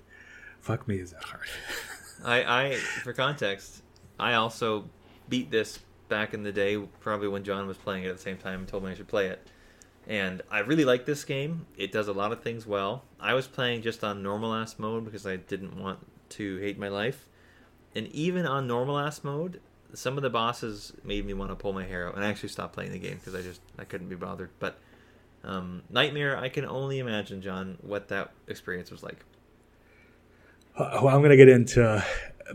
fuck 0.62 0.88
me, 0.88 1.00
is 1.00 1.12
that 1.12 1.26
hard? 1.26 1.48
I, 2.24 2.64
I, 2.64 2.76
for 2.76 3.12
context, 3.12 3.84
I 4.18 4.36
also 4.36 4.86
beat 5.28 5.52
this 5.52 5.80
back 6.08 6.34
in 6.34 6.44
the 6.44 6.52
day, 6.54 6.78
probably 7.02 7.28
when 7.28 7.44
John 7.44 7.68
was 7.68 7.76
playing 7.76 8.06
it 8.06 8.08
at 8.08 8.16
the 8.16 8.24
same 8.24 8.38
time 8.38 8.60
and 8.60 8.70
told 8.70 8.86
me 8.86 8.92
I 8.92 8.96
should 8.96 9.10
play 9.10 9.28
it. 9.28 9.46
And 10.08 10.42
I 10.52 10.60
really 10.60 10.86
like 10.86 11.06
this 11.06 11.24
game. 11.24 11.66
It 11.78 11.92
does 11.92 12.08
a 12.08 12.14
lot 12.14 12.32
of 12.32 12.42
things 12.42 12.68
well. 12.68 13.04
I 13.20 13.34
was 13.34 13.48
playing 13.48 13.84
just 13.84 14.04
on 14.04 14.22
normal 14.22 14.54
ass 14.54 14.78
mode 14.78 15.06
because 15.06 15.26
I 15.26 15.38
didn't 15.38 15.82
want 15.82 16.00
to 16.30 16.58
hate 16.58 16.78
my 16.78 16.90
life. 16.90 17.28
And 17.96 18.08
even 18.08 18.46
on 18.46 18.68
normal 18.68 19.00
ass 19.00 19.24
mode, 19.24 19.62
some 19.94 20.18
of 20.18 20.24
the 20.24 20.30
bosses 20.30 20.94
made 21.04 21.26
me 21.26 21.34
want 21.34 21.52
to 21.52 21.56
pull 21.56 21.72
my 21.72 21.86
hair 21.86 22.08
out 22.08 22.16
and 22.16 22.26
I 22.26 22.30
actually 22.30 22.50
stopped 22.50 22.74
playing 22.74 22.92
the 22.92 23.00
game 23.00 23.16
because 23.16 23.36
I 23.36 23.42
just 23.42 23.62
I 23.78 23.86
couldn't 23.86 24.10
be 24.10 24.16
bothered. 24.16 24.50
But 24.60 24.80
um, 25.44 25.84
Nightmare, 25.90 26.38
I 26.38 26.50
can 26.50 26.66
only 26.66 27.00
imagine, 27.00 27.42
John, 27.42 27.78
what 27.82 28.08
that 28.10 28.32
experience 28.48 28.92
was 28.92 29.04
like. 29.04 29.24
Well, 30.78 31.10
I'm 31.10 31.20
going 31.20 31.30
to 31.30 31.38
get 31.38 31.50
into 31.50 32.04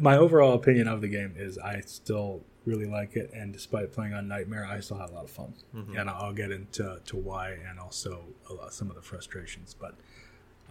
my 0.01 0.17
overall 0.17 0.55
opinion 0.55 0.89
of 0.89 1.01
the 1.01 1.09
game. 1.09 1.35
Is 1.37 1.57
I 1.59 1.81
still 1.81 2.43
really 2.69 2.87
like 2.87 3.17
it, 3.17 3.31
and 3.33 3.53
despite 3.53 3.93
playing 3.93 4.13
on 4.13 4.29
Nightmare, 4.29 4.67
I 4.67 4.81
still 4.81 4.99
had 4.99 5.11
a 5.11 5.15
lot 5.15 5.25
of 5.25 5.31
fun. 5.31 5.55
Mhm. 5.75 5.99
And 5.99 6.11
I'll 6.11 6.33
get 6.33 6.51
into 6.51 7.01
to 7.05 7.17
why 7.17 7.53
and 7.69 7.79
also 7.79 8.25
a 8.49 8.53
lot, 8.55 8.75
some 8.75 8.91
of 8.91 8.97
the 8.97 9.03
frustrations. 9.03 9.75
But 9.75 9.95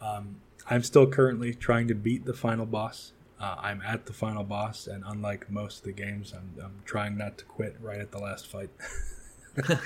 um, 0.01 0.37
I'm 0.69 0.83
still 0.83 1.07
currently 1.07 1.53
trying 1.53 1.87
to 1.87 1.95
beat 1.95 2.25
the 2.25 2.33
final 2.33 2.65
boss. 2.65 3.13
Uh, 3.39 3.55
I'm 3.59 3.81
at 3.81 4.05
the 4.05 4.13
final 4.13 4.43
boss, 4.43 4.87
and 4.87 5.03
unlike 5.05 5.49
most 5.49 5.79
of 5.79 5.83
the 5.85 5.91
games, 5.91 6.33
I'm, 6.35 6.63
I'm 6.63 6.81
trying 6.85 7.17
not 7.17 7.37
to 7.39 7.45
quit 7.45 7.75
right 7.81 7.99
at 7.99 8.11
the 8.11 8.19
last 8.19 8.47
fight. 8.47 8.69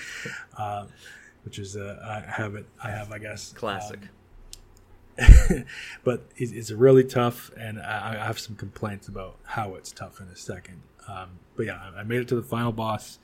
uh, 0.58 0.86
which 1.44 1.60
is 1.60 1.76
a, 1.76 2.00
a 2.28 2.32
habit 2.32 2.66
I 2.84 2.92
have, 2.92 3.12
I 3.12 3.18
guess. 3.18 3.54
Classic. 3.54 4.00
Um, 4.00 5.66
but 6.04 6.24
it's, 6.38 6.52
it's 6.52 6.72
really 6.72 7.04
tough, 7.04 7.52
and 7.58 7.80
I 7.80 8.26
have 8.26 8.40
some 8.40 8.56
complaints 8.56 9.08
about 9.08 9.38
how 9.44 9.76
it's 9.76 9.92
tough 9.92 10.20
in 10.22 10.28
a 10.28 10.36
second. 10.36 10.82
Um, 11.12 11.30
but 11.56 11.66
yeah, 11.66 11.92
I- 11.96 12.04
made 12.04 12.22
it 12.22 12.28
to 12.30 12.36
the 12.36 12.44
final 12.44 12.72
boss. 12.72 13.20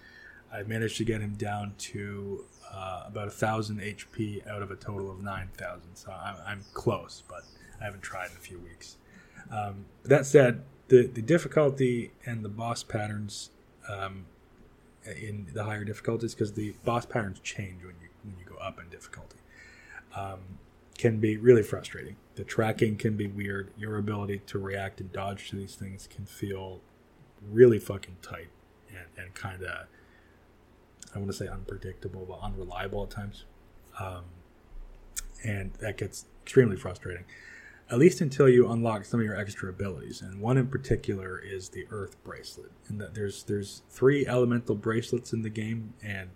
I 0.51 0.63
managed 0.63 0.97
to 0.97 1.05
get 1.05 1.21
him 1.21 1.33
down 1.35 1.73
to 1.77 2.45
uh, 2.71 3.03
about 3.07 3.27
a 3.27 3.31
thousand 3.31 3.79
HP 3.79 4.47
out 4.47 4.61
of 4.61 4.71
a 4.71 4.75
total 4.75 5.11
of 5.11 5.21
nine 5.21 5.49
thousand. 5.57 5.95
So 5.95 6.11
I'm, 6.11 6.35
I'm 6.45 6.65
close, 6.73 7.23
but 7.27 7.43
I 7.79 7.85
haven't 7.85 8.01
tried 8.03 8.31
in 8.31 8.37
a 8.37 8.39
few 8.39 8.59
weeks. 8.59 8.97
Um, 9.51 9.85
that 10.03 10.25
said, 10.25 10.63
the 10.87 11.07
the 11.07 11.21
difficulty 11.21 12.11
and 12.25 12.43
the 12.43 12.49
boss 12.49 12.83
patterns 12.83 13.51
um, 13.89 14.25
in 15.05 15.47
the 15.53 15.63
higher 15.63 15.83
difficulties 15.83 16.33
because 16.33 16.53
the 16.53 16.73
boss 16.83 17.05
patterns 17.05 17.39
change 17.41 17.83
when 17.83 17.95
you 18.01 18.09
when 18.23 18.35
you 18.39 18.45
go 18.45 18.55
up 18.57 18.79
in 18.79 18.89
difficulty 18.89 19.37
um, 20.15 20.39
can 20.97 21.19
be 21.19 21.37
really 21.37 21.63
frustrating. 21.63 22.15
The 22.35 22.43
tracking 22.43 22.97
can 22.97 23.15
be 23.15 23.27
weird. 23.27 23.71
Your 23.77 23.97
ability 23.97 24.41
to 24.47 24.59
react 24.59 24.99
and 24.99 25.11
dodge 25.11 25.49
to 25.49 25.55
these 25.55 25.75
things 25.75 26.07
can 26.07 26.25
feel 26.25 26.81
really 27.41 27.79
fucking 27.79 28.17
tight 28.21 28.49
and, 28.89 29.07
and 29.17 29.33
kind 29.33 29.63
of, 29.63 29.87
I 31.13 31.19
want 31.19 31.31
to 31.31 31.37
say 31.37 31.47
unpredictable, 31.47 32.25
but 32.27 32.39
unreliable 32.41 33.03
at 33.03 33.09
times. 33.09 33.45
Um, 33.99 34.23
and 35.43 35.73
that 35.75 35.97
gets 35.97 36.25
extremely 36.43 36.77
frustrating. 36.77 37.25
At 37.89 37.99
least 37.99 38.19
until 38.19 38.49
you 38.49 38.69
unlock 38.69 39.05
some 39.05 39.21
of 39.21 39.25
your 39.25 39.39
extra 39.39 39.69
abilities, 39.69 40.21
and 40.21 40.41
one 40.41 40.57
in 40.57 40.67
particular 40.67 41.39
is 41.39 41.69
the 41.69 41.85
Earth 41.89 42.21
bracelet. 42.23 42.71
And 42.89 42.99
that 42.99 43.13
there's 43.13 43.43
there's 43.43 43.81
three 43.89 44.27
elemental 44.27 44.75
bracelets 44.75 45.31
in 45.31 45.41
the 45.41 45.49
game, 45.49 45.93
and 46.03 46.29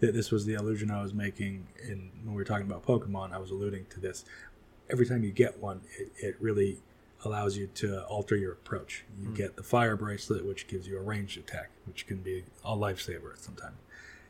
th- 0.00 0.14
this 0.14 0.30
was 0.30 0.46
the 0.46 0.54
illusion 0.54 0.92
I 0.92 1.02
was 1.02 1.12
making 1.12 1.66
in 1.82 2.10
when 2.22 2.34
we 2.34 2.40
were 2.40 2.44
talking 2.44 2.66
about 2.66 2.86
Pokemon. 2.86 3.32
I 3.32 3.38
was 3.38 3.50
alluding 3.50 3.86
to 3.90 3.98
this. 3.98 4.24
Every 4.88 5.04
time 5.04 5.24
you 5.24 5.32
get 5.32 5.58
one, 5.58 5.80
it, 5.98 6.12
it 6.16 6.36
really 6.38 6.78
allows 7.24 7.56
you 7.56 7.66
to 7.68 8.04
alter 8.04 8.36
your 8.36 8.52
approach. 8.52 9.04
You 9.20 9.30
get 9.30 9.56
the 9.56 9.62
fire 9.62 9.96
bracelet, 9.96 10.44
which 10.44 10.66
gives 10.66 10.86
you 10.86 10.98
a 10.98 11.02
ranged 11.02 11.38
attack, 11.38 11.70
which 11.86 12.06
can 12.06 12.18
be 12.18 12.44
a 12.64 12.76
lifesaver 12.76 13.36
sometimes. 13.36 13.76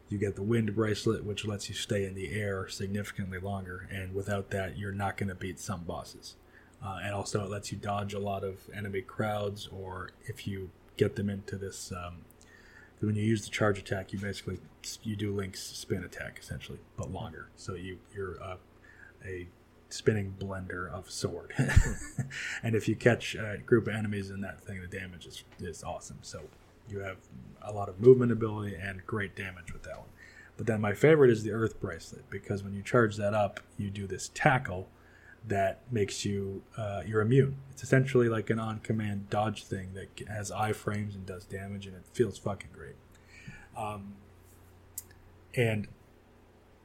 You 0.08 0.18
get 0.18 0.36
the 0.36 0.42
wind 0.42 0.74
bracelet, 0.74 1.24
which 1.24 1.44
lets 1.46 1.68
you 1.68 1.74
stay 1.74 2.04
in 2.04 2.14
the 2.14 2.32
air 2.32 2.68
significantly 2.68 3.38
longer, 3.38 3.88
and 3.90 4.14
without 4.14 4.50
that, 4.50 4.78
you're 4.78 4.92
not 4.92 5.16
going 5.16 5.28
to 5.28 5.34
beat 5.34 5.58
some 5.58 5.82
bosses. 5.84 6.36
Uh, 6.84 7.00
and 7.02 7.14
also, 7.14 7.42
it 7.42 7.50
lets 7.50 7.72
you 7.72 7.78
dodge 7.78 8.12
a 8.12 8.18
lot 8.18 8.44
of 8.44 8.68
enemy 8.74 9.00
crowds, 9.00 9.68
or 9.72 10.10
if 10.26 10.46
you 10.46 10.70
get 10.96 11.16
them 11.16 11.30
into 11.30 11.56
this, 11.56 11.90
um, 11.92 12.18
when 13.00 13.16
you 13.16 13.22
use 13.22 13.44
the 13.44 13.50
charge 13.50 13.78
attack, 13.78 14.12
you 14.12 14.18
basically 14.18 14.58
you 15.02 15.16
do 15.16 15.34
Link's 15.34 15.60
spin 15.60 16.04
attack 16.04 16.38
essentially, 16.40 16.78
but 16.96 17.10
longer. 17.10 17.48
So 17.56 17.74
you 17.74 17.98
you're 18.14 18.42
uh, 18.42 18.56
a 19.24 19.48
spinning 19.94 20.34
blender 20.38 20.90
of 20.90 21.10
sword. 21.10 21.52
and 22.62 22.74
if 22.74 22.88
you 22.88 22.96
catch 22.96 23.34
a 23.34 23.58
group 23.64 23.86
of 23.86 23.94
enemies 23.94 24.30
in 24.30 24.40
that 24.40 24.60
thing, 24.60 24.80
the 24.80 24.88
damage 24.88 25.26
is, 25.26 25.44
is 25.60 25.84
awesome. 25.84 26.18
So 26.22 26.42
you 26.88 26.98
have 26.98 27.18
a 27.62 27.72
lot 27.72 27.88
of 27.88 28.00
movement 28.00 28.32
ability 28.32 28.74
and 28.74 29.06
great 29.06 29.36
damage 29.36 29.72
with 29.72 29.84
that 29.84 29.98
one. 29.98 30.08
But 30.56 30.66
then 30.66 30.80
my 30.80 30.94
favorite 30.94 31.30
is 31.30 31.42
the 31.42 31.52
Earth 31.52 31.80
Bracelet 31.80 32.28
because 32.28 32.62
when 32.62 32.74
you 32.74 32.82
charge 32.82 33.16
that 33.16 33.34
up, 33.34 33.60
you 33.78 33.90
do 33.90 34.06
this 34.06 34.30
tackle 34.34 34.88
that 35.46 35.80
makes 35.90 36.24
you 36.24 36.62
uh, 36.76 37.02
you're 37.06 37.20
immune. 37.20 37.56
It's 37.70 37.82
essentially 37.82 38.28
like 38.28 38.50
an 38.50 38.58
on-command 38.58 39.30
dodge 39.30 39.64
thing 39.64 39.94
that 39.94 40.28
has 40.28 40.50
iframes 40.50 41.14
and 41.14 41.26
does 41.26 41.44
damage, 41.44 41.86
and 41.86 41.94
it 41.94 42.04
feels 42.12 42.38
fucking 42.38 42.70
great. 42.72 42.94
Um, 43.76 44.14
and 45.54 45.88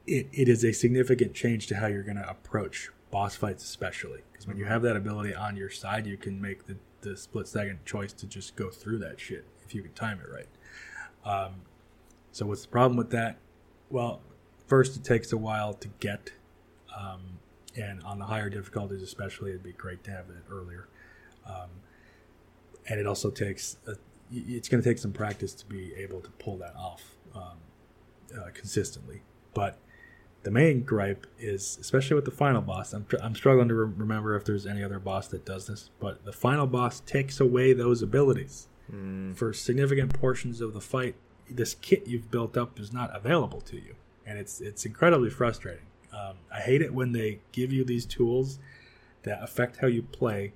it, 0.06 0.28
it 0.32 0.48
is 0.48 0.64
a 0.64 0.72
significant 0.72 1.34
change 1.34 1.66
to 1.68 1.76
how 1.76 1.86
you're 1.86 2.02
going 2.02 2.16
to 2.16 2.28
approach 2.28 2.90
boss 3.10 3.36
fights, 3.36 3.64
especially 3.64 4.20
because 4.32 4.46
when 4.46 4.56
you 4.56 4.64
have 4.64 4.82
that 4.82 4.96
ability 4.96 5.34
on 5.34 5.56
your 5.56 5.70
side, 5.70 6.06
you 6.06 6.16
can 6.16 6.40
make 6.40 6.66
the, 6.66 6.76
the 7.00 7.16
split 7.16 7.48
second 7.48 7.84
choice 7.84 8.12
to 8.12 8.26
just 8.26 8.56
go 8.56 8.70
through 8.70 8.98
that 8.98 9.18
shit 9.18 9.46
if 9.64 9.74
you 9.74 9.82
can 9.82 9.92
time 9.92 10.20
it 10.20 10.28
right. 10.32 10.48
Um, 11.24 11.62
so 12.32 12.46
what's 12.46 12.62
the 12.62 12.68
problem 12.68 12.96
with 12.96 13.10
that? 13.10 13.38
Well, 13.90 14.20
first 14.66 14.96
it 14.96 15.04
takes 15.04 15.32
a 15.32 15.36
while 15.36 15.74
to 15.74 15.88
get, 16.00 16.32
um, 16.96 17.20
and 17.76 18.02
on 18.04 18.18
the 18.18 18.26
higher 18.26 18.48
difficulties 18.48 19.02
especially, 19.02 19.50
it'd 19.50 19.62
be 19.62 19.72
great 19.72 20.04
to 20.04 20.10
have 20.10 20.30
it 20.30 20.44
earlier. 20.50 20.88
Um, 21.46 21.70
and 22.88 23.00
it 23.00 23.06
also 23.06 23.30
takes 23.30 23.76
a, 23.86 23.94
it's 24.32 24.68
going 24.68 24.82
to 24.82 24.88
take 24.88 24.98
some 24.98 25.12
practice 25.12 25.52
to 25.54 25.66
be 25.66 25.92
able 25.94 26.20
to 26.20 26.30
pull 26.30 26.56
that 26.58 26.74
off 26.76 27.02
um, 27.34 27.58
uh, 28.36 28.50
consistently. 28.54 29.22
But 29.54 29.78
the 30.42 30.50
main 30.50 30.82
gripe 30.82 31.26
is, 31.38 31.76
especially 31.80 32.14
with 32.14 32.24
the 32.24 32.30
final 32.30 32.62
boss, 32.62 32.92
I'm, 32.92 33.04
tr- 33.04 33.16
I'm 33.22 33.34
struggling 33.34 33.68
to 33.68 33.74
re- 33.74 33.92
remember 33.96 34.36
if 34.36 34.44
there's 34.44 34.66
any 34.66 34.82
other 34.82 34.98
boss 34.98 35.28
that 35.28 35.44
does 35.44 35.66
this, 35.66 35.90
but 36.00 36.24
the 36.24 36.32
final 36.32 36.66
boss 36.66 37.00
takes 37.00 37.40
away 37.40 37.72
those 37.72 38.02
abilities. 38.02 38.66
For 39.36 39.52
significant 39.52 40.12
portions 40.14 40.60
of 40.60 40.74
the 40.74 40.80
fight, 40.80 41.14
this 41.48 41.74
kit 41.74 42.08
you've 42.08 42.28
built 42.30 42.56
up 42.56 42.80
is 42.80 42.92
not 42.92 43.14
available 43.14 43.60
to 43.60 43.76
you, 43.76 43.94
and 44.26 44.36
it's 44.36 44.60
it's 44.60 44.84
incredibly 44.84 45.30
frustrating. 45.30 45.84
Um, 46.12 46.38
I 46.52 46.58
hate 46.58 46.82
it 46.82 46.92
when 46.92 47.12
they 47.12 47.38
give 47.52 47.72
you 47.72 47.84
these 47.84 48.04
tools 48.04 48.58
that 49.22 49.40
affect 49.44 49.76
how 49.76 49.86
you 49.86 50.02
play, 50.02 50.54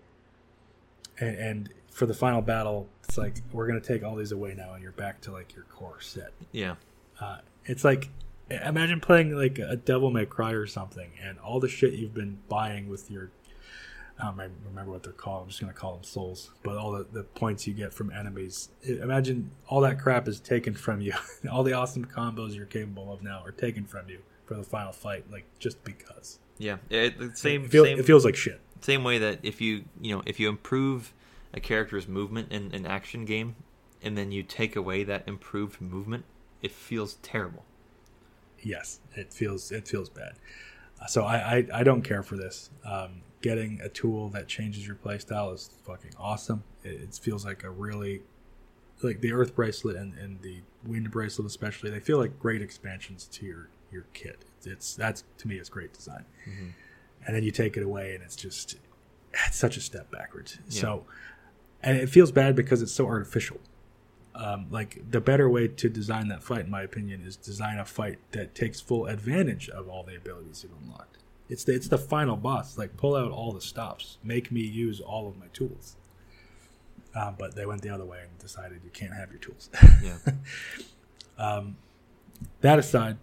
and, 1.20 1.36
and 1.36 1.68
for 1.90 2.06
the 2.06 2.14
final 2.14 2.42
battle, 2.42 2.88
it's 3.04 3.16
like 3.16 3.36
we're 3.52 3.68
gonna 3.68 3.80
take 3.80 4.02
all 4.02 4.16
these 4.16 4.32
away 4.32 4.52
now, 4.56 4.72
and 4.74 4.82
you're 4.82 4.90
back 4.90 5.20
to 5.20 5.30
like 5.30 5.54
your 5.54 5.64
core 5.66 6.00
set. 6.00 6.32
Yeah. 6.50 6.74
Uh, 7.20 7.38
it's 7.66 7.84
like 7.84 8.08
imagine 8.50 9.00
playing 9.00 9.36
like 9.36 9.58
a 9.58 9.76
Devil 9.76 10.10
May 10.10 10.26
Cry 10.26 10.52
or 10.52 10.66
something, 10.66 11.10
and 11.22 11.38
all 11.38 11.60
the 11.60 11.68
shit 11.68 11.94
you've 11.94 12.14
been 12.14 12.38
buying 12.48 12.88
with 12.88 13.10
your 13.10 13.30
I 14.18 14.26
don't 14.26 14.52
remember 14.64 14.92
what 14.92 15.02
they're 15.02 15.12
called. 15.12 15.42
I'm 15.42 15.48
just 15.48 15.60
gonna 15.60 15.72
call 15.72 15.94
them 15.94 16.04
souls. 16.04 16.50
But 16.62 16.76
all 16.76 16.92
the, 16.92 17.06
the 17.10 17.24
points 17.24 17.66
you 17.66 17.74
get 17.74 17.92
from 17.92 18.12
enemies. 18.12 18.68
Imagine 18.86 19.50
all 19.68 19.80
that 19.80 19.98
crap 19.98 20.28
is 20.28 20.38
taken 20.40 20.74
from 20.74 21.00
you. 21.00 21.14
all 21.50 21.62
the 21.62 21.72
awesome 21.72 22.04
combos 22.04 22.54
you're 22.54 22.66
capable 22.66 23.12
of 23.12 23.22
now 23.22 23.42
are 23.44 23.50
taken 23.50 23.84
from 23.84 24.08
you 24.08 24.20
for 24.46 24.54
the 24.54 24.62
final 24.62 24.92
fight, 24.92 25.30
like 25.30 25.46
just 25.58 25.82
because. 25.84 26.38
Yeah. 26.58 26.76
It, 26.90 27.18
the 27.18 27.34
same 27.34 27.64
It, 27.64 27.70
feel, 27.70 27.84
same 27.84 27.98
it 27.98 28.04
feels 28.04 28.24
like 28.24 28.36
shit. 28.36 28.60
same 28.80 29.02
way 29.02 29.18
that 29.18 29.40
if 29.42 29.60
you 29.60 29.84
you 30.00 30.14
know 30.14 30.22
if 30.26 30.38
you 30.38 30.48
improve 30.48 31.12
a 31.52 31.60
character's 31.60 32.06
movement 32.06 32.52
in 32.52 32.72
an 32.72 32.86
action 32.86 33.24
game 33.24 33.56
and 34.02 34.16
then 34.16 34.30
you 34.30 34.42
take 34.42 34.76
away 34.76 35.02
that 35.04 35.24
improved 35.26 35.80
movement 35.80 36.24
it 36.62 36.70
feels 36.70 37.14
terrible 37.22 37.64
yes, 38.64 39.00
it 39.14 39.32
feels 39.32 39.70
it 39.72 39.86
feels 39.86 40.08
bad. 40.08 40.34
Uh, 41.00 41.06
So 41.06 41.24
I, 41.24 41.36
I, 41.58 41.66
I 41.74 41.82
don't 41.84 42.02
care 42.02 42.22
for 42.22 42.36
this. 42.36 42.70
Um, 42.84 43.22
getting 43.42 43.80
a 43.82 43.88
tool 43.90 44.30
that 44.30 44.48
changes 44.48 44.86
your 44.86 44.96
playstyle 44.96 45.52
is 45.54 45.70
fucking 45.84 46.12
awesome. 46.18 46.62
It, 46.82 47.00
it 47.02 47.14
feels 47.20 47.44
like 47.44 47.62
a 47.62 47.70
really 47.70 48.22
like 49.02 49.20
the 49.20 49.32
Earth 49.32 49.54
bracelet 49.54 49.96
and, 49.96 50.14
and 50.18 50.40
the 50.42 50.62
Wind 50.86 51.10
bracelet 51.10 51.46
especially. 51.46 51.90
They 51.90 52.00
feel 52.00 52.18
like 52.18 52.38
great 52.38 52.62
expansions 52.62 53.26
to 53.32 53.46
your 53.46 53.68
your 53.92 54.06
kit. 54.12 54.44
It's, 54.64 54.94
that's 54.94 55.24
to 55.38 55.48
me 55.48 55.56
is 55.58 55.68
great 55.68 55.92
design. 55.92 56.24
And 57.26 57.34
then 57.36 57.42
you 57.42 57.50
take 57.50 57.76
it 57.76 57.82
away 57.82 58.14
and 58.14 58.22
it's 58.24 58.36
just 58.36 58.76
it's 59.46 59.56
such 59.58 59.76
a 59.76 59.80
step 59.80 60.10
backwards. 60.10 60.58
So 60.68 61.04
and 61.82 61.98
it 61.98 62.08
feels 62.08 62.32
bad 62.32 62.56
because 62.56 62.80
it's 62.82 62.92
so 62.92 63.06
artificial 63.06 63.58
um, 64.34 64.66
like 64.70 65.10
the 65.10 65.20
better 65.20 65.48
way 65.48 65.68
to 65.68 65.88
design 65.88 66.28
that 66.28 66.42
fight, 66.42 66.64
in 66.64 66.70
my 66.70 66.82
opinion, 66.82 67.22
is 67.22 67.36
design 67.36 67.78
a 67.78 67.84
fight 67.84 68.18
that 68.32 68.54
takes 68.54 68.80
full 68.80 69.06
advantage 69.06 69.68
of 69.68 69.88
all 69.88 70.02
the 70.02 70.16
abilities 70.16 70.62
you've 70.62 70.72
unlocked. 70.82 71.18
It's 71.48 71.64
the 71.64 71.74
it's 71.74 71.88
the 71.88 71.98
final 71.98 72.36
boss. 72.36 72.76
Like 72.76 72.96
pull 72.96 73.14
out 73.14 73.30
all 73.30 73.52
the 73.52 73.60
stops, 73.60 74.18
make 74.24 74.50
me 74.50 74.60
use 74.60 75.00
all 75.00 75.28
of 75.28 75.38
my 75.38 75.46
tools. 75.52 75.96
Um, 77.14 77.36
but 77.38 77.54
they 77.54 77.64
went 77.64 77.82
the 77.82 77.90
other 77.90 78.04
way 78.04 78.22
and 78.22 78.38
decided 78.38 78.80
you 78.82 78.90
can't 78.90 79.14
have 79.14 79.30
your 79.30 79.38
tools. 79.38 79.70
yeah 80.02 80.16
um, 81.38 81.76
that 82.60 82.80
aside, 82.80 83.18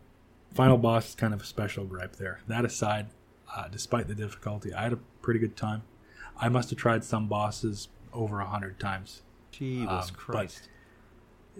final 0.53 0.78
boss 0.78 1.09
is 1.09 1.16
kind 1.16 1.33
of 1.33 1.42
a 1.42 1.46
special 1.46 1.83
gripe 1.83 2.16
there. 2.16 2.39
That 2.47 2.63
aside, 2.63 3.08
uh, 3.54 3.67
despite 3.67 4.08
the 4.08 4.16
difficulty, 4.16 4.74
I 4.74 4.83
had 4.83 4.93
a 4.93 5.00
pretty 5.21 5.42
good 5.42 5.58
time. 5.58 5.83
I 6.39 6.47
must 6.47 6.70
have 6.70 6.79
tried 6.79 7.04
some 7.04 7.28
bosses 7.28 7.89
over 8.13 8.39
a 8.39 8.46
hundred 8.46 8.79
times. 8.79 9.24
jesus 9.51 10.09
Um, 10.09 10.16
christ 10.16 10.70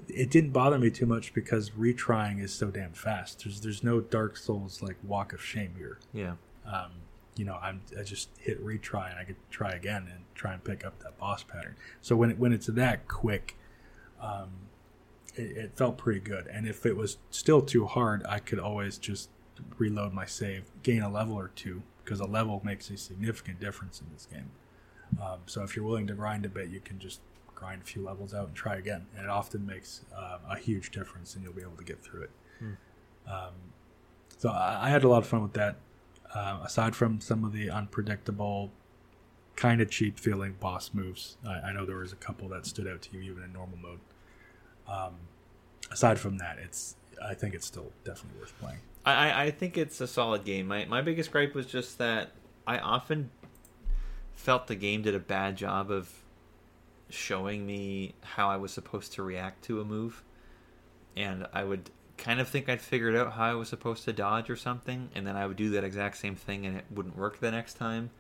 it 0.08 0.30
didn't 0.30 0.52
bother 0.52 0.80
me 0.80 0.90
too 0.90 1.06
much 1.06 1.34
because 1.34 1.72
retrying 1.72 2.42
is 2.42 2.54
so 2.54 2.68
damn 2.68 2.94
fast. 2.94 3.44
There's 3.44 3.62
there's 3.62 3.84
no 3.84 4.00
Dark 4.00 4.38
Souls 4.38 4.82
like 4.82 4.98
walk 5.04 5.34
of 5.34 5.42
shame 5.42 5.76
here. 5.78 6.00
yeah 6.14 6.36
Um, 6.66 6.92
you 7.36 7.46
know, 7.46 7.58
I'm 7.62 7.82
I 8.00 8.04
just 8.04 8.30
hit 8.40 8.64
retry 8.66 9.10
and 9.10 9.20
I 9.20 9.24
could 9.24 9.38
try 9.50 9.72
again 9.72 10.08
and 10.12 10.24
try 10.36 10.54
and 10.54 10.64
pick 10.64 10.86
up 10.86 11.00
that 11.00 11.18
boss 11.18 11.44
pattern. 11.44 11.76
So 12.02 12.16
when 12.16 12.32
it, 12.32 12.40
when 12.40 12.54
it's 12.54 12.68
that 12.68 13.08
quick, 13.08 13.58
um, 14.22 14.50
it, 15.36 15.58
it 15.58 15.72
felt 15.76 15.98
pretty 15.98 16.20
good. 16.20 16.48
And 16.48 16.68
if 16.68 16.86
it 16.86 16.96
was 16.96 17.18
still 17.30 17.62
too 17.62 17.86
hard, 17.86 18.24
I 18.28 18.40
could 18.40 18.60
always 18.60 18.98
just 18.98 19.30
reload 19.78 20.14
my 20.14 20.26
save, 20.26 20.64
gain 20.84 21.02
a 21.02 21.10
level 21.10 21.36
or 21.38 21.50
two 21.50 21.84
because 22.04 22.20
a 22.20 22.26
level 22.26 22.62
makes 22.64 22.90
a 22.90 22.98
significant 22.98 23.60
difference 23.60 24.02
in 24.02 24.08
this 24.14 24.26
game. 24.26 24.52
Um, 25.22 25.40
so 25.46 25.64
if 25.64 25.76
you're 25.76 25.86
willing 25.86 26.08
to 26.08 26.14
grind 26.14 26.46
a 26.46 26.50
bit, 26.50 26.70
you 26.70 26.80
can 26.80 27.00
just 27.00 27.20
grind 27.62 27.82
a 27.82 27.86
few 27.86 28.04
levels 28.04 28.34
out 28.34 28.48
and 28.48 28.56
try 28.56 28.76
again, 28.76 29.06
and 29.16 29.24
it 29.26 29.30
often 29.30 29.66
makes 29.68 30.02
uh, 30.18 30.40
a 30.50 30.58
huge 30.58 30.90
difference, 30.90 31.36
and 31.36 31.44
you'll 31.44 31.54
be 31.54 31.62
able 31.62 31.78
to 31.78 31.84
get 31.84 32.02
through 32.04 32.24
it. 32.24 32.32
Um, 33.30 33.54
so 34.38 34.50
I, 34.50 34.88
I 34.88 34.90
had 34.90 35.04
a 35.04 35.08
lot 35.08 35.20
of 35.20 35.28
fun 35.28 35.44
with 35.44 35.54
that. 35.54 35.76
Uh, 36.34 36.60
aside 36.66 36.96
from 36.96 37.22
some 37.22 37.44
of 37.44 37.54
the 37.54 37.70
unpredictable, 37.70 38.72
kind 39.56 39.80
of 39.80 39.92
cheap 39.92 40.18
feeling 40.18 40.56
boss 40.60 40.90
moves, 40.94 41.38
I, 41.48 41.70
I 41.70 41.72
know 41.74 41.86
there 41.86 41.98
was 41.98 42.12
a 42.14 42.16
couple 42.16 42.48
that 42.50 42.66
stood 42.66 42.88
out 42.88 43.02
to 43.04 43.10
you 43.16 43.22
even 43.32 43.44
in 43.44 43.54
normal 43.54 43.78
mode. 43.78 44.00
Um, 44.88 45.14
aside 45.92 46.18
from 46.20 46.38
that, 46.40 46.58
it's 46.58 46.96
I 47.24 47.36
think 47.36 47.54
it's 47.54 47.68
still 47.68 47.92
definitely 48.04 48.40
worth 48.40 48.58
playing. 48.60 48.80
I, 49.06 49.14
I- 49.30 49.44
I 49.44 49.52
think 49.52 49.78
it's 49.78 50.02
a 50.02 50.08
solid 50.08 50.44
game. 50.46 50.68
My 50.68 50.86
my 50.86 51.02
biggest 51.04 51.32
gripe 51.32 51.54
was 51.54 51.68
just 51.68 52.00
that 52.00 52.32
I 52.66 52.80
often 52.80 53.30
felt 54.34 54.66
the 54.68 54.76
game 54.76 55.04
did 55.04 55.14
a 55.14 55.20
bad 55.20 55.56
job 55.58 55.92
of 55.92 56.10
showing 57.14 57.66
me 57.66 58.16
how 58.22 58.50
I 58.50 58.58
was 58.58 58.72
supposed 58.72 59.14
to 59.14 59.24
react 59.24 59.64
to 59.66 59.82
a 59.82 59.86
move, 59.86 60.24
and 61.16 61.48
I 61.54 61.64
would 61.64 61.90
kind 62.18 62.40
of 62.40 62.48
think 62.48 62.70
I'd 62.70 62.82
figured 62.82 63.16
out 63.16 63.34
how 63.34 63.46
I 63.46 63.54
was 63.56 63.70
supposed 63.70 64.06
to 64.06 64.14
dodge 64.14 64.50
or 64.50 64.56
something, 64.56 65.10
and 65.16 65.26
then 65.26 65.36
I 65.36 65.46
would 65.48 65.58
do 65.58 65.72
that 65.72 65.84
exact 65.84 66.18
same 66.18 66.36
thing, 66.36 66.66
and 66.66 66.78
it 66.78 66.86
wouldn't 66.92 67.18
work 67.18 67.40
the 67.40 67.52
next 67.52 67.76
time. 67.76 68.12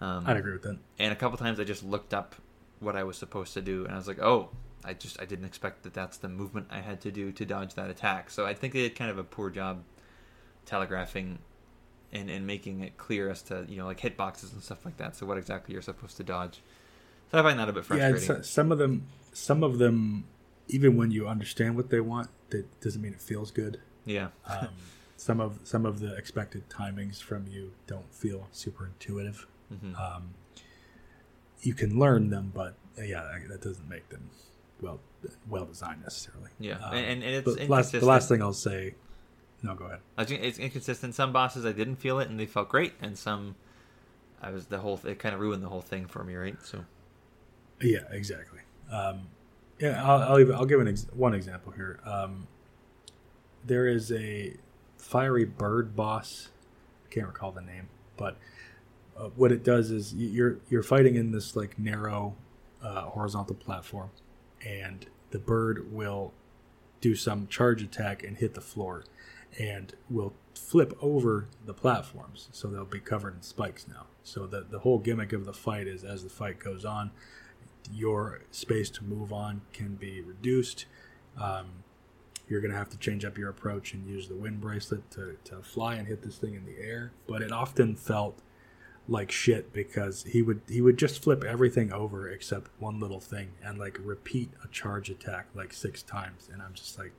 Um, 0.00 0.24
I'd 0.26 0.36
agree 0.36 0.52
with 0.52 0.62
that. 0.62 0.78
and 0.98 1.12
a 1.12 1.16
couple 1.16 1.38
times 1.38 1.60
I 1.60 1.64
just 1.64 1.84
looked 1.84 2.12
up 2.12 2.34
what 2.80 2.96
I 2.96 3.04
was 3.04 3.16
supposed 3.16 3.54
to 3.54 3.62
do, 3.62 3.84
and 3.84 3.94
I 3.94 3.96
was 3.96 4.08
like, 4.08 4.20
"Oh, 4.20 4.50
I 4.84 4.94
just 4.94 5.20
I 5.20 5.24
didn't 5.24 5.44
expect 5.46 5.82
that 5.84 5.94
that's 5.94 6.16
the 6.18 6.28
movement 6.28 6.66
I 6.70 6.80
had 6.80 7.00
to 7.02 7.12
do 7.12 7.32
to 7.32 7.44
dodge 7.44 7.74
that 7.74 7.90
attack." 7.90 8.30
So 8.30 8.44
I 8.44 8.54
think 8.54 8.72
they 8.72 8.82
did 8.82 8.96
kind 8.96 9.10
of 9.10 9.18
a 9.18 9.24
poor 9.24 9.50
job 9.50 9.82
telegraphing 10.66 11.38
and 12.12 12.30
and 12.30 12.46
making 12.46 12.80
it 12.80 12.96
clear 12.96 13.28
as 13.28 13.42
to 13.42 13.64
you 13.68 13.76
know 13.76 13.86
like 13.86 14.00
hitboxes 14.00 14.52
and 14.52 14.62
stuff 14.62 14.84
like 14.84 14.96
that. 14.96 15.16
So 15.16 15.26
what 15.26 15.38
exactly 15.38 15.72
you're 15.72 15.82
supposed 15.82 16.16
to 16.18 16.24
dodge. 16.24 16.62
So 17.34 17.40
I 17.40 17.42
find 17.42 17.58
that 17.58 17.68
a 17.68 17.72
bit 17.72 17.84
frustrating. 17.84 18.20
so, 18.20 18.42
some 18.42 18.72
of 18.72 18.78
them, 18.78 19.06
some 19.32 19.62
of 19.62 19.78
them, 19.78 20.24
even 20.68 20.96
when 20.96 21.10
you 21.10 21.26
understand 21.28 21.76
what 21.76 21.90
they 21.90 22.00
want, 22.00 22.30
that 22.50 22.80
doesn't 22.80 23.02
mean 23.02 23.12
it 23.12 23.20
feels 23.20 23.50
good. 23.50 23.80
Yeah, 24.06 24.28
Um, 24.46 24.68
some 25.16 25.40
of 25.40 25.60
some 25.64 25.86
of 25.86 26.00
the 26.00 26.14
expected 26.16 26.68
timings 26.68 27.22
from 27.22 27.46
you 27.48 27.72
don't 27.86 28.12
feel 28.14 28.48
super 28.52 28.86
intuitive. 28.86 29.46
Mhm. 29.72 29.98
Um, 29.98 30.34
you 31.62 31.74
can 31.74 31.98
learn 31.98 32.30
them, 32.30 32.52
but 32.54 32.74
uh, 32.98 33.02
yeah, 33.02 33.22
that 33.48 33.62
doesn't 33.62 33.88
make 33.88 34.08
them 34.10 34.30
well 34.80 35.00
well 35.48 35.64
designed 35.64 36.02
necessarily. 36.02 36.50
yeah, 36.58 36.74
Um, 36.76 36.94
and, 36.94 37.22
and 37.22 37.34
it's 37.36 37.44
but 37.44 37.68
last, 37.68 37.92
the 37.92 38.04
last 38.04 38.28
thing 38.28 38.42
I'll 38.42 38.52
say. 38.52 38.94
No, 39.62 39.74
go 39.74 39.86
ahead. 39.86 40.00
It's 40.18 40.58
inconsistent. 40.58 41.14
Some 41.14 41.32
bosses 41.32 41.64
I 41.64 41.72
didn't 41.72 41.96
feel 41.96 42.18
it 42.18 42.28
and 42.28 42.38
they 42.38 42.44
felt 42.44 42.68
great, 42.68 42.92
and 43.00 43.16
some 43.16 43.54
I 44.42 44.50
was 44.50 44.66
the 44.66 44.78
whole. 44.78 45.00
It 45.04 45.18
kind 45.18 45.34
of 45.34 45.40
ruined 45.40 45.62
the 45.62 45.70
whole 45.70 45.80
thing 45.80 46.06
for 46.06 46.22
me, 46.22 46.34
right? 46.34 46.56
So 46.62 46.84
Yeah, 47.80 48.04
exactly. 48.10 48.60
Um, 48.90 49.28
yeah, 49.78 50.02
I'll, 50.04 50.22
I'll, 50.22 50.40
even, 50.40 50.54
I'll 50.54 50.66
give 50.66 50.80
an 50.80 50.88
ex- 50.88 51.06
one 51.12 51.34
example 51.34 51.72
here. 51.72 52.00
Um, 52.04 52.46
there 53.66 53.86
is 53.86 54.12
a 54.12 54.54
fiery 54.98 55.44
bird 55.44 55.96
boss. 55.96 56.48
I 57.06 57.12
can't 57.12 57.26
recall 57.26 57.52
the 57.52 57.60
name, 57.62 57.88
but 58.16 58.36
uh, 59.16 59.28
what 59.36 59.52
it 59.52 59.62
does 59.62 59.90
is 59.90 60.14
you're 60.14 60.58
you're 60.68 60.82
fighting 60.82 61.14
in 61.14 61.32
this 61.32 61.54
like 61.56 61.78
narrow 61.78 62.34
uh, 62.82 63.02
horizontal 63.02 63.56
platform, 63.56 64.10
and 64.64 65.06
the 65.30 65.38
bird 65.38 65.92
will 65.92 66.32
do 67.00 67.14
some 67.14 67.46
charge 67.46 67.82
attack 67.82 68.22
and 68.22 68.38
hit 68.38 68.54
the 68.54 68.60
floor, 68.60 69.04
and 69.58 69.94
will 70.08 70.34
flip 70.54 70.96
over 71.00 71.48
the 71.64 71.74
platforms, 71.74 72.48
so 72.52 72.68
they'll 72.68 72.84
be 72.84 73.00
covered 73.00 73.34
in 73.34 73.42
spikes 73.42 73.86
now. 73.88 74.06
So 74.22 74.46
the 74.46 74.64
the 74.68 74.80
whole 74.80 74.98
gimmick 74.98 75.32
of 75.32 75.44
the 75.44 75.52
fight 75.52 75.86
is 75.86 76.04
as 76.04 76.22
the 76.22 76.30
fight 76.30 76.58
goes 76.58 76.84
on, 76.84 77.10
your 77.92 78.40
space 78.50 78.90
to 78.90 79.04
move 79.04 79.32
on 79.32 79.62
can 79.72 79.94
be 79.96 80.20
reduced. 80.20 80.86
Um, 81.40 81.66
you're 82.48 82.60
going 82.60 82.70
to 82.72 82.76
have 82.78 82.90
to 82.90 82.98
change 82.98 83.24
up 83.24 83.38
your 83.38 83.48
approach 83.50 83.94
and 83.94 84.06
use 84.06 84.28
the 84.28 84.34
wind 84.34 84.60
bracelet 84.60 85.10
to, 85.12 85.36
to 85.44 85.62
fly 85.62 85.94
and 85.94 86.06
hit 86.06 86.22
this 86.22 86.36
thing 86.36 86.54
in 86.54 86.64
the 86.66 86.78
air. 86.78 87.12
But 87.26 87.40
it 87.42 87.52
often 87.52 87.96
felt 87.96 88.40
like 89.06 89.30
shit 89.30 89.70
because 89.74 90.24
he 90.24 90.40
would 90.40 90.62
he 90.66 90.80
would 90.80 90.96
just 90.96 91.22
flip 91.22 91.44
everything 91.44 91.92
over 91.92 92.26
except 92.26 92.70
one 92.78 92.98
little 92.98 93.20
thing 93.20 93.50
and 93.62 93.78
like 93.78 93.98
repeat 94.02 94.50
a 94.64 94.68
charge 94.68 95.10
attack 95.10 95.46
like 95.54 95.74
six 95.74 96.02
times 96.02 96.48
and 96.50 96.62
I'm 96.62 96.72
just 96.72 96.98
like 96.98 97.12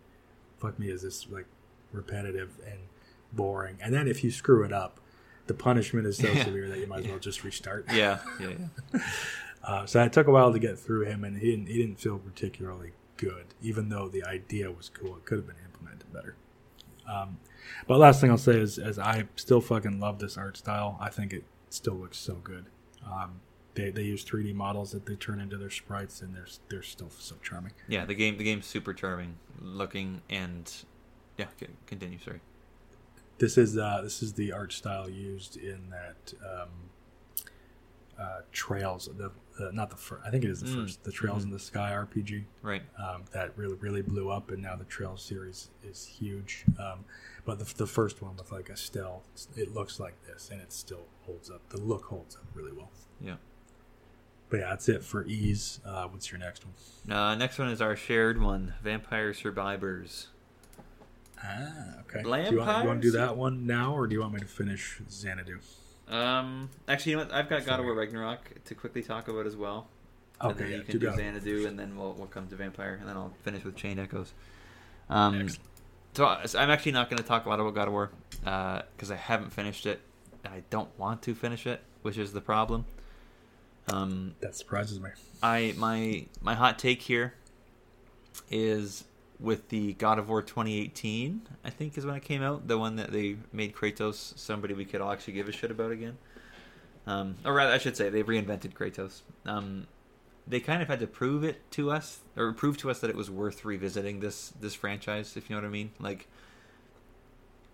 fuck 0.58 0.80
me 0.80 0.90
is 0.90 1.04
this 1.04 1.28
like 1.30 1.46
repetitive 1.92 2.58
and 2.66 2.80
boring 3.32 3.78
and 3.80 3.94
then 3.94 4.08
if 4.08 4.24
you 4.24 4.32
screw 4.32 4.64
it 4.64 4.74
up 4.74 5.00
the 5.46 5.54
punishment 5.54 6.08
is 6.08 6.18
so 6.18 6.28
Yeah. 6.34 6.44
severe 6.44 6.68
that 6.70 6.80
you 6.80 6.88
might 6.88 7.02
as 7.02 7.08
well 7.08 7.20
just 7.20 7.44
restart 7.44 7.86
yeah, 7.94 8.18
yeah, 8.40 8.54
yeah. 8.94 9.00
uh, 9.66 9.86
so 9.86 10.02
it 10.04 10.14
took 10.14 10.28
a 10.28 10.32
while 10.32 10.54
to 10.54 10.60
get 10.60 10.78
through 10.78 11.06
him, 11.06 11.24
and 11.24 11.38
he 11.38 11.52
didn't 11.52 11.68
he 11.68 11.78
didn't 11.78 12.00
feel 12.00 12.18
particularly 12.18 12.92
good, 13.18 13.48
even 13.62 13.90
though 13.90 14.08
the 14.08 14.24
idea 14.24 14.72
was 14.72 14.90
cool. 14.90 15.16
It 15.16 15.26
could 15.26 15.40
have 15.40 15.48
been 15.48 15.56
implemented 15.66 16.12
better. 16.14 16.36
Um, 17.08 17.38
but 17.88 17.98
last 17.98 18.22
thing 18.22 18.32
I'll 18.32 18.38
say 18.38 18.60
is, 18.60 18.78
is 18.78 18.98
I 18.98 19.28
still 19.36 19.62
fucking 19.62 20.00
love 20.00 20.20
this 20.20 20.38
art 20.38 20.58
style. 20.58 20.98
I 21.00 21.10
think 21.10 21.34
it 21.34 21.44
still 21.70 21.96
looks 21.96 22.18
so 22.18 22.36
good. 22.36 22.66
Um, 23.06 23.42
they, 23.76 23.92
they 23.92 24.04
use 24.04 24.24
3D 24.24 24.56
models 24.56 24.92
that 24.92 25.06
they 25.06 25.16
turn 25.16 25.40
into 25.40 25.58
their 25.58 25.70
sprites, 25.70 26.22
and 26.22 26.36
they're 26.36 26.48
they're 26.70 26.84
still 26.84 27.10
so 27.10 27.36
charming. 27.42 27.74
Yeah, 27.88 28.06
the 28.06 28.16
game 28.16 28.38
the 28.38 28.44
game's 28.44 28.66
super 28.66 28.94
charming 28.94 29.36
looking 29.62 30.22
and 30.30 30.72
yeah. 31.38 31.48
Continue. 31.86 32.20
Sorry. 32.20 32.42
This 33.38 33.58
is 33.58 33.78
uh, 33.78 34.02
this 34.02 34.24
is 34.24 34.34
the 34.34 34.52
art 34.54 34.72
style 34.72 35.10
used 35.10 35.58
in 35.58 35.90
that 35.90 36.34
um, 36.44 36.70
uh, 38.18 38.42
Trails. 38.52 39.10
The 39.18 39.32
uh, 39.60 39.70
not 39.72 39.90
the 39.90 39.96
first. 39.96 40.22
I 40.26 40.30
think 40.32 40.44
it 40.44 40.50
is 40.50 40.60
the 40.62 40.68
Mm. 40.68 40.82
first. 40.84 41.04
The 41.04 41.12
Trails 41.12 41.44
in 41.44 41.50
the 41.52 41.60
Sky 41.60 41.92
RPG. 41.94 42.46
Right. 42.62 42.84
um, 42.98 43.24
that 43.32 43.58
really 43.58 43.76
really 43.76 44.02
blew 44.02 44.30
up, 44.30 44.52
and 44.52 44.62
now 44.62 44.76
the 44.76 44.86
Trails 44.86 45.22
series 45.24 45.70
is 45.84 46.06
huge. 46.06 46.66
Um, 46.80 47.06
but 47.46 47.60
the, 47.60 47.74
the 47.76 47.88
first 47.88 48.22
one 48.22 48.36
with 48.38 48.52
like 48.52 48.70
Estelle, 48.70 49.24
it 49.56 49.74
looks 49.74 50.00
like 50.00 50.16
this, 50.26 50.50
and 50.52 50.62
it 50.62 50.74
still 50.74 51.06
holds 51.26 51.50
up. 51.50 51.68
The 51.70 51.80
look 51.80 52.06
holds 52.06 52.36
up 52.36 52.46
really 52.54 52.72
well. 52.72 52.90
Yeah. 53.22 53.36
But 54.50 54.60
yeah, 54.60 54.70
that's 54.70 54.88
it 54.90 55.04
for 55.04 55.26
Ys. 55.26 55.80
Uh, 55.86 56.08
what's 56.08 56.32
your 56.32 56.40
next 56.40 56.64
one? 56.66 57.16
Uh, 57.18 57.36
next 57.36 57.58
one 57.58 57.70
is 57.70 57.82
our 57.82 57.96
shared 57.96 58.40
one, 58.42 58.74
Vampire 58.84 59.34
Survivors. 59.34 60.28
Ah, 61.44 62.00
okay. 62.02 62.22
Do 62.24 62.30
you, 62.30 62.60
want, 62.60 62.84
you 62.84 62.88
want 62.88 63.02
to 63.02 63.08
do 63.08 63.12
that 63.12 63.36
one 63.38 63.66
now, 63.68 63.94
or 63.96 64.08
do 64.08 64.14
you 64.16 64.22
want 64.22 64.34
me 64.34 64.40
to 64.40 64.46
finish 64.46 65.02
Xanadu? 65.10 65.60
Um, 66.08 66.70
actually, 66.88 67.12
you 67.14 67.18
know 67.18 67.24
what? 67.24 67.34
I've 67.34 67.50
got 67.50 67.66
God 67.66 67.80
of 67.80 67.86
War 67.86 67.96
Ragnarok 67.96 68.64
to 68.66 68.76
quickly 68.76 69.02
talk 69.02 69.28
about 69.28 69.46
as 69.48 69.56
well. 69.56 69.88
Okay, 70.42 70.50
and 70.52 70.60
then 70.60 70.68
Okay, 70.68 70.76
you 70.78 70.84
can 70.84 71.00
do. 71.00 71.12
Xanadu, 71.16 71.66
and 71.68 71.80
then 71.80 71.98
we'll 71.98 72.14
we'll 72.14 72.28
come 72.28 72.48
to 72.48 72.56
Vampire, 72.56 72.98
and 73.00 73.08
then 73.10 73.16
I'll 73.18 73.34
finish 73.44 73.64
with 73.64 73.76
Chained 73.76 74.00
Echoes. 74.00 74.34
Um, 75.10 75.42
Excellent. 75.42 75.60
so 76.14 76.26
I- 76.28 76.46
so 76.46 76.60
I'm 76.60 76.70
actually 76.70 76.92
not 76.92 77.10
going 77.10 77.22
to 77.22 77.28
talk 77.28 77.46
a 77.46 77.50
lot 77.50 77.60
about 77.60 77.74
God 77.74 77.88
of 77.88 77.94
War 77.94 78.12
because 78.42 79.10
I 79.12 79.16
haven't 79.16 79.52
finished 79.52 79.86
it. 79.86 80.02
and 80.44 80.54
I 80.54 80.62
don't 80.70 80.90
want 81.00 81.22
to 81.24 81.34
finish 81.34 81.66
it, 81.66 81.82
which 82.04 82.18
is 82.20 82.32
the 82.34 82.42
problem. 82.42 82.86
Um, 83.92 84.36
That 84.42 84.56
surprises 84.56 85.00
me. 85.00 85.10
I 85.42 85.74
my 85.78 86.26
my 86.42 86.54
hot 86.54 86.78
take 86.78 87.02
here 87.02 87.34
is 88.52 89.06
with 89.40 89.70
the 89.70 89.94
God 89.94 90.20
of 90.20 90.30
War 90.30 90.42
2018. 90.42 91.42
I 91.64 91.70
think 91.70 91.98
is 91.98 92.06
when 92.06 92.16
it 92.16 92.24
came 92.24 92.42
out. 92.42 92.68
The 92.68 92.78
one 92.78 92.96
that 92.98 93.12
they 93.12 93.38
made 93.52 93.76
Kratos 93.76 94.38
somebody 94.38 94.74
we 94.74 94.86
could 94.86 95.02
all 95.02 95.12
actually 95.12 95.34
give 95.34 95.50
a 95.50 95.52
shit 95.52 95.72
about 95.72 95.92
again. 95.92 96.18
Um, 97.08 97.36
or 97.46 97.54
rather, 97.54 97.72
I 97.72 97.78
should 97.78 97.96
say 97.96 98.10
they 98.10 98.24
reinvented 98.24 98.74
Kratos. 98.74 99.22
Um, 99.46 99.88
they 100.48 100.60
kind 100.60 100.82
of 100.82 100.88
had 100.88 101.00
to 101.00 101.08
prove 101.08 101.44
it 101.44 101.70
to 101.72 101.92
us, 101.92 102.20
or 102.36 102.52
prove 102.54 102.78
to 102.78 102.90
us 102.90 103.00
that 103.00 103.10
it 103.10 103.16
was 103.16 103.30
worth 103.30 103.66
revisiting 103.66 104.20
this 104.20 104.54
this 104.60 104.74
franchise, 104.74 105.38
if 105.38 105.50
you 105.50 105.56
know 105.56 105.62
what 105.62 105.68
I 105.68 105.72
mean. 105.72 105.92
Like, 106.00 106.28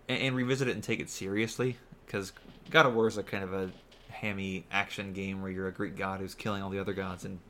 and, 0.08 0.20
and 0.20 0.36
revisit 0.36 0.68
it 0.68 0.74
and 0.74 0.82
take 0.82 1.00
it 1.00 1.10
seriously, 1.10 1.76
because 2.06 2.32
God 2.70 2.86
of 2.86 2.94
War 2.94 3.08
is 3.08 3.16
a 3.16 3.22
kind 3.22 3.44
of 3.44 3.52
a 3.52 3.70
hammy 4.10 4.64
action 4.70 5.12
game 5.12 5.42
where 5.42 5.50
you're 5.50 5.66
a 5.66 5.72
Greek 5.72 5.96
god 5.96 6.20
who's 6.20 6.34
killing 6.34 6.62
all 6.62 6.70
the 6.70 6.78
other 6.78 6.92
gods 6.92 7.24
and 7.24 7.40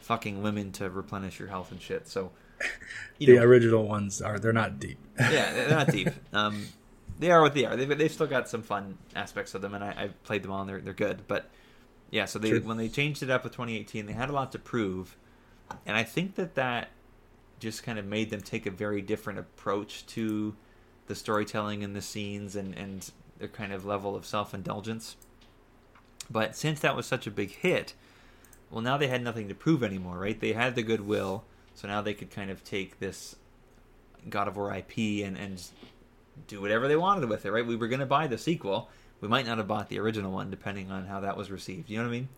fucking 0.00 0.42
women 0.42 0.72
to 0.72 0.90
replenish 0.90 1.38
your 1.38 1.48
health 1.48 1.70
and 1.70 1.80
shit. 1.80 2.08
So, 2.08 2.32
the 3.18 3.36
know, 3.36 3.42
original 3.42 3.86
ones 3.86 4.20
are 4.22 4.38
they're 4.38 4.52
not 4.52 4.78
deep. 4.78 4.98
yeah, 5.20 5.52
they're 5.52 5.70
not 5.70 5.88
deep. 5.90 6.08
Um, 6.32 6.66
they 7.18 7.30
are 7.30 7.42
what 7.42 7.54
they 7.54 7.64
are. 7.66 7.76
They've, 7.76 7.98
they've 7.98 8.10
still 8.10 8.26
got 8.26 8.48
some 8.48 8.62
fun 8.62 8.96
aspects 9.14 9.54
of 9.54 9.62
them, 9.62 9.74
and 9.74 9.84
I, 9.84 9.94
I've 9.96 10.22
played 10.24 10.42
them 10.42 10.50
all, 10.50 10.60
and 10.60 10.68
they're 10.68 10.80
they're 10.80 10.92
good. 10.94 11.22
But 11.28 11.50
yeah, 12.10 12.24
so 12.24 12.38
they 12.38 12.50
Sure. 12.50 12.60
when 12.60 12.76
they 12.76 12.88
changed 12.88 13.22
it 13.22 13.30
up 13.30 13.44
with 13.44 13.52
2018, 13.52 14.06
they 14.06 14.12
had 14.12 14.30
a 14.30 14.32
lot 14.32 14.52
to 14.52 14.58
prove, 14.58 15.16
and 15.86 15.96
I 15.96 16.02
think 16.02 16.36
that 16.36 16.54
that 16.54 16.88
just 17.58 17.82
kind 17.82 17.98
of 17.98 18.06
made 18.06 18.30
them 18.30 18.40
take 18.40 18.64
a 18.64 18.70
very 18.70 19.02
different 19.02 19.38
approach 19.38 20.06
to 20.06 20.56
the 21.06 21.14
storytelling 21.14 21.84
and 21.84 21.94
the 21.94 22.02
scenes 22.02 22.56
and 22.56 22.74
and 22.76 23.10
their 23.38 23.48
kind 23.48 23.72
of 23.72 23.84
level 23.84 24.16
of 24.16 24.24
self 24.24 24.54
indulgence. 24.54 25.16
But 26.30 26.56
since 26.56 26.80
that 26.80 26.94
was 26.94 27.06
such 27.06 27.26
a 27.26 27.30
big 27.30 27.50
hit, 27.50 27.94
well, 28.70 28.80
now 28.82 28.96
they 28.96 29.08
had 29.08 29.22
nothing 29.22 29.48
to 29.48 29.54
prove 29.54 29.82
anymore, 29.82 30.18
right? 30.18 30.38
They 30.38 30.52
had 30.52 30.76
the 30.76 30.82
goodwill, 30.82 31.44
so 31.80 31.88
now 31.88 32.02
they 32.02 32.12
could 32.12 32.30
kind 32.30 32.50
of 32.50 32.62
take 32.62 32.98
this 32.98 33.36
God 34.28 34.48
of 34.48 34.56
War 34.56 34.74
IP 34.74 35.24
and 35.24 35.38
and 35.38 35.62
do 36.46 36.60
whatever 36.60 36.88
they 36.88 36.96
wanted 36.96 37.26
with 37.28 37.46
it, 37.46 37.50
right? 37.50 37.66
We 37.66 37.74
were 37.74 37.88
going 37.88 38.00
to 38.00 38.06
buy 38.06 38.26
the 38.26 38.36
sequel. 38.36 38.90
We 39.22 39.28
might 39.28 39.46
not 39.46 39.56
have 39.56 39.66
bought 39.66 39.88
the 39.88 39.98
original 39.98 40.30
one, 40.30 40.50
depending 40.50 40.90
on 40.90 41.06
how 41.06 41.20
that 41.20 41.38
was 41.38 41.50
received. 41.50 41.88
You 41.88 41.98
know 41.98 42.04
what 42.04 42.08
I 42.08 42.12
mean? 42.12 42.28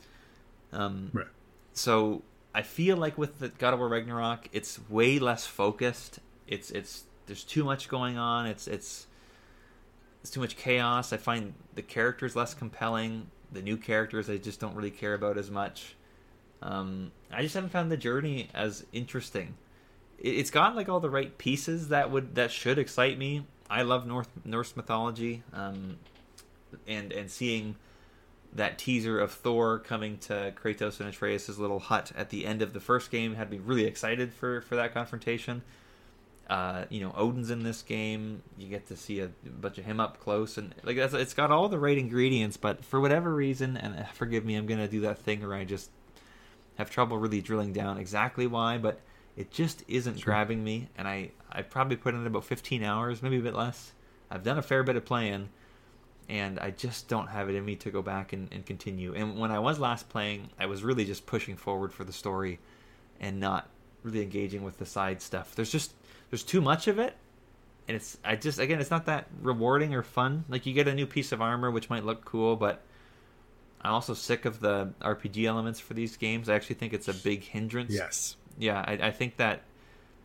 Um, 0.73 1.11
Right. 1.13 1.27
So 1.73 2.23
I 2.55 2.63
feel 2.63 2.97
like 2.97 3.19
with 3.19 3.41
the 3.41 3.49
God 3.49 3.75
of 3.75 3.81
War 3.81 3.89
Ragnarok, 3.89 4.49
it's 4.53 4.79
way 4.89 5.19
less 5.19 5.45
focused. 5.45 6.21
It's 6.47 6.71
it's 6.71 7.05
there's 7.27 7.43
too 7.43 7.65
much 7.65 7.89
going 7.89 8.19
on. 8.19 8.47
It's 8.47 8.69
it's 8.69 9.09
it's 10.21 10.31
too 10.31 10.41
much 10.41 10.57
chaos. 10.57 11.13
I 11.13 11.17
find 11.17 11.55
the 11.75 11.83
characters 11.83 12.37
less 12.37 12.55
compelling. 12.55 13.27
The 13.51 13.63
new 13.63 13.77
characters 13.77 14.31
I 14.31 14.37
just 14.37 14.61
don't 14.61 14.77
really 14.77 14.93
care 14.93 15.15
about 15.15 15.37
as 15.37 15.51
much. 15.51 15.97
Um, 16.63 17.11
I 17.33 17.43
just 17.43 17.55
haven't 17.55 17.71
found 17.71 17.91
the 17.91 17.97
journey 17.97 18.49
as 18.55 18.87
interesting. 18.93 19.55
It- 20.19 20.37
It's 20.37 20.51
got 20.51 20.77
like 20.77 20.89
all 20.89 21.01
the 21.01 21.11
right 21.11 21.37
pieces 21.39 21.89
that 21.89 22.11
would 22.11 22.35
that 22.37 22.51
should 22.51 22.79
excite 22.79 23.19
me. 23.19 23.45
I 23.69 23.83
love 23.83 24.07
North 24.07 24.29
Norse 24.45 24.77
mythology, 24.77 25.43
um, 25.53 25.99
and 26.87 27.13
and 27.13 27.31
seeing 27.31 27.77
that 28.55 28.77
teaser 28.79 29.19
of 29.19 29.33
Thor 29.33 29.79
coming 29.79 30.19
to 30.19 30.53
Kratos 30.63 31.01
and 31.01 31.09
Atreus' 31.09 31.57
little 31.59 31.79
hut 31.81 32.13
at 32.15 32.29
the 32.29 32.45
end 32.45 32.61
of 32.61 32.75
the 32.75 32.81
first 32.81 33.11
game 33.11 33.35
had 33.35 33.51
me 33.51 33.59
really 33.59 33.85
excited 33.85 34.33
for 34.33 34.61
for 34.61 34.77
that 34.77 34.93
confrontation. 34.93 35.63
Uh, 36.51 36.85
you 36.91 37.01
know, 37.01 37.15
Odin's 37.17 37.51
in 37.51 37.63
this 37.63 37.81
game. 37.83 38.43
You 38.59 38.69
get 38.69 38.87
to 38.89 38.97
see 38.97 39.21
a 39.21 39.29
bunch 39.47 39.79
of 39.79 39.85
him 39.87 40.01
up 40.01 40.21
close, 40.21 40.59
and 40.59 40.75
like 40.85 40.99
it's 40.99 41.33
got 41.35 41.51
all 41.51 41.69
the 41.71 41.79
right 41.79 41.97
ingredients. 41.97 42.59
But 42.59 42.85
for 42.85 43.01
whatever 43.01 43.35
reason, 43.35 43.77
and 43.79 43.99
uh, 43.99 44.05
forgive 44.13 44.45
me, 44.45 44.55
I'm 44.57 44.67
gonna 44.67 44.89
do 44.89 45.01
that 45.01 45.19
thing 45.19 45.41
where 45.41 45.55
I 45.57 45.65
just 45.65 45.91
have 46.77 46.91
trouble 46.91 47.19
really 47.19 47.41
drilling 47.41 47.73
down 47.73 47.99
exactly 47.99 48.47
why, 48.47 48.79
but 48.79 49.01
it 49.37 49.51
just 49.51 49.83
isn't 49.89 50.19
Sure. 50.19 50.25
grabbing 50.27 50.63
me. 50.65 50.89
And 50.97 51.07
I 51.09 51.31
I 51.51 51.63
probably 51.63 51.97
put 51.97 52.15
in 52.15 52.27
about 52.27 52.45
15 52.45 52.83
hours, 52.83 53.23
maybe 53.23 53.39
a 53.39 53.43
bit 53.43 53.55
less. 53.55 53.93
I've 54.31 54.43
done 54.43 54.59
a 54.59 54.63
fair 54.63 54.83
bit 54.83 54.97
of 54.97 55.05
playing, 55.05 55.51
and 56.29 56.59
I 56.59 56.71
just 56.71 57.09
don't 57.09 57.27
have 57.29 57.49
it 57.51 57.55
in 57.55 57.65
me 57.65 57.77
to 57.77 57.91
go 57.91 58.01
back 58.01 58.33
and, 58.33 58.49
and 58.53 58.65
continue. 58.65 59.15
And 59.15 59.39
when 59.39 59.51
I 59.51 59.59
was 59.59 59.79
last 59.79 60.09
playing, 60.09 60.49
I 60.59 60.67
was 60.67 60.83
really 60.83 61.05
just 61.05 61.27
pushing 61.27 61.57
forward 61.57 61.93
for 61.93 62.05
the 62.05 62.13
story 62.13 62.59
and 63.21 63.39
not 63.39 63.69
really 64.03 64.23
engaging 64.23 64.63
with 64.65 64.79
the 64.79 64.87
side 64.87 65.21
stuff. 65.21 65.55
There's 65.55 65.71
just 65.71 65.93
there's 66.31 66.43
too 66.43 66.61
much 66.63 66.89
of 66.89 66.99
it, 66.99 67.15
and 67.87 67.97
it's 67.97 68.17
I 68.25 68.37
just 68.37 68.59
again 68.59 68.81
it's 68.81 68.91
not 68.91 69.05
that 69.07 69.27
rewarding 69.43 69.95
or 69.95 70.03
fun. 70.03 70.45
Like 70.49 70.65
you 70.67 70.73
get 70.73 70.89
a 70.89 70.95
new 70.95 71.07
piece 71.07 71.33
of 71.33 71.43
armor 71.43 71.71
which 71.71 71.91
might 71.91 72.05
look 72.05 72.25
cool, 72.25 72.57
but 72.57 72.83
I'm 73.85 73.93
also 73.93 74.15
sick 74.15 74.45
of 74.45 74.61
the 74.61 74.93
RPG 75.01 75.45
elements 75.45 75.81
for 75.81 75.95
these 75.95 76.17
games. 76.17 76.49
I 76.49 76.55
actually 76.55 76.77
think 76.77 76.93
it's 76.93 77.09
a 77.09 77.15
big 77.15 77.43
hindrance. 77.43 77.93
Yes. 77.93 78.37
Yeah, 78.59 78.79
I, 78.87 78.93
I 79.09 79.11
think 79.11 79.37
that 79.39 79.63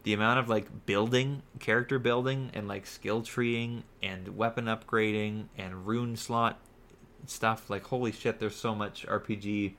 the 0.03 0.13
amount 0.13 0.39
of 0.39 0.47
like 0.47 0.85
building, 0.85 1.41
character 1.59 1.99
building, 1.99 2.51
and 2.53 2.67
like 2.67 2.85
skill 2.85 3.23
treeing 3.23 3.83
and 4.03 4.37
weapon 4.37 4.65
upgrading 4.65 5.45
and 5.57 5.87
rune 5.87 6.15
slot 6.15 6.59
stuff, 7.25 7.69
like 7.69 7.83
holy 7.85 8.11
shit, 8.11 8.39
there's 8.39 8.55
so 8.55 8.75
much 8.75 9.05
RPG 9.07 9.73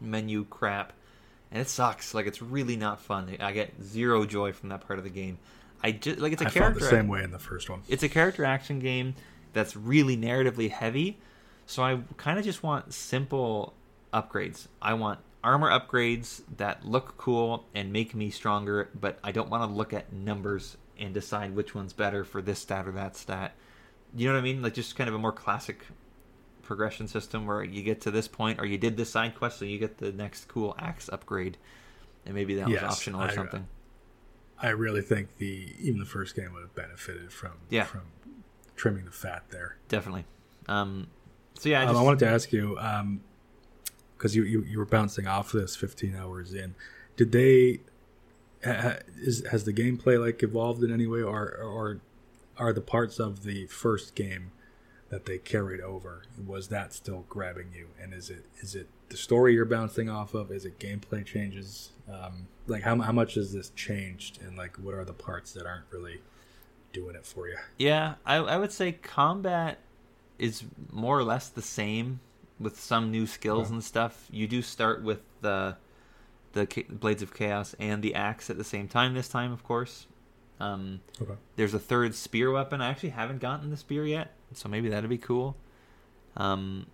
menu 0.00 0.44
crap, 0.44 0.92
and 1.50 1.60
it 1.60 1.68
sucks. 1.68 2.14
Like 2.14 2.26
it's 2.26 2.42
really 2.42 2.76
not 2.76 3.00
fun. 3.00 3.36
I 3.40 3.52
get 3.52 3.72
zero 3.82 4.24
joy 4.24 4.52
from 4.52 4.70
that 4.70 4.86
part 4.86 4.98
of 4.98 5.04
the 5.04 5.10
game. 5.10 5.38
I 5.82 5.92
just 5.92 6.18
like 6.18 6.32
it's 6.32 6.42
a 6.42 6.46
I 6.46 6.50
felt 6.50 6.62
character 6.62 6.80
the 6.80 6.90
same 6.90 7.08
way 7.08 7.22
in 7.22 7.30
the 7.30 7.38
first 7.38 7.68
one. 7.68 7.82
it's 7.88 8.02
a 8.02 8.08
character 8.08 8.44
action 8.44 8.78
game 8.78 9.14
that's 9.52 9.76
really 9.76 10.16
narratively 10.16 10.70
heavy. 10.70 11.18
So 11.72 11.82
I 11.82 12.00
kind 12.18 12.38
of 12.38 12.44
just 12.44 12.62
want 12.62 12.92
simple 12.92 13.72
upgrades. 14.12 14.66
I 14.82 14.92
want 14.92 15.20
armor 15.42 15.70
upgrades 15.70 16.42
that 16.58 16.84
look 16.84 17.16
cool 17.16 17.64
and 17.74 17.90
make 17.90 18.14
me 18.14 18.28
stronger, 18.28 18.90
but 18.94 19.18
I 19.24 19.32
don't 19.32 19.48
want 19.48 19.70
to 19.70 19.74
look 19.74 19.94
at 19.94 20.12
numbers 20.12 20.76
and 20.98 21.14
decide 21.14 21.56
which 21.56 21.74
one's 21.74 21.94
better 21.94 22.24
for 22.24 22.42
this 22.42 22.58
stat 22.58 22.86
or 22.86 22.92
that 22.92 23.16
stat. 23.16 23.54
You 24.14 24.26
know 24.28 24.34
what 24.34 24.40
I 24.40 24.42
mean? 24.42 24.60
Like 24.60 24.74
just 24.74 24.96
kind 24.96 25.08
of 25.08 25.14
a 25.14 25.18
more 25.18 25.32
classic 25.32 25.86
progression 26.62 27.08
system 27.08 27.46
where 27.46 27.64
you 27.64 27.82
get 27.82 28.02
to 28.02 28.10
this 28.10 28.28
point 28.28 28.60
or 28.60 28.66
you 28.66 28.76
did 28.76 28.98
this 28.98 29.08
side 29.08 29.34
quest 29.34 29.58
so 29.58 29.64
you 29.64 29.78
get 29.78 29.96
the 29.96 30.12
next 30.12 30.48
cool 30.48 30.74
axe 30.78 31.08
upgrade 31.10 31.56
and 32.26 32.34
maybe 32.34 32.54
that 32.56 32.68
Yes, 32.68 32.82
was 32.82 32.92
optional 32.92 33.22
or 33.22 33.24
I- 33.24 33.28
uh, 33.28 33.34
something. 33.34 33.66
I 34.60 34.68
really 34.68 35.00
think 35.00 35.38
the 35.38 35.74
even 35.80 35.98
the 36.00 36.04
first 36.04 36.36
game 36.36 36.52
would 36.52 36.60
have 36.64 36.74
benefited 36.74 37.32
from 37.32 37.52
Yeah. 37.70 37.84
from 37.84 38.02
trimming 38.76 39.06
the 39.06 39.10
fat 39.10 39.44
there. 39.48 39.78
Definitely. 39.88 40.26
Um 40.68 41.08
so 41.58 41.68
yeah, 41.68 41.82
I 41.82 41.86
Um, 41.86 41.96
I 41.96 42.02
wanted 42.02 42.20
to 42.20 42.28
ask 42.28 42.52
you 42.52 42.78
because 44.16 44.36
you, 44.36 44.44
you 44.44 44.62
you 44.62 44.78
were 44.78 44.86
bouncing 44.86 45.26
off 45.26 45.52
this 45.52 45.76
15 45.76 46.16
hours 46.16 46.54
in. 46.54 46.74
Did 47.16 47.32
they 47.32 47.80
ha- 48.64 48.98
is 49.16 49.44
has 49.50 49.64
the 49.64 49.72
gameplay 49.72 50.20
like 50.20 50.42
evolved 50.42 50.82
in 50.82 50.92
any 50.92 51.06
way, 51.06 51.22
or 51.22 51.54
or 51.56 52.00
are 52.58 52.72
the 52.72 52.80
parts 52.80 53.18
of 53.18 53.44
the 53.44 53.66
first 53.66 54.14
game 54.14 54.52
that 55.08 55.26
they 55.26 55.36
carried 55.36 55.80
over 55.80 56.22
was 56.46 56.68
that 56.68 56.94
still 56.94 57.24
grabbing 57.28 57.68
you? 57.74 57.88
And 58.00 58.14
is 58.14 58.30
it 58.30 58.46
is 58.60 58.74
it 58.74 58.88
the 59.08 59.16
story 59.16 59.54
you're 59.54 59.64
bouncing 59.64 60.08
off 60.08 60.34
of? 60.34 60.50
Is 60.50 60.64
it 60.64 60.78
gameplay 60.78 61.24
changes? 61.24 61.90
Um, 62.10 62.46
like 62.66 62.82
how 62.82 62.98
how 63.00 63.12
much 63.12 63.34
has 63.34 63.52
this 63.52 63.70
changed? 63.70 64.40
And 64.42 64.56
like 64.56 64.76
what 64.76 64.94
are 64.94 65.04
the 65.04 65.12
parts 65.12 65.52
that 65.52 65.66
aren't 65.66 65.84
really 65.90 66.20
doing 66.92 67.14
it 67.14 67.26
for 67.26 67.48
you? 67.48 67.56
Yeah, 67.78 68.14
I, 68.24 68.36
I 68.36 68.56
would 68.56 68.72
say 68.72 68.92
combat 68.92 69.78
is 70.38 70.64
more 70.90 71.18
or 71.18 71.24
less 71.24 71.48
the 71.48 71.62
same 71.62 72.20
with 72.58 72.78
some 72.80 73.10
new 73.10 73.26
skills 73.26 73.66
Okay. 73.66 73.74
and 73.74 73.84
stuff. 73.84 74.26
You 74.30 74.46
do 74.46 74.62
start 74.62 75.02
with 75.02 75.20
the 75.40 75.76
the 76.52 76.66
blades 76.90 77.22
of 77.22 77.32
chaos 77.32 77.74
and 77.80 78.02
the 78.02 78.14
axe 78.14 78.50
at 78.50 78.58
the 78.58 78.64
same 78.64 78.86
time. 78.86 79.14
This 79.14 79.28
time, 79.28 79.52
of 79.52 79.64
course. 79.64 80.06
Um, 80.60 81.00
Okay. 81.20 81.32
there's 81.56 81.72
a 81.74 81.78
third 81.78 82.14
spear 82.14 82.50
weapon. 82.52 82.80
I 82.82 82.90
actually 82.90 83.08
haven't 83.10 83.40
gotten 83.40 83.70
the 83.70 83.76
spear 83.76 84.04
yet, 84.06 84.34
so 84.52 84.68
maybe 84.68 84.88
that'd 84.90 85.08
be 85.08 85.16
cool. 85.18 85.56
Um, 86.36 86.86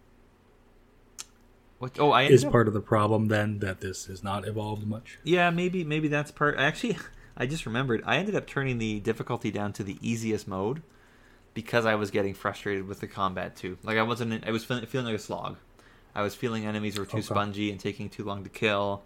what? 1.79 1.99
Oh, 1.99 2.11
I 2.11 2.23
Is 2.25 2.45
up- 2.45 2.53
part 2.53 2.69
of 2.69 2.75
the 2.75 2.81
problem 2.81 3.29
then 3.29 3.59
that 3.61 3.81
this 3.81 4.07
has 4.07 4.23
not 4.23 4.47
evolved 4.47 4.87
much? 4.87 5.19
yeah, 5.23 5.51
maybe 5.51 5.85
maybe 5.85 6.09
that's 6.09 6.31
part. 6.31 6.57
Actually, 6.59 6.99
I 7.37 7.47
just 7.47 7.67
remembered. 7.67 8.03
I 8.07 8.17
ended 8.17 8.35
up 8.35 8.47
turning 8.47 8.79
the 8.79 9.01
difficulty 9.01 9.51
down 9.51 9.73
to 9.75 9.85
the 9.85 9.99
easiest 10.01 10.49
mode 10.49 10.83
because 11.59 11.87
I 11.87 11.97
was 11.97 12.13
getting 12.13 12.35
frustrated 12.35 12.87
with 12.87 13.01
the 13.01 13.09
combat 13.09 13.57
too. 13.57 13.79
Like 13.83 13.99
I 13.99 14.05
wasn't. 14.05 14.47
I 14.47 14.53
was 14.53 14.65
feeling, 14.65 14.87
feeling 14.87 15.07
like 15.09 15.17
a 15.17 15.19
slog. 15.19 15.57
I 16.15 16.23
was 16.23 16.33
feeling 16.37 16.65
enemies 16.65 16.97
were 16.97 17.05
too 17.05 17.17
Okay. 17.17 17.25
spongy 17.27 17.73
and 17.73 17.81
taking 17.81 18.09
too 18.09 18.23
long 18.23 18.45
to 18.45 18.49
kill. 18.49 19.03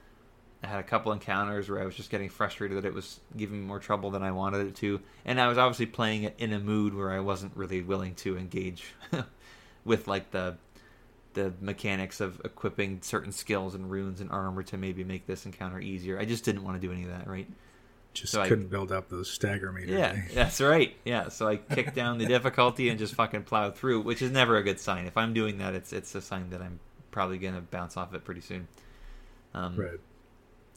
I 0.62 0.66
had 0.66 0.78
a 0.78 0.82
couple 0.82 1.12
encounters 1.12 1.70
where 1.70 1.80
I 1.80 1.86
was 1.86 1.94
just 1.94 2.10
getting 2.10 2.28
frustrated 2.28 2.76
that 2.76 2.84
it 2.84 2.92
was 2.92 3.20
giving 3.38 3.60
me 3.62 3.66
more 3.66 3.78
trouble 3.78 4.10
than 4.10 4.22
I 4.22 4.32
wanted 4.32 4.66
it 4.66 4.74
to, 4.76 5.00
and 5.24 5.40
I 5.40 5.48
was 5.48 5.56
obviously 5.56 5.86
playing 5.86 6.24
it 6.24 6.34
in 6.36 6.52
a 6.52 6.58
mood 6.60 6.92
where 6.92 7.10
I 7.10 7.20
wasn't 7.20 7.56
really 7.56 7.80
willing 7.80 8.16
to 8.16 8.36
engage 8.36 8.84
with 9.86 10.06
like 10.06 10.30
the 10.32 10.58
the 11.32 11.54
mechanics 11.62 12.20
of 12.20 12.38
equipping 12.44 13.00
certain 13.00 13.32
skills 13.32 13.74
and 13.74 13.90
runes 13.90 14.20
and 14.20 14.30
armor 14.30 14.62
to 14.64 14.76
maybe 14.76 15.04
make 15.04 15.26
this 15.26 15.46
encounter 15.46 15.80
easier. 15.80 16.18
I 16.20 16.26
just 16.26 16.44
didn't 16.44 16.64
want 16.64 16.78
to 16.78 16.86
do 16.86 16.92
any 16.92 17.04
of 17.04 17.08
that, 17.08 17.26
right? 17.26 17.48
Just 18.14 18.32
So 18.32 18.44
couldn't 18.44 18.68
build 18.68 18.92
up 18.92 19.08
those 19.08 19.30
stagger 19.30 19.72
meters. 19.72 19.90
Yeah, 19.90 20.20
that's 20.34 20.60
right. 20.60 20.94
Yeah, 21.04 21.28
so 21.30 21.48
I 21.48 21.56
kicked 21.56 21.94
down 21.94 22.18
the 22.18 22.26
difficulty 22.26 22.88
and 22.90 22.98
just 22.98 23.14
fucking 23.14 23.44
plowed 23.44 23.76
through, 23.76 24.02
which 24.02 24.20
is 24.20 24.30
never 24.30 24.56
a 24.56 24.62
good 24.62 24.78
sign. 24.78 25.06
If 25.06 25.16
I'm 25.16 25.32
doing 25.32 25.58
that, 25.58 25.74
it's 25.74 25.92
it's 25.92 26.14
a 26.14 26.20
sign 26.20 26.50
that 26.50 26.60
I'm 26.60 26.78
probably 27.10 27.38
gonna 27.38 27.62
bounce 27.62 27.96
off 27.96 28.14
it 28.14 28.24
pretty 28.24 28.42
soon. 28.42 28.68
Um, 29.54 29.76
Right. 29.76 30.00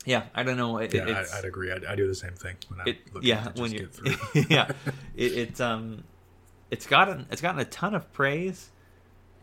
Yeah, 0.06 0.26
I 0.36 0.44
don't 0.44 0.58
know. 0.58 0.78
It, 0.78 0.94
Yeah, 0.94 1.26
I, 1.34 1.40
I'd 1.40 1.46
agree. 1.46 1.72
I'd, 1.72 1.84
I 1.84 1.96
do 1.96 2.08
the 2.08 2.16
same 2.16 2.34
thing 2.34 2.56
when 2.68 2.80
I'm 2.80 2.88
it, 2.88 3.14
looking 3.14 3.28
yeah, 3.28 3.42
to 3.42 3.50
just 3.50 3.62
when 3.62 3.72
you 3.72 3.80
get 3.80 3.94
through. 3.94 4.46
yeah, 4.50 4.72
it, 5.16 5.34
it's 5.34 5.60
um, 5.60 6.04
it's 6.70 6.86
gotten 6.86 7.26
it's 7.32 7.42
gotten 7.42 7.60
a 7.60 7.66
ton 7.66 7.96
of 7.96 8.14
praise, 8.14 8.70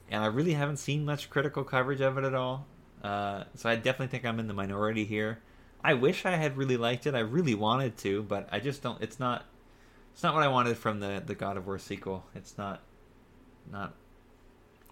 and 0.08 0.22
I 0.22 0.26
really 0.28 0.54
haven't 0.54 0.76
seen 0.76 1.04
much 1.04 1.30
critical 1.30 1.64
coverage 1.64 2.00
of 2.00 2.16
it 2.16 2.24
at 2.24 2.34
all. 2.34 2.66
Uh, 3.02 3.44
so 3.56 3.68
I 3.68 3.74
definitely 3.74 4.06
think 4.06 4.24
I'm 4.24 4.38
in 4.38 4.46
the 4.46 4.54
minority 4.54 5.04
here. 5.04 5.40
I 5.84 5.94
wish 5.94 6.24
I 6.24 6.36
had 6.36 6.56
really 6.56 6.76
liked 6.76 7.06
it. 7.06 7.14
I 7.14 7.20
really 7.20 7.54
wanted 7.54 7.96
to, 7.98 8.22
but 8.22 8.48
I 8.52 8.60
just 8.60 8.82
don't. 8.82 9.00
It's 9.02 9.18
not. 9.18 9.44
It's 10.12 10.22
not 10.22 10.34
what 10.34 10.42
I 10.42 10.48
wanted 10.48 10.76
from 10.76 11.00
the 11.00 11.22
the 11.24 11.34
God 11.34 11.56
of 11.56 11.66
War 11.66 11.78
sequel. 11.78 12.24
It's 12.34 12.56
not. 12.56 12.80
Not 13.70 13.94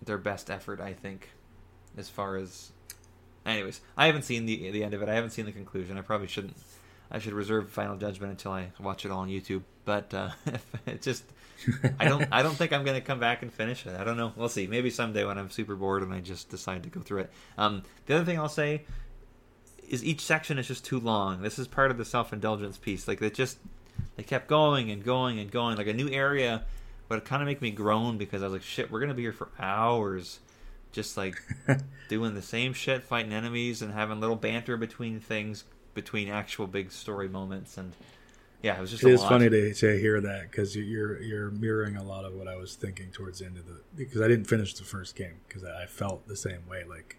their 0.05 0.19
best 0.19 0.51
effort, 0.51 0.81
I 0.81 0.93
think, 0.93 1.29
as 1.97 2.09
far 2.09 2.37
as. 2.37 2.73
Anyways, 3.47 3.81
I 3.97 4.07
haven't 4.07 4.23
seen 4.23 4.47
the 4.47 4.71
the 4.71 4.85
end 4.85 4.95
of 4.95 5.03
it. 5.03 5.09
I 5.09 5.15
haven't 5.15 5.31
seen 5.31 5.47
the 5.47 5.53
conclusion. 5.53 5.97
I 5.97 6.03
probably 6.03 6.27
shouldn't. 6.27 6.57
I 7.11 7.19
should 7.19 7.33
reserve 7.33 7.71
final 7.71 7.97
judgment 7.97 8.31
until 8.31 8.53
I 8.53 8.71
watch 8.79 9.05
it 9.05 9.11
all 9.11 9.21
on 9.21 9.29
YouTube. 9.29 9.62
But 9.85 10.15
uh, 10.15 10.31
it 10.87 11.03
just, 11.03 11.25
I 11.99 12.05
don't, 12.05 12.29
I 12.31 12.43
don't 12.43 12.55
think 12.55 12.73
I'm 12.73 12.85
gonna 12.85 13.01
come 13.01 13.19
back 13.19 13.43
and 13.43 13.53
finish 13.53 13.85
it. 13.87 13.99
I 13.99 14.05
don't 14.05 14.17
know. 14.17 14.33
We'll 14.37 14.49
see. 14.49 14.67
Maybe 14.67 14.91
someday 14.91 15.25
when 15.25 15.37
I'm 15.37 15.51
super 15.51 15.75
bored 15.75 16.03
and 16.03 16.12
I 16.12 16.21
just 16.21 16.49
decide 16.51 16.85
to 16.85 16.89
go 16.89 17.01
through 17.01 17.21
it. 17.23 17.31
Um, 17.59 17.83
the 18.07 18.15
other 18.15 18.25
thing 18.25 18.39
I'll 18.39 18.49
say 18.49 18.85
is 19.91 20.05
each 20.05 20.21
section 20.21 20.59
is 20.59 20.69
just 20.69 20.85
too 20.85 21.01
long. 21.01 21.43
This 21.43 21.59
is 21.59 21.67
part 21.67 21.91
of 21.91 21.99
the 21.99 22.05
self 22.05 22.33
indulgence 22.33 22.79
piece. 22.79 23.09
Like 23.09 23.21
it 23.21 23.35
just, 23.35 23.59
they 24.17 24.23
kept 24.23 24.47
going 24.47 24.91
and 24.91 25.05
going 25.05 25.39
and 25.39 25.51
going. 25.51 25.77
Like 25.77 25.89
a 25.89 25.93
new 25.93 26.09
area 26.09 26.62
would 27.09 27.25
kind 27.25 27.43
of 27.43 27.47
make 27.47 27.61
me 27.61 27.73
groan 27.73 28.17
because 28.17 28.43
I 28.43 28.47
was 28.47 28.55
like, 28.55 28.62
shit, 28.62 28.91
we're 28.91 29.01
gonna 29.01 29.15
be 29.15 29.23
here 29.23 29.33
for 29.33 29.49
hours, 29.59 30.39
just 30.93 31.17
like 31.17 31.43
doing 32.09 32.35
the 32.35 32.43
same 32.43 32.73
shit, 32.73 33.03
fighting 33.03 33.33
enemies 33.33 33.83
and 33.83 33.93
having 33.93 34.21
little 34.21 34.37
banter 34.37 34.77
between 34.77 35.19
things, 35.19 35.65
between 35.93 36.29
actual 36.29 36.69
big 36.69 36.93
story 36.93 37.29
moments, 37.29 37.77
and 37.77 37.93
yeah, 38.62 38.79
it 38.79 38.81
was 38.81 38.93
just. 38.93 39.03
It 39.03 39.11
is 39.11 39.25
funny 39.25 39.51
to, 39.51 39.75
to 39.75 39.99
hear 39.99 40.21
that 40.21 40.51
because 40.51 40.77
you're 40.77 41.21
you're 41.21 41.51
mirroring 41.51 41.97
a 41.97 42.05
lot 42.05 42.25
of 42.25 42.35
what 42.35 42.47
I 42.47 42.55
was 42.55 42.77
thinking 42.77 43.11
towards 43.11 43.41
the 43.41 43.47
end 43.47 43.57
of 43.57 43.67
the 43.67 43.81
because 43.97 44.21
I 44.21 44.29
didn't 44.29 44.45
finish 44.45 44.75
the 44.75 44.85
first 44.85 45.17
game 45.17 45.41
because 45.49 45.65
I 45.65 45.87
felt 45.87 46.29
the 46.29 46.37
same 46.37 46.67
way. 46.69 46.85
Like 46.89 47.17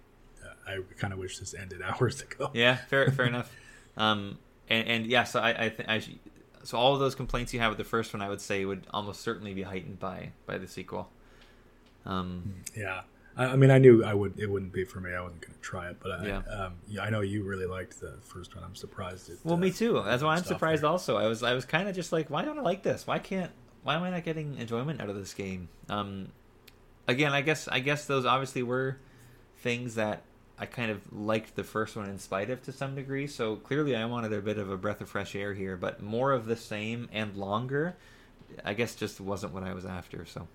I 0.68 0.80
kind 0.98 1.14
of 1.14 1.20
wish 1.20 1.40
this 1.40 1.54
ended 1.54 1.82
hours 1.86 2.22
ago. 2.22 2.52
Yeah, 2.54 2.76
fair, 2.76 3.10
fair 3.12 3.26
enough. 3.34 3.54
Um, 3.98 4.38
and, 4.70 4.88
and 4.88 5.06
yeah, 5.06 5.24
so 5.26 5.40
I, 5.40 5.66
I 5.66 5.70
think 5.70 5.90
I, 5.90 6.00
sh- 6.00 6.12
so 6.64 6.78
all 6.78 6.94
of 6.94 7.00
those 7.00 7.16
complaints 7.16 7.54
you 7.54 7.60
have 7.60 7.70
with 7.72 7.78
the 7.78 7.84
first 7.84 8.14
one, 8.14 8.22
I 8.22 8.30
would 8.30 8.42
say 8.42 8.64
would 8.66 8.86
almost 8.94 9.22
certainly 9.22 9.54
be 9.54 9.64
heightened 9.64 10.00
by 10.00 10.32
by 10.46 10.58
the 10.58 10.68
sequel. 10.68 11.10
Um, 12.06 12.56
Yeah, 12.76 13.02
I, 13.38 13.46
I 13.46 13.56
mean 13.56 13.72
I 13.72 13.78
knew 13.78 14.04
I 14.04 14.14
would 14.14 14.38
it 14.40 14.50
wouldn't 14.50 14.72
be 14.74 14.84
for 14.84 15.00
me. 15.00 15.14
I 15.14 15.22
wasn't 15.22 15.42
going 15.42 15.54
to 15.54 15.60
try 15.60 15.90
it, 15.90 15.98
but 16.02 16.12
I, 16.12 16.26
Yeah. 16.28 16.42
um, 16.50 16.74
yeah, 16.88 17.02
I 17.04 17.10
know 17.10 17.22
you 17.22 17.44
really 17.44 17.66
liked 17.66 18.00
the 18.00 18.14
first 18.22 18.56
one. 18.56 18.64
I'm 18.64 18.76
surprised. 18.76 19.30
It, 19.30 19.40
well, 19.44 19.56
uh, 19.56 19.58
me 19.58 19.72
too. 19.72 20.02
That's 20.06 20.24
why 20.24 20.36
I'm 20.36 20.44
surprised. 20.44 20.84
there. 20.84 20.90
Also, 20.90 21.18
I 21.18 21.28
was 21.28 21.44
I 21.44 21.54
was 21.54 21.66
kind 21.66 21.88
of 21.90 21.96
just 21.96 22.12
like, 22.12 22.30
why 22.30 22.44
don't 22.46 22.58
I 22.58 22.62
like 22.62 22.84
this? 22.84 23.06
Why 23.08 23.20
can't? 23.20 23.52
Why 23.84 23.96
am 23.96 24.04
I 24.04 24.12
not 24.12 24.24
getting 24.24 24.58
enjoyment 24.60 25.02
out 25.02 25.10
of 25.10 25.16
this 25.16 25.34
game? 25.34 25.68
Um, 25.90 26.28
again, 27.08 27.34
I 27.34 27.42
guess 27.42 27.68
I 27.68 27.80
guess 27.80 28.06
those 28.06 28.26
obviously 28.26 28.62
were 28.64 28.98
things 29.58 29.96
that 29.96 30.22
I 30.62 30.68
kind 30.68 30.92
of 30.92 31.02
liked 31.12 31.56
the 31.56 31.64
first 31.64 31.96
one 31.96 32.08
in 32.08 32.20
spite 32.20 32.50
of 32.52 32.62
to 32.64 32.72
some 32.72 32.94
degree. 32.96 33.26
So 33.26 33.56
clearly, 33.56 33.96
I 33.96 34.06
wanted 34.06 34.32
a 34.32 34.42
bit 34.42 34.60
of 34.60 34.70
a 34.70 34.78
breath 34.78 35.02
of 35.02 35.10
fresh 35.10 35.36
air 35.36 35.54
here, 35.56 35.76
but 35.76 36.02
more 36.04 36.32
of 36.32 36.46
the 36.46 36.56
same 36.56 37.10
and 37.12 37.36
longer. 37.36 37.96
I 38.64 38.74
guess 38.76 38.94
just 38.96 39.20
wasn't 39.20 39.54
what 39.54 39.64
I 39.64 39.74
was 39.74 39.86
after. 39.86 40.24
So 40.26 40.48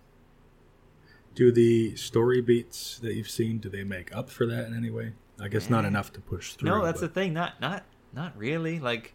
Do 1.34 1.50
the 1.50 1.96
story 1.96 2.40
beats 2.40 2.98
that 3.00 3.14
you've 3.14 3.28
seen 3.28 3.58
do 3.58 3.68
they 3.68 3.82
make 3.84 4.14
up 4.16 4.30
for 4.30 4.46
that 4.46 4.66
in 4.68 4.76
any 4.76 4.90
way? 4.90 5.12
I 5.40 5.48
guess 5.48 5.68
not 5.68 5.84
Eh. 5.84 5.88
enough 5.88 6.12
to 6.14 6.20
push 6.20 6.52
through. 6.54 6.70
no, 6.70 6.84
that's 6.84 7.00
the 7.00 7.08
thing. 7.08 7.34
Not 7.34 7.60
not 7.60 7.82
not 8.14 8.36
really. 8.38 8.78
Like, 8.80 9.12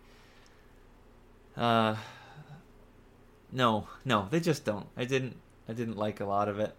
uh, 1.57 1.95
no, 3.51 3.88
no, 4.05 4.27
they 4.30 4.39
just 4.39 4.65
don't. 4.65 4.88
I 4.97 5.05
didn't. 5.05 5.38
I 5.69 5.73
didn't 5.73 5.97
like 5.97 6.19
a 6.19 6.26
lot 6.26 6.47
of 6.49 6.59
it. 6.59 6.76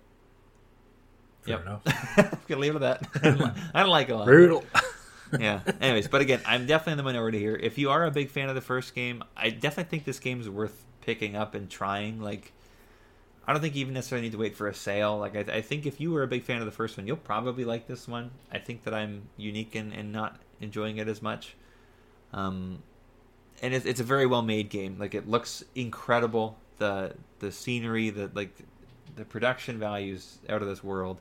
Fair 1.43 1.57
Yep. 1.57 1.63
enough. 1.63 1.83
I'm 2.17 2.39
gonna 2.49 2.61
leave 2.61 2.77
it 2.77 2.83
at 2.83 3.01
that. 3.13 3.57
I 3.75 3.81
don't 3.81 3.91
like 3.91 4.09
it 4.09 4.13
a 4.13 4.17
lot. 4.17 4.27
Brutal. 4.27 4.65
yeah. 5.41 5.61
Anyways, 5.81 6.09
but 6.09 6.21
again, 6.21 6.41
I'm 6.47 6.67
definitely 6.67 6.93
in 6.93 6.97
the 6.99 7.03
minority 7.05 7.39
here. 7.39 7.57
If 7.57 7.79
you 7.79 7.91
are 7.91 8.05
a 8.05 8.11
big 8.11 8.31
fan 8.31 8.49
of 8.49 8.55
the 8.55 8.61
first 8.61 8.95
game, 8.95 9.25
I 9.37 9.51
definitely 9.51 9.91
think 9.91 10.05
this 10.05 10.21
game 10.21 10.41
is 10.41 10.49
worth 10.49 10.85
picking 11.01 11.35
up 11.37 11.55
and 11.55 11.69
trying. 11.69 12.21
Like, 12.21 12.53
I 13.47 13.53
don't 13.53 13.61
think 13.61 13.75
you 13.75 13.81
even 13.81 13.95
necessarily 13.95 14.27
need 14.27 14.33
to 14.33 14.39
wait 14.39 14.55
for 14.57 14.69
a 14.69 14.75
sale. 14.75 15.19
Like, 15.19 15.35
I, 15.35 15.57
I 15.57 15.61
think 15.63 15.85
if 15.87 16.01
you 16.01 16.13
were 16.13 16.23
a 16.23 16.29
big 16.29 16.45
fan 16.45 16.61
of 16.61 16.67
the 16.67 16.71
first 16.71 16.97
one, 16.97 17.07
you'll 17.07 17.17
probably 17.17 17.65
like 17.65 17.89
this 17.89 18.07
one. 18.07 18.31
I 18.53 18.59
think 18.59 18.85
that 18.85 18.95
I'm 18.95 19.23
unique 19.37 19.75
in, 19.75 19.93
in 19.93 20.13
not 20.13 20.37
enjoying 20.61 20.99
it 20.99 21.09
as 21.09 21.21
much. 21.23 21.57
Um, 22.33 22.79
and 23.63 23.75
it's, 23.75 23.85
it's 23.85 24.01
a 24.01 24.05
very 24.05 24.27
well 24.27 24.43
made 24.43 24.69
game. 24.71 24.97
Like, 24.99 25.15
it 25.15 25.29
looks 25.29 25.65
incredible. 25.75 26.57
The 26.79 27.15
the 27.41 27.51
scenery, 27.53 28.11
the 28.11 28.31
like, 28.35 28.55
the 29.17 29.25
production 29.25 29.79
values 29.79 30.39
out 30.49 30.63
of 30.63 30.69
this 30.69 30.83
world. 30.83 31.21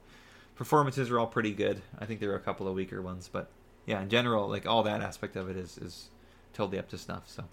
Performances 0.55 1.09
are 1.09 1.19
all 1.19 1.27
pretty 1.27 1.51
good. 1.53 1.81
I 1.99 2.05
think 2.05 2.19
there 2.19 2.31
are 2.31 2.35
a 2.35 2.39
couple 2.41 2.67
of 2.67 2.75
weaker 2.75 3.01
ones, 3.01 3.29
but 3.31 3.49
yeah, 3.85 4.01
in 4.01 4.09
general, 4.09 4.47
like 4.47 4.67
all 4.67 4.83
that 4.83 5.01
aspect 5.01 5.35
of 5.35 5.49
it 5.49 5.57
is 5.57 5.77
is 5.77 6.09
totally 6.53 6.77
up 6.77 6.89
to 6.89 6.97
snuff. 6.97 7.23
So 7.27 7.45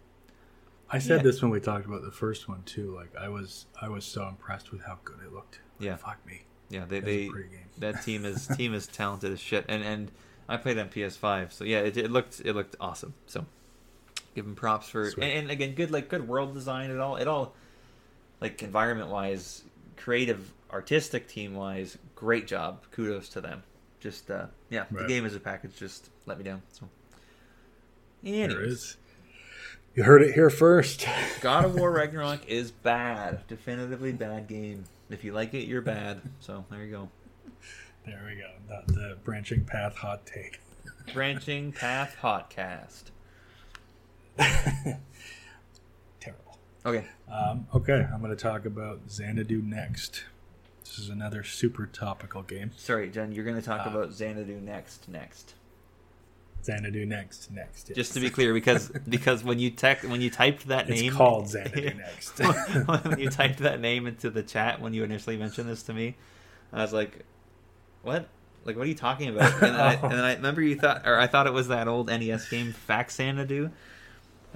I 0.90 0.98
said 0.98 1.18
Yeah. 1.18 1.22
this 1.22 1.40
when 1.42 1.50
we 1.50 1.60
talked 1.60 1.86
about 1.86 2.02
the 2.02 2.10
first 2.10 2.48
one 2.48 2.62
too. 2.64 2.94
Like 2.94 3.14
I 3.16 3.28
was, 3.28 3.66
I 3.80 3.88
was 3.88 4.04
so 4.04 4.26
impressed 4.28 4.70
with 4.72 4.82
how 4.82 4.98
good 5.04 5.18
it 5.24 5.32
looked. 5.32 5.60
Like, 5.78 5.86
Yeah. 5.86 5.96
fuck 5.96 6.24
me. 6.26 6.42
yeah, 6.70 6.84
they 6.86 7.00
That 7.00 7.06
they 7.06 7.26
a 7.26 7.30
pretty 7.30 7.48
game. 7.50 7.66
that 7.78 8.02
team 8.02 8.24
is 8.24 8.46
team 8.56 8.74
is 8.74 8.86
talented 8.86 9.32
as 9.32 9.40
shit, 9.40 9.64
and 9.68 9.82
and 9.82 10.10
I 10.48 10.56
played 10.56 10.78
on 10.78 10.88
PS5, 10.88 11.52
so 11.52 11.64
yeah, 11.64 11.78
it, 11.80 11.96
it 11.96 12.10
looked 12.10 12.40
it 12.44 12.54
looked 12.54 12.76
awesome. 12.80 13.14
So 13.26 13.46
give 14.34 14.44
them 14.44 14.54
props 14.54 14.88
for 14.88 15.04
and, 15.04 15.22
and 15.22 15.50
again, 15.50 15.74
good 15.74 15.90
like 15.90 16.08
good 16.08 16.28
world 16.28 16.52
design. 16.54 16.90
It 16.90 16.98
all 17.00 17.16
it 17.16 17.28
all 17.28 17.54
like 18.40 18.62
environment 18.62 19.10
wise, 19.10 19.62
creative, 19.98 20.52
artistic 20.72 21.28
team 21.28 21.54
wise, 21.54 21.98
great 22.14 22.46
job. 22.46 22.84
Kudos 22.90 23.28
to 23.30 23.40
them. 23.40 23.62
Just 24.00 24.30
uh 24.30 24.46
yeah, 24.70 24.84
the 24.90 25.06
game 25.06 25.24
as 25.24 25.34
a 25.34 25.40
package 25.40 25.76
just 25.76 26.10
let 26.26 26.38
me 26.38 26.44
down. 26.44 26.62
So. 26.72 26.88
There 28.22 28.44
Anyways. 28.44 28.96
You 29.94 30.04
heard 30.04 30.22
it 30.22 30.34
here 30.34 30.50
first. 30.50 31.06
God 31.40 31.64
of 31.64 31.74
War 31.74 31.90
Ragnarok 31.90 32.46
is 32.46 32.70
bad. 32.70 33.46
Definitively 33.48 34.12
bad 34.12 34.46
game. 34.46 34.84
If 35.10 35.24
you 35.24 35.32
like 35.32 35.54
it, 35.54 35.66
you're 35.66 35.82
bad. 35.82 36.20
So 36.40 36.64
there 36.70 36.84
you 36.84 36.90
go. 36.90 37.08
There 38.06 38.22
we 38.26 38.36
go. 38.36 38.50
The, 38.86 38.92
the 38.92 39.16
branching 39.24 39.64
path 39.64 39.96
hot 39.96 40.24
take. 40.26 40.60
Branching 41.12 41.72
Path 41.72 42.16
Hotcast. 42.20 43.04
Okay. 46.86 47.04
Um, 47.30 47.66
okay, 47.74 48.06
I'm 48.12 48.20
going 48.20 48.30
to 48.34 48.42
talk 48.42 48.64
about 48.64 49.00
Xanadu 49.10 49.60
next. 49.62 50.24
This 50.84 50.98
is 50.98 51.08
another 51.10 51.42
super 51.44 51.86
topical 51.86 52.42
game. 52.42 52.70
Sorry, 52.76 53.10
Jen, 53.10 53.32
you're 53.32 53.44
going 53.44 53.56
to 53.56 53.62
talk 53.62 53.86
Uh, 53.86 53.90
about 53.90 54.12
Xanadu 54.12 54.60
next. 54.60 55.08
Next. 55.08 55.54
Xanadu 56.64 57.06
next, 57.06 57.50
next. 57.52 57.88
yes. 57.88 57.96
Just 57.96 58.14
to 58.14 58.20
be 58.20 58.30
clear, 58.30 58.52
because 58.52 58.88
because 59.08 59.44
when 59.44 59.58
you 59.58 59.70
tech 59.70 60.02
when 60.02 60.20
you 60.20 60.28
typed 60.30 60.66
that 60.68 60.88
it's 60.90 61.00
name, 61.00 61.12
called 61.12 61.48
Xanadu 61.48 61.94
next. 61.96 62.38
when 62.86 63.18
you 63.20 63.30
typed 63.30 63.58
that 63.60 63.80
name 63.80 64.06
into 64.06 64.28
the 64.30 64.42
chat 64.42 64.80
when 64.80 64.92
you 64.92 65.04
initially 65.04 65.36
mentioned 65.36 65.68
this 65.68 65.82
to 65.84 65.94
me, 65.94 66.16
I 66.72 66.82
was 66.82 66.92
like, 66.92 67.24
"What? 68.02 68.28
Like, 68.64 68.76
what 68.76 68.86
are 68.86 68.88
you 68.88 68.94
talking 68.96 69.28
about?" 69.28 69.52
And 69.52 69.62
then, 69.62 69.74
I, 69.76 69.94
and 69.94 70.12
then 70.12 70.24
I 70.24 70.34
remember 70.34 70.60
you 70.60 70.74
thought, 70.76 71.06
or 71.06 71.16
I 71.18 71.26
thought 71.28 71.46
it 71.46 71.52
was 71.52 71.68
that 71.68 71.86
old 71.86 72.08
NES 72.08 72.48
game 72.48 72.72
Fax 72.72 73.20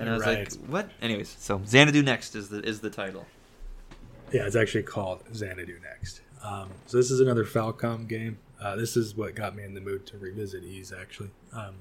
And 0.02 0.10
I 0.10 0.14
was 0.14 0.26
Right. 0.26 0.38
like, 0.52 0.68
"What?" 0.68 0.90
Anyways, 1.00 1.34
so 1.38 1.62
Xanadu 1.66 2.02
next 2.02 2.34
is 2.34 2.48
the 2.48 2.60
is 2.66 2.80
the 2.80 2.90
title. 2.90 3.26
Yeah, 4.32 4.46
it's 4.46 4.56
actually 4.56 4.82
called 4.84 5.22
Xanadu 5.34 5.78
Next. 5.82 6.22
Um, 6.42 6.70
so 6.86 6.96
this 6.96 7.10
is 7.10 7.20
another 7.20 7.44
Falcom 7.44 8.08
game. 8.08 8.38
Uh, 8.60 8.76
this 8.76 8.96
is 8.96 9.14
what 9.14 9.34
got 9.34 9.54
me 9.54 9.62
in 9.62 9.74
the 9.74 9.80
mood 9.80 10.06
to 10.06 10.18
revisit 10.18 10.64
Ys, 10.64 10.92
actually. 10.92 11.30
Um, 11.52 11.76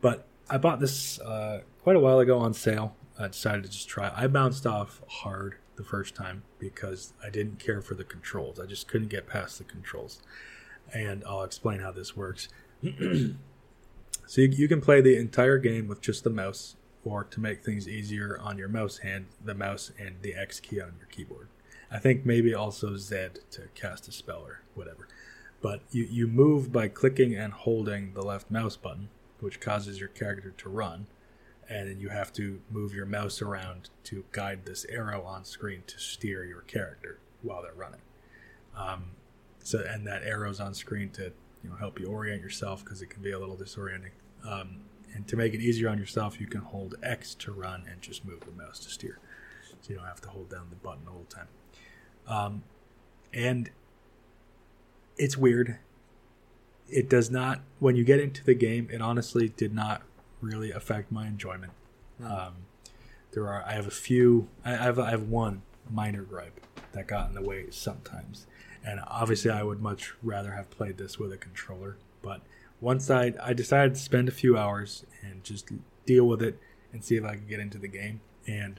but 0.00 0.26
I 0.48 0.58
bought 0.58 0.78
this 0.80 1.18
uh, 1.20 1.62
quite 1.82 1.96
a 1.96 2.00
while 2.00 2.20
ago 2.20 2.38
on 2.38 2.54
sale. 2.54 2.94
I 3.18 3.28
decided 3.28 3.64
to 3.64 3.70
just 3.70 3.88
try. 3.88 4.12
I 4.14 4.26
bounced 4.28 4.66
off 4.66 5.02
hard 5.08 5.56
the 5.76 5.84
first 5.84 6.14
time 6.14 6.42
because 6.58 7.12
I 7.22 7.30
didn't 7.30 7.58
care 7.58 7.82
for 7.82 7.94
the 7.94 8.04
controls. 8.04 8.60
I 8.60 8.66
just 8.66 8.86
couldn't 8.88 9.08
get 9.08 9.26
past 9.26 9.58
the 9.58 9.64
controls. 9.64 10.22
And 10.94 11.24
I'll 11.26 11.42
explain 11.42 11.80
how 11.80 11.90
this 11.92 12.16
works. 12.16 12.48
so 12.82 14.40
you, 14.40 14.48
you 14.48 14.68
can 14.68 14.80
play 14.80 15.00
the 15.00 15.16
entire 15.16 15.58
game 15.58 15.88
with 15.88 16.00
just 16.00 16.24
the 16.24 16.30
mouse, 16.30 16.76
or 17.04 17.24
to 17.24 17.40
make 17.40 17.64
things 17.64 17.88
easier 17.88 18.38
on 18.40 18.58
your 18.58 18.68
mouse 18.68 18.98
hand, 18.98 19.26
the 19.44 19.54
mouse 19.54 19.90
and 19.98 20.16
the 20.22 20.34
X 20.34 20.60
key 20.60 20.80
on 20.80 20.94
your 20.98 21.08
keyboard. 21.10 21.48
I 21.90 21.98
think 21.98 22.24
maybe 22.24 22.54
also 22.54 22.96
Z 22.96 23.16
to 23.50 23.62
cast 23.74 24.08
a 24.08 24.12
spell 24.12 24.44
or 24.46 24.60
whatever. 24.74 25.08
But 25.60 25.82
you, 25.90 26.04
you 26.04 26.26
move 26.26 26.72
by 26.72 26.88
clicking 26.88 27.34
and 27.34 27.52
holding 27.52 28.14
the 28.14 28.22
left 28.22 28.50
mouse 28.50 28.76
button, 28.76 29.08
which 29.40 29.60
causes 29.60 30.00
your 30.00 30.08
character 30.08 30.50
to 30.50 30.68
run. 30.68 31.06
And 31.68 32.00
you 32.00 32.08
have 32.08 32.32
to 32.34 32.60
move 32.70 32.94
your 32.94 33.06
mouse 33.06 33.40
around 33.40 33.90
to 34.04 34.24
guide 34.32 34.64
this 34.64 34.84
arrow 34.86 35.22
on 35.22 35.44
screen 35.44 35.82
to 35.86 35.98
steer 35.98 36.44
your 36.44 36.62
character 36.62 37.18
while 37.42 37.62
they're 37.62 37.72
running. 37.72 38.00
Um, 38.76 39.12
so 39.62 39.82
and 39.88 40.06
that 40.06 40.22
arrow's 40.22 40.60
on 40.60 40.74
screen 40.74 41.10
to 41.10 41.32
you 41.62 41.70
know 41.70 41.76
help 41.76 42.00
you 42.00 42.06
orient 42.06 42.42
yourself 42.42 42.84
because 42.84 43.00
it 43.00 43.10
can 43.10 43.22
be 43.22 43.30
a 43.30 43.38
little 43.38 43.56
disorienting. 43.56 44.10
Um, 44.44 44.80
and 45.14 45.26
to 45.28 45.36
make 45.36 45.54
it 45.54 45.60
easier 45.60 45.88
on 45.88 45.98
yourself, 45.98 46.40
you 46.40 46.46
can 46.46 46.60
hold 46.60 46.94
X 47.02 47.34
to 47.36 47.52
run 47.52 47.84
and 47.90 48.00
just 48.00 48.24
move 48.24 48.40
the 48.40 48.52
mouse 48.52 48.78
to 48.80 48.90
steer, 48.90 49.18
so 49.80 49.90
you 49.90 49.96
don't 49.96 50.06
have 50.06 50.20
to 50.22 50.28
hold 50.28 50.50
down 50.50 50.66
the 50.70 50.76
button 50.76 51.02
all 51.06 51.12
the 51.12 51.18
whole 51.18 51.24
time. 51.24 51.48
Um, 52.26 52.62
and 53.32 53.70
it's 55.16 55.36
weird. 55.36 55.78
It 56.88 57.08
does 57.08 57.30
not 57.30 57.60
when 57.78 57.96
you 57.96 58.04
get 58.04 58.20
into 58.20 58.44
the 58.44 58.54
game. 58.54 58.88
It 58.90 59.00
honestly 59.00 59.48
did 59.48 59.74
not 59.74 60.02
really 60.40 60.70
affect 60.70 61.10
my 61.10 61.26
enjoyment. 61.26 61.72
Um, 62.22 62.54
there 63.32 63.48
are 63.48 63.64
I 63.66 63.72
have 63.72 63.86
a 63.86 63.92
few. 63.92 64.48
I 64.64 64.70
have 64.70 64.98
I 64.98 65.10
have 65.10 65.28
one 65.28 65.62
minor 65.90 66.22
gripe 66.22 66.60
that 66.92 67.06
got 67.06 67.28
in 67.28 67.34
the 67.34 67.42
way 67.42 67.66
sometimes, 67.70 68.46
and 68.84 69.00
obviously 69.06 69.50
I 69.50 69.62
would 69.62 69.80
much 69.80 70.14
rather 70.22 70.52
have 70.52 70.70
played 70.70 70.98
this 70.98 71.18
with 71.18 71.32
a 71.32 71.38
controller. 71.38 71.96
But 72.20 72.42
once 72.82 73.08
I 73.10 73.32
I 73.42 73.54
decided 73.54 73.94
to 73.94 74.00
spend 74.00 74.28
a 74.28 74.32
few 74.32 74.58
hours 74.58 75.06
and 75.22 75.42
just 75.42 75.70
deal 76.04 76.26
with 76.28 76.42
it 76.42 76.58
and 76.92 77.02
see 77.02 77.16
if 77.16 77.24
I 77.24 77.36
could 77.36 77.48
get 77.48 77.60
into 77.60 77.78
the 77.78 77.88
game, 77.88 78.20
and 78.46 78.78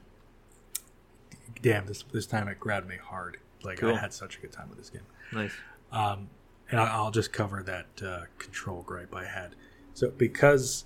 damn, 1.61 1.85
this 1.87 2.03
this 2.11 2.25
time 2.27 2.47
it 2.47 2.59
grabbed 2.59 2.87
me 2.87 2.97
hard. 2.97 3.37
Like 3.63 3.79
Cool. 3.79 3.95
I 3.95 3.99
had 3.99 4.13
such 4.13 4.37
a 4.37 4.41
good 4.41 4.51
time 4.51 4.69
with 4.69 4.77
this 4.77 4.89
game. 4.89 5.03
Nice. 5.31 5.53
Um, 5.91 6.29
and 6.69 6.79
I- 6.79 6.91
I'll 6.93 7.11
just 7.11 7.31
cover 7.31 7.63
that 7.63 7.87
uh, 8.05 8.25
control 8.37 8.81
gripe 8.81 9.15
I 9.15 9.25
had. 9.25 9.55
So 9.93 10.09
because 10.11 10.85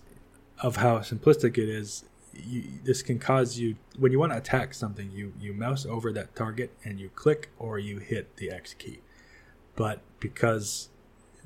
of 0.61 0.75
how 0.77 0.99
simplistic 0.99 1.57
it 1.57 1.69
is, 1.69 2.03
you, 2.33 2.63
this 2.83 3.01
can 3.01 3.17
cause 3.19 3.57
you 3.57 3.77
when 3.97 4.11
you 4.11 4.19
want 4.19 4.31
to 4.31 4.37
attack 4.37 4.73
something, 4.75 5.09
you 5.11 5.33
you 5.39 5.53
mouse 5.53 5.85
over 5.85 6.11
that 6.13 6.35
target 6.35 6.71
and 6.83 6.99
you 6.99 7.09
click 7.09 7.49
or 7.57 7.79
you 7.79 7.97
hit 7.97 8.37
the 8.37 8.51
X 8.51 8.73
key. 8.75 8.99
But 9.75 10.01
because 10.19 10.89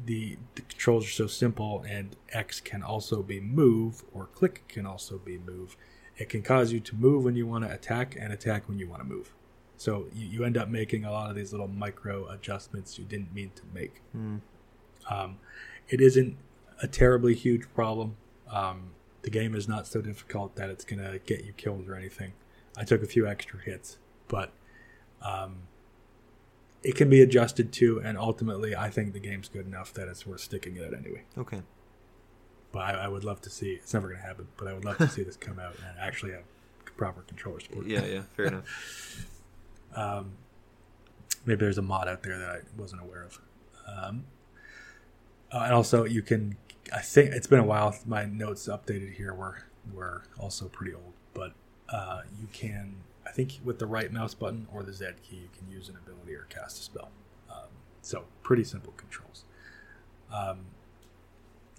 the, 0.05 0.37
the 0.55 0.61
controls 0.61 1.05
are 1.05 1.11
so 1.11 1.27
simple 1.27 1.83
and 1.87 2.15
X 2.31 2.59
can 2.59 2.83
also 2.83 3.21
be 3.21 3.39
move 3.39 4.03
or 4.13 4.25
click 4.27 4.63
can 4.67 4.85
also 4.85 5.17
be 5.17 5.37
move, 5.37 5.77
it 6.17 6.29
can 6.29 6.41
cause 6.41 6.71
you 6.71 6.79
to 6.79 6.95
move 6.95 7.23
when 7.23 7.35
you 7.35 7.47
want 7.47 7.63
to 7.63 7.71
attack 7.73 8.15
and 8.19 8.31
attack 8.33 8.67
when 8.67 8.79
you 8.79 8.87
want 8.87 9.01
to 9.01 9.07
move. 9.07 9.33
So 9.77 10.07
you, 10.13 10.27
you 10.27 10.43
end 10.43 10.57
up 10.57 10.69
making 10.69 11.05
a 11.05 11.11
lot 11.11 11.29
of 11.29 11.35
these 11.35 11.51
little 11.51 11.67
micro 11.67 12.27
adjustments 12.29 12.99
you 12.99 13.05
didn't 13.05 13.33
mean 13.33 13.51
to 13.55 13.63
make. 13.73 14.01
Um, 15.09 15.37
it 15.89 16.01
isn't 16.01 16.37
a 16.81 16.87
terribly 16.87 17.33
huge 17.35 17.63
problem. 17.73 18.15
Um, 18.49 18.91
the 19.23 19.29
game 19.29 19.55
is 19.55 19.67
not 19.67 19.87
so 19.87 20.01
difficult 20.01 20.55
that 20.55 20.69
it's 20.69 20.83
going 20.83 20.99
to 20.99 21.19
get 21.19 21.45
you 21.45 21.53
killed 21.53 21.87
or 21.87 21.95
anything. 21.95 22.33
I 22.77 22.83
took 22.83 23.03
a 23.03 23.05
few 23.07 23.27
extra 23.27 23.59
hits, 23.59 23.97
but 24.27 24.51
um, 25.21 25.63
it 26.83 26.95
can 26.95 27.09
be 27.09 27.21
adjusted 27.21 27.71
to, 27.73 27.99
and 28.03 28.17
ultimately, 28.17 28.75
I 28.75 28.89
think 28.89 29.13
the 29.13 29.19
game's 29.19 29.49
good 29.49 29.65
enough 29.67 29.93
that 29.93 30.07
it's 30.07 30.25
worth 30.25 30.41
sticking 30.41 30.77
it 30.77 30.85
out 30.85 30.93
anyway. 30.93 31.23
Okay. 31.37 31.61
But 32.71 32.79
I, 32.79 32.91
I 32.91 33.07
would 33.07 33.23
love 33.23 33.41
to 33.41 33.49
see 33.49 33.73
it's 33.73 33.93
never 33.93 34.07
going 34.07 34.19
to 34.19 34.25
happen, 34.25 34.47
but 34.57 34.67
I 34.67 34.73
would 34.73 34.85
love 34.85 34.97
to 34.97 35.07
see 35.07 35.23
this 35.23 35.35
come 35.35 35.59
out 35.59 35.75
and 35.75 35.99
actually 35.99 36.31
have 36.31 36.43
proper 36.97 37.21
controller 37.21 37.59
support. 37.59 37.85
Yeah, 37.85 38.05
yeah, 38.05 38.21
fair 38.35 38.45
enough. 38.45 39.27
Um, 39.93 40.31
maybe 41.45 41.59
there's 41.59 41.77
a 41.77 41.81
mod 41.81 42.07
out 42.07 42.23
there 42.23 42.37
that 42.37 42.49
I 42.49 42.59
wasn't 42.77 43.01
aware 43.01 43.23
of. 43.23 43.41
Um, 43.85 44.23
uh, 45.51 45.63
and 45.65 45.73
also, 45.73 46.05
you 46.05 46.21
can. 46.21 46.55
I 46.93 46.99
think 47.01 47.31
it's 47.33 47.45
been 47.45 47.59
a 47.59 47.65
while. 47.65 47.93
My 48.05 48.23
notes 48.23 48.69
updated 48.69 49.15
here 49.15 49.33
were 49.33 49.63
were 49.93 50.23
also 50.39 50.69
pretty 50.69 50.93
old, 50.93 51.11
but 51.33 51.51
uh, 51.89 52.21
you 52.39 52.47
can. 52.53 52.95
I 53.25 53.31
think 53.31 53.59
with 53.63 53.79
the 53.79 53.85
right 53.85 54.11
mouse 54.11 54.33
button 54.33 54.67
or 54.73 54.83
the 54.83 54.93
Z 54.93 55.05
key, 55.23 55.37
you 55.37 55.49
can 55.57 55.69
use 55.69 55.89
an 55.89 55.95
ability 55.95 56.33
or 56.33 56.47
cast 56.49 56.79
a 56.79 56.83
spell. 56.83 57.11
Um, 57.49 57.69
so 58.01 58.25
pretty 58.43 58.63
simple 58.63 58.93
controls. 58.97 59.43
Um, 60.33 60.59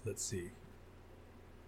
let's 0.05 0.23
see. 0.23 0.51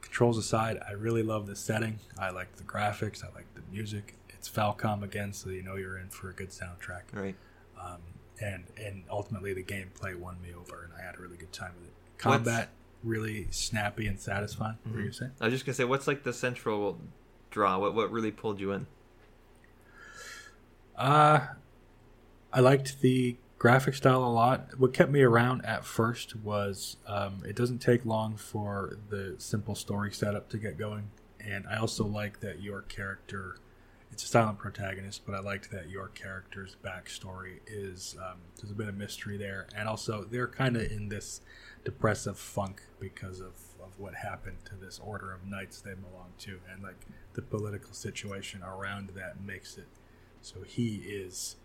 Controls 0.01 0.37
aside, 0.37 0.79
I 0.87 0.93
really 0.93 1.23
love 1.23 1.47
the 1.47 1.55
setting. 1.55 1.99
I 2.17 2.29
like 2.29 2.55
the 2.55 2.63
graphics. 2.63 3.23
I 3.23 3.33
like 3.35 3.53
the 3.55 3.61
music. 3.71 4.15
It's 4.29 4.47
Falcom 4.47 5.03
again, 5.03 5.33
so 5.33 5.49
you 5.49 5.63
know 5.63 5.75
you're 5.75 5.97
in 5.97 6.09
for 6.09 6.29
a 6.29 6.33
good 6.33 6.49
soundtrack. 6.49 7.03
Right. 7.13 7.35
Um, 7.79 7.99
and 8.39 8.65
and 8.77 9.03
ultimately 9.09 9.53
the 9.53 9.63
gameplay 9.63 10.15
won 10.15 10.41
me 10.41 10.49
over, 10.53 10.83
and 10.83 10.93
I 10.97 11.05
had 11.05 11.15
a 11.15 11.21
really 11.21 11.37
good 11.37 11.51
time 11.51 11.71
with 11.79 11.87
it. 11.87 11.93
Combat 12.17 12.69
really 13.03 13.47
snappy 13.51 14.07
and 14.07 14.19
satisfying. 14.19 14.77
What 14.83 14.95
were 14.95 15.01
you 15.01 15.11
saying? 15.11 15.31
I 15.39 15.45
was 15.45 15.53
just 15.53 15.65
gonna 15.65 15.75
say, 15.75 15.85
what's 15.85 16.07
like 16.07 16.23
the 16.23 16.33
central 16.33 16.99
draw? 17.51 17.77
What 17.77 17.93
what 17.93 18.11
really 18.11 18.31
pulled 18.31 18.59
you 18.59 18.71
in? 18.71 18.87
Uh, 20.97 21.47
I 22.53 22.59
liked 22.59 23.01
the 23.01 23.37
graphic 23.57 23.95
style 23.95 24.23
a 24.23 24.31
lot. 24.31 24.77
What 24.77 24.93
kept 24.93 25.11
me 25.11 25.21
around 25.21 25.65
at 25.65 25.85
first 25.85 26.35
was 26.35 26.97
um, 27.07 27.43
it 27.47 27.55
doesn't 27.55 27.79
take 27.79 28.05
long 28.05 28.37
for 28.37 28.97
the 29.09 29.35
simple 29.37 29.75
story 29.75 30.11
setup 30.11 30.49
to 30.49 30.57
get 30.57 30.77
going, 30.77 31.09
and 31.39 31.65
I 31.67 31.77
also 31.77 32.05
like 32.05 32.39
that 32.41 32.61
your 32.61 32.81
character. 32.81 33.57
It's 34.11 34.23
a 34.23 34.27
silent 34.27 34.59
protagonist, 34.59 35.25
but 35.25 35.35
I 35.35 35.39
liked 35.39 35.71
that 35.71 35.89
your 35.89 36.07
character's 36.07 36.77
backstory 36.81 37.59
is 37.67 38.15
um, 38.17 38.37
there's 38.55 38.71
a 38.71 38.75
bit 38.75 38.87
of 38.87 38.95
mystery 38.95 39.35
there, 39.35 39.67
and 39.75 39.89
also 39.89 40.23
they're 40.23 40.47
kind 40.47 40.77
of 40.77 40.83
in 40.89 41.09
this 41.09 41.41
depressive 41.83 42.39
funk 42.39 42.81
because 42.99 43.41
of, 43.41 43.55
of 43.83 43.99
what 43.99 44.15
happened 44.15 44.57
to 44.65 44.75
this 44.75 45.01
order 45.03 45.33
of 45.33 45.45
knights 45.45 45.81
they 45.81 45.93
belong 45.93 46.31
to, 46.39 46.59
and 46.71 46.81
like 46.81 47.05
the 47.33 47.41
political 47.41 47.93
situation 47.93 48.63
around 48.63 49.09
that 49.15 49.41
makes 49.41 49.77
it 49.77 49.87
so 50.45 50.61
he 50.65 50.97
is 50.97 51.55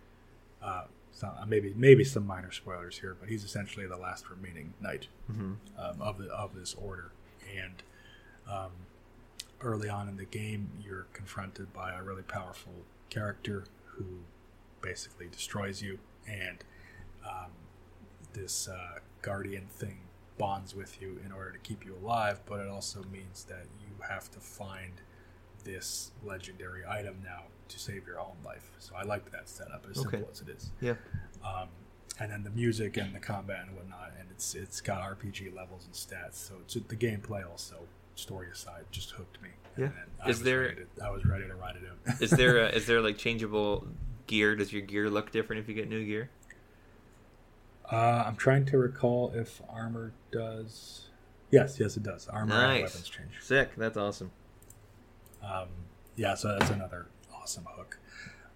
uh, 0.63 0.85
some, 1.13 1.33
maybe 1.49 1.75
maybe 1.77 2.03
some 2.05 2.27
minor 2.27 2.51
spoilers 2.51 2.99
here, 2.99 3.15
but 3.21 3.29
he's 3.29 3.45
essentially 3.45 3.87
the 3.87 3.97
last 3.99 4.31
remaining 4.31 4.73
knight 4.81 5.09
Mm-hmm. 5.31 5.53
um, 5.79 6.01
of 6.01 6.17
the 6.19 6.29
of 6.29 6.55
this 6.55 6.75
order. 6.75 7.13
And 7.57 7.83
um, 8.51 8.71
early 9.61 9.89
on 9.89 10.09
in 10.09 10.17
the 10.17 10.25
game, 10.25 10.71
you're 10.83 11.07
confronted 11.13 11.73
by 11.75 11.93
a 11.93 12.03
really 12.03 12.23
powerful 12.23 12.73
character 13.11 13.65
who 13.97 14.05
basically 14.81 15.27
destroys 15.31 15.83
you, 15.83 15.99
and 16.27 16.65
um, 17.29 17.51
this 18.33 18.67
uh, 18.69 19.01
guardian 19.21 19.67
thing 19.71 19.99
bonds 20.39 20.75
with 20.75 21.03
you 21.03 21.21
in 21.27 21.33
order 21.33 21.51
to 21.53 21.59
keep 21.59 21.85
you 21.85 21.95
alive. 22.03 22.41
But 22.47 22.61
it 22.61 22.69
also 22.69 23.03
means 23.13 23.45
that 23.45 23.67
you 23.79 24.03
have 24.09 24.31
to 24.31 24.39
find 24.41 25.03
this 25.65 26.13
legendary 26.25 26.83
item 26.89 27.17
now 27.23 27.43
to 27.71 27.79
save 27.79 28.07
your 28.07 28.21
own 28.21 28.37
life. 28.45 28.71
So 28.79 28.95
I 28.97 29.03
like 29.03 29.31
that 29.33 29.49
setup, 29.49 29.87
as 29.91 29.99
Okay. 29.99 30.11
simple 30.19 30.29
as 30.31 30.41
it 30.43 30.49
is 30.51 30.71
Yeah. 30.81 30.95
um, 31.45 31.69
and 32.19 32.31
then 32.31 32.43
the 32.45 32.51
music 32.51 32.97
and 32.99 33.15
the 33.15 33.19
combat 33.21 33.65
and 33.67 33.75
whatnot, 33.77 34.13
and 34.19 34.29
it's 34.31 34.55
it's 34.55 34.81
got 34.81 35.01
RPG 35.03 35.55
levels 35.55 35.87
and 35.87 35.95
stats. 35.95 36.35
So 36.35 36.55
it's, 36.63 36.75
the 36.75 36.97
gameplay 36.97 37.49
also, 37.49 37.77
story 38.15 38.49
aside, 38.51 38.85
just 38.91 39.13
hooked 39.13 39.41
me. 39.43 39.49
Yeah. 39.79 39.87
then 39.87 40.29
Is 40.31 40.39
was 40.39 40.43
there- 40.43 40.75
to, 40.75 40.87
I 41.03 41.11
was 41.11 41.25
ready 41.25 41.47
to 41.47 41.55
ride 41.55 41.77
it 41.77 41.83
out. 41.89 42.21
Is 42.23 42.31
there 42.31 42.59
a, 42.59 42.69
is 42.69 42.87
there 42.87 43.01
like 43.01 43.17
changeable 43.17 43.87
gear? 44.27 44.55
Does 44.57 44.73
your 44.73 44.83
gear 44.83 45.09
look 45.09 45.31
different 45.33 45.61
if 45.63 45.69
you 45.69 45.75
get 45.75 45.89
new 45.89 46.05
gear? 46.05 46.29
uh, 47.91 48.25
I'm 48.27 48.37
trying 48.37 48.65
to 48.67 48.79
recall 48.79 49.33
if 49.35 49.61
armor 49.69 50.13
does. 50.31 51.07
Yes, 51.51 51.81
yes, 51.81 51.97
it 51.97 52.03
does. 52.05 52.29
Armor 52.29 52.55
and 52.55 52.83
weapons 52.83 53.09
change. 53.09 53.31
Sick. 53.41 53.75
That's 53.77 53.97
awesome. 53.97 54.31
Um, 55.43 55.69
yeah, 56.17 56.35
so 56.35 56.57
that's 56.57 56.71
another 56.71 57.07
awesome 57.51 57.67
hook. 57.77 57.99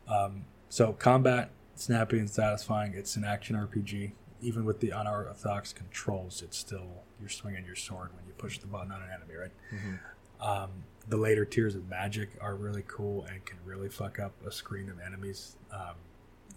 Um, 0.07 0.45
so 0.69 0.93
combat, 0.93 1.51
snappy 1.75 2.19
and 2.19 2.31
satisfying. 2.31 2.95
It's 2.95 3.17
an 3.17 3.25
action 3.25 3.57
RPG. 3.57 4.13
Even 4.41 4.65
with 4.65 4.81
the 4.81 4.91
unorthodox 4.91 5.73
controls, 5.73 6.43
it's 6.43 6.57
still 6.59 7.05
you're 7.19 7.29
swinging 7.31 7.65
your 7.65 7.77
sword 7.77 8.11
when 8.15 8.27
you 8.27 8.33
push 8.37 8.59
the 8.59 8.67
button 8.67 8.93
on 8.93 9.01
an 9.03 9.09
enemy, 9.15 9.35
right? 9.35 9.53
Mhm. 9.73 9.99
Um, 10.41 10.71
the 11.09 11.17
later 11.17 11.45
tiers 11.45 11.75
of 11.75 11.89
magic 11.89 12.31
are 12.41 12.55
really 12.55 12.85
cool 12.87 13.25
and 13.25 13.45
can 13.47 13.59
really 13.65 13.89
fuck 13.89 14.19
up 14.19 14.33
a 14.47 14.53
screen 14.53 14.89
of 14.91 15.01
enemies. 15.01 15.57
Um, 15.71 15.97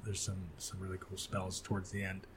there's 0.04 0.20
some 0.22 0.50
some 0.58 0.80
really 0.80 0.98
cool 1.00 1.18
spells 1.18 1.62
towards 1.62 1.92
the 1.92 2.04
end. 2.04 2.28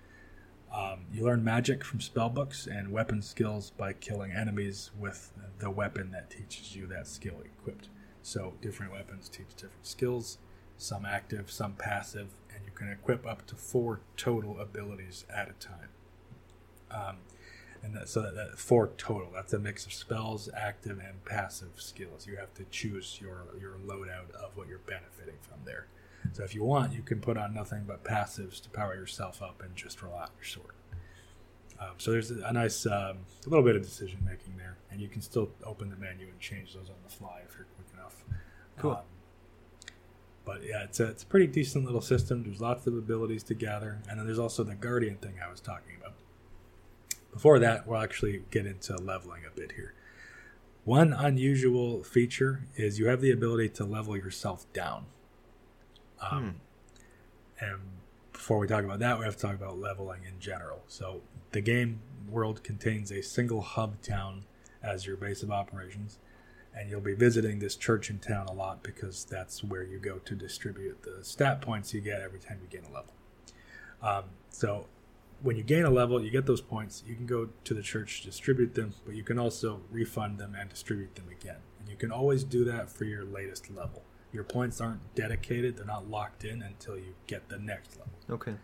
Um, 0.73 1.07
you 1.13 1.25
learn 1.25 1.43
magic 1.43 1.85
from 1.85 2.01
spell 2.01 2.29
books 2.31 2.69
and 2.69 2.93
weapon 2.93 3.21
skills 3.21 3.71
by 3.71 3.93
killing 3.93 4.31
enemies 4.31 4.93
with 4.97 5.33
the 5.59 5.69
weapon 5.71 6.13
that 6.13 6.31
teaches 6.31 6.77
you 6.77 6.87
that 6.87 7.09
skill 7.09 7.41
equipped. 7.45 7.89
So 8.31 8.53
different 8.63 8.93
weapons 8.93 9.29
teach 9.29 9.57
different 9.57 9.85
skills, 9.85 10.39
some 10.79 11.05
active, 11.05 11.51
some 11.51 11.73
passive, 11.73 12.29
and 12.55 12.65
you 12.65 12.71
can 12.73 12.89
equip 12.89 13.27
up 13.27 13.45
to 13.49 13.57
four 13.57 14.03
total 14.17 14.61
abilities 14.61 15.25
at 15.29 15.51
a 15.51 15.53
time. 15.55 15.89
Um, 16.93 17.17
and 17.83 17.93
that, 17.97 18.09
so 18.09 18.23
that, 18.23 18.37
that 18.37 18.57
four 18.57 18.93
total. 18.97 19.33
That's 19.35 19.53
a 19.53 19.59
mix 19.59 19.85
of 19.85 19.93
spells, 19.93 20.49
active, 20.57 21.01
and 21.01 21.25
passive 21.25 21.73
skills. 21.79 22.29
You 22.29 22.37
have 22.37 22.55
to 22.55 22.65
choose 22.71 23.19
your 23.21 23.47
your 23.61 23.79
loadout 23.85 24.31
of 24.31 24.57
what 24.57 24.69
you're 24.69 24.79
benefiting 24.79 25.41
from 25.41 25.59
there. 25.65 25.89
So 26.33 26.45
if 26.45 26.55
you 26.55 26.63
want, 26.63 26.93
you 26.93 27.03
can 27.03 27.19
put 27.19 27.37
on 27.37 27.53
nothing 27.53 27.83
but 27.85 28.05
passives 28.05 28.63
to 28.63 28.71
power 28.71 28.95
yourself 28.95 29.43
up 29.43 29.61
and 29.61 29.75
just 29.75 30.01
roll 30.03 30.15
out 30.15 30.31
your 30.39 30.45
sword. 30.45 30.75
Um, 31.81 31.95
so 31.99 32.13
there's 32.13 32.31
a, 32.31 32.53
nice 32.53 32.87
um, 32.87 33.19
a 33.45 33.49
little 33.49 33.65
bit 33.65 33.75
of 33.75 33.83
decision 33.83 34.21
making 34.25 34.57
there, 34.57 34.77
and 34.93 35.01
you 35.01 35.09
can 35.09 35.21
still 35.21 35.51
open 35.65 35.91
the 35.91 35.97
menu 35.97 36.29
and 36.29 36.39
change 36.39 36.75
those 36.75 36.91
on 36.91 36.97
the 37.03 37.11
fly 37.11 37.41
if 37.45 37.57
you're. 37.57 37.67
Cool. 38.81 38.93
Um, 38.93 38.99
but 40.45 40.65
yeah, 40.65 40.83
it's 40.85 40.99
a, 41.01 41.07
it's 41.07 41.23
a 41.23 41.27
pretty 41.27 41.47
decent 41.47 41.85
little 41.85 42.01
system. 42.01 42.43
There's 42.43 42.61
lots 42.61 42.87
of 42.87 42.97
abilities 42.97 43.43
to 43.45 43.55
gather, 43.55 44.01
and 44.09 44.19
then 44.19 44.27
there's 44.27 44.39
also 44.39 44.65
the 44.65 44.75
guardian 44.75 45.17
thing 45.17 45.35
I 45.47 45.51
was 45.51 45.61
talking 45.61 45.97
about. 46.01 46.15
Before 47.33 47.59
that, 47.61 47.87
we'll 47.87 48.01
actually 48.01 48.43
get 48.51 48.67
into 48.67 48.97
leveling 48.97 49.43
a 49.47 49.55
bit 49.55 49.73
here. 49.73 49.95
One 50.85 51.13
unusual 51.13 52.03
feature 52.03 52.65
is 52.75 52.99
you 52.99 53.07
have 53.09 53.21
the 53.21 53.31
ability 53.31 53.69
to 53.71 53.85
level 53.85 54.17
yourself 54.17 54.71
down. 54.73 55.07
Um, 56.21 56.61
And 57.61 57.79
before 58.33 58.59
we 58.59 58.67
talk 58.67 58.85
about 58.85 59.01
that, 59.01 59.19
we 59.19 59.25
have 59.27 59.37
to 59.37 59.43
talk 59.43 59.55
about 59.55 59.79
leveling 59.79 60.25
in 60.25 60.41
general. 60.41 60.83
So 60.89 61.21
the 61.53 61.61
game 61.61 62.01
world 62.29 62.65
contains 62.65 63.13
a 63.13 63.23
single 63.23 63.61
hub 63.61 64.01
town 64.03 64.45
as 64.83 65.07
your 65.07 65.17
base 65.17 65.43
of 65.43 65.51
operations, 65.51 66.19
and 66.75 66.89
you'll 66.89 67.01
be 67.01 67.15
visiting 67.15 67.59
this 67.59 67.77
church 67.77 68.11
in 68.11 68.19
town 68.19 68.47
a 68.47 68.53
lot 68.53 68.83
because 68.83 69.25
that's 69.25 69.65
where 69.65 69.83
you 69.83 69.99
go 69.99 70.19
to 70.19 70.35
distribute 70.35 71.03
the 71.03 71.25
stat 71.25 71.61
points 71.61 71.93
you 71.93 72.01
get 72.01 72.21
every 72.21 72.39
time 72.39 72.59
you 72.63 72.69
gain 72.69 72.89
a 72.89 72.95
level. 72.95 73.13
Um, 74.03 74.25
so 74.51 74.87
when 75.43 75.57
you 75.57 75.63
gain 75.63 75.85
a 75.85 75.91
level, 75.91 76.23
you 76.23 76.31
get 76.31 76.47
those 76.47 76.61
points. 76.61 77.03
You 77.07 77.15
can 77.15 77.27
go 77.27 77.49
to 77.65 77.75
the 77.75 77.83
church, 77.83 78.23
distribute 78.23 78.75
them, 78.75 78.95
but 79.05 79.15
you 79.15 79.23
can 79.23 79.39
also 79.39 79.81
refund 79.91 80.39
them 80.39 80.55
and 80.59 80.69
distribute 80.69 81.15
them 81.15 81.29
again. 81.31 81.57
And 81.79 81.89
you 81.89 81.97
can 81.97 82.13
always 82.13 82.45
do 82.45 82.65
that 82.65 82.91
for 82.91 83.05
your 83.05 83.25
latest 83.25 83.71
level. 83.71 84.03
Your 84.33 84.45
points 84.45 84.81
aren't 84.81 85.15
dedicated, 85.15 85.77
they're 85.77 85.87
not 85.87 86.09
locked 86.09 86.45
in 86.45 86.63
until 86.63 86.97
you 86.97 87.15
get 87.27 87.49
the 87.49 87.59
next 87.59 87.99
level. 87.99 88.13
Okay. 88.31 88.55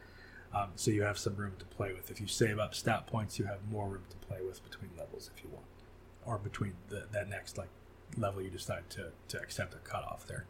Um, 0.54 0.70
so 0.76 0.90
you 0.90 1.02
have 1.02 1.18
some 1.18 1.34
room 1.36 1.54
to 1.58 1.64
play 1.64 1.92
with. 1.92 2.10
If 2.10 2.20
you 2.20 2.28
save 2.28 2.58
up 2.58 2.74
stat 2.74 3.06
points, 3.06 3.38
you 3.38 3.46
have 3.46 3.58
more 3.68 3.88
room 3.88 4.04
to 4.10 4.16
play 4.16 4.38
with 4.46 4.62
between 4.62 4.90
levels 4.96 5.28
if 5.34 5.42
you 5.42 5.50
want, 5.50 5.66
or 6.24 6.38
between 6.38 6.74
the, 6.88 7.06
that 7.10 7.28
next 7.28 7.58
like 7.58 7.68
level 8.16 8.42
you 8.42 8.50
decide 8.50 8.88
to, 8.90 9.12
to 9.28 9.38
accept 9.38 9.74
a 9.74 9.78
cutoff 9.78 10.26
there. 10.26 10.46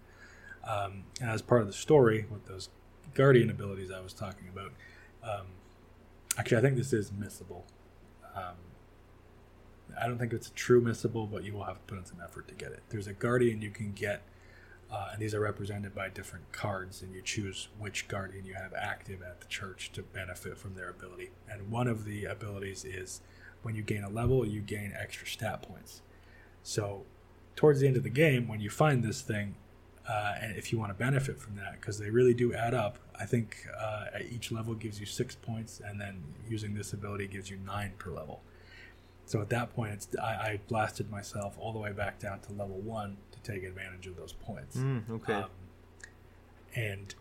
Um, 0.69 1.05
and 1.20 1.31
as 1.31 1.43
part 1.43 1.61
of 1.61 1.66
the 1.66 1.73
story 1.73 2.27
with 2.31 2.47
those 2.47 2.69
guardian 3.15 3.51
abilities 3.51 3.91
I 3.91 4.01
was 4.01 4.12
talking 4.12 4.49
about, 4.49 4.73
um, 5.23 5.47
actually 6.39 6.59
I 6.59 6.61
think 6.61 6.77
this 6.77 6.93
is 6.93 7.11
missable. 7.11 7.62
Um, 8.35 8.57
I 10.01 10.07
don't 10.07 10.19
think 10.19 10.33
it's 10.33 10.49
a 10.49 10.53
true 10.53 10.83
missable, 10.83 11.31
but 11.31 11.45
you 11.45 11.53
will 11.53 11.65
have 11.65 11.77
to 11.77 11.85
put 11.87 11.99
in 11.99 12.05
some 12.05 12.19
effort 12.23 12.49
to 12.49 12.55
get 12.55 12.73
it. 12.73 12.83
There's 12.89 13.07
a 13.07 13.12
guardian 13.12 13.62
you 13.62 13.70
can 13.70 13.93
get 13.93 14.23
uh, 14.91 15.09
and 15.12 15.20
these 15.20 15.35
are 15.35 15.41
represented 15.41 15.95
by 15.95 16.09
different 16.09 16.53
cards, 16.53 17.03
and 17.03 17.12
you 17.12 17.20
choose 17.20 17.69
which 17.78 18.07
guardian 18.07 18.45
you 18.45 18.55
have 18.55 18.73
active 18.74 19.20
at 19.20 19.41
the 19.41 19.47
church 19.47 19.91
to 19.93 20.03
benefit 20.03 20.57
from 20.57 20.74
their 20.74 20.91
ability. 20.91 21.31
And 21.51 21.70
one 21.70 21.89
of 21.89 22.05
the 22.05 22.24
abilities 22.24 22.85
is 22.85 23.20
when 23.62 23.74
you 23.74 23.83
gain 23.83 24.05
a 24.05 24.09
level, 24.09 24.47
you 24.47 24.61
gain 24.61 24.95
extra 24.97 25.27
stat 25.27 25.62
points. 25.62 26.03
So, 26.62 27.05
towards 27.57 27.81
the 27.81 27.89
end 27.89 27.97
of 27.97 28.03
the 28.03 28.11
game, 28.11 28.47
when 28.47 28.61
you 28.61 28.70
find 28.70 29.03
this 29.03 29.23
thing, 29.23 29.55
uh, 30.09 30.35
and 30.41 30.57
if 30.57 30.70
you 30.73 30.78
want 30.78 30.91
to 30.91 30.95
benefit 30.95 31.41
from 31.41 31.57
that, 31.57 31.81
because 31.81 31.99
they 31.99 32.11
really 32.11 32.35
do 32.35 32.55
add 32.55 32.74
up, 32.74 32.99
I 33.19 33.24
think 33.24 33.66
uh, 33.77 34.05
at 34.15 34.27
each 34.31 34.53
level 34.53 34.74
gives 34.74 35.01
you 35.01 35.07
six 35.07 35.35
points, 35.35 35.81
and 35.85 36.01
then 36.01 36.23
using 36.49 36.74
this 36.74 36.93
ability 36.93 37.27
gives 37.27 37.51
you 37.51 37.57
nine 37.57 37.93
per 37.99 38.11
level. 38.11 38.43
So 39.24 39.41
at 39.41 39.49
that 39.49 39.74
point, 39.74 39.93
it's 39.93 40.09
I, 40.23 40.27
I 40.27 40.61
blasted 40.69 41.11
myself 41.11 41.57
all 41.59 41.73
the 41.73 41.81
way 41.81 41.93
back 41.93 42.20
down 42.20 42.39
to 42.41 42.53
level 42.53 42.77
one 42.77 43.16
to 43.33 43.41
take 43.41 43.65
advantage 43.65 44.07
of 44.07 44.16
those 44.16 44.33
points. 44.33 44.77
Mm, 44.77 45.11
okay. 45.11 45.33
Um, 45.33 45.51
and 46.77 47.15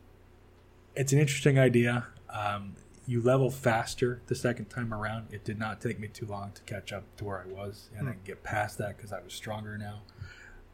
it's 0.95 1.11
an 1.13 1.19
interesting 1.19 1.57
idea. 1.57 2.05
Um, 2.29 2.75
you 3.07 3.21
level 3.21 3.49
faster 3.49 4.21
the 4.27 4.35
second 4.35 4.65
time 4.65 4.93
around. 4.93 5.27
It 5.31 5.43
did 5.43 5.57
not 5.57 5.81
take 5.81 5.99
me 5.99 6.07
too 6.07 6.25
long 6.25 6.51
to 6.53 6.61
catch 6.63 6.91
up 6.93 7.03
to 7.17 7.25
where 7.25 7.43
I 7.47 7.51
was 7.51 7.89
and 7.97 8.07
then 8.07 8.17
get 8.23 8.43
past 8.43 8.77
that 8.79 8.97
because 8.97 9.11
I 9.11 9.21
was 9.21 9.33
stronger 9.33 9.77
now. 9.77 10.01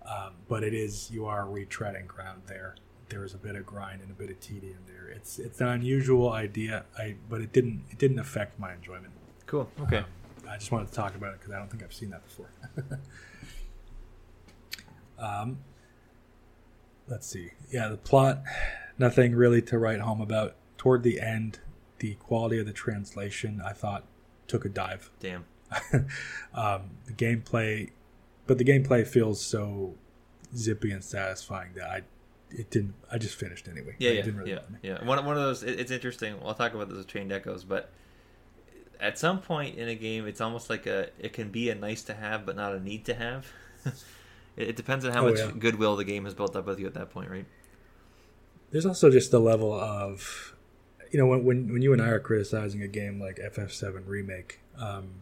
Um, 0.05 0.33
but 0.47 0.63
it 0.63 0.73
is 0.73 1.11
you 1.11 1.25
are 1.25 1.45
retreading 1.45 2.07
ground 2.07 2.43
there. 2.47 2.75
There 3.09 3.23
is 3.23 3.33
a 3.33 3.37
bit 3.37 3.55
of 3.55 3.65
grind 3.65 4.01
and 4.01 4.09
a 4.09 4.13
bit 4.13 4.29
of 4.29 4.39
tedium 4.39 4.79
there. 4.87 5.09
It's 5.09 5.37
it's 5.37 5.61
an 5.61 5.67
unusual 5.67 6.31
idea, 6.31 6.85
I 6.97 7.15
but 7.29 7.41
it 7.41 7.51
didn't 7.51 7.83
it 7.89 7.97
didn't 7.97 8.19
affect 8.19 8.59
my 8.59 8.73
enjoyment. 8.73 9.13
cool. 9.45 9.69
Okay. 9.81 9.97
Um, 9.97 10.05
I 10.49 10.57
just 10.57 10.71
wanted 10.71 10.87
to 10.87 10.93
talk 10.93 11.15
about 11.15 11.33
it 11.33 11.39
because 11.39 11.53
I 11.53 11.59
don't 11.59 11.69
think 11.69 11.83
I've 11.83 11.93
seen 11.93 12.09
that 12.09 12.23
before. 12.25 12.49
um, 15.19 15.59
let's 17.07 17.27
see. 17.27 17.51
Yeah, 17.71 17.87
the 17.87 17.97
plot, 17.97 18.41
nothing 18.97 19.35
really 19.35 19.61
to 19.63 19.77
write 19.77 19.99
home 19.99 20.19
about. 20.21 20.55
Toward 20.77 21.03
the 21.03 21.21
end, 21.21 21.59
the 21.99 22.15
quality 22.15 22.59
of 22.59 22.65
the 22.65 22.73
translation 22.73 23.61
I 23.63 23.73
thought 23.73 24.05
took 24.47 24.65
a 24.65 24.69
dive. 24.69 25.11
Damn. 25.19 25.45
um, 26.53 26.89
the 27.05 27.13
gameplay, 27.13 27.91
but 28.51 28.57
the 28.57 28.65
gameplay 28.65 29.07
feels 29.07 29.41
so 29.41 29.95
zippy 30.53 30.91
and 30.91 31.01
satisfying 31.01 31.71
that 31.75 31.89
I 31.89 32.01
it 32.49 32.69
didn't. 32.69 32.95
I 33.09 33.17
just 33.17 33.35
finished 33.35 33.69
anyway. 33.69 33.95
Yeah, 33.97 34.09
It 34.09 34.15
yeah, 34.15 34.21
didn't 34.23 34.39
really 34.41 34.51
yeah, 34.51 34.59
yeah. 34.81 35.05
One, 35.05 35.25
one 35.25 35.37
of 35.37 35.41
those. 35.43 35.63
It, 35.63 35.79
it's 35.79 35.89
interesting. 35.91 36.35
I'll 36.43 36.53
talk 36.53 36.73
about 36.73 36.89
this 36.89 36.97
with 36.97 37.07
Chained 37.07 37.31
Echoes, 37.31 37.63
but 37.63 37.89
at 38.99 39.17
some 39.17 39.39
point 39.39 39.77
in 39.77 39.87
a 39.87 39.95
game, 39.95 40.27
it's 40.27 40.41
almost 40.41 40.69
like 40.69 40.85
a. 40.85 41.11
It 41.17 41.31
can 41.31 41.49
be 41.49 41.69
a 41.69 41.75
nice 41.75 42.03
to 42.03 42.13
have, 42.13 42.45
but 42.45 42.57
not 42.57 42.75
a 42.75 42.79
need 42.81 43.05
to 43.05 43.13
have. 43.13 43.47
it, 43.85 44.67
it 44.71 44.75
depends 44.75 45.05
on 45.05 45.13
how 45.13 45.25
Oh, 45.25 45.29
much 45.29 45.39
yeah. 45.39 45.51
goodwill 45.57 45.95
the 45.95 46.03
game 46.03 46.25
has 46.25 46.33
built 46.33 46.57
up 46.57 46.65
with 46.65 46.77
you 46.77 46.87
at 46.87 46.93
that 46.95 47.09
point, 47.09 47.29
right? 47.31 47.45
There's 48.71 48.85
also 48.85 49.09
just 49.09 49.31
the 49.31 49.39
level 49.39 49.71
of, 49.73 50.53
you 51.09 51.19
know, 51.19 51.27
when 51.27 51.45
when, 51.45 51.71
when 51.71 51.81
you 51.81 51.93
and 51.93 52.01
I 52.01 52.09
are 52.09 52.19
criticizing 52.19 52.81
a 52.81 52.87
game 52.89 53.17
like 53.17 53.37
FF7 53.37 54.03
remake, 54.07 54.59
um, 54.77 55.21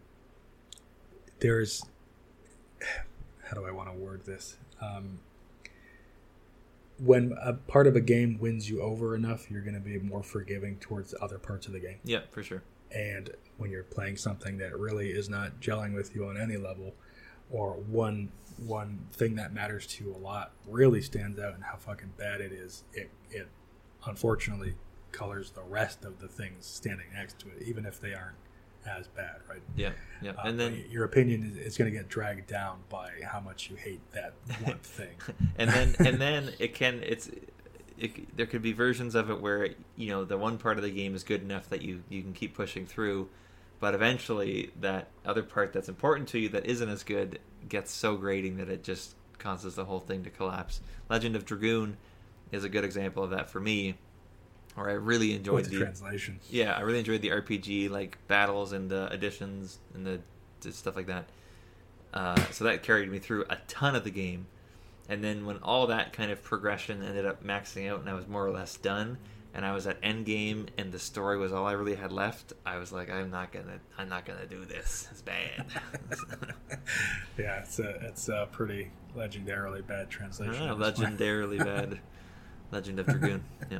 there's 1.41 1.83
how 3.49 3.59
do 3.59 3.65
I 3.65 3.71
want 3.71 3.89
to 3.89 3.95
word 3.95 4.25
this? 4.25 4.57
Um, 4.81 5.19
when 6.99 7.35
a 7.41 7.53
part 7.53 7.87
of 7.87 7.95
a 7.95 8.01
game 8.01 8.37
wins 8.39 8.69
you 8.69 8.81
over 8.81 9.15
enough, 9.15 9.49
you're 9.49 9.61
going 9.61 9.73
to 9.73 9.79
be 9.79 9.97
more 9.97 10.21
forgiving 10.21 10.77
towards 10.77 11.15
other 11.21 11.39
parts 11.39 11.65
of 11.65 11.73
the 11.73 11.79
game. 11.79 11.99
Yeah, 12.03 12.21
for 12.29 12.43
sure. 12.43 12.61
And 12.91 13.31
when 13.57 13.71
you're 13.71 13.83
playing 13.83 14.17
something 14.17 14.57
that 14.57 14.77
really 14.77 15.09
is 15.09 15.29
not 15.29 15.59
gelling 15.61 15.95
with 15.95 16.15
you 16.15 16.27
on 16.27 16.39
any 16.39 16.57
level, 16.57 16.93
or 17.51 17.73
one 17.73 18.31
one 18.57 18.99
thing 19.13 19.35
that 19.35 19.53
matters 19.53 19.87
to 19.87 20.03
you 20.03 20.13
a 20.13 20.17
lot 20.17 20.51
really 20.67 21.01
stands 21.01 21.39
out 21.39 21.53
and 21.53 21.63
how 21.63 21.77
fucking 21.77 22.13
bad 22.17 22.41
it 22.41 22.51
is, 22.51 22.83
it 22.93 23.09
it 23.31 23.47
unfortunately 24.05 24.75
colors 25.11 25.51
the 25.51 25.63
rest 25.63 26.05
of 26.05 26.19
the 26.19 26.27
things 26.27 26.65
standing 26.65 27.07
next 27.13 27.39
to 27.39 27.47
it, 27.47 27.63
even 27.65 27.85
if 27.85 27.99
they 27.99 28.13
aren't 28.13 28.37
as 28.85 29.07
bad, 29.07 29.37
right? 29.49 29.61
Yeah, 29.75 29.91
yeah. 30.21 30.31
Uh, 30.31 30.43
and 30.45 30.59
then 30.59 30.83
your 30.89 31.05
opinion 31.05 31.43
is, 31.43 31.57
is 31.57 31.77
going 31.77 31.91
to 31.91 31.97
get 31.97 32.09
dragged 32.09 32.47
down 32.47 32.79
by 32.89 33.09
how 33.23 33.39
much 33.39 33.69
you 33.69 33.75
hate 33.75 34.01
that 34.13 34.33
one 34.63 34.79
thing. 34.79 35.15
and 35.57 35.69
then 35.69 35.95
and 35.99 36.21
then 36.21 36.51
it 36.59 36.73
can 36.73 37.01
it's 37.03 37.29
it, 37.97 38.35
there 38.35 38.45
could 38.45 38.61
be 38.61 38.73
versions 38.73 39.15
of 39.15 39.29
it 39.29 39.41
where 39.41 39.69
you 39.95 40.09
know 40.09 40.23
the 40.23 40.37
one 40.37 40.57
part 40.57 40.77
of 40.77 40.83
the 40.83 40.91
game 40.91 41.15
is 41.15 41.23
good 41.23 41.41
enough 41.41 41.69
that 41.69 41.81
you 41.81 42.03
you 42.09 42.21
can 42.21 42.33
keep 42.33 42.55
pushing 42.55 42.85
through 42.85 43.29
but 43.79 43.93
eventually 43.93 44.71
that 44.79 45.07
other 45.25 45.43
part 45.43 45.73
that's 45.73 45.89
important 45.89 46.27
to 46.29 46.39
you 46.39 46.49
that 46.49 46.65
isn't 46.65 46.89
as 46.89 47.03
good 47.03 47.39
gets 47.67 47.91
so 47.91 48.15
grating 48.15 48.57
that 48.57 48.69
it 48.69 48.83
just 48.83 49.15
causes 49.37 49.75
the 49.75 49.85
whole 49.85 49.99
thing 49.99 50.23
to 50.23 50.29
collapse 50.29 50.81
legend 51.09 51.35
of 51.35 51.45
dragoon 51.45 51.97
is 52.51 52.63
a 52.63 52.69
good 52.69 52.83
example 52.83 53.23
of 53.23 53.29
that 53.31 53.49
for 53.49 53.59
me 53.59 53.95
where 54.79 54.89
i 54.89 54.93
really 54.93 55.33
enjoyed 55.33 55.65
the 55.65 55.71
the 55.71 55.79
translation. 55.79 56.39
yeah, 56.49 56.73
I 56.73 56.81
really 56.81 56.99
enjoyed 56.99 57.21
the 57.21 57.29
RPG 57.29 57.89
like 57.89 58.17
battles 58.27 58.71
and 58.71 58.89
the 58.89 59.11
additions 59.11 59.77
and 59.93 60.05
the, 60.05 60.19
the 60.61 60.71
stuff 60.71 60.95
like 60.95 61.07
that. 61.07 61.25
Uh, 62.13 62.41
so 62.51 62.63
that 62.63 62.81
carried 62.83 63.11
me 63.11 63.19
through 63.19 63.45
a 63.49 63.57
ton 63.67 63.95
of 63.95 64.03
the 64.03 64.09
game. 64.09 64.47
And 65.07 65.23
then 65.23 65.45
when 65.45 65.57
all 65.57 65.87
that 65.87 66.13
kind 66.13 66.31
of 66.31 66.43
progression 66.43 67.03
ended 67.03 67.25
up 67.25 67.43
maxing 67.43 67.89
out 67.89 67.99
and 67.99 68.09
I 68.09 68.13
was 68.13 68.27
more 68.27 68.45
or 68.45 68.51
less 68.51 68.75
done, 68.77 69.17
and 69.53 69.65
I 69.65 69.73
was 69.73 69.87
at 69.87 69.97
end 70.03 70.25
game 70.25 70.67
and 70.77 70.91
the 70.91 70.99
story 70.99 71.37
was 71.37 71.51
all 71.51 71.65
I 71.65 71.71
really 71.71 71.95
had 71.95 72.11
left, 72.11 72.53
I 72.65 72.77
was 72.77 72.91
like, 72.91 73.09
I'm 73.09 73.31
not 73.31 73.51
gonna, 73.51 73.79
I'm 73.97 74.07
not 74.07 74.25
gonna 74.25 74.45
do 74.45 74.65
this. 74.65 75.07
It's 75.11 75.21
bad. 75.21 75.65
Yeah, 77.37 77.59
it's 77.59 77.79
a 77.79 77.89
it's 78.05 78.27
a 78.29 78.47
pretty 78.51 78.91
legendarily 79.15 79.85
bad 79.85 80.09
translation. 80.09 80.67
Point. 80.67 80.79
legendarily 80.95 81.57
bad. 81.57 81.99
Legend 82.71 82.99
of 82.99 83.05
Dragoon. 83.07 83.43
Yeah. 83.71 83.79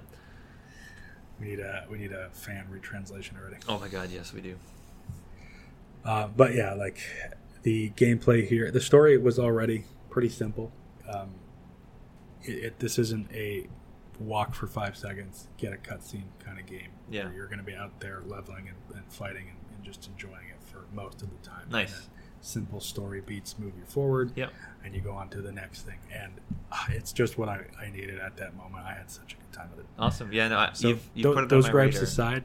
We 1.40 1.48
need 1.48 1.60
a 1.60 1.86
we 1.90 1.98
need 1.98 2.12
a 2.12 2.30
fan 2.32 2.66
retranslation 2.70 3.38
already. 3.38 3.58
Oh 3.68 3.80
my 3.80 3.88
God, 3.88 4.10
yes, 4.12 4.34
we 4.34 4.42
do. 4.42 4.56
Uh, 6.04 6.28
but 6.28 6.54
yeah, 6.54 6.74
like 6.74 7.00
the 7.64 7.92
gameplay 7.92 8.48
here, 8.48 8.72
the 8.72 8.82
story 8.82 9.18
was 9.18 9.38
already 9.40 9.86
pretty 10.10 10.30
simple. 10.30 10.72
Um, 11.08 11.30
it, 12.44 12.52
it, 12.64 12.80
this 12.80 12.98
isn't 13.00 13.32
a 13.34 13.68
walk 14.20 14.54
for 14.54 14.68
five 14.68 14.98
seconds, 14.98 15.48
get 15.58 15.74
a 15.74 15.78
cutscene 15.78 16.24
kind 16.44 16.60
of 16.60 16.66
game. 16.66 16.90
Yeah. 17.10 17.30
you're 17.34 17.48
going 17.48 17.60
to 17.60 17.64
be 17.66 17.76
out 17.76 18.00
there 18.00 18.22
leveling 18.26 18.68
and, 18.70 18.98
and 18.98 19.12
fighting 19.12 19.48
and, 19.50 19.58
and 19.76 19.84
just 19.84 20.08
enjoying 20.08 20.50
it 20.50 20.62
for 20.66 20.86
most 20.94 21.22
of 21.22 21.30
the 21.30 21.48
time. 21.48 21.70
Nice. 21.70 22.10
Simple 22.42 22.80
story 22.80 23.22
beats 23.22 23.58
move 23.60 23.74
you 23.78 23.86
forward. 23.86 24.32
Yep. 24.36 24.52
and 24.84 24.96
you 24.96 25.02
go 25.02 25.12
on 25.12 25.30
to 25.30 25.42
the 25.42 25.52
next 25.52 25.82
thing, 25.82 25.98
and 26.14 26.32
uh, 26.72 26.86
it's 26.90 27.12
just 27.12 27.38
what 27.38 27.50
I, 27.50 27.66
I 27.82 27.90
needed 27.90 28.18
at 28.20 28.38
that 28.38 28.56
moment. 28.56 28.86
I 28.86 28.94
had 28.94 29.12
such 29.12 29.34
a 29.34 29.36
good 29.36 29.52
time 29.52 29.70
with 29.72 29.82
it. 29.82 29.86
Awesome. 29.98 30.32
Yeah, 30.32 30.48
no, 30.48 30.58
I, 30.58 30.70
So 30.74 30.90
you've, 30.90 31.10
you've 31.14 31.38
it 31.38 31.50
those 31.50 31.68
gripes 31.68 31.96
radar. 31.96 32.04
aside, 32.06 32.44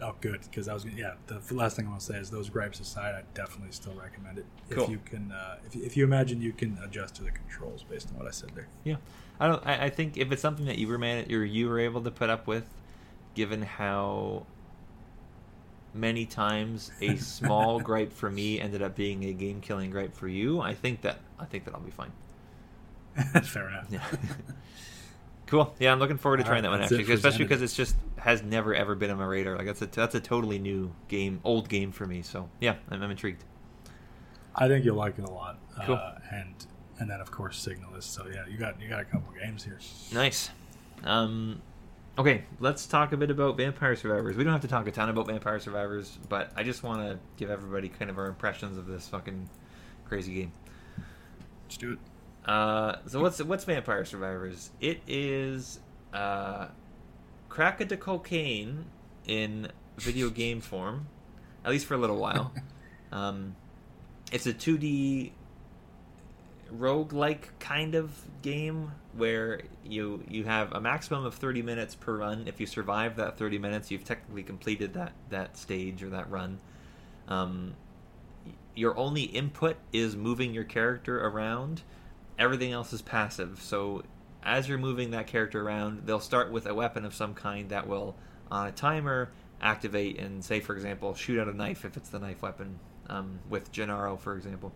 oh 0.00 0.14
good, 0.20 0.40
because 0.42 0.68
I 0.68 0.74
was 0.74 0.84
gonna, 0.84 0.96
yeah. 0.96 1.14
The 1.26 1.54
last 1.54 1.74
thing 1.76 1.86
I 1.86 1.88
want 1.88 2.00
to 2.02 2.06
say 2.06 2.18
is 2.18 2.30
those 2.30 2.48
gripes 2.48 2.78
aside, 2.78 3.14
I 3.16 3.22
definitely 3.34 3.72
still 3.72 3.94
recommend 3.94 4.38
it 4.38 4.46
Cool. 4.70 4.84
if 4.84 4.90
you 4.90 5.00
can. 5.04 5.32
Uh, 5.32 5.56
if, 5.66 5.74
if 5.74 5.96
you 5.96 6.04
imagine 6.04 6.40
you 6.40 6.52
can 6.52 6.78
adjust 6.84 7.16
to 7.16 7.24
the 7.24 7.32
controls 7.32 7.82
based 7.82 8.10
on 8.10 8.18
what 8.18 8.28
I 8.28 8.30
said 8.30 8.50
there. 8.54 8.68
Yeah, 8.84 8.96
I 9.40 9.48
don't. 9.48 9.66
I, 9.66 9.86
I 9.86 9.90
think 9.90 10.16
if 10.16 10.30
it's 10.30 10.42
something 10.42 10.66
that 10.66 10.78
you 10.78 10.86
were 10.86 10.98
man 10.98 11.30
or 11.32 11.44
you 11.44 11.68
were 11.68 11.80
able 11.80 12.02
to 12.02 12.10
put 12.12 12.30
up 12.30 12.46
with, 12.46 12.68
given 13.34 13.62
how 13.62 14.46
many 15.94 16.26
times 16.26 16.90
a 17.00 17.16
small 17.16 17.80
gripe 17.88 18.12
for 18.12 18.30
me 18.30 18.60
ended 18.60 18.82
up 18.82 18.94
being 18.94 19.24
a 19.24 19.32
game 19.32 19.60
killing 19.60 19.90
gripe 19.90 20.14
for 20.14 20.28
you, 20.28 20.60
I 20.60 20.74
think 20.74 21.02
that 21.02 21.18
I 21.38 21.44
think 21.44 21.64
that 21.64 21.74
I'll 21.74 21.80
be 21.80 21.90
fine. 21.90 22.12
That's 23.32 23.48
fair 23.48 23.68
enough. 23.68 23.86
Yeah. 23.90 24.04
cool. 25.46 25.74
Yeah, 25.78 25.92
I'm 25.92 25.98
looking 25.98 26.18
forward 26.18 26.38
to 26.38 26.44
trying 26.44 26.56
right, 26.56 26.62
that 26.62 26.70
one 26.70 26.82
actually, 26.82 27.12
especially 27.12 27.44
because 27.44 27.62
it's 27.62 27.74
just 27.74 27.96
has 28.16 28.42
never 28.42 28.74
ever 28.74 28.94
been 28.94 29.10
on 29.10 29.18
my 29.18 29.24
radar. 29.24 29.56
Like 29.56 29.66
that's 29.66 29.82
a 29.82 29.86
that's 29.86 30.14
a 30.14 30.20
totally 30.20 30.58
new 30.58 30.92
game, 31.08 31.40
old 31.44 31.68
game 31.68 31.92
for 31.92 32.06
me. 32.06 32.22
So 32.22 32.48
yeah, 32.60 32.76
I'm, 32.90 33.02
I'm 33.02 33.10
intrigued. 33.10 33.44
I 34.54 34.68
think 34.68 34.84
you'll 34.84 34.96
like 34.96 35.18
it 35.18 35.24
a 35.24 35.30
lot. 35.30 35.58
Cool. 35.84 35.96
Uh, 35.96 36.18
and 36.32 36.54
and 36.98 37.10
then 37.10 37.20
of 37.20 37.30
course 37.30 37.66
Signalis. 37.66 38.02
So 38.02 38.26
yeah, 38.32 38.44
you 38.48 38.58
got 38.58 38.80
you 38.80 38.88
got 38.88 39.00
a 39.00 39.04
couple 39.04 39.32
games 39.40 39.64
here. 39.64 39.78
Nice. 40.12 40.50
Um, 41.04 41.62
okay, 42.18 42.44
let's 42.58 42.86
talk 42.86 43.12
a 43.12 43.16
bit 43.16 43.30
about 43.30 43.56
Vampire 43.56 43.94
Survivors. 43.94 44.36
We 44.36 44.42
don't 44.42 44.52
have 44.52 44.62
to 44.62 44.68
talk 44.68 44.86
a 44.88 44.90
ton 44.90 45.08
about 45.08 45.28
Vampire 45.28 45.60
Survivors, 45.60 46.18
but 46.28 46.50
I 46.56 46.64
just 46.64 46.82
want 46.82 47.00
to 47.00 47.18
give 47.36 47.48
everybody 47.48 47.88
kind 47.88 48.10
of 48.10 48.18
our 48.18 48.26
impressions 48.26 48.76
of 48.76 48.86
this 48.86 49.06
fucking 49.08 49.48
crazy 50.06 50.34
game. 50.34 50.52
Let's 51.64 51.76
do 51.76 51.92
it. 51.92 51.98
Uh, 52.50 52.96
so 53.06 53.20
what's 53.20 53.42
what's 53.42 53.64
Vampire 53.64 54.04
Survivors? 54.04 54.70
It 54.80 55.00
is 55.06 55.80
uh, 56.12 56.68
crack 57.48 57.80
into 57.80 57.96
cocaine 57.96 58.86
in 59.26 59.70
video 59.96 60.30
game 60.30 60.60
form, 60.60 61.06
at 61.64 61.70
least 61.70 61.86
for 61.86 61.94
a 61.94 61.98
little 61.98 62.18
while. 62.18 62.52
Um, 63.10 63.56
it's 64.32 64.46
a 64.46 64.52
2D 64.52 65.30
roguelike 66.72 67.58
kind 67.58 67.94
of 67.94 68.12
game 68.42 68.92
where 69.14 69.62
you 69.84 70.22
you 70.28 70.44
have 70.44 70.72
a 70.72 70.80
maximum 70.80 71.24
of 71.24 71.34
30 71.34 71.62
minutes 71.62 71.94
per 71.94 72.16
run. 72.16 72.46
If 72.46 72.60
you 72.60 72.66
survive 72.66 73.16
that 73.16 73.38
30 73.38 73.58
minutes, 73.58 73.90
you've 73.90 74.04
technically 74.04 74.42
completed 74.42 74.94
that 74.94 75.12
that 75.30 75.56
stage 75.56 76.02
or 76.02 76.10
that 76.10 76.30
run. 76.30 76.60
Um, 77.28 77.74
your 78.74 78.96
only 78.96 79.22
input 79.22 79.76
is 79.92 80.16
moving 80.16 80.54
your 80.54 80.64
character 80.64 81.26
around. 81.26 81.82
Everything 82.38 82.72
else 82.72 82.92
is 82.92 83.02
passive. 83.02 83.60
So 83.60 84.04
as 84.42 84.68
you're 84.68 84.78
moving 84.78 85.10
that 85.10 85.26
character 85.26 85.60
around, 85.66 86.06
they'll 86.06 86.20
start 86.20 86.52
with 86.52 86.66
a 86.66 86.74
weapon 86.74 87.04
of 87.04 87.14
some 87.14 87.34
kind 87.34 87.70
that 87.70 87.88
will, 87.88 88.14
on 88.50 88.68
a 88.68 88.72
timer, 88.72 89.30
activate 89.60 90.20
and 90.20 90.44
say, 90.44 90.60
for 90.60 90.74
example, 90.74 91.14
shoot 91.14 91.40
out 91.40 91.48
a 91.48 91.52
knife 91.52 91.84
if 91.84 91.96
it's 91.96 92.08
the 92.08 92.20
knife 92.20 92.40
weapon. 92.42 92.78
Um, 93.08 93.40
with 93.48 93.72
Gennaro, 93.72 94.16
for 94.16 94.36
example. 94.36 94.72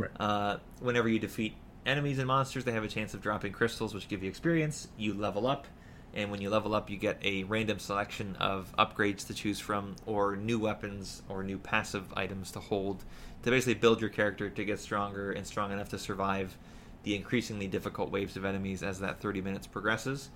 Right. 0.00 0.10
Uh, 0.18 0.58
whenever 0.80 1.08
you 1.08 1.18
defeat 1.18 1.54
enemies 1.86 2.18
and 2.18 2.26
monsters, 2.26 2.64
they 2.64 2.72
have 2.72 2.84
a 2.84 2.88
chance 2.88 3.14
of 3.14 3.20
dropping 3.22 3.52
crystals, 3.52 3.94
which 3.94 4.08
give 4.08 4.22
you 4.22 4.28
experience. 4.28 4.88
You 4.96 5.14
level 5.14 5.46
up, 5.46 5.66
and 6.14 6.30
when 6.30 6.40
you 6.40 6.50
level 6.50 6.74
up, 6.74 6.90
you 6.90 6.96
get 6.96 7.18
a 7.22 7.44
random 7.44 7.78
selection 7.78 8.36
of 8.36 8.72
upgrades 8.78 9.26
to 9.28 9.34
choose 9.34 9.58
from, 9.60 9.96
or 10.06 10.36
new 10.36 10.58
weapons, 10.58 11.22
or 11.28 11.42
new 11.42 11.58
passive 11.58 12.12
items 12.16 12.50
to 12.52 12.60
hold 12.60 13.04
to 13.42 13.50
basically 13.50 13.74
build 13.74 14.00
your 14.00 14.10
character 14.10 14.50
to 14.50 14.64
get 14.64 14.78
stronger 14.78 15.32
and 15.32 15.46
strong 15.46 15.72
enough 15.72 15.88
to 15.90 15.98
survive 15.98 16.56
the 17.04 17.14
increasingly 17.16 17.66
difficult 17.66 18.10
waves 18.10 18.36
of 18.36 18.44
enemies 18.44 18.82
as 18.82 19.00
that 19.00 19.20
30 19.20 19.40
minutes 19.40 19.66
progresses. 19.66 20.28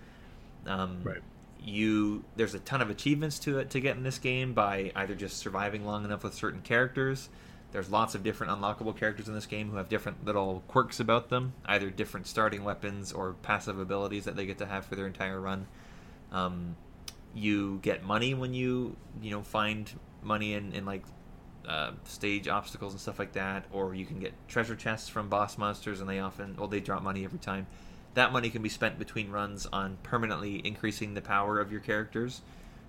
Um, 0.67 1.01
Right. 1.03 1.23
you 1.63 2.25
there's 2.37 2.55
a 2.55 2.59
ton 2.61 2.81
of 2.81 2.89
achievements 2.91 3.39
to 3.41 3.59
it 3.59 3.71
to 3.71 3.81
get 3.81 3.97
in 3.97 4.03
this 4.03 4.19
game 4.19 4.55
by 4.55 4.93
either 4.97 5.15
just 5.15 5.37
surviving 5.37 5.85
long 5.85 6.05
enough 6.05 6.25
with 6.25 6.35
certain 6.35 6.63
characters. 6.63 7.29
There's 7.75 7.91
lots 7.91 8.15
of 8.15 8.23
different 8.23 8.53
unlockable 8.53 8.97
characters 8.97 9.27
in 9.27 9.35
this 9.35 9.47
game 9.47 9.69
who 9.71 9.79
have 9.79 9.89
different 9.89 10.25
little 10.25 10.63
quirks 10.69 11.01
about 11.01 11.29
them, 11.29 11.55
either 11.67 11.91
different 11.91 12.29
starting 12.29 12.63
weapons 12.63 13.13
or 13.13 13.35
passive 13.43 13.81
abilities 13.81 14.25
that 14.27 14.37
they 14.37 14.47
get 14.47 14.59
to 14.59 14.67
have 14.67 14.87
for 14.87 14.95
their 14.95 15.09
entire 15.09 15.41
run. 15.41 15.67
Um, 16.31 16.77
you 17.35 17.81
get 17.83 18.05
money 18.05 18.33
when 18.33 18.55
you 18.55 18.97
you 19.21 19.33
know 19.33 19.43
find 19.43 19.91
money 20.23 20.55
in, 20.55 20.73
in 20.73 20.87
like 20.87 21.05
uh, 21.69 21.91
stage 22.05 22.47
obstacles 22.49 22.93
and 22.93 23.01
stuff 23.01 23.19
like 23.19 23.33
that, 23.33 23.65
or 23.73 23.95
you 23.95 24.07
can 24.07 24.21
get 24.21 24.33
treasure 24.47 24.77
chests 24.77 25.09
from 25.09 25.29
boss 25.29 25.59
monsters, 25.59 26.01
and 26.01 26.09
they 26.09 26.21
often 26.21 26.55
well 26.57 26.69
they 26.69 26.81
drop 26.81 27.03
money 27.03 27.25
every 27.25 27.41
time. 27.41 27.67
That 28.15 28.33
money 28.33 28.51
can 28.51 28.63
be 28.63 28.69
spent 28.69 29.01
between 29.01 29.31
runs 29.33 29.67
on 29.67 29.99
permanently 30.05 30.65
increasing 30.65 31.15
the 31.15 31.23
power 31.23 31.59
of 31.59 31.73
your 31.73 31.81
characters. 31.81 32.41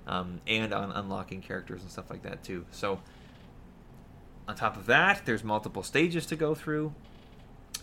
um, 0.07 0.41
and 0.47 0.73
on 0.73 0.91
unlocking 0.91 1.41
characters 1.41 1.81
and 1.81 1.91
stuff 1.91 2.09
like 2.09 2.23
that 2.23 2.43
too. 2.43 2.65
So 2.71 2.99
on 4.47 4.55
top 4.55 4.77
of 4.77 4.85
that, 4.87 5.21
there's 5.25 5.43
multiple 5.43 5.83
stages 5.83 6.25
to 6.27 6.35
go 6.35 6.53
through. 6.55 6.93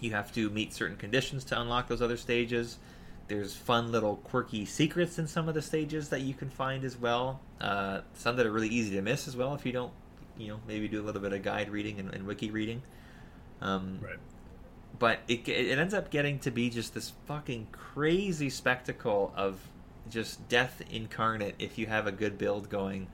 You 0.01 0.13
have 0.13 0.33
to 0.35 0.51
meet 0.51 0.73
certain 0.73 0.97
conditions 0.97 1.45
to 1.45 1.61
unlock 1.61 1.89
those 1.89 2.03
other 2.03 2.17
stages. 2.17 2.79
There's 3.29 3.55
fun 3.55 3.93
little 3.93 4.17
quirky 4.17 4.65
secrets 4.65 5.19
in 5.19 5.27
some 5.27 5.49
of 5.49 5.55
the 5.55 5.63
stages 5.63 6.09
that 6.11 6.21
you 6.23 6.35
can 6.35 6.51
find 6.51 6.85
as 6.85 6.97
well. 6.97 7.41
Uh, 7.61 8.01
some 8.15 8.37
that 8.37 8.47
are 8.47 8.51
really 8.51 8.69
easy 8.69 8.95
to 8.97 9.03
miss 9.03 9.29
as 9.29 9.37
well 9.37 9.55
if 9.55 9.65
you 9.65 9.73
don't, 9.73 9.93
you 10.37 10.49
know, 10.49 10.61
maybe 10.67 10.89
do 10.89 11.01
a 11.01 11.05
little 11.05 11.21
bit 11.23 11.33
of 11.33 11.43
guide 11.43 11.71
reading 11.71 11.99
and, 12.01 12.13
and 12.13 12.27
wiki 12.27 12.51
reading. 12.51 12.83
Um, 13.61 14.01
Right. 14.03 14.19
but 14.99 15.21
it 15.29 15.49
it 15.49 15.79
ends 15.79 15.95
up 15.95 16.11
getting 16.11 16.41
to 16.41 16.51
be 16.51 16.69
just 16.69 16.95
this 16.95 17.13
fucking 17.27 17.69
crazy 17.71 18.51
spectacle 18.51 19.33
of 19.37 19.61
just 20.11 20.49
death 20.49 20.83
incarnate 20.91 21.55
if 21.61 21.79
you 21.79 21.87
have 21.87 22.09
a 22.09 22.13
good 22.13 22.37
build 22.39 22.69
going 22.69 23.07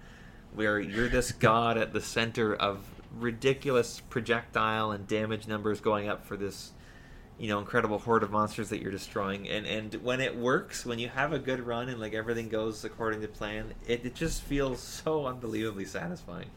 where 0.55 0.81
you're 0.81 1.09
this 1.11 1.33
god 1.49 1.77
at 1.77 1.93
the 1.93 2.01
center 2.01 2.55
of 2.55 2.83
ridiculous 3.13 4.01
projectile 4.11 4.91
and 4.93 5.07
damage 5.07 5.47
numbers 5.47 5.81
going 5.81 6.09
up 6.09 6.27
for 6.27 6.37
this 6.37 6.73
you 7.39 7.49
know 7.49 7.59
incredible 7.59 7.99
horde 7.99 8.23
of 8.23 8.31
monsters 8.31 8.69
that 8.71 8.81
you're 8.83 8.91
destroying 8.91 9.49
and 9.49 9.67
and 9.67 9.95
when 10.03 10.21
it 10.21 10.37
works 10.37 10.85
when 10.85 10.99
you 10.99 11.09
have 11.09 11.33
a 11.33 11.39
good 11.39 11.61
run 11.61 11.89
and 11.89 12.01
like 12.01 12.15
everything 12.15 12.49
goes 12.49 12.85
according 12.85 13.21
to 13.21 13.29
plan 13.29 13.73
it, 13.87 14.05
it 14.05 14.15
just 14.15 14.43
feels 14.43 14.81
so 15.05 15.27
unbelievably 15.27 15.85
satisfying 15.85 16.51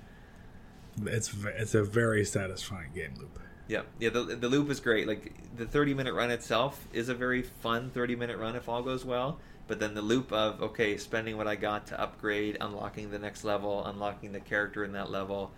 It's 1.06 1.34
it's 1.58 1.76
a 1.76 1.84
very 1.84 2.26
satisfying 2.26 2.92
game 2.94 3.14
loop. 3.18 3.40
Yeah, 3.68 3.84
yeah. 4.00 4.10
The, 4.10 4.24
the 4.24 4.50
loop 4.50 4.70
is 4.70 4.80
great. 4.80 5.08
Like 5.08 5.34
the 5.56 5.66
thirty 5.66 5.94
minute 5.94 6.14
run 6.14 6.32
itself 6.32 6.88
is 6.94 7.10
a 7.10 7.16
very 7.16 7.42
fun 7.42 7.90
thirty 7.92 8.16
minute 8.16 8.38
run 8.38 8.56
if 8.56 8.68
all 8.68 8.82
goes 8.84 9.06
well. 9.06 9.40
But 9.68 9.80
then 9.80 9.94
the 9.94 10.02
loop 10.02 10.32
of 10.34 10.62
okay, 10.62 10.98
spending 10.98 11.38
what 11.38 11.48
I 11.48 11.56
got 11.56 11.88
to 11.88 12.02
upgrade, 12.02 12.58
unlocking 12.60 13.12
the 13.12 13.20
next 13.20 13.44
level, 13.44 13.86
unlocking 13.86 14.34
the 14.34 14.42
character 14.42 14.84
in 14.84 14.92
that 14.94 15.10
level, 15.10 15.52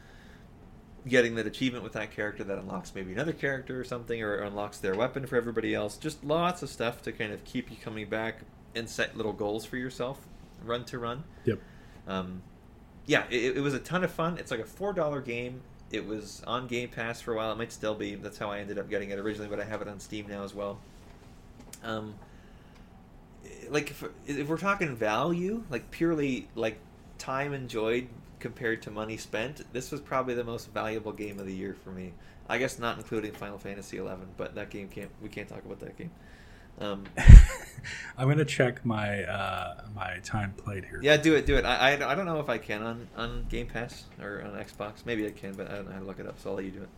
getting 1.07 1.35
that 1.35 1.47
achievement 1.47 1.83
with 1.83 1.93
that 1.93 2.11
character 2.11 2.43
that 2.43 2.57
unlocks 2.57 2.93
maybe 2.95 3.11
another 3.11 3.33
character 3.33 3.79
or 3.79 3.83
something, 3.83 4.21
or 4.21 4.37
unlocks 4.37 4.77
their 4.77 4.95
weapon 4.95 5.25
for 5.25 5.35
everybody 5.35 5.73
else. 5.73 5.97
Just 5.97 6.23
lots 6.23 6.63
of 6.63 6.69
stuff 6.69 7.01
to 7.03 7.11
kind 7.11 7.33
of 7.33 7.43
keep 7.43 7.69
you 7.69 7.77
coming 7.77 8.07
back 8.07 8.39
and 8.75 8.89
set 8.89 9.15
little 9.15 9.33
goals 9.33 9.65
for 9.65 9.77
yourself, 9.77 10.19
run 10.63 10.85
to 10.85 10.99
run. 10.99 11.23
Yep. 11.45 11.59
Um, 12.07 12.41
yeah, 13.05 13.23
it, 13.29 13.57
it 13.57 13.61
was 13.61 13.73
a 13.73 13.79
ton 13.79 14.03
of 14.03 14.11
fun. 14.11 14.37
It's 14.37 14.51
like 14.51 14.59
a 14.59 14.65
four 14.65 14.93
dollar 14.93 15.21
game. 15.21 15.61
It 15.91 16.07
was 16.07 16.41
on 16.47 16.67
Game 16.67 16.89
Pass 16.89 17.21
for 17.21 17.33
a 17.33 17.37
while. 17.37 17.51
It 17.51 17.57
might 17.57 17.71
still 17.71 17.93
be. 17.93 18.15
That's 18.15 18.37
how 18.37 18.49
I 18.49 18.59
ended 18.59 18.79
up 18.79 18.89
getting 18.89 19.11
it 19.11 19.19
originally, 19.19 19.49
but 19.49 19.59
I 19.59 19.63
have 19.65 19.81
it 19.81 19.87
on 19.87 19.99
Steam 19.99 20.27
now 20.27 20.43
as 20.43 20.53
well. 20.53 20.79
Um, 21.83 22.15
like 23.69 23.91
if, 23.91 24.03
if 24.25 24.47
we're 24.47 24.57
talking 24.57 24.95
value, 24.95 25.63
like 25.69 25.91
purely 25.91 26.47
like 26.55 26.79
time 27.17 27.53
enjoyed 27.53 28.07
compared 28.43 28.81
to 28.81 28.91
money 28.91 29.15
spent, 29.15 29.61
this 29.71 29.89
was 29.89 30.01
probably 30.01 30.35
the 30.35 30.43
most 30.43 30.69
valuable 30.73 31.13
game 31.13 31.39
of 31.39 31.45
the 31.45 31.53
year 31.53 31.73
for 31.81 31.91
me. 31.91 32.11
I 32.49 32.57
guess 32.57 32.77
not 32.77 32.97
including 32.97 33.31
Final 33.31 33.57
Fantasy 33.57 33.97
XI, 33.97 34.03
but 34.35 34.53
that 34.55 34.69
game 34.69 34.89
can't. 34.89 35.09
We 35.21 35.29
can't 35.29 35.47
talk 35.47 35.63
about 35.65 35.79
that 35.79 35.97
game. 35.97 36.11
Um, 36.77 37.05
I'm 38.17 38.27
gonna 38.27 38.43
check 38.43 38.85
my 38.85 39.23
uh, 39.23 39.85
my 39.95 40.19
time 40.25 40.53
played 40.57 40.83
here. 40.83 40.99
Yeah, 41.01 41.15
do 41.15 41.35
it, 41.35 41.45
do 41.45 41.55
it. 41.55 41.63
I, 41.63 41.93
I, 41.93 42.11
I 42.11 42.15
don't 42.15 42.25
know 42.25 42.41
if 42.41 42.49
I 42.49 42.57
can 42.57 42.83
on, 42.83 43.07
on 43.15 43.45
Game 43.47 43.67
Pass 43.67 44.03
or 44.21 44.43
on 44.43 44.51
Xbox. 44.61 45.05
Maybe 45.05 45.25
I 45.25 45.31
can, 45.31 45.53
but 45.53 45.71
I 45.71 45.75
don't 45.75 45.85
know 45.85 45.93
how 45.93 45.99
to 45.99 46.05
look 46.05 46.19
it 46.19 46.27
up, 46.27 46.37
so 46.37 46.49
I'll 46.49 46.57
let 46.57 46.65
you 46.65 46.71
do 46.71 46.81
it. 46.81 46.89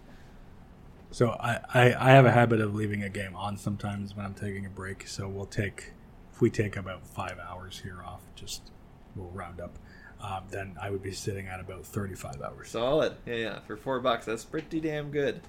So 1.11 1.29
I, 1.29 1.59
I, 1.73 2.09
I 2.09 2.11
have 2.11 2.25
a 2.25 2.31
habit 2.31 2.59
of 2.59 2.73
leaving 2.73 3.03
a 3.03 3.09
game 3.09 3.35
on 3.35 3.55
sometimes 3.57 4.15
when 4.15 4.25
I'm 4.25 4.33
taking 4.33 4.65
a 4.65 4.69
break. 4.69 5.07
So 5.07 5.27
we'll 5.27 5.45
take 5.45 5.93
if 6.33 6.41
we 6.41 6.49
take 6.49 6.75
about 6.75 7.05
five 7.05 7.37
hours 7.37 7.81
here 7.83 8.01
off, 8.03 8.21
just 8.33 8.71
we'll 9.15 9.29
round 9.29 9.61
up. 9.61 9.77
Um, 10.21 10.43
then 10.49 10.75
I 10.81 10.89
would 10.89 11.03
be 11.03 11.11
sitting 11.11 11.47
at 11.47 11.59
about 11.59 11.85
35 11.85 12.41
hours 12.41 12.69
Solid. 12.69 13.15
Yeah, 13.25 13.35
yeah. 13.35 13.59
For 13.67 13.75
four 13.77 13.99
bucks, 13.99 14.25
that's 14.25 14.43
pretty 14.45 14.79
damn 14.79 15.11
good. 15.11 15.41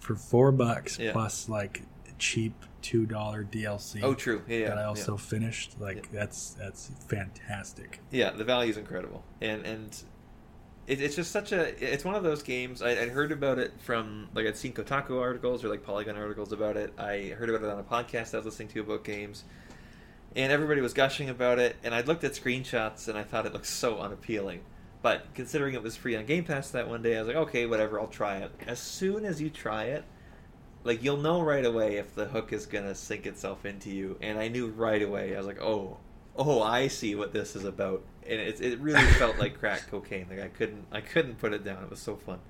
for 0.00 0.14
four 0.14 0.52
bucks 0.52 0.98
Yeah. 0.98 1.12
plus 1.12 1.48
like 1.48 1.82
cheap 2.18 2.54
two 2.82 3.04
dollar 3.06 3.44
DLC. 3.44 4.00
Oh, 4.02 4.14
true. 4.14 4.42
Yeah, 4.48 4.56
yeah. 4.58 4.68
that 4.68 4.78
I 4.78 4.82
yeah. 4.82 4.86
also 4.88 5.16
finished. 5.16 5.78
Like 5.80 5.96
Yeah. 5.96 6.20
that's 6.20 6.50
that's 6.54 6.90
fantastic. 7.08 8.00
Yeah, 8.10 8.30
the 8.30 8.44
value 8.44 8.70
is 8.70 8.76
incredible, 8.78 9.22
and 9.40 9.64
and 9.66 10.02
it, 10.86 11.00
it's 11.02 11.16
just 11.16 11.30
such 11.30 11.52
a. 11.52 11.92
It's 11.92 12.04
one 12.04 12.14
of 12.14 12.22
those 12.22 12.42
games. 12.42 12.80
I, 12.82 12.90
I'd 12.92 13.10
heard 13.10 13.32
about 13.32 13.58
it 13.58 13.72
from 13.80 14.28
like 14.34 14.46
I'd 14.46 14.56
seen 14.56 14.72
Kotaku 14.72 15.20
articles 15.20 15.62
or 15.64 15.68
like 15.68 15.82
Polygon 15.82 16.16
articles 16.16 16.52
about 16.52 16.76
it. 16.78 16.92
I 16.98 17.34
heard 17.38 17.50
about 17.50 17.62
it 17.62 17.70
on 17.70 17.78
a 17.78 17.82
podcast 17.82 18.32
I 18.34 18.38
was 18.38 18.46
listening 18.46 18.68
to 18.68 18.80
about 18.80 19.04
games, 19.04 19.44
and 20.36 20.52
everybody 20.52 20.80
was 20.80 20.92
gushing 20.92 21.28
about 21.28 21.58
it. 21.58 21.76
And 21.82 21.94
I 21.94 22.02
looked 22.02 22.24
at 22.24 22.32
screenshots 22.32 23.08
and 23.08 23.18
I 23.18 23.22
thought 23.22 23.46
it 23.46 23.52
looked 23.52 23.66
so 23.66 23.98
unappealing. 23.98 24.60
But 25.02 25.34
considering 25.34 25.74
it 25.74 25.82
was 25.82 25.96
free 25.96 26.14
on 26.16 26.26
Game 26.26 26.44
Pass 26.44 26.70
that 26.70 26.88
one 26.88 27.02
day, 27.02 27.16
I 27.16 27.20
was 27.20 27.28
like, 27.28 27.36
okay, 27.36 27.66
whatever, 27.66 27.98
I'll 27.98 28.06
try 28.06 28.36
it. 28.36 28.52
As 28.66 28.78
soon 28.78 29.24
as 29.24 29.40
you 29.40 29.48
try 29.48 29.84
it, 29.84 30.04
like 30.84 31.02
you'll 31.02 31.16
know 31.16 31.40
right 31.40 31.64
away 31.64 31.96
if 31.96 32.14
the 32.14 32.26
hook 32.26 32.52
is 32.52 32.66
gonna 32.66 32.94
sink 32.94 33.26
itself 33.26 33.64
into 33.64 33.90
you. 33.90 34.18
And 34.20 34.38
I 34.38 34.48
knew 34.48 34.68
right 34.68 35.02
away. 35.02 35.34
I 35.34 35.38
was 35.38 35.46
like, 35.46 35.60
oh, 35.60 35.96
oh, 36.36 36.62
I 36.62 36.88
see 36.88 37.14
what 37.14 37.32
this 37.32 37.56
is 37.56 37.64
about. 37.64 38.04
And 38.26 38.40
it, 38.40 38.60
it 38.60 38.78
really 38.78 39.04
felt 39.12 39.38
like 39.38 39.58
crack 39.58 39.90
cocaine. 39.90 40.26
Like 40.28 40.40
I 40.40 40.48
couldn't, 40.48 40.86
I 40.92 41.00
couldn't 41.00 41.38
put 41.38 41.54
it 41.54 41.64
down. 41.64 41.82
It 41.82 41.90
was 41.90 42.00
so 42.00 42.16
fun. 42.16 42.40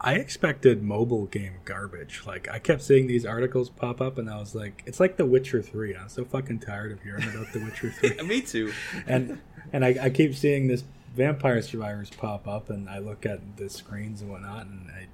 I 0.00 0.14
expected 0.14 0.82
mobile 0.82 1.26
game 1.26 1.54
garbage. 1.64 2.22
Like 2.26 2.48
I 2.48 2.58
kept 2.58 2.82
seeing 2.82 3.06
these 3.06 3.24
articles 3.24 3.70
pop 3.70 4.00
up, 4.00 4.18
and 4.18 4.28
I 4.28 4.38
was 4.38 4.54
like, 4.54 4.82
"It's 4.86 5.00
like 5.00 5.16
The 5.16 5.26
Witcher 5.26 5.62
3. 5.62 5.96
I'm 5.96 6.08
so 6.08 6.24
fucking 6.24 6.60
tired 6.60 6.92
of 6.92 7.02
hearing 7.02 7.24
about 7.28 7.52
The 7.52 7.60
Witcher 7.60 7.90
3. 7.90 8.22
Me 8.26 8.40
too. 8.40 8.72
and 9.06 9.40
and 9.72 9.84
I, 9.84 9.96
I 10.02 10.10
keep 10.10 10.34
seeing 10.34 10.68
this 10.68 10.84
Vampire 11.14 11.62
Survivors 11.62 12.10
pop 12.10 12.46
up, 12.48 12.70
and 12.70 12.88
I 12.88 12.98
look 12.98 13.24
at 13.24 13.56
the 13.56 13.70
screens 13.70 14.20
and 14.20 14.30
whatnot, 14.30 14.66
and 14.66 14.90
I, 14.90 15.06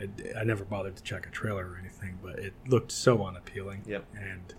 I, 0.00 0.40
I 0.40 0.44
never 0.44 0.64
bothered 0.64 0.96
to 0.96 1.02
check 1.02 1.26
a 1.26 1.30
trailer 1.30 1.68
or 1.68 1.78
anything, 1.78 2.18
but 2.22 2.38
it 2.38 2.54
looked 2.66 2.92
so 2.92 3.24
unappealing. 3.26 3.82
Yep. 3.86 4.04
And 4.16 4.54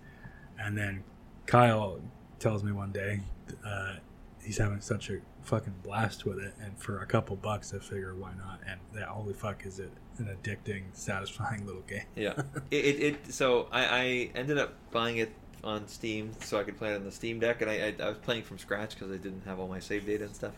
and 0.58 0.78
then 0.78 1.04
Kyle 1.46 2.00
tells 2.38 2.62
me 2.62 2.72
one 2.72 2.92
day 2.92 3.20
uh, 3.66 3.94
he's 4.42 4.58
having 4.58 4.80
such 4.80 5.10
a 5.10 5.18
fucking 5.44 5.74
blast 5.82 6.24
with 6.24 6.38
it, 6.38 6.54
and 6.60 6.76
for 6.78 7.00
a 7.00 7.06
couple 7.06 7.36
bucks, 7.36 7.72
I 7.74 7.78
figure 7.78 8.14
why 8.14 8.32
not? 8.36 8.60
And 8.66 8.80
that 8.94 9.08
holy 9.08 9.34
fuck 9.34 9.64
is 9.66 9.78
it 9.78 9.90
an 10.18 10.26
addicting, 10.26 10.84
satisfying 10.92 11.66
little 11.66 11.82
game. 11.82 12.04
Yeah. 12.16 12.34
It, 12.70 12.84
it, 12.84 13.00
it 13.02 13.32
so 13.32 13.68
I, 13.70 13.84
I 13.84 14.30
ended 14.34 14.58
up 14.58 14.74
buying 14.90 15.18
it 15.18 15.32
on 15.62 15.88
Steam 15.88 16.32
so 16.40 16.58
I 16.58 16.62
could 16.62 16.76
play 16.76 16.92
it 16.92 16.96
on 16.96 17.04
the 17.04 17.12
Steam 17.12 17.40
Deck, 17.40 17.62
and 17.62 17.70
I, 17.70 17.94
I, 17.98 18.04
I 18.04 18.08
was 18.08 18.18
playing 18.18 18.42
from 18.42 18.58
scratch 18.58 18.94
because 18.94 19.10
I 19.10 19.16
didn't 19.16 19.44
have 19.46 19.58
all 19.58 19.68
my 19.68 19.80
save 19.80 20.06
data 20.06 20.24
and 20.24 20.34
stuff. 20.34 20.54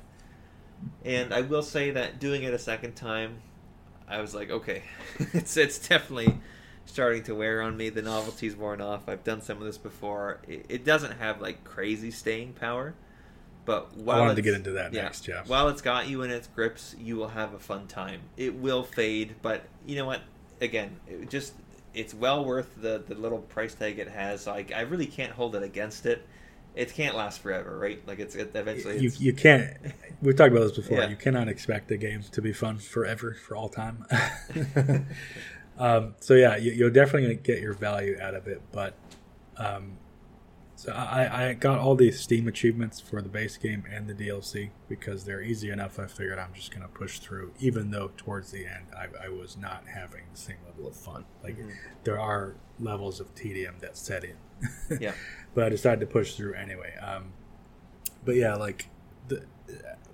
And 1.04 1.32
I 1.32 1.40
will 1.40 1.62
say 1.62 1.90
that 1.92 2.20
doing 2.20 2.42
it 2.42 2.52
a 2.52 2.58
second 2.58 2.96
time, 2.96 3.38
I 4.08 4.20
was 4.20 4.34
like, 4.34 4.50
okay, 4.50 4.82
it's 5.32 5.56
it's 5.56 5.78
definitely 5.88 6.38
starting 6.84 7.22
to 7.24 7.34
wear 7.34 7.62
on 7.62 7.76
me. 7.76 7.88
The 7.88 8.02
novelty's 8.02 8.56
worn 8.56 8.80
off. 8.80 9.08
I've 9.08 9.24
done 9.24 9.42
some 9.42 9.58
of 9.58 9.64
this 9.64 9.78
before. 9.78 10.40
It, 10.46 10.66
it 10.68 10.84
doesn't 10.84 11.18
have 11.18 11.40
like 11.40 11.64
crazy 11.64 12.10
staying 12.10 12.54
power, 12.54 12.94
but 13.66 13.94
while 13.96 14.18
I 14.18 14.20
wanted 14.20 14.36
to 14.36 14.42
get 14.42 14.54
into 14.54 14.70
that 14.72 14.94
yeah, 14.94 15.02
next, 15.02 15.22
Jeff. 15.22 15.48
While 15.48 15.68
it's 15.68 15.82
got 15.82 16.08
you 16.08 16.22
in 16.22 16.30
its 16.30 16.46
grips, 16.46 16.94
you 16.98 17.16
will 17.16 17.28
have 17.28 17.52
a 17.52 17.58
fun 17.58 17.86
time. 17.88 18.20
It 18.36 18.54
will 18.54 18.84
fade, 18.84 19.34
but 19.42 19.64
you 19.84 19.96
know 19.96 20.06
what? 20.06 20.22
Again, 20.60 20.96
it 21.06 21.28
just 21.28 21.52
it's 21.92 22.14
well 22.14 22.44
worth 22.44 22.80
the 22.80 23.02
the 23.06 23.16
little 23.16 23.38
price 23.38 23.74
tag 23.74 23.98
it 23.98 24.08
has. 24.08 24.42
So 24.42 24.52
I, 24.52 24.80
really 24.82 25.06
can't 25.06 25.32
hold 25.32 25.56
it 25.56 25.62
against 25.62 26.06
it. 26.06 26.26
It 26.74 26.94
can't 26.94 27.16
last 27.16 27.40
forever, 27.40 27.76
right? 27.78 28.00
Like 28.06 28.20
it's 28.20 28.34
it, 28.36 28.52
eventually. 28.54 29.00
you, 29.00 29.08
It's, 29.08 29.20
you 29.20 29.32
can't 29.32 29.76
we've 30.22 30.36
talked 30.36 30.52
about 30.52 30.62
this 30.62 30.76
before 30.76 30.98
Yeah. 30.98 31.08
you 31.08 31.16
cannot 31.16 31.48
expect 31.48 31.90
a 31.90 31.96
game 31.96 32.22
to 32.22 32.42
be 32.42 32.52
fun 32.52 32.78
forever 32.78 33.34
for 33.46 33.56
all 33.56 33.68
time 33.68 34.06
um, 35.78 36.14
so 36.20 36.34
yeah 36.34 36.56
you, 36.56 36.72
you're 36.72 36.90
definitely 36.90 37.22
going 37.28 37.36
to 37.36 37.42
get 37.42 37.60
your 37.60 37.74
value 37.74 38.18
out 38.20 38.34
of 38.34 38.46
it 38.46 38.62
but 38.72 38.94
um, 39.58 39.98
so 40.78 40.92
I, 40.92 41.48
I 41.48 41.52
got 41.54 41.78
all 41.78 41.94
these 41.94 42.20
steam 42.20 42.46
achievements 42.46 43.00
for 43.00 43.22
the 43.22 43.28
base 43.30 43.56
game 43.56 43.84
and 43.90 44.06
the 44.06 44.14
dlc 44.14 44.70
because 44.88 45.24
they're 45.24 45.40
easy 45.42 45.70
enough 45.70 45.98
i 45.98 46.06
figured 46.06 46.38
i'm 46.38 46.52
just 46.54 46.70
going 46.70 46.82
to 46.82 46.88
push 46.88 47.18
through 47.18 47.52
even 47.58 47.90
though 47.90 48.10
towards 48.16 48.50
the 48.52 48.66
end 48.66 48.86
I, 48.94 49.26
I 49.26 49.28
was 49.30 49.56
not 49.56 49.84
having 49.92 50.22
the 50.32 50.38
same 50.38 50.58
level 50.66 50.86
of 50.86 50.94
fun 50.94 51.24
like 51.42 51.56
Mhm. 51.58 51.72
there 52.04 52.20
are 52.20 52.56
levels 52.78 53.20
of 53.20 53.34
tedium 53.34 53.76
that 53.80 53.96
set 53.96 54.22
in 54.24 54.36
Yeah. 55.00 55.12
but 55.54 55.64
i 55.64 55.68
decided 55.70 56.00
to 56.00 56.06
push 56.06 56.34
through 56.36 56.54
anyway 56.54 56.94
um, 56.96 57.32
but 58.24 58.36
yeah 58.36 58.54
like 58.54 58.90
the, 59.28 59.44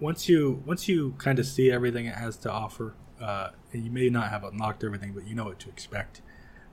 once 0.00 0.28
you 0.28 0.62
once 0.64 0.86
you 0.88 1.14
kind 1.18 1.38
of 1.38 1.46
see 1.46 1.70
everything 1.72 2.06
it 2.06 2.14
has 2.14 2.36
to 2.38 2.50
offer 2.50 2.94
uh, 3.20 3.50
and 3.72 3.84
you 3.84 3.90
may 3.90 4.08
not 4.08 4.30
have 4.30 4.42
unlocked 4.44 4.82
everything 4.84 5.12
but 5.12 5.26
you 5.26 5.34
know 5.34 5.44
what 5.44 5.58
to 5.60 5.68
expect 5.68 6.22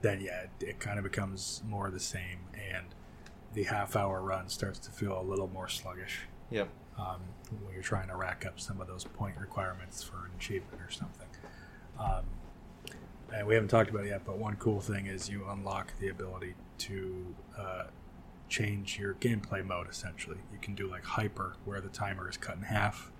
then 0.02 0.20
yeah 0.20 0.42
it, 0.42 0.50
it 0.60 0.80
kind 0.80 0.96
of 0.98 1.02
becomes 1.04 1.62
more 1.66 1.88
of 1.88 1.92
the 1.92 2.00
same 2.00 2.38
and 2.54 2.86
the 3.54 3.64
half 3.64 3.96
hour 3.96 4.20
run 4.22 4.48
starts 4.48 4.78
to 4.80 4.90
feel 4.90 5.20
a 5.20 5.22
little 5.22 5.48
more 5.48 5.68
sluggish 5.68 6.20
yeah. 6.50 6.64
um, 6.98 7.20
when 7.62 7.74
you're 7.74 7.82
trying 7.82 8.08
to 8.08 8.16
rack 8.16 8.44
up 8.46 8.60
some 8.60 8.80
of 8.80 8.86
those 8.86 9.04
point 9.04 9.36
requirements 9.38 10.02
for 10.02 10.16
an 10.26 10.30
achievement 10.36 10.80
or 10.80 10.90
something. 10.90 11.26
Um, 11.98 12.24
and 13.34 13.46
we 13.46 13.54
haven't 13.54 13.68
talked 13.68 13.90
about 13.90 14.04
it 14.04 14.08
yet, 14.08 14.22
but 14.24 14.38
one 14.38 14.56
cool 14.56 14.80
thing 14.80 15.06
is 15.06 15.28
you 15.28 15.46
unlock 15.48 15.92
the 16.00 16.08
ability 16.08 16.54
to 16.78 17.34
uh, 17.58 17.84
change 18.48 18.98
your 18.98 19.14
gameplay 19.14 19.64
mode. 19.64 19.88
Essentially, 19.88 20.38
you 20.52 20.58
can 20.60 20.74
do 20.74 20.88
like 20.90 21.04
hyper, 21.04 21.54
where 21.64 21.80
the 21.80 21.88
timer 21.88 22.28
is 22.28 22.36
cut 22.36 22.56
in 22.56 22.62
half, 22.62 23.12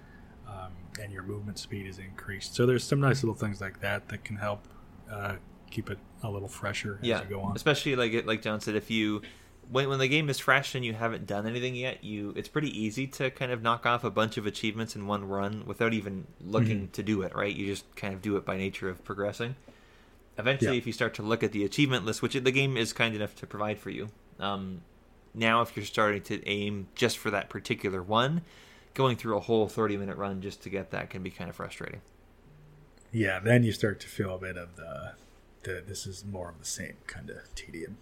um, 0.48 0.72
and 1.00 1.12
your 1.12 1.22
movement 1.22 1.58
speed 1.58 1.86
is 1.86 1.98
increased. 1.98 2.54
So 2.54 2.66
there's 2.66 2.82
some 2.82 3.00
nice 3.00 3.22
little 3.22 3.36
things 3.36 3.60
like 3.60 3.80
that 3.80 4.08
that 4.08 4.24
can 4.24 4.36
help 4.36 4.66
uh, 5.10 5.34
keep 5.70 5.90
it 5.90 5.98
a 6.22 6.30
little 6.30 6.48
fresher 6.48 6.98
yeah, 7.02 7.18
as 7.18 7.22
you 7.24 7.36
go 7.36 7.40
on. 7.42 7.54
especially 7.54 7.94
like 7.94 8.12
it- 8.12 8.26
like 8.26 8.42
John 8.42 8.60
said, 8.60 8.74
if 8.74 8.90
you 8.90 9.22
when 9.70 9.88
when 9.88 9.98
the 9.98 10.08
game 10.08 10.28
is 10.28 10.38
fresh 10.38 10.74
and 10.74 10.84
you 10.84 10.94
haven't 10.94 11.26
done 11.26 11.46
anything 11.46 11.74
yet, 11.74 12.02
you 12.04 12.32
it's 12.36 12.48
pretty 12.48 12.70
easy 12.78 13.06
to 13.06 13.30
kind 13.30 13.52
of 13.52 13.62
knock 13.62 13.86
off 13.86 14.02
a 14.04 14.10
bunch 14.10 14.36
of 14.36 14.46
achievements 14.46 14.96
in 14.96 15.06
one 15.06 15.26
run 15.28 15.64
without 15.66 15.92
even 15.92 16.26
looking 16.40 16.82
Mm-hmm. 16.82 16.92
to 16.92 17.02
do 17.02 17.22
it. 17.22 17.34
Right? 17.34 17.54
You 17.54 17.66
just 17.66 17.84
kind 17.96 18.12
of 18.14 18.20
do 18.22 18.36
it 18.36 18.44
by 18.44 18.56
nature 18.56 18.88
of 18.88 19.04
progressing. 19.04 19.56
Eventually, 20.38 20.72
Yeah. 20.72 20.78
if 20.78 20.86
you 20.86 20.92
start 20.92 21.14
to 21.14 21.22
look 21.22 21.42
at 21.42 21.52
the 21.52 21.64
achievement 21.64 22.04
list, 22.06 22.22
which 22.22 22.32
the 22.34 22.50
game 22.52 22.76
is 22.76 22.92
kind 22.92 23.14
enough 23.14 23.34
to 23.36 23.46
provide 23.46 23.78
for 23.78 23.90
you, 23.90 24.08
um, 24.38 24.80
now 25.34 25.60
if 25.60 25.76
you're 25.76 25.84
starting 25.84 26.22
to 26.22 26.44
aim 26.48 26.88
just 26.94 27.18
for 27.18 27.30
that 27.30 27.48
particular 27.50 28.02
one, 28.02 28.40
going 28.94 29.16
through 29.16 29.36
a 29.36 29.40
whole 29.40 29.68
30 29.68 29.96
minute 29.98 30.16
run 30.16 30.40
just 30.40 30.62
to 30.62 30.70
get 30.70 30.90
that 30.92 31.10
can 31.10 31.22
be 31.22 31.30
kind 31.30 31.48
of 31.50 31.56
frustrating. 31.56 32.00
Yeah, 33.12 33.38
then 33.40 33.62
you 33.64 33.72
start 33.72 34.00
to 34.00 34.08
feel 34.08 34.34
a 34.34 34.38
bit 34.38 34.56
of 34.56 34.76
the, 34.76 35.12
the 35.64 35.82
this 35.86 36.06
is 36.06 36.24
more 36.24 36.48
of 36.48 36.58
the 36.58 36.64
same 36.64 36.94
kind 37.06 37.28
of 37.30 37.54
tedium. 37.54 37.98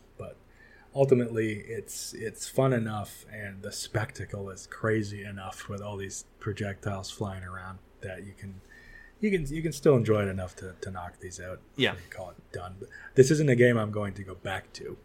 Ultimately, 0.94 1.64
it's 1.66 2.14
it's 2.14 2.48
fun 2.48 2.72
enough, 2.72 3.26
and 3.32 3.62
the 3.62 3.72
spectacle 3.72 4.50
is 4.50 4.66
crazy 4.66 5.22
enough 5.22 5.68
with 5.68 5.80
all 5.82 5.96
these 5.96 6.24
projectiles 6.40 7.10
flying 7.10 7.44
around 7.44 7.78
that 8.00 8.24
you 8.24 8.32
can 8.36 8.60
you 9.20 9.30
can 9.30 9.46
you 9.54 9.62
can 9.62 9.72
still 9.72 9.96
enjoy 9.96 10.22
it 10.22 10.28
enough 10.28 10.56
to, 10.56 10.74
to 10.80 10.90
knock 10.90 11.20
these 11.20 11.40
out. 11.40 11.60
Yeah. 11.76 11.94
call 12.10 12.30
it 12.30 12.52
done. 12.52 12.76
But 12.78 12.88
this 13.14 13.30
isn't 13.30 13.48
a 13.48 13.56
game 13.56 13.76
I'm 13.76 13.90
going 13.90 14.14
to 14.14 14.22
go 14.22 14.34
back 14.34 14.72
to. 14.74 14.96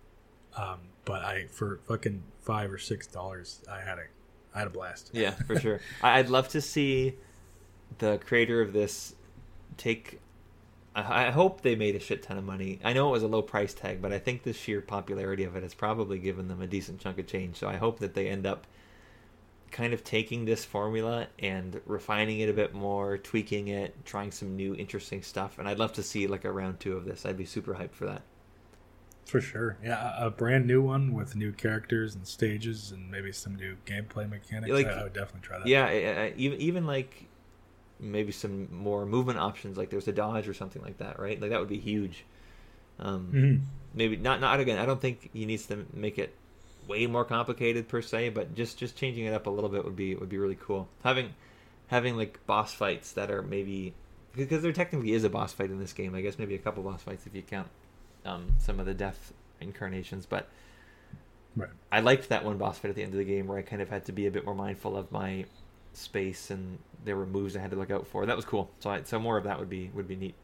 Um, 0.55 0.79
but 1.05 1.23
I 1.23 1.47
for 1.47 1.79
fucking 1.87 2.23
five 2.41 2.71
or 2.71 2.77
six 2.77 3.07
dollars, 3.07 3.61
I 3.69 3.81
had 3.81 3.97
a 3.97 4.03
I 4.53 4.59
had 4.59 4.67
a 4.67 4.71
blast. 4.71 5.09
Yeah, 5.13 5.31
for 5.31 5.59
sure. 5.59 5.79
I'd 6.03 6.29
love 6.29 6.47
to 6.49 6.61
see 6.61 7.15
the 7.97 8.19
creator 8.19 8.61
of 8.61 8.73
this 8.73 9.15
take. 9.77 10.19
I 10.95 11.27
I 11.27 11.31
hope 11.31 11.61
they 11.61 11.75
made 11.75 11.95
a 11.95 11.99
shit 11.99 12.23
ton 12.23 12.37
of 12.37 12.43
money. 12.43 12.79
I 12.83 12.93
know 12.93 13.09
it 13.09 13.11
was 13.11 13.23
a 13.23 13.27
low 13.27 13.41
price 13.41 13.73
tag, 13.73 14.01
but 14.01 14.11
I 14.13 14.19
think 14.19 14.43
the 14.43 14.53
sheer 14.53 14.81
popularity 14.81 15.43
of 15.43 15.55
it 15.55 15.63
has 15.63 15.73
probably 15.73 16.19
given 16.19 16.47
them 16.47 16.61
a 16.61 16.67
decent 16.67 16.99
chunk 16.99 17.17
of 17.19 17.27
change. 17.27 17.57
So 17.57 17.67
I 17.67 17.77
hope 17.77 17.99
that 17.99 18.13
they 18.13 18.27
end 18.27 18.45
up 18.45 18.67
kind 19.71 19.91
of 19.93 20.03
taking 20.03 20.45
this 20.45 20.63
formula 20.63 21.27
and 21.39 21.81
refining 21.85 22.39
it 22.39 22.47
a 22.47 22.53
bit 22.53 22.73
more, 22.73 23.17
tweaking 23.17 23.69
it, 23.69 24.05
trying 24.05 24.31
some 24.31 24.55
new 24.55 24.75
interesting 24.75 25.23
stuff. 25.23 25.57
And 25.57 25.67
I'd 25.67 25.79
love 25.79 25.93
to 25.93 26.03
see 26.03 26.27
like 26.27 26.45
a 26.45 26.51
round 26.51 26.79
two 26.79 26.95
of 26.95 27.05
this. 27.05 27.25
I'd 27.25 27.37
be 27.37 27.45
super 27.45 27.73
hyped 27.73 27.95
for 27.95 28.05
that. 28.05 28.21
For 29.25 29.41
sure. 29.41 29.77
Yeah, 29.83 30.13
a 30.17 30.29
brand 30.29 30.67
new 30.67 30.81
one 30.81 31.13
with 31.13 31.35
new 31.35 31.51
characters 31.53 32.13
and 32.13 32.27
stages 32.27 32.91
and 32.91 33.09
maybe 33.09 33.31
some 33.31 33.55
new 33.55 33.77
gameplay 33.85 34.29
mechanics. 34.29 34.71
Like- 34.71 34.87
I, 34.87 35.03
would 35.03 35.13
definitely 35.13 35.47
try 35.47 35.59
that. 35.59 35.67
Yeah, 35.67 36.29
even 36.35 36.59
even 36.59 36.85
like 36.85 37.25
maybe 38.03 38.31
some 38.31 38.73
more 38.73 39.05
movement 39.05 39.39
options, 39.39 39.77
like 39.77 39.89
there's 39.89 40.07
a 40.07 40.11
dodge 40.11 40.47
or 40.47 40.53
something 40.53 40.81
like 40.81 40.97
that, 40.97 41.19
right? 41.19 41.39
Like 41.39 41.49
that 41.51 41.59
would 41.59 41.69
be 41.69 41.79
huge. 41.79 42.25
Um, 42.99 43.29
Mhm. 43.33 43.61
Maybe 43.95 44.17
not. 44.17 44.41
Not 44.41 44.59
again. 44.59 44.79
I 44.79 44.85
don't 44.85 44.99
think 45.01 45.29
he 45.33 45.45
needs 45.45 45.67
to 45.67 45.85
make 45.93 46.17
it 46.17 46.33
way 46.87 47.05
more 47.07 47.23
complicated 47.25 47.87
per 47.87 48.01
se, 48.01 48.29
but 48.29 48.55
just 48.55 48.77
just 48.77 48.95
changing 48.97 49.25
it 49.25 49.33
up 49.33 49.45
a 49.47 49.49
little 49.49 49.69
bit 49.69 49.85
would 49.85 49.95
be 49.95 50.15
would 50.15 50.29
be 50.29 50.37
really 50.37 50.57
cool. 50.59 50.87
Having 51.03 51.33
having 51.87 52.17
like 52.17 52.45
boss 52.47 52.73
fights 52.73 53.11
that 53.13 53.29
are 53.29 53.41
maybe 53.41 53.93
because 54.35 54.63
there 54.63 54.71
technically 54.71 55.13
is 55.13 55.23
a 55.23 55.29
boss 55.29 55.53
fight 55.53 55.69
in 55.69 55.79
this 55.79 55.93
game. 55.93 56.15
I 56.15 56.21
guess 56.21 56.39
maybe 56.39 56.55
a 56.55 56.59
couple 56.59 56.81
boss 56.83 57.03
fights 57.03 57.27
if 57.27 57.35
you 57.35 57.43
count 57.43 57.67
um, 58.25 58.53
some 58.59 58.79
of 58.79 58.85
the 58.85 58.93
death 58.93 59.33
incarnations, 59.61 60.25
but. 60.25 60.47
Right. 61.55 61.69
I 61.91 61.99
liked 61.99 62.29
that 62.29 62.43
one 62.43 62.57
boss 62.57 62.79
fight 62.79 62.89
at 62.89 62.95
the 62.95 63.03
end 63.03 63.13
of 63.13 63.19
the 63.19 63.25
game 63.25 63.45
where 63.45 63.59
I 63.59 63.61
kind 63.61 63.79
of 63.79 63.87
had 63.87 64.05
to 64.05 64.11
be 64.11 64.25
a 64.25 64.31
bit 64.31 64.43
more 64.43 64.55
mindful 64.55 64.97
of 64.97 65.11
my 65.11 65.45
space 65.93 66.49
and 66.49 66.79
there 67.05 67.15
were 67.17 67.25
moves 67.25 67.55
I 67.55 67.59
had 67.59 67.71
to 67.71 67.77
look 67.77 67.91
out 67.91 68.07
for. 68.07 68.25
That 68.25 68.35
was 68.35 68.45
cool. 68.45 68.71
So 68.79 68.89
I, 68.89 69.03
so 69.03 69.19
more 69.19 69.37
of 69.37 69.43
that 69.45 69.59
would 69.59 69.69
be 69.69 69.91
would 69.93 70.07
be 70.07 70.15
neat. 70.15 70.35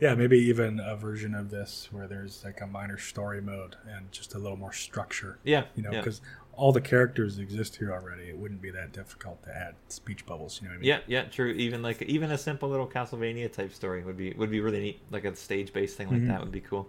Yeah, 0.00 0.14
maybe 0.14 0.38
even 0.38 0.78
a 0.78 0.94
version 0.94 1.34
of 1.34 1.50
this 1.50 1.88
where 1.90 2.06
there's 2.06 2.44
like 2.44 2.60
a 2.60 2.66
minor 2.66 2.98
story 2.98 3.40
mode 3.40 3.76
and 3.88 4.12
just 4.12 4.34
a 4.34 4.38
little 4.38 4.58
more 4.58 4.72
structure. 4.72 5.38
Yeah, 5.42 5.64
You 5.74 5.82
know, 5.84 5.90
yeah. 5.90 6.00
because 6.00 6.20
all 6.52 6.70
the 6.70 6.82
characters 6.82 7.38
exist 7.38 7.76
here 7.76 7.92
already. 7.92 8.24
It 8.24 8.36
wouldn't 8.36 8.60
be 8.60 8.70
that 8.72 8.92
difficult 8.92 9.42
to 9.44 9.56
add 9.56 9.74
speech 9.88 10.26
bubbles. 10.26 10.60
You 10.60 10.68
know 10.68 10.72
what 10.74 10.76
I 10.76 10.80
mean? 10.80 10.88
Yeah, 10.88 10.98
yeah, 11.06 11.22
true. 11.24 11.48
Even 11.52 11.80
like 11.82 12.02
even 12.02 12.30
a 12.30 12.36
simple 12.38 12.68
little 12.68 12.86
Castlevania 12.86 13.50
type 13.50 13.72
story 13.72 14.02
would 14.04 14.18
be 14.18 14.32
would 14.34 14.50
be 14.50 14.60
really 14.60 14.80
neat. 14.80 15.00
Like 15.10 15.24
a 15.24 15.34
stage 15.34 15.72
based 15.72 15.96
thing 15.96 16.08
like 16.10 16.20
Mhm. 16.20 16.28
that 16.28 16.40
would 16.40 16.52
be 16.52 16.60
cool. 16.60 16.88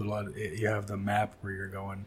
A 0.00 0.04
lot. 0.04 0.36
You 0.36 0.68
have 0.68 0.86
the 0.86 0.96
map 0.96 1.34
where 1.40 1.52
you're 1.52 1.66
going 1.66 2.04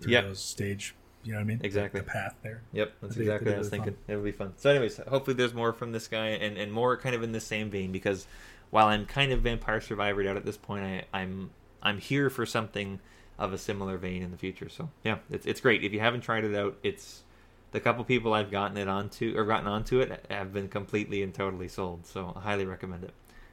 through 0.00 0.12
Yep. 0.12 0.24
those 0.24 0.38
stage. 0.40 0.94
You 1.24 1.32
know 1.32 1.38
what 1.38 1.42
I 1.42 1.46
mean? 1.46 1.60
Exactly. 1.62 2.00
The 2.00 2.06
path 2.06 2.34
there. 2.42 2.62
Yep, 2.72 2.92
that's 3.00 3.16
exactly 3.16 3.50
what 3.50 3.56
I 3.56 3.58
was 3.58 3.68
thinking. 3.68 3.96
It'll 4.08 4.22
be 4.22 4.32
fun. 4.32 4.54
So, 4.56 4.70
anyways, 4.70 4.96
hopefully 5.08 5.34
there's 5.34 5.54
more 5.54 5.72
from 5.72 5.92
this 5.92 6.08
guy 6.08 6.28
and, 6.28 6.56
and 6.58 6.72
more 6.72 6.96
kind 6.96 7.14
of 7.14 7.22
in 7.22 7.32
the 7.32 7.40
same 7.40 7.70
vein 7.70 7.92
because 7.92 8.26
while 8.70 8.88
I'm 8.88 9.06
kind 9.06 9.32
of 9.32 9.42
Vampire 9.42 9.80
Survivor 9.80 10.26
out 10.28 10.36
at 10.36 10.44
this 10.44 10.56
point, 10.56 10.84
I, 10.84 11.04
I'm 11.12 11.50
I'm 11.82 11.98
here 11.98 12.30
for 12.30 12.46
something 12.46 13.00
of 13.38 13.52
a 13.52 13.58
similar 13.58 13.98
vein 13.98 14.22
in 14.22 14.30
the 14.30 14.36
future. 14.36 14.68
So 14.68 14.88
yeah, 15.04 15.18
it's 15.30 15.46
it's 15.46 15.60
great. 15.60 15.84
If 15.84 15.92
you 15.92 16.00
haven't 16.00 16.22
tried 16.22 16.44
it 16.44 16.54
out, 16.54 16.76
it's 16.82 17.22
the 17.70 17.80
couple 17.80 18.04
people 18.04 18.34
I've 18.34 18.50
gotten 18.50 18.76
it 18.76 18.88
onto 18.88 19.36
or 19.36 19.44
gotten 19.44 19.66
onto 19.66 20.00
it 20.00 20.26
have 20.30 20.52
been 20.52 20.68
completely 20.68 21.22
and 21.22 21.32
totally 21.32 21.68
sold. 21.68 22.06
So 22.06 22.32
I 22.36 22.40
highly 22.40 22.64
recommend 22.64 23.04
it. 23.04 23.12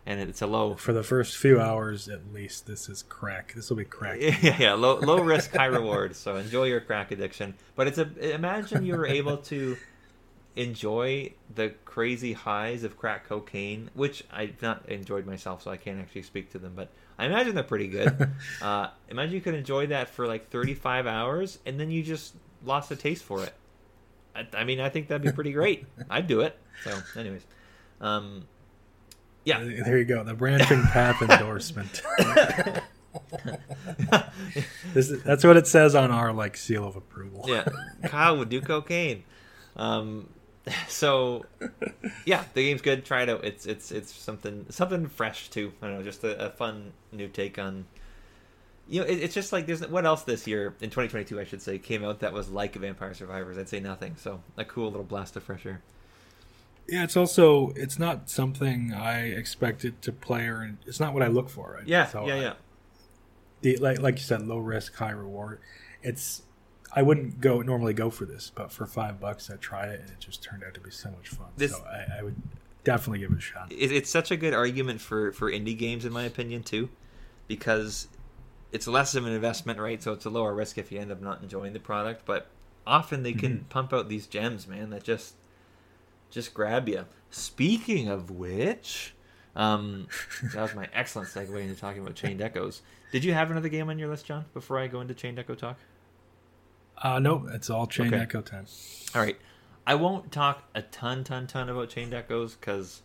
And 0.10 0.20
it's 0.20 0.42
a 0.42 0.48
low 0.48 0.74
For 0.74 0.92
the 0.92 1.04
first 1.04 1.38
few 1.38 1.62
hours, 1.62 2.10
at 2.10 2.34
least, 2.34 2.66
this 2.66 2.90
is 2.90 3.04
crack. 3.04 3.54
This 3.54 3.70
will 3.70 3.78
be 3.78 3.86
crack. 3.86 4.18
yeah, 4.20 4.58
yeah, 4.58 4.74
low 4.74 4.98
low 4.98 5.22
risk, 5.22 5.56
high 5.56 5.68
reward. 5.68 6.16
So 6.16 6.36
enjoy 6.36 6.64
your 6.64 6.80
crack 6.80 7.12
addiction. 7.12 7.54
But 7.76 7.86
it's 7.86 8.00
a 8.00 8.34
imagine 8.34 8.84
you 8.84 8.96
were 8.96 9.06
able 9.06 9.38
to 9.38 9.78
enjoy 10.56 11.32
the 11.54 11.70
crazy 11.86 12.34
highs 12.34 12.84
of 12.84 12.98
crack 12.98 13.28
cocaine, 13.28 13.92
which 13.94 14.24
I've 14.32 14.60
not 14.64 14.90
enjoyed 14.90 15.28
myself, 15.28 15.62
so 15.62 15.70
I 15.70 15.78
can't 15.78 16.00
actually 16.00 16.24
speak 16.24 16.54
to 16.54 16.58
them. 16.58 16.74
But 16.76 16.90
I 17.20 17.28
imagine 17.28 17.54
they're 17.54 17.64
pretty 17.64 17.88
good. 17.88 18.32
uh, 18.64 18.88
imagine 19.10 19.36
you 19.36 19.42
could 19.42 19.54
enjoy 19.54 19.86
that 19.88 20.10
for 20.10 20.26
like 20.26 20.50
35 20.50 21.06
hours, 21.06 21.60
and 21.68 21.80
then 21.80 21.92
you 21.92 22.02
just 22.02 22.34
lost 22.66 22.90
a 22.90 22.96
taste 22.96 23.24
for 23.24 23.44
it. 23.44 23.54
I, 24.36 24.48
I 24.58 24.64
mean, 24.64 24.80
I 24.80 24.90
think 24.90 25.08
that'd 25.08 25.22
be 25.22 25.32
pretty 25.32 25.52
great. 25.52 25.86
I'd 26.10 26.26
do 26.26 26.42
it. 26.42 26.58
So, 26.84 26.98
anyways, 27.16 27.46
um, 28.02 28.48
yeah. 29.58 29.84
There 29.84 29.98
you 29.98 30.06
go. 30.06 30.24
The 30.24 30.34
branching 30.34 30.84
path 30.84 31.22
endorsement. 31.22 32.02
this 34.94 35.10
is, 35.10 35.24
that's 35.24 35.44
what 35.44 35.58
it 35.58 35.68
says 35.68 35.96
on 35.96 36.12
our 36.12 36.32
like 36.34 36.56
seal 36.58 36.88
of 36.88 36.96
approval. 36.96 37.46
yeah, 37.48 37.66
Kyle 38.04 38.38
would 38.38 38.50
do 38.50 38.62
cocaine. 38.62 39.24
Um, 39.76 40.30
so 40.88 41.46
yeah, 42.26 42.44
the 42.54 42.64
game's 42.64 42.82
good. 42.82 43.06
Try 43.06 43.24
it 43.24 43.30
out. 43.30 43.44
It's 43.44 43.66
it's 43.66 43.92
it's 43.92 44.14
something 44.14 44.66
something 44.70 45.08
fresh 45.08 45.50
too. 45.50 45.74
I 45.82 45.88
don't 45.88 45.98
know, 45.98 46.04
just 46.04 46.24
a, 46.24 46.48
a 46.48 46.50
fun 46.50 46.94
new 47.12 47.28
take 47.28 47.58
on. 47.58 47.86
You 48.88 49.02
know, 49.02 49.08
it, 49.08 49.20
it's 49.20 49.34
just 49.34 49.54
like 49.54 49.66
there's 49.66 49.88
what 49.88 50.06
else 50.06 50.24
this 50.24 50.48
year 50.48 50.76
in 50.82 50.90
2022, 50.90 51.40
I 51.40 51.44
should 51.44 51.62
say, 51.62 51.78
came 51.78 52.04
out 52.04 52.20
that 52.20 52.34
was 52.34 52.50
like 52.50 52.76
Vampire 52.76 53.14
Survivors. 53.14 53.58
I'd 53.58 53.70
say 53.70 53.80
nothing. 53.80 54.16
So 54.18 54.42
a 54.58 54.66
cool 54.66 54.90
little 54.90 55.04
blast 55.04 55.36
of 55.36 55.44
fresh 55.44 55.66
air. 55.66 55.82
Yeah, 56.92 57.04
it's 57.04 57.18
also 57.18 57.72
it's 57.76 58.00
not 58.00 58.30
something 58.30 58.94
I 58.94 59.28
expected 59.28 60.02
to 60.02 60.12
play, 60.12 60.48
or 60.48 60.76
it's 60.86 61.00
not 61.00 61.14
what 61.14 61.24
I 61.24 61.28
look 61.28 61.50
for. 61.50 61.76
Right? 61.78 61.88
Yeah, 61.88 62.06
So 62.08 62.26
yeah, 62.28 62.34
I- 62.36 62.42
yeah. 62.42 62.54
the 63.62 63.78
like 63.78 64.00
like 64.00 64.16
you 64.16 64.24
said, 64.24 64.48
low 64.48 64.58
risk, 64.58 64.96
high 64.96 65.12
reward. 65.12 65.60
It's 66.02 66.44
I 66.96 67.02
wouldn't 67.04 67.40
go 67.40 67.62
normally 67.62 67.94
go 67.94 68.10
for 68.10 68.26
this, 68.26 68.52
but 68.54 68.72
for 68.72 68.86
five 68.88 69.20
bucks, 69.20 69.50
I 69.50 69.58
tried 69.58 69.90
it 69.90 70.02
and 70.02 70.10
it 70.10 70.20
just 70.20 70.42
turned 70.44 70.64
out 70.64 70.74
to 70.74 70.80
be 70.80 70.90
so 70.92 71.10
much 71.12 71.30
fun. 71.30 71.48
This- 71.56 71.72
so 71.72 71.84
I, 71.86 72.20
I 72.20 72.24
would 72.24 72.36
definitely 72.84 73.20
give 73.20 73.32
it 73.32 73.38
a 73.38 73.42
shot. 73.42 73.72
it, 73.72 73.92
it's 73.92 74.10
such 74.10 74.32
a 74.32 74.38
good 74.38 74.54
argument 74.54 75.02
for 75.02 75.32
for 75.34 75.52
indie 75.52 75.78
games 75.78 76.06
in 76.06 76.14
my 76.14 76.24
opinion 76.24 76.64
too 76.64 76.90
because 77.48 78.08
it's 78.72 78.88
less 78.88 79.16
of 79.16 79.26
an 79.26 79.34
investment 79.34 79.78
right 79.80 80.02
so 80.02 80.14
it's 80.14 80.26
a 80.26 80.30
lower 80.30 80.56
risk 80.56 80.78
if 80.78 80.92
you 80.92 80.98
end 80.98 81.12
up 81.12 81.22
not 81.22 81.42
enjoying 81.44 81.74
the 81.74 81.80
product 81.80 82.24
but 82.26 82.48
often 82.88 83.22
they 83.22 83.34
can 83.34 83.56
mm-hmm. 83.58 83.64
pump 83.66 83.92
out 83.94 84.08
these 84.08 84.28
gems 84.28 84.66
man 84.66 84.90
that 84.92 85.04
just 85.04 85.36
just 86.30 86.54
grab 86.54 86.88
you 86.90 87.06
speaking 87.30 88.08
of 88.08 88.30
which 88.32 89.14
um 89.56 90.08
that 90.54 90.62
was 90.62 90.76
my 90.76 90.88
excellent 90.94 91.28
segue 91.30 91.60
into 91.62 91.76
talking 91.80 92.02
about 92.02 92.16
chained 92.16 92.42
echoes 92.42 92.82
did 93.12 93.24
you 93.24 93.34
have 93.34 93.50
another 93.52 93.70
game 93.70 93.90
on 93.90 93.98
your 94.00 94.08
list 94.10 94.26
john 94.26 94.46
before 94.54 94.78
i 94.80 94.88
go 94.88 95.02
into 95.02 95.14
chained 95.14 95.40
echo 95.40 95.56
talk 95.56 95.78
Uh, 97.02 97.20
nope, 97.20 97.46
it's 97.54 97.70
all 97.70 97.88
chain 97.88 98.08
Okay. 98.08 98.18
echo 98.24 98.42
time. 98.42 98.66
all 99.16 99.22
right 99.22 99.38
i 99.88 99.96
won't 99.96 100.32
talk 100.32 100.64
a 100.76 100.82
ton 100.82 101.24
ton 101.24 101.48
ton 101.48 101.70
about 101.70 101.90
chained 101.90 102.14
echoes 102.14 102.56
because 102.56 103.02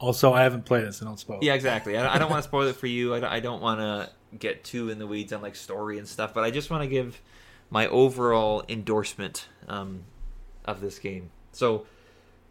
Also, 0.00 0.32
I 0.32 0.42
haven't 0.44 0.64
played 0.64 0.84
it, 0.84 0.94
so 0.94 1.04
don't 1.06 1.18
spoil. 1.18 1.38
it. 1.40 1.44
Yeah, 1.44 1.54
exactly. 1.54 1.98
I 1.98 2.02
don't, 2.04 2.14
I 2.14 2.18
don't 2.20 2.30
want 2.30 2.44
to 2.44 2.48
spoil 2.52 2.68
it 2.68 2.76
for 2.76 2.86
you. 2.86 3.12
I 3.16 3.18
don't, 3.18 3.32
I 3.32 3.40
don't 3.40 3.60
want 3.60 3.80
to 3.80 4.08
get 4.38 4.62
too 4.62 4.90
in 4.90 5.00
the 5.00 5.08
weeds 5.08 5.32
on 5.32 5.42
like 5.42 5.56
story 5.56 5.98
and 5.98 6.06
stuff, 6.06 6.32
but 6.32 6.44
I 6.44 6.52
just 6.52 6.70
want 6.70 6.84
to 6.84 6.88
give 6.88 7.20
my 7.68 7.88
overall 7.88 8.62
endorsement 8.68 9.48
um, 9.66 10.04
of 10.64 10.80
this 10.80 11.00
game. 11.00 11.30
So, 11.50 11.84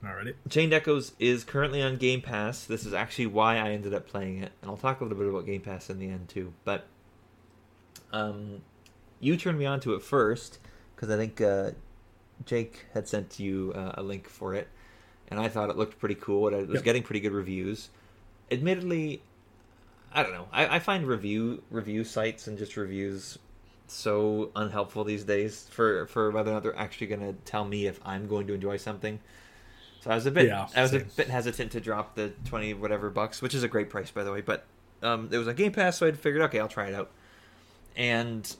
Alrighty. 0.03 0.35
Chained 0.49 0.73
Echoes 0.73 1.13
is 1.19 1.43
currently 1.43 1.81
on 1.81 1.97
Game 1.97 2.21
Pass. 2.21 2.65
This 2.65 2.85
is 2.85 2.93
actually 2.93 3.25
why 3.27 3.57
I 3.57 3.71
ended 3.71 3.93
up 3.93 4.07
playing 4.07 4.43
it, 4.43 4.51
and 4.61 4.69
I'll 4.69 4.77
talk 4.77 5.01
a 5.01 5.03
little 5.03 5.17
bit 5.17 5.27
about 5.27 5.45
Game 5.45 5.61
Pass 5.61 5.89
in 5.89 5.97
the 5.99 6.07
end 6.07 6.29
too. 6.29 6.53
But 6.63 6.85
um, 8.13 8.61
you 9.19 9.35
turned 9.37 9.57
me 9.57 9.65
on 9.65 9.79
to 9.81 9.95
it 9.95 10.03
first 10.03 10.59
because 10.95 11.09
I 11.09 11.17
think 11.17 11.41
uh, 11.41 11.71
Jake 12.45 12.85
had 12.93 13.07
sent 13.07 13.39
you 13.39 13.73
uh, 13.75 13.93
a 13.95 14.03
link 14.03 14.27
for 14.29 14.53
it, 14.53 14.67
and 15.29 15.39
I 15.39 15.49
thought 15.49 15.69
it 15.71 15.77
looked 15.77 15.99
pretty 15.99 16.15
cool. 16.15 16.47
It 16.49 16.67
was 16.67 16.75
Yep. 16.75 16.83
getting 16.83 17.03
pretty 17.03 17.19
good 17.19 17.33
reviews. 17.33 17.89
Admittedly, 18.51 19.21
I 20.13 20.21
don't 20.23 20.31
know. 20.33 20.47
I, 20.53 20.75
I 20.75 20.79
find 20.79 21.07
review 21.07 21.63
review 21.71 22.03
sites 22.03 22.47
and 22.47 22.57
just 22.57 22.77
reviews 22.77 23.39
so 23.87 24.51
unhelpful 24.55 25.03
these 25.05 25.23
days 25.23 25.65
for 25.71 26.05
for 26.05 26.29
whether 26.29 26.51
or 26.51 26.53
not 26.53 26.63
they're 26.63 26.77
actually 26.77 27.07
going 27.07 27.21
to 27.21 27.33
tell 27.45 27.65
me 27.65 27.87
if 27.87 27.99
I'm 28.05 28.27
going 28.27 28.45
to 28.47 28.53
enjoy 28.53 28.77
something. 28.77 29.19
So 30.07 30.13
I 30.13 30.15
was 30.15 30.25
a 30.25 30.31
bit 30.31 30.47
Yeah, 30.47 30.69
I 30.73 30.83
was 30.83 30.93
a 30.93 31.01
bit 31.01 31.27
hesitant 31.27 31.73
to 31.73 31.81
drop 31.81 32.15
the 32.15 32.31
twenty 32.45 32.73
whatever 32.73 33.09
bucks, 33.09 33.41
which 33.41 33.53
is 33.53 33.61
a 33.63 33.67
great 33.67 33.89
price 33.89 34.09
by 34.09 34.23
the 34.23 34.31
way. 34.31 34.39
But 34.39 34.63
um, 35.03 35.27
it 35.33 35.37
was 35.37 35.47
a 35.47 35.53
Game 35.53 35.73
Pass, 35.73 35.97
so 35.97 36.07
I 36.07 36.13
figured 36.13 36.41
okay, 36.43 36.61
I'll 36.61 36.69
try 36.69 36.87
it 36.87 36.95
out. 36.95 37.11
And 37.97 38.55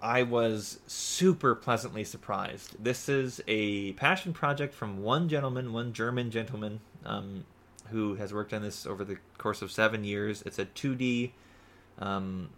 I 0.00 0.22
was 0.22 0.78
super 0.86 1.54
pleasantly 1.54 2.02
surprised. 2.02 2.82
This 2.82 3.10
is 3.10 3.42
a 3.46 3.92
passion 3.92 4.32
project 4.32 4.72
from 4.72 5.02
one 5.02 5.28
gentleman, 5.28 5.74
one 5.74 5.92
German 5.92 6.30
gentleman, 6.30 6.80
um, 7.04 7.44
who 7.90 8.14
has 8.14 8.32
worked 8.32 8.54
on 8.54 8.62
this 8.62 8.86
over 8.86 9.04
the 9.04 9.18
course 9.36 9.60
of 9.60 9.70
seven 9.70 10.02
years. 10.02 10.42
It's 10.46 10.58
a 10.58 10.64
2D 10.64 11.32
um, 11.98 12.48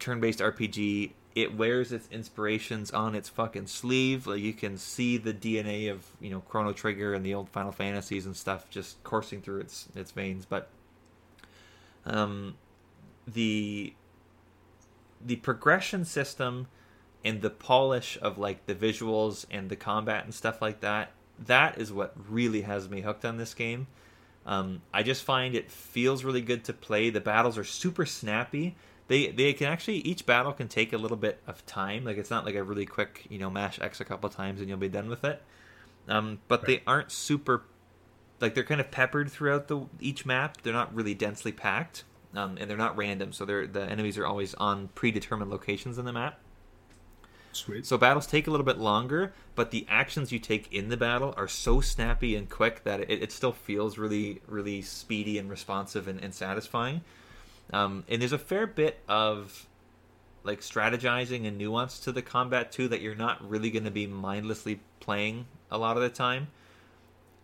turn-based 0.00 0.40
RPG. 0.40 1.12
It 1.42 1.54
wears 1.54 1.92
its 1.92 2.08
inspirations 2.10 2.90
on 2.90 3.14
its 3.14 3.28
fucking 3.28 3.66
sleeve. 3.68 4.26
Like 4.26 4.40
you 4.40 4.52
can 4.52 4.76
see 4.76 5.16
the 5.16 5.32
DNA 5.32 5.90
of 5.90 6.04
you 6.20 6.30
know 6.30 6.40
Chrono 6.40 6.72
Trigger 6.72 7.14
and 7.14 7.24
the 7.24 7.34
old 7.34 7.48
Final 7.48 7.72
Fantasies 7.72 8.26
and 8.26 8.36
stuff 8.36 8.68
just 8.70 9.02
coursing 9.04 9.40
through 9.40 9.60
its 9.60 9.88
its 9.94 10.10
veins. 10.10 10.46
But 10.46 10.68
um, 12.06 12.56
the 13.26 13.92
the 15.24 15.36
progression 15.36 16.04
system 16.04 16.68
and 17.24 17.42
the 17.42 17.50
polish 17.50 18.18
of 18.22 18.38
like 18.38 18.66
the 18.66 18.74
visuals 18.74 19.44
and 19.50 19.68
the 19.68 19.76
combat 19.76 20.24
and 20.24 20.34
stuff 20.34 20.62
like 20.62 20.80
that 20.80 21.10
that 21.38 21.78
is 21.78 21.92
what 21.92 22.14
really 22.28 22.62
has 22.62 22.88
me 22.88 23.00
hooked 23.00 23.24
on 23.24 23.36
this 23.36 23.54
game 23.54 23.86
um, 24.46 24.80
i 24.94 25.02
just 25.02 25.24
find 25.24 25.54
it 25.54 25.70
feels 25.70 26.24
really 26.24 26.40
good 26.40 26.64
to 26.64 26.72
play 26.72 27.10
the 27.10 27.20
battles 27.20 27.58
are 27.58 27.64
super 27.64 28.06
snappy 28.06 28.76
they 29.08 29.28
they 29.28 29.52
can 29.52 29.66
actually 29.66 29.96
each 29.98 30.24
battle 30.24 30.52
can 30.52 30.68
take 30.68 30.92
a 30.92 30.98
little 30.98 31.16
bit 31.16 31.40
of 31.46 31.64
time. 31.66 32.04
Like 32.04 32.16
it's 32.16 32.30
not 32.30 32.44
like 32.44 32.54
a 32.54 32.62
really 32.62 32.86
quick 32.86 33.26
you 33.28 33.38
know 33.38 33.50
mash 33.50 33.80
x 33.80 34.00
a 34.00 34.04
couple 34.04 34.28
times 34.30 34.60
and 34.60 34.68
you'll 34.68 34.78
be 34.78 34.88
done 34.88 35.08
with 35.08 35.24
it. 35.24 35.42
Um, 36.06 36.40
but 36.48 36.66
they 36.66 36.82
aren't 36.86 37.10
super 37.10 37.64
like 38.40 38.54
they're 38.54 38.64
kind 38.64 38.80
of 38.80 38.90
peppered 38.90 39.30
throughout 39.30 39.68
the 39.68 39.86
each 39.98 40.24
map. 40.24 40.62
They're 40.62 40.72
not 40.72 40.94
really 40.94 41.14
densely 41.14 41.52
packed 41.52 42.04
um, 42.34 42.56
and 42.58 42.70
they're 42.70 42.76
not 42.76 42.96
random. 42.96 43.32
So 43.32 43.44
they're 43.44 43.66
the 43.66 43.82
enemies 43.82 44.18
are 44.18 44.26
always 44.26 44.54
on 44.54 44.88
predetermined 44.94 45.50
locations 45.50 45.98
in 45.98 46.04
the 46.04 46.12
map. 46.12 46.38
Sweet. 47.52 47.86
so 47.86 47.98
battles 47.98 48.26
take 48.26 48.46
a 48.46 48.50
little 48.50 48.66
bit 48.66 48.78
longer, 48.78 49.32
but 49.56 49.72
the 49.72 49.84
actions 49.88 50.30
you 50.30 50.38
take 50.38 50.72
in 50.72 50.90
the 50.90 50.96
battle 50.96 51.34
are 51.36 51.48
so 51.48 51.80
snappy 51.80 52.36
and 52.36 52.48
quick 52.48 52.84
that 52.84 53.00
it, 53.00 53.22
it 53.22 53.32
still 53.32 53.52
feels 53.52 53.98
really, 53.98 54.42
really 54.46 54.82
speedy 54.82 55.38
and 55.38 55.50
responsive 55.50 56.06
and, 56.06 56.22
and 56.22 56.32
satisfying. 56.34 57.00
Um, 57.72 58.04
and 58.08 58.20
there's 58.20 58.32
a 58.32 58.38
fair 58.38 58.66
bit 58.66 59.00
of 59.08 59.66
like 60.44 60.60
strategizing 60.60 61.46
and 61.46 61.58
nuance 61.58 61.98
to 62.00 62.12
the 62.12 62.22
combat 62.22 62.72
too 62.72 62.88
that 62.88 63.00
you're 63.00 63.14
not 63.14 63.46
really 63.48 63.70
going 63.70 63.84
to 63.84 63.90
be 63.90 64.06
mindlessly 64.06 64.80
playing 65.00 65.46
a 65.70 65.78
lot 65.78 65.96
of 65.96 66.02
the 66.02 66.08
time. 66.08 66.48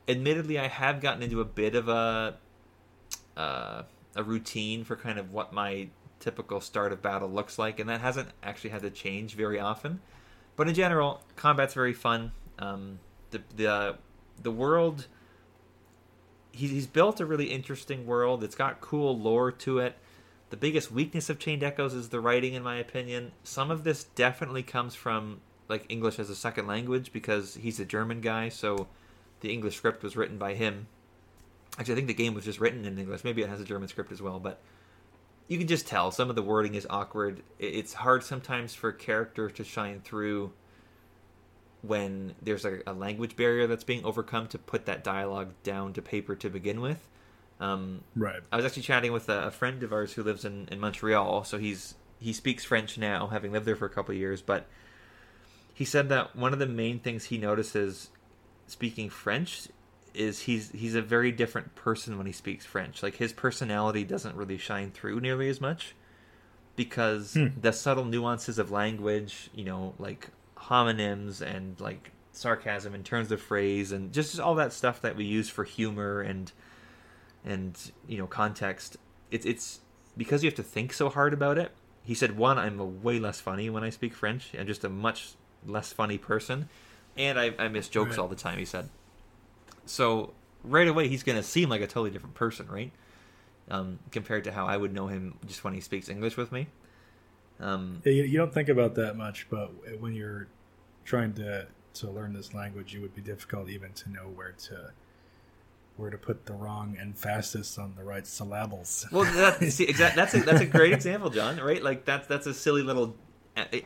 Admittedly, 0.09 0.59
I 0.59 0.69
have 0.69 1.01
gotten 1.01 1.23
into 1.23 1.41
a 1.41 1.45
bit 1.45 1.75
of 1.75 1.89
a 1.89 2.37
uh, 3.37 3.83
a 4.17 4.23
routine 4.23 4.85
for 4.85 4.97
kind 4.97 5.19
of 5.19 5.33
what 5.33 5.53
my 5.53 5.89
typical 6.21 6.61
start 6.61 6.93
of 6.93 7.03
battle 7.03 7.29
looks 7.29 7.59
like, 7.59 7.81
and 7.81 7.89
that 7.89 8.01
hasn't 8.01 8.29
actually 8.43 8.71
had 8.71 8.83
to 8.83 8.91
change 8.91 9.35
very 9.35 9.59
often. 9.59 10.01
But 10.57 10.69
in 10.69 10.75
general, 10.75 11.21
combat's 11.37 11.75
very 11.75 11.93
fun. 11.93 12.33
Um, 12.59 13.01
the 13.31 13.43
the 13.57 13.97
the 14.41 14.51
world 14.51 15.07
he's, 16.55 16.71
he's 16.71 16.87
built 16.87 17.21
a 17.21 17.27
really 17.27 17.47
interesting 17.47 18.07
world. 18.07 18.43
It's 18.43 18.55
got 18.55 18.81
cool 18.81 19.19
lore 19.19 19.53
to 19.53 19.79
it. 19.79 19.97
The 20.51 20.57
biggest 20.57 20.93
weakness 20.93 21.31
of 21.31 21.39
Chained 21.39 21.63
Echoes 21.63 21.95
is 21.95 22.11
the 22.11 22.21
writing, 22.21 22.55
in 22.55 22.63
my 22.63 22.77
opinion. 22.77 23.33
Some 23.43 23.71
of 23.71 23.83
this 23.85 24.05
definitely 24.05 24.63
comes 24.63 24.95
from 24.95 25.41
like 25.69 25.87
English 25.89 26.19
as 26.19 26.31
a 26.31 26.37
second 26.37 26.67
language 26.67 27.13
because 27.13 27.55
he's 27.55 27.81
a 27.81 27.85
German 27.85 28.21
guy, 28.21 28.49
so 28.51 28.87
the 29.41 29.53
English 29.53 29.77
script 29.77 30.03
was 30.03 30.17
written 30.17 30.39
by 30.39 30.55
him. 30.55 30.87
Actually, 31.79 31.95
I 31.95 31.97
think 31.97 32.07
the 32.09 32.15
game 32.15 32.35
was 32.35 32.45
just 32.45 32.61
written 32.61 32.85
in 32.85 32.99
English. 32.99 33.25
Maybe 33.25 33.43
it 33.43 33.49
has 33.49 33.61
a 33.61 33.65
German 33.65 33.89
script 33.89 34.13
as 34.13 34.23
well, 34.23 34.39
but 34.39 34.61
you 35.49 35.59
can 35.59 35.67
just 35.67 35.87
tell 35.87 36.11
some 36.11 36.31
of 36.31 36.37
the 36.37 36.43
wording 36.43 36.75
is 36.75 36.87
awkward. 36.89 37.43
It's 37.59 37.95
hard 37.95 38.23
sometimes 38.23 38.75
for 38.75 38.93
character 38.93 39.51
to 39.51 39.65
shine 39.65 40.01
through 40.01 40.53
when 41.83 42.35
there's 42.41 42.65
a, 42.65 42.81
a 42.87 42.93
language 42.93 43.37
barrier 43.37 43.67
that's 43.67 43.85
being 43.85 44.05
overcome 44.05 44.47
to 44.49 44.59
put 44.59 44.87
that 44.87 45.05
dialogue 45.05 45.51
down 45.63 45.93
to 45.95 46.03
paper 46.03 46.35
to 46.37 46.49
begin 46.49 46.81
with. 46.81 47.09
Um, 47.61 48.03
Right. 48.17 48.41
I 48.51 48.57
was 48.57 48.65
actually 48.65 48.83
chatting 48.83 49.13
with 49.13 49.29
a, 49.29 49.47
a 49.47 49.51
friend 49.51 49.83
of 49.83 49.93
ours 49.93 50.15
who 50.15 50.23
lives 50.23 50.45
in, 50.45 50.69
in 50.71 50.81
Montreal, 50.81 51.45
so 51.45 51.59
he's 51.59 51.95
he 52.19 52.33
speaks 52.33 52.65
French 52.65 52.97
now, 52.97 53.27
having 53.29 53.53
lived 53.53 53.67
there 53.67 53.77
for 53.77 53.87
a 53.87 53.91
couple 53.91 54.13
of 54.13 54.19
years. 54.19 54.41
But 54.43 54.67
he 55.73 55.85
said 55.85 56.09
that 56.09 56.35
one 56.37 56.53
of 56.53 56.59
the 56.59 56.67
main 56.67 56.99
things 57.01 57.25
he 57.27 57.39
notices 57.39 58.11
speaking 58.67 59.11
French 59.11 59.69
is 60.15 60.41
he's 60.43 60.71
he's 60.71 60.95
a 60.95 61.03
very 61.03 61.33
different 61.33 61.75
person 61.75 62.17
when 62.17 62.27
he 62.27 62.33
speaks 62.33 62.65
French. 62.65 63.03
Like 63.03 63.17
his 63.17 63.33
personality 63.33 64.05
doesn't 64.05 64.37
really 64.37 64.59
shine 64.59 64.91
through 64.91 65.21
nearly 65.21 65.49
as 65.49 65.61
much 65.61 65.95
because 66.77 67.35
Hmm. 67.35 67.49
the 67.61 67.73
subtle 67.73 68.05
nuances 68.05 68.59
of 68.59 68.71
language, 68.71 69.51
you 69.55 69.65
know, 69.65 69.95
like 69.99 70.29
homonyms 70.57 71.41
and 71.41 71.79
like 71.81 72.11
sarcasm 72.33 72.95
and 72.95 73.05
turns 73.05 73.31
of 73.31 73.41
phrase 73.41 73.93
and 73.93 74.13
just 74.13 74.41
all 74.41 74.55
that 74.57 74.73
stuff 74.73 75.01
that 75.03 75.15
we 75.17 75.25
use 75.25 75.49
for 75.49 75.63
humor 75.65 76.21
and 76.21 76.51
and 77.45 77.93
you 78.09 78.19
know 78.19 78.27
context 78.27 78.97
it's 79.31 79.45
it's 79.47 79.81
because 80.17 80.43
you 80.43 80.49
have 80.49 80.55
to 80.57 80.63
think 80.63 80.93
so 80.93 81.09
hard 81.09 81.33
about 81.35 81.59
it. 81.59 81.73
He 82.03 82.15
said 82.15 82.37
one 82.37 82.59
i'm 82.59 82.79
a 82.81 82.85
way 82.85 83.19
less 83.19 83.41
funny 83.41 83.69
when 83.71 83.83
i 83.85 83.91
speak 83.91 84.15
french 84.15 84.51
i'm 84.59 84.67
just 84.67 84.85
a 84.85 84.89
much 84.89 85.35
less 85.67 85.93
funny 85.93 86.19
person. 86.19 86.69
And 87.17 87.39
i, 87.39 87.53
I 87.59 87.69
miss 87.69 87.89
jokes 87.89 88.11
Right. 88.13 88.19
all 88.19 88.29
the 88.29 88.37
time 88.37 88.59
he 88.59 88.65
said. 88.65 88.89
So 89.87 90.33
right 90.63 90.89
away 90.89 91.09
he's 91.09 91.23
going 91.23 91.37
to 91.37 91.43
seem 91.43 91.69
like 91.69 91.81
a 91.81 91.87
totally 91.87 92.11
different 92.11 92.35
person 92.35 92.67
right? 92.69 92.93
Um, 93.71 93.99
compared 94.11 94.45
to 94.45 94.53
how 94.53 94.67
i 94.67 94.77
would 94.77 94.93
know 94.93 95.07
him 95.07 95.39
just 95.47 95.65
when 95.65 95.73
he 95.75 95.81
speaks 95.81 96.09
english 96.09 96.37
with 96.37 96.53
me. 96.53 96.69
Um, 97.61 98.03
Yeah, 98.05 98.13
you, 98.13 98.23
you 98.25 98.37
don't 98.39 98.53
think 98.53 98.69
about 98.69 98.95
that 98.97 99.17
much, 99.17 99.47
but 99.49 99.71
when 100.01 100.13
you're 100.15 100.49
trying 101.05 101.33
to 101.35 101.67
to 101.95 102.11
learn 102.11 102.33
this 102.33 102.53
language, 102.53 102.95
it 102.95 102.99
would 103.01 103.15
be 103.15 103.23
difficult 103.23 103.69
even 103.69 103.93
to 103.93 104.11
know 104.11 104.23
where 104.23 104.51
to 104.53 104.91
where 105.97 106.11
to 106.11 106.19
put 106.19 106.47
the 106.47 106.53
wrong 106.53 106.97
and 106.99 107.11
emphasis 107.15 107.79
on 107.79 107.95
the 107.97 108.03
right 108.05 108.27
syllables. 108.27 109.07
Well, 109.13 109.25
that, 109.35 109.63
see, 109.73 109.85
exact, 109.85 110.17
that's 110.17 110.35
a, 110.35 110.41
that's 110.41 110.61
a 110.61 110.67
great 110.67 110.93
example, 110.93 111.31
John. 111.31 111.59
Right? 111.59 111.83
Like 111.83 112.05
that's 112.05 112.27
that's 112.27 112.47
a 112.47 112.55
silly 112.55 112.83
little 112.83 113.17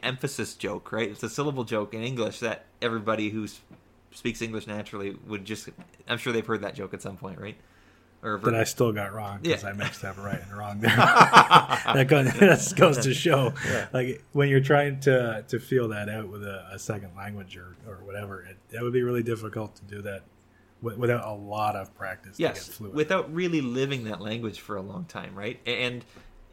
emphasis 0.02 0.54
joke, 0.54 0.92
right? 0.92 1.10
It's 1.10 1.22
a 1.22 1.28
syllable 1.28 1.64
joke 1.64 1.94
in 1.94 2.02
English 2.02 2.40
that 2.40 2.64
everybody 2.80 3.28
who 3.30 3.46
speaks 4.12 4.40
English 4.42 4.66
naturally 4.66 5.16
would 5.26 5.44
just. 5.44 5.68
I'm 6.08 6.18
sure 6.18 6.32
they've 6.32 6.46
heard 6.46 6.62
that 6.62 6.74
joke 6.74 6.94
at 6.94 7.02
some 7.02 7.16
point, 7.16 7.38
right? 7.40 7.56
Or 8.20 8.36
that 8.38 8.54
I 8.54 8.64
still 8.64 8.90
got 8.92 9.12
wrong 9.12 9.38
because 9.42 9.62
Yeah. 9.62 9.68
I 9.68 9.72
mixed 9.74 10.04
up 10.04 10.16
right 10.18 10.40
and 10.42 10.58
wrong 10.58 10.80
there. 10.80 10.90
that, 10.96 12.06
goes, 12.08 12.32
that 12.38 12.74
goes 12.76 12.98
to 13.04 13.14
show, 13.14 13.52
Yeah. 13.64 13.86
like 13.92 14.24
when 14.32 14.48
you're 14.48 14.58
trying 14.58 14.98
to 15.00 15.44
to 15.46 15.60
feel 15.60 15.88
that 15.88 16.08
out 16.08 16.28
with 16.28 16.42
a, 16.42 16.66
a 16.72 16.78
second 16.80 17.10
language 17.16 17.56
or, 17.56 17.76
or 17.86 17.96
whatever, 18.04 18.42
it, 18.42 18.56
that 18.70 18.82
would 18.82 18.92
be 18.92 19.02
really 19.02 19.22
difficult 19.22 19.76
to 19.76 19.84
do 19.84 20.02
that 20.02 20.22
without 20.80 21.26
a 21.26 21.32
lot 21.32 21.76
of 21.76 21.94
practice. 21.94 22.38
yes, 22.38 22.78
without 22.80 23.32
really 23.34 23.60
living 23.60 24.04
that 24.04 24.20
language 24.20 24.60
for 24.60 24.76
a 24.76 24.82
long 24.82 25.04
time, 25.04 25.34
right? 25.34 25.60
And 25.66 26.04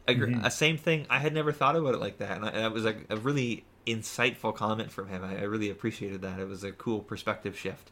a, 0.08 0.14
Mhm. 0.14 0.44
a 0.44 0.50
same 0.50 0.76
thing. 0.78 1.06
I 1.10 1.18
had 1.18 1.32
never 1.34 1.52
thought 1.52 1.76
about 1.76 1.94
it 1.94 2.00
like 2.00 2.18
that, 2.18 2.36
and, 2.36 2.46
I, 2.46 2.50
that 2.52 2.72
was 2.72 2.84
a, 2.84 2.96
a 3.10 3.16
really 3.16 3.64
insightful 3.86 4.54
comment 4.54 4.90
from 4.90 5.08
him. 5.08 5.22
I, 5.24 5.38
I 5.38 5.42
really 5.42 5.70
appreciated 5.70 6.22
that. 6.22 6.40
It 6.40 6.48
was 6.48 6.64
a 6.64 6.72
cool 6.72 7.00
perspective 7.00 7.56
shift. 7.58 7.90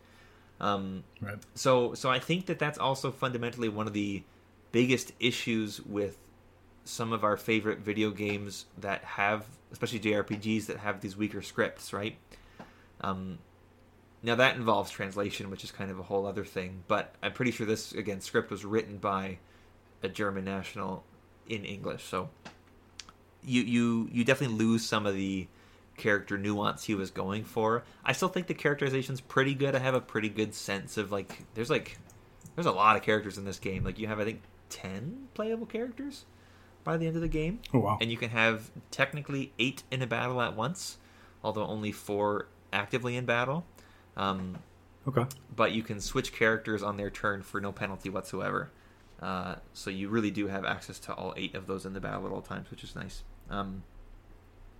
Um, 0.61 1.03
right. 1.21 1.39
so 1.55 1.95
so 1.95 2.11
I 2.11 2.19
think 2.21 2.47
that 2.47 2.59
that's 2.61 2.79
also 2.79 3.11
fundamentally 3.11 3.69
one 3.69 3.87
of 3.89 3.93
the 3.93 4.23
biggest 4.73 5.13
issues 5.21 5.81
with 5.81 6.19
some 6.85 7.13
of 7.13 7.25
our 7.25 7.37
favorite 7.37 7.79
video 7.81 8.11
games 8.11 8.67
that 8.79 9.03
have 9.05 9.47
especially 9.73 9.99
JRPGs 10.01 10.67
that 10.67 10.77
have 10.79 11.01
these 11.01 11.17
weaker 11.17 11.43
scripts, 11.43 11.93
right? 11.93 12.17
Um 13.01 13.39
now 14.25 14.35
that 14.37 14.57
involves 14.57 14.91
translation, 14.91 15.51
which 15.51 15.63
is 15.65 15.71
kind 15.71 15.91
of 15.91 15.99
a 15.99 16.03
whole 16.03 16.27
other 16.27 16.45
thing, 16.45 16.83
but 16.89 17.15
I'm 17.23 17.33
pretty 17.33 17.51
sure 17.53 17.67
this 17.67 17.93
again 17.93 18.21
script 18.21 18.51
was 18.51 18.65
written 18.65 18.97
by 18.97 19.39
a 20.03 20.09
German 20.09 20.45
national 20.45 21.05
in 21.49 21.65
English. 21.65 22.05
So 22.05 22.31
you 23.45 23.63
you 23.63 24.09
you 24.13 24.25
definitely 24.25 24.57
lose 24.57 24.85
some 24.85 25.07
of 25.07 25.15
the 25.15 25.47
character 25.97 26.37
nuance 26.39 26.85
he 26.85 26.95
was 26.95 27.11
going 27.11 27.45
for. 27.45 27.85
I 28.05 28.13
still 28.13 28.29
think 28.29 28.47
the 28.47 28.55
characterization's 28.55 29.21
pretty 29.21 29.55
good. 29.55 29.75
I 29.77 29.79
have 29.79 29.95
a 29.95 30.01
pretty 30.01 30.29
good 30.29 30.55
sense 30.55 30.97
of 30.97 31.13
like 31.13 31.45
there's 31.55 31.71
like 31.71 31.99
there's 32.57 32.67
a 32.67 32.73
lot 32.73 32.97
of 32.97 33.03
characters 33.03 33.39
in 33.39 33.45
this 33.45 33.59
game. 33.59 33.85
Like 33.85 33.99
you 33.99 34.07
have 34.07 34.19
I 34.21 34.25
think 34.25 34.43
10 34.71 35.29
playable 35.35 35.67
characters 35.67 36.25
by 36.83 36.97
the 36.97 37.07
end 37.07 37.17
of 37.17 37.23
the 37.23 37.29
game 37.29 37.61
Oh 37.73 37.79
wow. 37.79 37.99
and 38.01 38.11
you 38.11 38.17
can 38.17 38.31
have 38.31 38.71
technically 38.91 39.53
8 39.59 39.83
in 39.91 40.03
a 40.03 40.07
battle 40.07 40.41
at 40.41 40.57
once. 40.57 40.99
although 41.43 41.67
only 41.67 41.93
four 41.93 42.49
actively 42.73 43.17
in 43.17 43.25
battle. 43.25 43.65
Um, 44.17 44.59
Okay. 45.07 45.27
but 45.55 45.73
you 45.73 45.83
can 45.83 46.01
switch 46.01 46.33
characters 46.33 46.83
on 46.83 46.97
their 46.97 47.11
turn 47.11 47.43
for 47.43 47.61
no 47.61 47.73
penalty 47.73 48.09
whatsoever. 48.09 48.71
Uh, 49.21 49.57
so 49.75 49.91
you 49.91 50.09
really 50.09 50.31
do 50.31 50.47
have 50.49 50.65
access 50.65 50.99
to 51.01 51.13
all 51.15 51.35
eight 51.37 51.55
of 51.55 51.67
those 51.67 51.85
in 51.87 51.93
the 51.93 52.01
battle 52.01 52.27
at 52.27 52.33
all 52.33 52.41
times, 52.43 52.71
which 52.71 52.83
is 52.85 52.95
nice. 52.95 53.23
Um, 53.51 53.83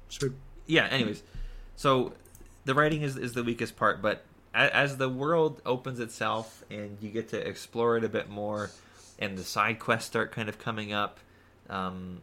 Sweet. 0.09 0.33
yeah. 0.67 0.87
Anyways, 0.87 1.23
so 1.77 2.15
the 2.65 2.75
writing 2.75 3.03
is 3.03 3.17
is 3.17 3.33
the 3.35 3.43
weakest 3.45 3.77
part, 3.77 4.01
but 4.01 4.25
a- 4.55 4.75
as 4.75 4.97
the 4.97 5.09
world 5.09 5.61
opens 5.67 6.01
itself 6.01 6.65
and 6.71 6.97
you 7.01 7.11
get 7.11 7.29
to 7.31 7.49
explore 7.49 7.97
it 7.97 8.05
a 8.05 8.09
bit 8.09 8.29
more, 8.31 8.71
and 9.19 9.37
the 9.37 9.45
side 9.45 9.79
quests 9.79 10.07
start 10.09 10.33
kind 10.33 10.49
of 10.49 10.59
coming 10.59 10.93
up, 10.93 11.19
um, 11.69 12.21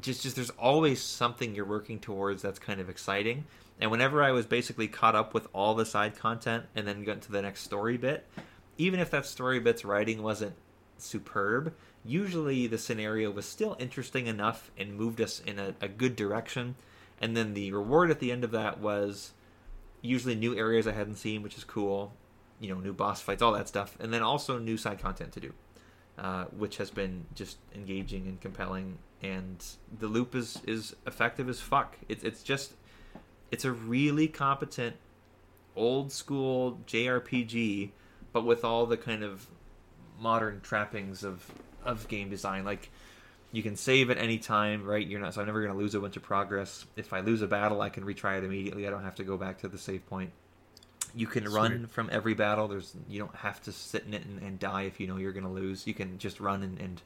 just 0.00 0.22
just 0.22 0.36
there's 0.36 0.50
always 0.50 1.02
something 1.02 1.54
you're 1.54 1.64
working 1.64 1.98
towards 1.98 2.42
that's 2.42 2.58
kind 2.58 2.80
of 2.80 2.88
exciting. 2.88 3.44
And 3.82 3.90
whenever 3.90 4.22
I 4.22 4.30
was 4.30 4.46
basically 4.46 4.86
caught 4.86 5.16
up 5.16 5.34
with 5.34 5.48
all 5.52 5.74
the 5.74 5.84
side 5.84 6.16
content 6.16 6.66
and 6.76 6.86
then 6.86 7.02
got 7.02 7.20
to 7.22 7.32
the 7.32 7.42
next 7.42 7.62
story 7.62 7.96
bit, 7.96 8.24
even 8.78 9.00
if 9.00 9.10
that 9.10 9.26
story 9.26 9.58
bit's 9.58 9.84
writing 9.84 10.22
wasn't 10.22 10.54
superb, 10.98 11.74
usually 12.04 12.68
the 12.68 12.78
scenario 12.78 13.32
was 13.32 13.44
still 13.44 13.76
interesting 13.80 14.28
enough 14.28 14.70
and 14.78 14.94
moved 14.94 15.20
us 15.20 15.40
in 15.40 15.58
a, 15.58 15.74
a 15.80 15.88
good 15.88 16.14
direction. 16.14 16.76
And 17.20 17.36
then 17.36 17.54
the 17.54 17.72
reward 17.72 18.12
at 18.12 18.20
the 18.20 18.30
end 18.30 18.44
of 18.44 18.52
that 18.52 18.78
was 18.78 19.32
usually 20.00 20.36
new 20.36 20.56
areas 20.56 20.86
I 20.86 20.92
hadn't 20.92 21.16
seen, 21.16 21.42
which 21.42 21.58
is 21.58 21.64
cool. 21.64 22.12
You 22.60 22.72
know, 22.72 22.80
new 22.80 22.92
boss 22.92 23.20
fights, 23.20 23.42
all 23.42 23.52
that 23.54 23.66
stuff, 23.66 23.96
and 23.98 24.14
then 24.14 24.22
also 24.22 24.60
new 24.60 24.76
side 24.76 25.00
content 25.00 25.32
to 25.32 25.40
do, 25.40 25.52
uh, 26.18 26.44
which 26.56 26.76
has 26.76 26.92
been 26.92 27.26
just 27.34 27.56
engaging 27.74 28.28
and 28.28 28.40
compelling. 28.40 28.98
And 29.20 29.64
the 29.98 30.06
loop 30.06 30.36
is 30.36 30.60
is 30.68 30.94
effective 31.04 31.48
as 31.48 31.60
fuck. 31.60 31.96
It's 32.08 32.22
it's 32.22 32.44
just 32.44 32.74
it's 33.52 33.64
a 33.64 33.70
really 33.70 34.26
competent 34.26 34.96
old 35.76 36.10
school 36.10 36.80
JRPG, 36.88 37.90
but 38.32 38.44
with 38.44 38.64
all 38.64 38.86
the 38.86 38.96
kind 38.96 39.22
of 39.22 39.46
modern 40.18 40.60
trappings 40.62 41.22
of 41.22 41.48
of 41.84 42.08
game 42.08 42.30
design. 42.30 42.64
Like 42.64 42.90
you 43.52 43.62
can 43.62 43.76
save 43.76 44.10
at 44.10 44.18
any 44.18 44.38
time, 44.38 44.84
right? 44.84 45.06
You're 45.06 45.20
not 45.20 45.34
so 45.34 45.40
I'm 45.40 45.46
never 45.46 45.60
going 45.60 45.72
to 45.72 45.78
lose 45.78 45.94
a 45.94 46.00
bunch 46.00 46.16
of 46.16 46.22
progress. 46.22 46.84
If 46.96 47.12
I 47.12 47.20
lose 47.20 47.42
a 47.42 47.46
battle, 47.46 47.80
I 47.82 47.90
can 47.90 48.04
retry 48.04 48.38
it 48.38 48.44
immediately. 48.44 48.86
I 48.86 48.90
don't 48.90 49.04
have 49.04 49.16
to 49.16 49.24
go 49.24 49.36
back 49.36 49.58
to 49.58 49.68
the 49.68 49.78
save 49.78 50.06
point. 50.06 50.30
You 51.14 51.26
can 51.26 51.44
run 51.44 51.86
from 51.88 52.08
every 52.10 52.32
battle. 52.32 52.68
There's 52.68 52.94
you 53.08 53.18
don't 53.18 53.36
have 53.36 53.60
to 53.62 53.72
sit 53.72 54.04
in 54.06 54.14
it 54.14 54.24
and, 54.24 54.40
and 54.40 54.58
die 54.58 54.82
if 54.82 54.98
you 54.98 55.06
know 55.06 55.18
you're 55.18 55.32
going 55.32 55.44
to 55.44 55.50
lose. 55.50 55.86
You 55.86 55.92
can 55.92 56.18
just 56.18 56.40
run 56.40 56.62
and, 56.62 56.80
and 56.80 57.02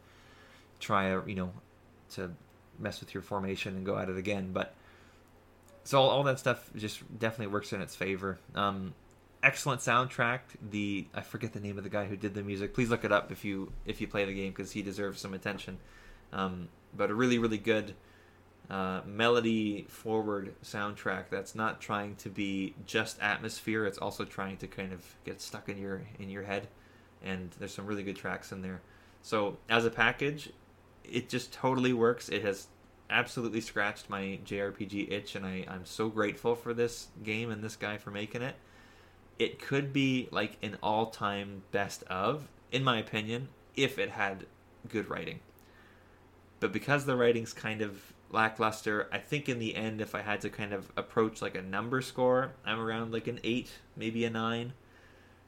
try 0.79 1.07
a, 1.07 1.27
you 1.27 1.35
know 1.35 1.53
to 2.13 2.31
mess 2.79 3.01
with 3.01 3.15
your 3.15 3.23
formation 3.23 3.75
and 3.75 3.85
go 3.85 3.99
at 3.99 4.09
it 4.09 4.17
again. 4.17 4.51
But 4.53 4.75
so 5.87 6.01
all, 6.01 6.11
all 6.11 6.23
that 6.25 6.39
stuff 6.41 6.69
just 6.75 7.01
definitely 7.19 7.53
works 7.53 7.73
in 7.73 7.81
its 7.81 7.95
favor. 7.95 8.39
Um, 8.57 8.93
excellent 9.43 9.81
soundtrack. 9.81 10.41
The 10.71 11.07
I 11.15 11.21
forget 11.21 11.53
the 11.53 11.61
name 11.61 11.79
of 11.79 11.85
the 11.85 11.91
guy 11.91 12.07
who 12.07 12.17
did 12.17 12.35
the 12.35 12.43
music. 12.43 12.75
Please 12.75 12.91
look 12.91 13.05
it 13.05 13.13
up 13.13 13.31
if 13.31 13.45
you 13.45 13.73
if 13.85 14.01
you 14.01 14.09
play 14.09 14.25
the 14.25 14.35
game 14.35 14.51
because 14.51 14.73
he 14.73 14.83
deserves 14.83 15.21
some 15.21 15.33
attention. 15.33 15.79
Um, 16.33 16.69
but 16.97 17.11
a 17.11 17.15
really 17.15 17.39
really 17.39 17.59
good 17.59 17.95
uh, 18.69 19.03
melody 19.07 19.87
forward 19.89 20.57
soundtrack 20.65 21.29
that's 21.31 21.55
not 21.55 21.81
trying 21.81 22.17
to 22.17 22.31
be 22.31 22.75
just 22.85 23.23
atmosphere. 23.23 23.87
It's 23.87 23.99
also 23.99 24.25
trying 24.25 24.57
to 24.57 24.67
kind 24.67 24.93
of 24.93 25.05
get 25.25 25.41
stuck 25.41 25.69
in 25.69 25.79
your 25.79 26.03
in 26.19 26.29
your 26.29 26.43
head. 26.43 26.67
And 27.23 27.51
there's 27.61 27.73
some 27.73 27.87
really 27.87 28.03
good 28.03 28.17
tracks 28.17 28.51
in 28.51 28.61
there. 28.61 28.81
So 29.23 29.59
as 29.69 29.85
a 29.85 29.91
package, 29.91 30.51
it 31.05 31.29
just 31.29 31.53
totally 31.53 31.93
works. 31.93 32.29
It 32.29 32.43
has 32.43 32.67
absolutely 33.11 33.61
scratched 33.61 34.09
my 34.11 34.39
JRPG 34.45 35.11
itch, 35.11 35.35
and 35.35 35.45
I, 35.47 35.65
I'm 35.69 35.85
so 35.85 36.09
grateful 36.09 36.55
for 36.55 36.75
this 36.75 37.09
game 37.23 37.51
and 37.51 37.63
this 37.63 37.77
guy 37.77 37.99
for 37.99 38.11
making 38.11 38.43
it. 38.43 38.57
It 39.39 39.61
could 39.61 39.93
be 39.93 40.29
like 40.31 40.57
an 40.63 40.79
all 40.83 41.07
time 41.07 41.63
best 41.73 42.03
of, 42.05 42.49
in 42.73 42.83
my 42.83 42.99
opinion, 42.99 43.49
if 43.77 43.99
it 43.99 44.11
had 44.11 44.47
good 44.89 45.09
writing. 45.11 45.41
But 46.61 46.73
because 46.73 47.05
the 47.05 47.17
writing's 47.17 47.53
kind 47.53 47.83
of 47.83 48.13
lackluster, 48.31 49.09
I 49.13 49.19
think 49.19 49.49
in 49.49 49.59
the 49.59 49.77
end, 49.77 50.01
if 50.01 50.15
I 50.15 50.23
had 50.23 50.41
to 50.41 50.49
kind 50.51 50.73
of 50.73 50.91
approach 50.97 51.43
like 51.43 51.55
a 51.55 51.63
number 51.63 52.01
score, 52.01 52.53
I'm 52.65 52.81
around 52.81 53.13
like 53.13 53.27
an 53.29 53.41
8, 53.45 53.71
maybe 53.97 54.25
a 54.25 54.31
9. 54.31 54.73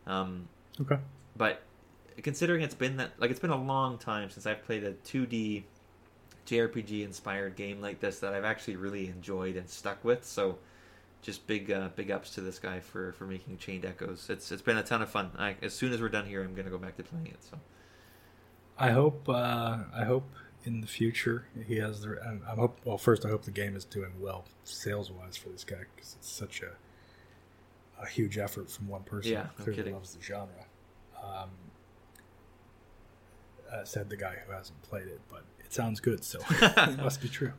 Um, 0.07 0.49
Okay. 0.81 0.99
but 1.37 1.63
considering 2.23 2.63
it's 2.63 2.75
been 2.75 2.97
that 2.99 3.13
like 3.19 3.31
it's 3.31 3.41
been 3.41 3.51
a 3.51 3.63
long 3.63 3.99
time 3.99 4.31
since 4.31 4.47
I've 4.47 4.63
played 4.65 4.85
a 4.85 4.93
2D 4.93 5.65
JRPG 6.49 7.05
inspired 7.05 7.57
game 7.57 7.81
like 7.81 8.01
this 8.01 8.21
that 8.21 8.33
I've 8.33 8.45
actually 8.45 8.77
really 8.77 9.09
enjoyed 9.09 9.57
and 9.57 9.69
stuck 9.69 10.03
with. 10.03 10.25
So 10.25 10.59
just 11.21 11.47
big 11.47 11.71
uh, 11.71 11.91
big 11.95 12.11
ups 12.11 12.31
to 12.35 12.41
this 12.41 12.59
guy 12.59 12.81
for 12.81 13.13
for 13.13 13.27
making 13.27 13.59
Chained 13.59 13.85
Echoes. 13.85 14.29
It's 14.31 14.51
it's 14.51 14.63
been 14.63 14.79
a 14.79 14.83
ton 14.83 15.03
of 15.03 15.11
fun. 15.11 15.31
I, 15.37 15.57
as 15.63 15.75
soon 15.75 15.93
as 15.93 16.01
we're 16.01 16.09
done 16.09 16.27
here, 16.27 16.43
I'm 16.43 16.55
gonna 16.55 16.71
go 16.71 16.79
back 16.79 16.97
to 16.97 17.03
playing 17.03 17.27
it. 17.27 17.43
So 17.43 17.59
I 18.79 18.91
hope. 18.91 19.29
Uh, 19.29 19.79
I 19.95 20.05
hope 20.05 20.31
in 20.65 20.81
the 20.81 20.87
future 20.87 21.47
he 21.67 21.77
has 21.77 22.01
the. 22.01 22.19
I, 22.25 22.53
I 22.53 22.55
hope. 22.55 22.79
Well, 22.85 22.99
first, 22.99 23.27
I 23.27 23.29
hope 23.29 23.43
the 23.45 23.51
game 23.51 23.77
is 23.77 23.85
doing 23.85 24.13
well 24.19 24.45
sales 24.65 25.11
wise 25.11 25.37
for 25.37 25.51
this 25.51 25.65
guy 25.65 25.85
because 25.95 26.17
it's 26.19 26.31
such 26.31 26.63
a 26.63 26.73
a 28.03 28.07
huge 28.07 28.39
effort 28.39 28.71
from 28.71 28.89
one 28.89 29.03
person. 29.03 29.33
Yeah, 29.33 29.47
who 29.57 29.65
clearly 29.65 29.77
kidding. 29.83 29.95
loves 29.95 30.15
the 30.15 30.23
genre. 30.23 30.67
Um, 31.23 31.51
uh, 33.71 33.85
said 33.85 34.09
the 34.09 34.17
guy 34.17 34.37
who 34.47 34.53
hasn't 34.53 34.81
played 34.83 35.09
it, 35.09 35.21
but 35.29 35.45
it 35.69 35.75
sounds 35.75 36.01
good, 36.01 36.25
so 36.25 36.39
it 36.51 36.97
must 36.99 37.21
be 37.21 37.29
true. 37.29 37.53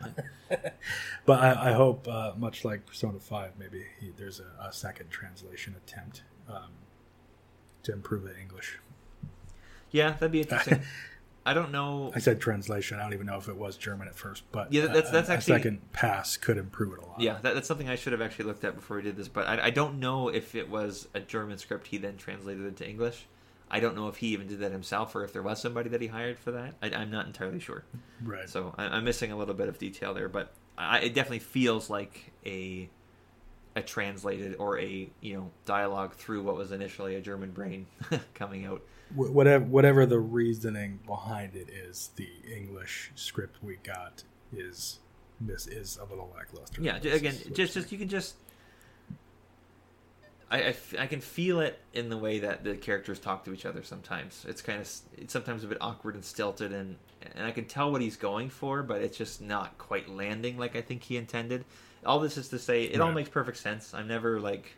but 1.27 1.39
I, 1.39 1.69
I 1.69 1.73
hope, 1.73 2.07
uh, 2.07 2.33
much 2.35 2.65
like 2.65 2.87
Persona 2.87 3.19
Five, 3.19 3.51
maybe 3.59 3.85
he, 3.99 4.11
there's 4.17 4.39
a, 4.39 4.67
a 4.67 4.73
second 4.73 5.11
translation 5.11 5.75
attempt 5.75 6.23
um, 6.49 6.71
to 7.83 7.93
improve 7.93 8.23
the 8.23 8.35
English. 8.39 8.79
yeah, 9.91 10.11
that'd 10.13 10.31
be 10.31 10.41
interesting. 10.41 10.81
I 11.45 11.53
don't 11.53 11.71
know. 11.71 12.11
I 12.15 12.19
said 12.19 12.41
translation. 12.41 12.97
I 12.99 13.03
don't 13.03 13.13
even 13.13 13.25
know 13.27 13.37
if 13.37 13.47
it 13.47 13.55
was 13.55 13.77
German 13.77 14.07
at 14.07 14.15
first, 14.15 14.43
but 14.51 14.73
Yeah, 14.73 14.87
that's- 14.87 15.11
that's 15.11 15.29
a, 15.29 15.33
actually- 15.33 15.53
second 15.57 15.91
pass 15.93 16.35
could 16.35 16.57
improve 16.57 16.93
it 16.93 16.99
a 16.99 17.05
lot. 17.05 17.19
Yeah, 17.21 17.37
that, 17.41 17.53
that's 17.53 17.67
something 17.67 17.89
I 17.89 17.95
should 17.95 18.11
have 18.13 18.21
actually 18.21 18.45
looked 18.45 18.63
at 18.63 18.75
before 18.75 18.97
we 18.97 19.03
did 19.03 19.17
this. 19.17 19.27
But 19.27 19.47
I, 19.47 19.65
I 19.65 19.69
don't 19.69 19.99
know 19.99 20.29
if 20.29 20.55
it 20.55 20.67
was 20.69 21.07
a 21.13 21.19
German 21.19 21.57
script 21.59 21.87
he 21.87 21.97
then 21.97 22.17
translated 22.17 22.65
into 22.65 22.87
English. 22.87 23.27
I 23.71 23.79
don't 23.79 23.95
know 23.95 24.07
if 24.07 24.17
he 24.17 24.27
even 24.27 24.47
did 24.47 24.59
that 24.59 24.71
himself 24.71 25.15
or 25.15 25.23
if 25.23 25.33
there 25.33 25.43
was 25.43 25.61
somebody 25.61 25.89
that 25.89 26.01
he 26.01 26.07
hired 26.07 26.39
for 26.39 26.51
that. 26.51 26.75
I, 26.81 26.91
I'm 26.91 27.11
not 27.11 27.27
entirely 27.27 27.59
sure. 27.59 27.83
right. 28.23 28.49
So 28.49 28.73
I, 28.77 28.85
I'm 28.85 29.03
missing 29.03 29.31
a 29.31 29.37
little 29.37 29.53
bit 29.53 29.69
of 29.69 29.77
detail 29.77 30.13
there, 30.13 30.29
but 30.29 30.51
I, 30.77 30.99
it 30.99 31.13
definitely 31.13 31.39
feels 31.39 31.89
like 31.89 32.31
a 32.45 32.89
a 33.75 33.81
translated 33.81 34.55
or 34.57 34.79
a 34.79 35.09
you 35.21 35.33
know 35.35 35.51
dialogue 35.65 36.15
through 36.15 36.43
what 36.43 36.55
was 36.55 36.71
initially 36.71 37.15
a 37.15 37.21
German 37.21 37.51
brain 37.51 37.85
coming 38.33 38.65
out. 38.65 38.81
Whatever 39.15 39.65
whatever 39.65 40.05
the 40.05 40.19
reasoning 40.19 40.99
behind 41.05 41.55
it 41.55 41.69
is, 41.69 42.11
the 42.15 42.29
English 42.51 43.11
script 43.15 43.57
we 43.63 43.77
got 43.77 44.23
is 44.51 44.99
this 45.41 45.67
is 45.67 45.97
a 46.01 46.05
little 46.05 46.31
lackluster. 46.35 46.81
Yeah, 46.81 46.97
again, 46.97 47.35
just 47.53 47.73
just 47.73 47.91
you 47.91 47.97
can 47.97 48.09
just. 48.09 48.35
I, 50.51 50.57
I, 50.57 50.61
f- 50.69 50.95
I 50.97 51.07
can 51.07 51.21
feel 51.21 51.59
it 51.59 51.79
in 51.93 52.09
the 52.09 52.17
way 52.17 52.39
that 52.39 52.63
the 52.63 52.75
characters 52.75 53.19
talk 53.19 53.45
to 53.45 53.53
each 53.53 53.65
other 53.65 53.83
sometimes. 53.83 54.45
It's 54.47 54.61
kind 54.61 54.81
of 54.81 54.89
it's 55.17 55.33
sometimes 55.33 55.63
a 55.63 55.67
bit 55.67 55.77
awkward 55.81 56.15
and 56.15 56.25
stilted, 56.25 56.73
and 56.73 56.95
and 57.35 57.45
I 57.45 57.51
can 57.51 57.65
tell 57.65 57.91
what 57.91 58.01
he's 58.01 58.15
going 58.15 58.49
for, 58.49 58.81
but 58.81 59.01
it's 59.01 59.17
just 59.17 59.41
not 59.41 59.77
quite 59.77 60.09
landing 60.09 60.57
like 60.57 60.75
I 60.75 60.81
think 60.81 61.03
he 61.03 61.17
intended. 61.17 61.65
All 62.05 62.19
this 62.19 62.37
is 62.37 62.47
to 62.49 62.59
say, 62.59 62.85
it 62.85 63.01
all 63.01 63.11
makes 63.11 63.29
perfect 63.29 63.57
sense. 63.57 63.93
I'm 63.93 64.07
never 64.07 64.39
like 64.39 64.77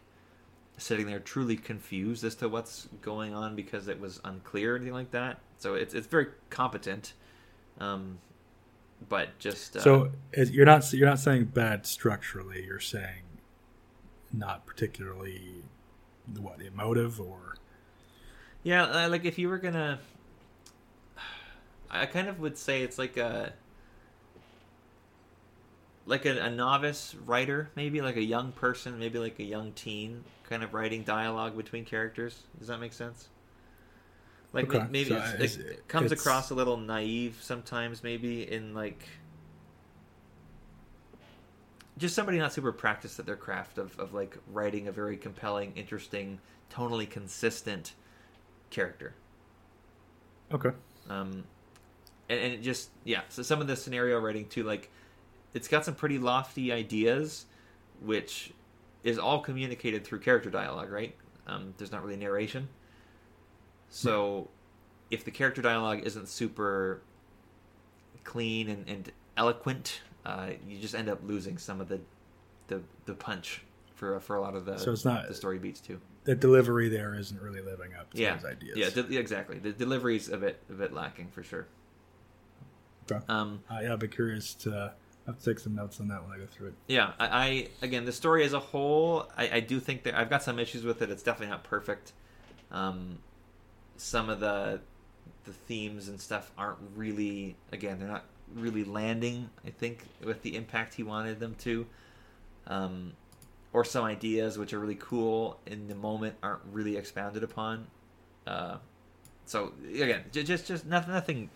sitting 0.77 1.06
there 1.06 1.19
truly 1.19 1.56
confused 1.56 2.23
as 2.23 2.35
to 2.35 2.49
what's 2.49 2.88
going 3.02 3.34
on 3.34 3.56
because 3.56 3.88
it 3.88 3.99
was 3.99 4.19
unclear 4.26 4.73
or 4.73 4.76
anything 4.77 4.93
like 4.93 5.11
that. 5.11 5.39
So 5.57 5.76
it's 5.76 5.93
it's 5.93 6.07
very 6.07 6.27
competent, 6.49 7.14
um, 7.80 8.18
but 9.07 9.38
just 9.39 9.77
uh, 9.77 9.81
So 9.81 10.11
you're 10.35 10.65
not 10.65 10.91
you're 10.91 11.07
not 11.07 11.19
saying 11.19 11.45
bad 11.45 11.85
structurally. 11.85 12.65
You're 12.65 12.80
saying 12.80 13.23
not 14.33 14.65
particularly 14.65 15.63
what 16.37 16.61
emotive 16.61 17.19
or 17.19 17.55
Yeah, 18.63 18.83
uh, 18.85 19.09
like 19.09 19.25
if 19.25 19.37
you 19.39 19.49
were 19.49 19.57
gonna, 19.57 19.99
I 21.89 22.05
kind 22.05 22.27
of 22.27 22.39
would 22.39 22.57
say 22.57 22.83
it's 22.83 22.97
like 22.97 23.17
a, 23.17 23.53
like 26.05 26.25
a, 26.25 26.37
a 26.39 26.49
novice 26.49 27.15
writer, 27.25 27.69
maybe 27.75 28.01
like 28.01 28.17
a 28.17 28.23
young 28.23 28.51
person, 28.51 28.99
maybe 28.99 29.19
like 29.19 29.39
a 29.39 29.43
young 29.43 29.71
teen, 29.73 30.23
kind 30.49 30.63
of 30.63 30.73
writing 30.73 31.03
dialogue 31.03 31.55
between 31.57 31.85
characters. 31.85 32.43
Does 32.59 32.67
that 32.67 32.79
make 32.79 32.93
sense? 32.93 33.29
Like 34.53 34.73
Okay, 34.73 34.85
maybe 34.89 35.09
so 35.09 35.23
it's, 35.39 35.57
it- 35.57 35.87
comes 35.87 36.11
it's- 36.11 36.19
across 36.21 36.49
a 36.49 36.55
little 36.55 36.77
naive 36.77 37.39
sometimes, 37.41 38.03
maybe 38.03 38.49
in 38.51 38.73
like. 38.73 39.07
Just 42.01 42.15
somebody 42.15 42.39
not 42.39 42.51
super 42.51 42.71
practiced 42.71 43.19
at 43.19 43.27
their 43.27 43.35
craft 43.35 43.77
of, 43.77 43.97
of 43.99 44.11
like 44.11 44.35
writing 44.51 44.87
a 44.87 44.91
very 44.91 45.17
compelling, 45.17 45.71
interesting, 45.75 46.39
tonally 46.73 47.07
consistent 47.07 47.93
character. 48.71 49.13
okay. 50.51 50.71
Um, 51.07 51.43
and, 52.27 52.39
and 52.39 52.53
it 52.53 52.63
just 52.63 52.89
yeah. 53.03 53.21
So 53.29 53.43
some 53.43 53.61
of 53.61 53.67
the 53.67 53.75
scenario 53.75 54.19
writing 54.19 54.47
too, 54.47 54.63
like 54.63 54.89
it's 55.53 55.67
got 55.67 55.85
some 55.85 55.93
pretty 55.93 56.17
lofty 56.17 56.71
ideas, 56.71 57.45
which 57.99 58.51
is 59.03 59.19
all 59.19 59.39
communicated 59.39 60.03
through 60.03 60.21
character 60.21 60.49
dialogue, 60.49 60.89
right? 60.89 61.15
Um, 61.45 61.75
there's 61.77 61.91
not 61.91 62.03
really 62.03 62.17
narration. 62.17 62.67
So, 63.89 64.49
if 65.11 65.23
the 65.23 65.31
character 65.31 65.61
dialogue 65.61 66.01
isn't 66.03 66.29
super 66.29 67.01
clean 68.23 68.69
and, 68.69 68.89
and 68.89 69.11
eloquent, 69.37 70.01
uh, 70.26 70.49
you 70.68 70.80
just 70.80 70.95
end 70.95 71.10
up 71.10 71.19
losing 71.23 71.57
some 71.57 71.81
of 71.81 71.88
the 71.89 71.99
the, 72.68 72.81
the 73.06 73.14
punch 73.14 73.61
for 73.95 74.19
for 74.19 74.35
a 74.35 74.41
lot 74.41 74.56
of 74.56 74.65
the 74.65 74.77
So 74.77 74.91
it's 74.91 75.06
not- 75.06 75.27
the 75.27 75.34
story 75.34 75.60
beats 75.60 75.80
too. 75.80 75.99
The 76.23 76.35
delivery 76.35 76.88
there 76.88 77.15
isn't 77.15 77.41
really 77.41 77.61
living 77.61 77.95
up 77.99 78.14
to 78.14 78.22
Yeah, 78.22 78.35
those 78.35 78.45
ideas. 78.45 78.77
yeah, 78.77 78.89
de- 78.91 79.18
exactly. 79.18 79.57
The 79.57 79.72
delivery's 79.72 80.30
a 80.30 80.38
bit 80.38 80.61
a 80.69 80.73
bit 80.73 80.93
lacking 80.93 81.30
for 81.30 81.41
sure. 81.41 81.65
Okay. 83.11 83.23
Um, 83.27 83.64
Uh, 83.69 83.80
yeah, 83.81 83.89
I'll 83.89 83.98
be 83.98 84.07
curious 84.07 84.53
to. 84.56 84.93
I 85.27 85.30
have 85.31 85.39
to 85.39 85.45
take 85.45 85.60
some 85.60 85.76
notes 85.76 85.99
on 85.99 86.07
that 86.10 86.23
when 86.23 86.31
I 86.31 86.38
go 86.38 86.45
through 86.48 86.68
it. 86.69 86.73
yeah, 86.88 87.14
I, 87.19 87.27
I 87.27 87.68
again 87.81 88.06
the 88.06 88.11
story 88.11 88.43
as 88.43 88.53
a 88.53 88.60
whole, 88.60 89.27
I, 89.38 89.49
I 89.57 89.60
do 89.60 89.80
think 89.80 90.03
that 90.03 90.15
I've 90.15 90.30
got 90.30 90.43
some 90.43 90.60
issues 90.60 90.84
with 90.84 91.02
it. 91.02 91.10
It's 91.10 91.23
definitely 91.23 91.52
not 91.52 91.64
perfect. 91.64 92.14
Um, 92.72 93.18
some 93.98 94.30
of 94.30 94.39
the 94.39 94.80
the 95.45 95.53
themes 95.53 96.07
and 96.07 96.19
stuff 96.22 96.52
aren't 96.57 96.77
really 96.95 97.56
again 97.72 97.98
they're 97.99 98.07
not 98.07 98.26
really 98.55 98.83
landing. 98.83 99.49
I 99.65 99.69
think 99.69 100.03
with 100.23 100.41
the 100.41 100.55
impact 100.55 100.93
he 100.95 101.03
wanted 101.03 101.39
them 101.39 101.55
to. 101.59 101.85
Um, 102.67 103.13
or 103.73 103.85
some 103.85 104.03
ideas 104.03 104.57
which 104.57 104.73
are 104.73 104.79
really 104.79 104.97
cool 104.99 105.57
in 105.65 105.87
the 105.87 105.95
moment 105.95 106.35
aren't 106.43 106.61
really 106.71 106.97
expounded 106.97 107.41
upon. 107.43 107.87
Uh, 108.45 108.77
so 109.45 109.73
again, 109.93 110.23
just 110.31 110.67
just 110.67 110.85
nothing, 110.85 111.13
nothing, 111.13 111.49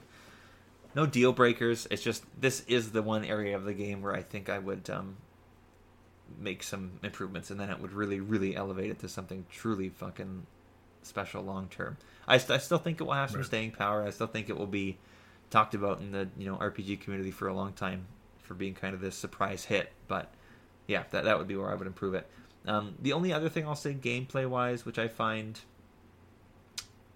no 0.96 1.06
deal 1.06 1.34
breakers. 1.34 1.88
It's 1.92 2.02
just 2.02 2.24
this 2.40 2.64
is 2.68 2.92
the 2.92 3.02
one 3.02 3.26
area 3.26 3.56
of 3.56 3.66
the 3.66 3.74
game 3.74 4.02
where 4.02 4.16
I 4.16 4.22
think 4.22 4.50
I 4.50 4.60
would 4.60 4.90
um, 4.90 5.18
make 6.40 6.64
some 6.64 6.94
improvements, 7.04 7.52
and 7.52 7.60
then 7.60 7.70
it 7.70 7.80
would 7.82 7.92
really, 7.94 8.20
really 8.20 8.56
elevate 8.56 8.90
it 8.92 9.00
to 9.00 9.10
something 9.10 9.46
truly 9.52 9.90
fucking 9.90 10.46
special 11.02 11.44
long 11.44 11.68
term. 11.68 11.98
I, 12.28 12.38
st- 12.38 12.52
I 12.52 12.58
still 12.58 12.78
think 12.80 13.00
it 13.00 13.04
will 13.04 13.14
have 13.14 13.30
some 13.30 13.42
Right. 13.42 13.46
staying 13.46 13.72
power. 13.72 14.04
I 14.04 14.10
still 14.10 14.28
think 14.28 14.50
it 14.50 14.58
will 14.58 14.66
be 14.68 14.98
talked 15.50 15.76
about 15.76 16.00
in 16.00 16.12
the 16.12 16.28
you 16.38 16.46
know 16.46 16.58
RPG 16.58 17.02
community 17.02 17.32
for 17.32 17.48
a 17.48 17.54
long 17.54 17.74
time 17.74 18.08
for 18.44 18.54
being 18.54 18.74
kind 18.74 18.94
of 18.94 19.02
this 19.02 19.16
surprise 19.16 19.66
hit, 19.66 19.92
but 20.08 20.32
yeah, 20.88 21.04
that 21.12 21.24
that 21.24 21.38
would 21.38 21.48
be 21.48 21.56
where 21.56 21.70
I 21.70 21.76
would 21.76 21.88
improve 21.88 22.14
it. 22.14 22.28
Um, 22.68 22.96
the 23.00 23.14
only 23.14 23.32
other 23.32 23.50
thing 23.50 23.68
I'll 23.68 23.76
say, 23.76 23.94
gameplay 23.94 24.48
wise, 24.48 24.86
which 24.86 24.98
I 24.98 25.08
find 25.08 25.60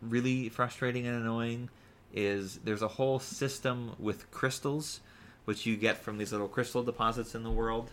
really 0.01 0.49
frustrating 0.49 1.07
and 1.07 1.15
annoying, 1.15 1.69
is 2.13 2.59
there's 2.63 2.81
a 2.81 2.87
whole 2.87 3.19
system 3.19 3.95
with 3.99 4.29
crystals, 4.31 5.01
which 5.45 5.65
you 5.65 5.75
get 5.75 5.97
from 5.97 6.17
these 6.17 6.31
little 6.31 6.47
crystal 6.47 6.83
deposits 6.83 7.35
in 7.35 7.43
the 7.43 7.51
world. 7.51 7.91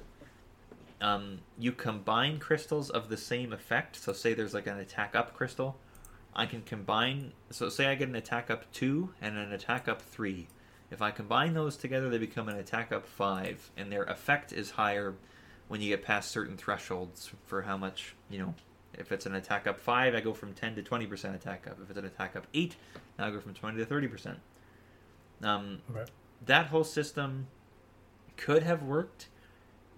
Um, 1.01 1.41
you 1.59 1.73
combine 1.73 2.39
crystals 2.39 2.89
of 2.89 3.09
the 3.09 3.17
same 3.17 3.53
effect. 3.53 3.97
So, 3.97 4.13
say 4.13 4.33
there's 4.35 4.55
like 4.55 4.67
an 4.67 4.79
attack 4.79 5.15
up 5.15 5.35
crystal, 5.35 5.77
I 6.37 6.45
can 6.47 6.63
combine. 6.63 7.33
So, 7.51 7.69
say 7.71 7.87
I 7.87 7.95
get 7.95 8.09
an 8.09 8.15
attack 8.15 8.51
up 8.51 8.71
two 8.73 9.15
and 9.23 9.37
an 9.39 9.53
attack 9.53 9.89
up 9.89 10.03
three. 10.03 10.47
If 10.91 11.01
I 11.03 11.11
combine 11.11 11.55
those 11.55 11.77
together, 11.77 12.09
they 12.11 12.19
become 12.19 12.49
an 12.49 12.57
attack 12.57 12.93
up 12.93 13.07
five, 13.07 13.71
and 13.77 13.91
their 13.91 14.05
effect 14.05 14.53
is 14.53 14.73
higher 14.73 15.15
when 15.69 15.81
you 15.81 15.89
get 15.89 16.05
past 16.05 16.31
certain 16.31 16.57
thresholds 16.57 17.33
for 17.47 17.63
how 17.63 17.77
much 17.77 18.15
you 18.31 18.39
know. 18.39 18.55
If 18.95 19.13
it's 19.13 19.27
an 19.27 19.35
attack 19.35 19.67
up 19.67 19.81
five, 19.81 20.15
I 20.15 20.21
go 20.21 20.33
from 20.33 20.53
ten 20.55 20.75
to 20.77 20.83
twenty 20.83 21.07
percent 21.07 21.35
attack 21.35 21.67
up. 21.67 21.79
If 21.83 21.91
it's 21.91 21.99
an 21.99 22.05
attack 22.05 22.37
up 22.37 22.47
eight, 22.55 22.77
now 23.19 23.27
I 23.27 23.31
go 23.31 23.41
from 23.41 23.55
twenty 23.55 23.79
to 23.79 23.87
thirty 23.87 24.07
percent. 24.07 24.39
Um, 25.43 25.81
Okay. 25.91 26.05
that 26.47 26.67
whole 26.67 26.85
system 26.85 27.47
could 28.37 28.63
have 28.63 28.83
worked, 28.83 29.29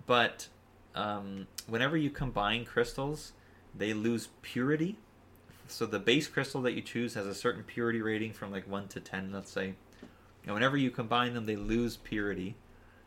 but 0.07 0.49
um, 0.95 1.47
whenever 1.67 1.97
you 1.97 2.11
combine 2.11 2.65
crystals, 2.65 3.33
they 3.77 3.93
lose 3.93 4.29
purity. 4.43 4.97
So 5.69 5.87
the 5.87 5.99
base 5.99 6.27
crystal 6.27 6.63
that 6.63 6.73
you 6.73 6.83
choose 6.83 7.15
has 7.15 7.27
a 7.27 7.35
certain 7.35 7.63
purity 7.63 8.01
rating 8.03 8.33
from 8.33 8.51
like 8.51 8.69
one 8.69 8.89
to 8.89 9.01
ten, 9.01 9.33
let's 9.33 9.51
say. 9.51 9.75
And 10.45 10.55
whenever 10.55 10.77
you 10.77 10.91
combine 10.91 11.35
them, 11.35 11.47
they 11.47 11.57
lose 11.57 11.97
purity. 11.97 12.57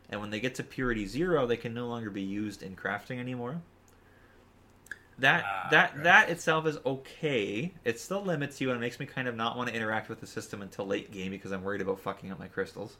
And 0.08 0.20
when 0.20 0.30
they 0.30 0.40
get 0.40 0.54
to 0.56 0.62
purity 0.62 1.06
zero, 1.06 1.46
they 1.46 1.56
can 1.56 1.74
no 1.74 1.88
longer 1.88 2.10
be 2.10 2.22
used 2.22 2.62
in 2.62 2.76
crafting 2.76 3.18
anymore. 3.18 3.62
That 5.18 5.44
Ah, 5.44 5.68
that 5.70 6.02
that 6.02 6.30
itself 6.30 6.66
is 6.66 6.78
okay. 6.84 7.74
It 7.84 8.00
still 8.00 8.22
limits 8.22 8.60
you 8.60 8.70
and 8.70 8.78
it 8.78 8.80
makes 8.80 8.98
me 8.98 9.06
kind 9.06 9.28
of 9.28 9.36
not 9.36 9.56
want 9.56 9.68
to 9.68 9.74
interact 9.74 10.08
with 10.08 10.20
the 10.20 10.26
system 10.26 10.62
until 10.62 10.86
late 10.86 11.10
game 11.12 11.30
because 11.30 11.52
I'm 11.52 11.62
worried 11.62 11.80
about 11.82 12.00
fucking 12.00 12.30
up 12.32 12.38
my 12.38 12.48
crystals. 12.48 12.96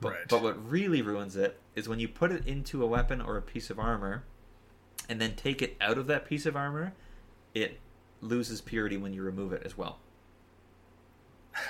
But, 0.00 0.12
Right. 0.12 0.28
but 0.28 0.42
what 0.42 0.70
really 0.70 1.02
ruins 1.02 1.36
it 1.36 1.60
is 1.74 1.88
when 1.88 1.98
you 2.00 2.08
put 2.08 2.32
it 2.32 2.46
into 2.46 2.82
a 2.82 2.86
weapon 2.86 3.20
or 3.20 3.36
a 3.36 3.42
piece 3.42 3.70
of 3.70 3.78
armor 3.78 4.24
and 5.08 5.20
then 5.20 5.34
take 5.36 5.62
it 5.62 5.76
out 5.80 5.98
of 5.98 6.06
that 6.08 6.26
piece 6.26 6.46
of 6.46 6.56
armor, 6.56 6.94
it 7.54 7.80
loses 8.24 8.60
purity 8.60 8.96
when 8.96 9.12
you 9.12 9.22
remove 9.22 9.52
it 9.52 9.62
as 9.64 9.76
well. 9.76 9.98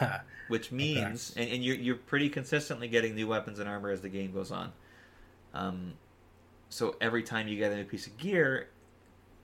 Which 0.48 0.72
means, 0.72 1.35
and, 1.36 1.51
and 1.51 1.64
you're, 1.64 1.76
you're 1.76 1.97
pretty 1.97 2.28
consistently 2.28 2.89
getting 2.89 3.14
new 3.14 3.26
weapons 3.26 3.59
and 3.59 3.68
armor 3.68 3.90
as 3.90 4.01
the 4.01 4.09
game 4.09 4.32
goes 4.32 4.51
on. 4.51 4.72
Um, 5.52 5.94
so 6.68 6.97
every 7.01 7.22
time 7.22 7.48
you 7.48 7.59
get 7.59 7.72
a 7.72 7.76
new 7.76 7.85
piece 7.85 8.06
of 8.06 8.16
gear, 8.16 8.68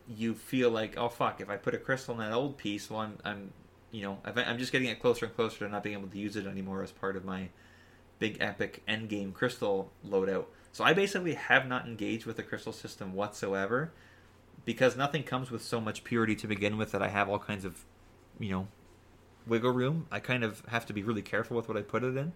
you 0.08 0.34
feel 0.34 0.70
like, 0.70 0.96
oh 0.96 1.08
fuck, 1.08 1.40
if 1.40 1.48
I 1.48 1.56
put 1.56 1.74
a 1.74 1.78
crystal 1.78 2.14
in 2.14 2.20
that 2.20 2.32
old 2.32 2.56
piece, 2.56 2.90
well, 2.90 3.00
I'm, 3.00 3.18
I'm 3.24 3.52
you 3.92 4.02
know, 4.02 4.18
I'm 4.24 4.58
just 4.58 4.72
getting 4.72 4.88
it 4.88 5.00
closer 5.00 5.26
and 5.26 5.34
closer 5.34 5.58
to 5.60 5.68
not 5.68 5.82
being 5.82 5.98
able 5.98 6.08
to 6.08 6.18
use 6.18 6.36
it 6.36 6.46
anymore 6.46 6.82
as 6.82 6.92
part 6.92 7.16
of 7.16 7.24
my 7.24 7.48
big 8.18 8.36
epic 8.40 8.82
endgame 8.88 9.32
crystal 9.32 9.90
loadout. 10.06 10.46
So 10.72 10.84
I 10.84 10.92
basically 10.92 11.34
have 11.34 11.66
not 11.66 11.86
engaged 11.86 12.26
with 12.26 12.36
the 12.36 12.44
crystal 12.44 12.72
system 12.72 13.14
whatsoever 13.14 13.92
because 14.64 14.96
nothing 14.96 15.22
comes 15.22 15.50
with 15.50 15.62
so 15.62 15.80
much 15.80 16.04
purity 16.04 16.34
to 16.36 16.46
begin 16.46 16.76
with 16.76 16.92
that 16.92 17.02
I 17.02 17.08
have 17.08 17.28
all 17.28 17.38
kinds 17.38 17.64
of, 17.64 17.84
you 18.38 18.50
know, 18.50 18.68
wiggle 19.46 19.72
room. 19.72 20.06
I 20.10 20.20
kind 20.20 20.44
of 20.44 20.62
have 20.68 20.86
to 20.86 20.92
be 20.92 21.02
really 21.02 21.22
careful 21.22 21.56
with 21.56 21.68
what 21.68 21.76
I 21.76 21.82
put 21.82 22.04
it 22.04 22.16
in. 22.16 22.32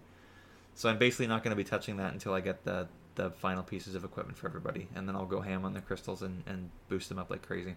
So 0.73 0.89
I'm 0.89 0.97
basically 0.97 1.27
not 1.27 1.43
going 1.43 1.51
to 1.51 1.55
be 1.55 1.63
touching 1.63 1.97
that 1.97 2.13
until 2.13 2.33
I 2.33 2.41
get 2.41 2.63
the 2.65 2.87
the 3.15 3.31
final 3.31 3.63
pieces 3.63 3.95
of 3.95 4.03
equipment 4.03 4.37
for 4.37 4.45
everybody, 4.47 4.89
and 4.93 5.07
then 5.07 5.15
I'll 5.15 5.25
go 5.25 5.39
ham 5.39 5.63
on 5.63 5.73
the 5.73 5.79
crystals 5.79 6.21
and, 6.21 6.43
and 6.45 6.69
boost 6.89 7.07
them 7.07 7.17
up 7.17 7.29
like 7.29 7.41
crazy. 7.47 7.75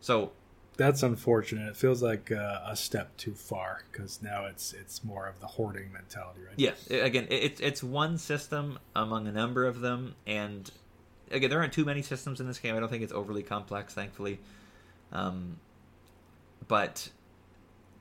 So 0.00 0.32
That's 0.76 1.04
unfortunate. 1.04 1.68
It 1.68 1.76
feels 1.76 2.02
like 2.02 2.32
uh, 2.32 2.58
a 2.66 2.74
step 2.74 3.16
too 3.16 3.34
far 3.34 3.84
because 3.92 4.20
now 4.22 4.46
it's 4.46 4.72
it's 4.72 5.04
more 5.04 5.28
of 5.28 5.38
the 5.38 5.46
hoarding 5.46 5.92
mentality, 5.92 6.40
right? 6.44 6.54
Yeah, 6.56 6.72
again, 6.90 7.26
it- 7.30 7.44
it's 7.44 7.60
it's 7.60 7.82
one 7.84 8.18
system 8.18 8.80
among 8.96 9.28
a 9.28 9.32
number 9.32 9.64
of 9.66 9.80
them, 9.82 10.16
and 10.26 10.68
again, 11.32 11.50
there 11.50 11.58
aren't 11.60 11.72
too 11.72 11.84
many 11.84 12.02
systems 12.02 12.40
in 12.40 12.46
this 12.46 12.58
game. 12.58 12.76
I 12.76 12.80
don't 12.80 12.88
think 12.88 13.02
it's 13.02 13.12
overly 13.12 13.42
complex, 13.42 13.94
thankfully. 13.94 14.38
Um, 15.12 15.56
but 16.68 17.10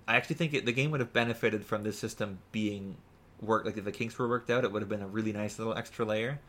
I 0.07 0.15
actually 0.15 0.35
think 0.35 0.53
it, 0.53 0.65
the 0.65 0.71
game 0.71 0.91
would 0.91 0.99
have 0.99 1.13
benefited 1.13 1.65
from 1.65 1.83
this 1.83 1.97
system 1.97 2.39
being 2.51 2.95
worked. 3.41 3.65
Like 3.65 3.77
if 3.77 3.85
the 3.85 3.91
kinks 3.91 4.17
were 4.17 4.27
worked 4.27 4.49
out, 4.49 4.63
it 4.63 4.71
would 4.71 4.81
have 4.81 4.89
been 4.89 5.01
a 5.01 5.07
really 5.07 5.33
nice 5.33 5.57
little 5.57 5.75
extra 5.75 6.05
layer. 6.05 6.39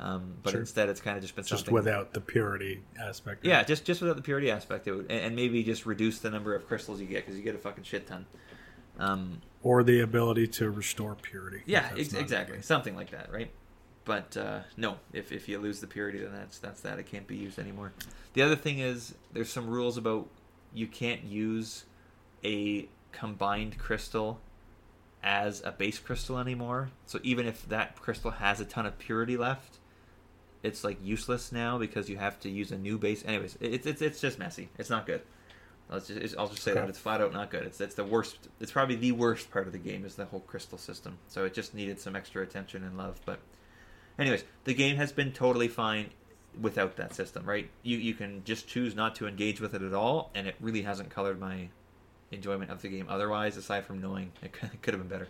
Um, 0.00 0.34
but 0.44 0.50
Sure. 0.52 0.60
instead, 0.60 0.88
it's 0.88 1.00
kind 1.00 1.16
of 1.16 1.22
just 1.22 1.34
been 1.34 1.42
Just 1.44 1.60
something 1.64 1.74
without 1.74 2.12
the 2.12 2.20
purity 2.20 2.82
aspect. 3.00 3.44
yeah, 3.44 3.64
just 3.64 3.84
just 3.84 4.00
without 4.00 4.14
the 4.14 4.22
purity 4.22 4.48
aspect, 4.48 4.86
it 4.86 4.92
would, 4.92 5.10
and, 5.10 5.20
and 5.20 5.36
maybe 5.36 5.64
just 5.64 5.86
reduce 5.86 6.20
the 6.20 6.30
number 6.30 6.54
of 6.54 6.68
crystals 6.68 7.00
you 7.00 7.06
get 7.06 7.24
because 7.24 7.36
you 7.36 7.42
get 7.42 7.56
a 7.56 7.58
fucking 7.58 7.82
shit 7.82 8.06
ton. 8.06 8.24
Um, 9.00 9.40
Or 9.62 9.82
the 9.82 10.00
ability 10.00 10.46
to 10.48 10.70
restore 10.70 11.16
purity. 11.16 11.62
yeah, 11.66 11.90
ex- 11.96 12.12
exactly, 12.12 12.62
something 12.62 12.94
like 12.94 13.10
that, 13.10 13.32
right? 13.32 13.50
But 14.08 14.38
uh, 14.38 14.60
no, 14.78 14.96
if 15.12 15.30
if 15.32 15.48
you 15.50 15.58
lose 15.58 15.80
the 15.80 15.86
purity, 15.86 16.18
then 16.20 16.32
that's 16.32 16.58
that's 16.58 16.80
that. 16.80 16.98
It 16.98 17.04
can't 17.04 17.26
be 17.26 17.36
used 17.36 17.58
anymore. 17.58 17.92
The 18.32 18.40
other 18.40 18.56
thing 18.56 18.78
is 18.78 19.14
there's 19.34 19.52
some 19.52 19.68
rules 19.68 19.98
about 19.98 20.26
you 20.72 20.86
can't 20.86 21.24
use 21.24 21.84
a 22.42 22.88
combined 23.12 23.76
crystal 23.76 24.40
as 25.22 25.60
a 25.62 25.72
base 25.72 25.98
crystal 25.98 26.38
anymore. 26.38 26.88
So 27.04 27.20
even 27.22 27.46
if 27.46 27.68
that 27.68 28.00
crystal 28.00 28.30
has 28.30 28.60
a 28.60 28.64
ton 28.64 28.86
of 28.86 28.98
purity 28.98 29.36
left, 29.36 29.76
it's 30.62 30.84
like 30.84 30.96
useless 31.04 31.52
now 31.52 31.76
because 31.76 32.08
you 32.08 32.16
have 32.16 32.40
to 32.40 32.48
use 32.48 32.72
a 32.72 32.78
new 32.78 32.96
base. 32.96 33.22
Anyways, 33.26 33.58
it's 33.60 33.86
it's 33.86 34.00
it's 34.00 34.20
just 34.22 34.38
messy. 34.38 34.70
It's 34.78 34.88
not 34.88 35.04
good. 35.04 35.20
Let's 35.90 36.08
just, 36.08 36.34
I'll 36.38 36.48
just 36.48 36.62
say 36.62 36.70
Okay. 36.70 36.80
that 36.80 36.88
it's 36.88 36.98
flat 36.98 37.20
out 37.20 37.34
not 37.34 37.50
good. 37.50 37.64
It's 37.64 37.78
it's 37.82 37.94
the 37.94 38.04
worst. 38.04 38.48
It's 38.58 38.72
probably 38.72 38.96
the 38.96 39.12
worst 39.12 39.50
part 39.50 39.66
of 39.66 39.74
the 39.74 39.78
game 39.78 40.06
is 40.06 40.14
the 40.14 40.24
whole 40.24 40.40
crystal 40.40 40.78
system. 40.78 41.18
So 41.28 41.44
it 41.44 41.52
just 41.52 41.74
needed 41.74 42.00
some 42.00 42.16
extra 42.16 42.42
attention 42.42 42.82
and 42.84 42.96
love. 42.96 43.20
But, 43.26 43.40
anyways, 44.18 44.44
the 44.64 44.74
game 44.74 44.96
has 44.96 45.12
been 45.12 45.32
totally 45.32 45.68
fine 45.68 46.10
without 46.60 46.96
that 46.96 47.14
system. 47.14 47.44
Right? 47.44 47.68
You 47.82 47.98
you 47.98 48.14
can 48.14 48.42
just 48.44 48.68
choose 48.68 48.94
not 48.94 49.14
to 49.16 49.26
engage 49.26 49.60
with 49.60 49.74
it 49.74 49.82
at 49.82 49.94
all, 49.94 50.30
and 50.34 50.46
it 50.46 50.56
really 50.60 50.82
hasn't 50.82 51.10
colored 51.10 51.40
my 51.40 51.68
enjoyment 52.30 52.70
of 52.70 52.82
the 52.82 52.88
game. 52.88 53.06
Otherwise, 53.08 53.56
aside 53.56 53.84
from 53.84 54.00
knowing 54.00 54.32
it 54.42 54.52
could, 54.82 54.94
have 54.94 55.00
been 55.00 55.08
better. 55.08 55.28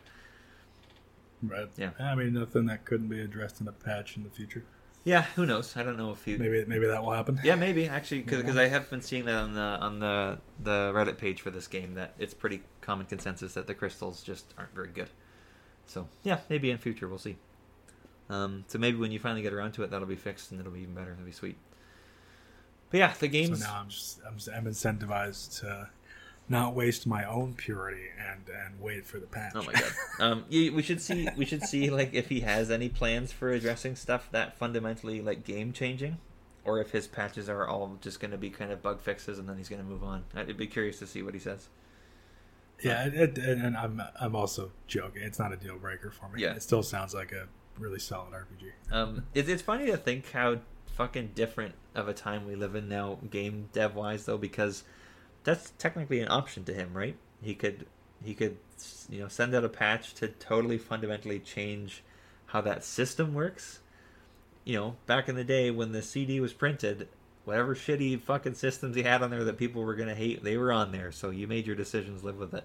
Right. 1.42 1.68
Yeah. 1.76 1.90
I 2.00 2.14
mean, 2.14 2.34
nothing 2.34 2.66
that 2.66 2.84
couldn't 2.84 3.08
be 3.08 3.20
addressed 3.20 3.60
in 3.60 3.68
a 3.68 3.72
patch 3.72 4.16
in 4.16 4.24
the 4.24 4.30
future. 4.30 4.64
Yeah, 5.04 5.22
who 5.36 5.46
knows? 5.46 5.76
I 5.76 5.84
don't 5.84 5.96
know 5.96 6.10
if 6.10 6.26
you. 6.26 6.36
Maybe 6.38 6.64
maybe 6.66 6.86
that 6.86 7.02
will 7.02 7.12
happen. 7.12 7.40
Yeah, 7.42 7.54
maybe 7.54 7.88
actually, 7.88 8.22
because 8.22 8.56
I 8.56 8.66
have 8.66 8.90
been 8.90 9.00
seeing 9.00 9.24
that 9.26 9.36
on 9.36 9.54
the 9.54 9.60
on 9.60 10.00
the 10.00 10.38
the 10.62 10.92
Reddit 10.94 11.16
page 11.16 11.40
for 11.40 11.50
this 11.50 11.66
game 11.66 11.94
that 11.94 12.14
it's 12.18 12.34
pretty 12.34 12.62
common 12.80 13.06
consensus 13.06 13.54
that 13.54 13.66
the 13.66 13.74
crystals 13.74 14.22
just 14.22 14.52
aren't 14.58 14.74
very 14.74 14.88
good. 14.88 15.08
So 15.86 16.08
yeah, 16.24 16.40
maybe 16.50 16.70
in 16.70 16.78
future 16.78 17.08
we'll 17.08 17.18
see. 17.18 17.36
Um, 18.30 18.64
so 18.68 18.78
maybe 18.78 18.98
when 18.98 19.10
you 19.10 19.18
finally 19.18 19.42
get 19.42 19.52
around 19.52 19.72
to 19.72 19.82
it, 19.82 19.90
that'll 19.90 20.06
be 20.06 20.16
fixed 20.16 20.50
and 20.50 20.60
it'll 20.60 20.72
be 20.72 20.80
even 20.80 20.94
better. 20.94 21.10
That'll 21.10 21.24
be 21.24 21.32
sweet. 21.32 21.56
But 22.90 22.98
yeah, 22.98 23.14
the 23.18 23.28
games. 23.28 23.60
So 23.60 23.66
now 23.66 23.80
I'm 23.80 23.88
just 23.88 24.20
I'm, 24.26 24.38
I'm 24.54 24.64
incentivized 24.64 25.60
to 25.60 25.90
not 26.48 26.74
waste 26.74 27.06
my 27.06 27.24
own 27.24 27.54
purity 27.54 28.06
and 28.18 28.42
and 28.48 28.80
wait 28.80 29.06
for 29.06 29.18
the 29.18 29.26
patch. 29.26 29.52
Oh 29.54 29.62
my 29.62 29.72
god. 29.72 29.92
Um, 30.20 30.44
you, 30.48 30.74
we 30.74 30.82
should 30.82 31.00
see. 31.00 31.28
We 31.36 31.44
should 31.44 31.62
see 31.62 31.90
like 31.90 32.12
if 32.12 32.28
he 32.28 32.40
has 32.40 32.70
any 32.70 32.88
plans 32.88 33.30
for 33.30 33.50
addressing 33.50 33.94
stuff 33.94 34.28
that 34.32 34.58
fundamentally 34.58 35.20
like 35.20 35.44
game 35.44 35.72
changing, 35.72 36.18
or 36.64 36.80
if 36.80 36.90
his 36.90 37.06
patches 37.06 37.48
are 37.48 37.66
all 37.66 37.98
just 38.00 38.18
going 38.18 38.32
to 38.32 38.38
be 38.38 38.50
kind 38.50 38.72
of 38.72 38.82
bug 38.82 39.00
fixes 39.00 39.38
and 39.38 39.48
then 39.48 39.56
he's 39.58 39.68
going 39.68 39.82
to 39.82 39.88
move 39.88 40.02
on. 40.02 40.24
I'd 40.34 40.56
be 40.56 40.66
curious 40.66 40.98
to 40.98 41.06
see 41.06 41.22
what 41.22 41.34
he 41.34 41.40
says. 41.40 41.68
yeah, 42.82 43.04
it, 43.06 43.38
it, 43.38 43.58
and 43.58 43.76
I'm 43.76 44.02
I'm 44.20 44.34
also 44.34 44.72
joking. 44.86 45.22
It's 45.22 45.38
not 45.38 45.52
a 45.52 45.56
deal 45.56 45.76
breaker 45.78 46.10
for 46.10 46.28
me. 46.30 46.42
Yeah. 46.42 46.54
it 46.54 46.62
still 46.62 46.82
sounds 46.82 47.14
like 47.14 47.30
a 47.32 47.46
really 47.78 47.98
solid 47.98 48.32
RPG. 48.32 48.92
Um, 48.92 49.24
it, 49.34 49.48
it's 49.48 49.62
funny 49.62 49.86
to 49.86 49.96
think 49.96 50.30
how 50.32 50.58
fucking 50.96 51.30
different 51.34 51.74
of 51.94 52.08
a 52.08 52.14
time 52.14 52.46
we 52.46 52.54
live 52.54 52.74
in 52.74 52.88
now, 52.88 53.18
game 53.30 53.68
dev 53.72 53.94
wise, 53.94 54.24
though, 54.24 54.38
because 54.38 54.84
that's 55.44 55.72
technically 55.78 56.20
an 56.20 56.28
option 56.30 56.64
to 56.64 56.74
him, 56.74 56.92
right? 56.92 57.16
He 57.42 57.54
could 57.54 57.86
he 58.22 58.34
could 58.34 58.56
you 59.08 59.20
know 59.20 59.28
send 59.28 59.54
out 59.54 59.64
a 59.64 59.68
patch 59.68 60.14
to 60.14 60.28
totally 60.28 60.78
fundamentally 60.78 61.38
change 61.38 62.02
how 62.46 62.60
that 62.62 62.84
system 62.84 63.34
works. 63.34 63.80
You 64.64 64.76
know, 64.76 64.96
back 65.06 65.28
in 65.28 65.36
the 65.36 65.44
day 65.44 65.70
when 65.70 65.92
the 65.92 66.02
CD 66.02 66.40
was 66.40 66.52
printed, 66.52 67.08
whatever 67.44 67.74
shitty 67.74 68.20
fucking 68.20 68.54
systems 68.54 68.96
he 68.96 69.02
had 69.02 69.22
on 69.22 69.30
there 69.30 69.44
that 69.44 69.56
people 69.56 69.82
were 69.82 69.94
gonna 69.94 70.14
hate, 70.14 70.44
they 70.44 70.56
were 70.56 70.72
on 70.72 70.92
there. 70.92 71.12
So 71.12 71.30
you 71.30 71.46
made 71.46 71.66
your 71.66 71.76
decisions, 71.76 72.22
live 72.22 72.38
with 72.38 72.52
it. 72.54 72.64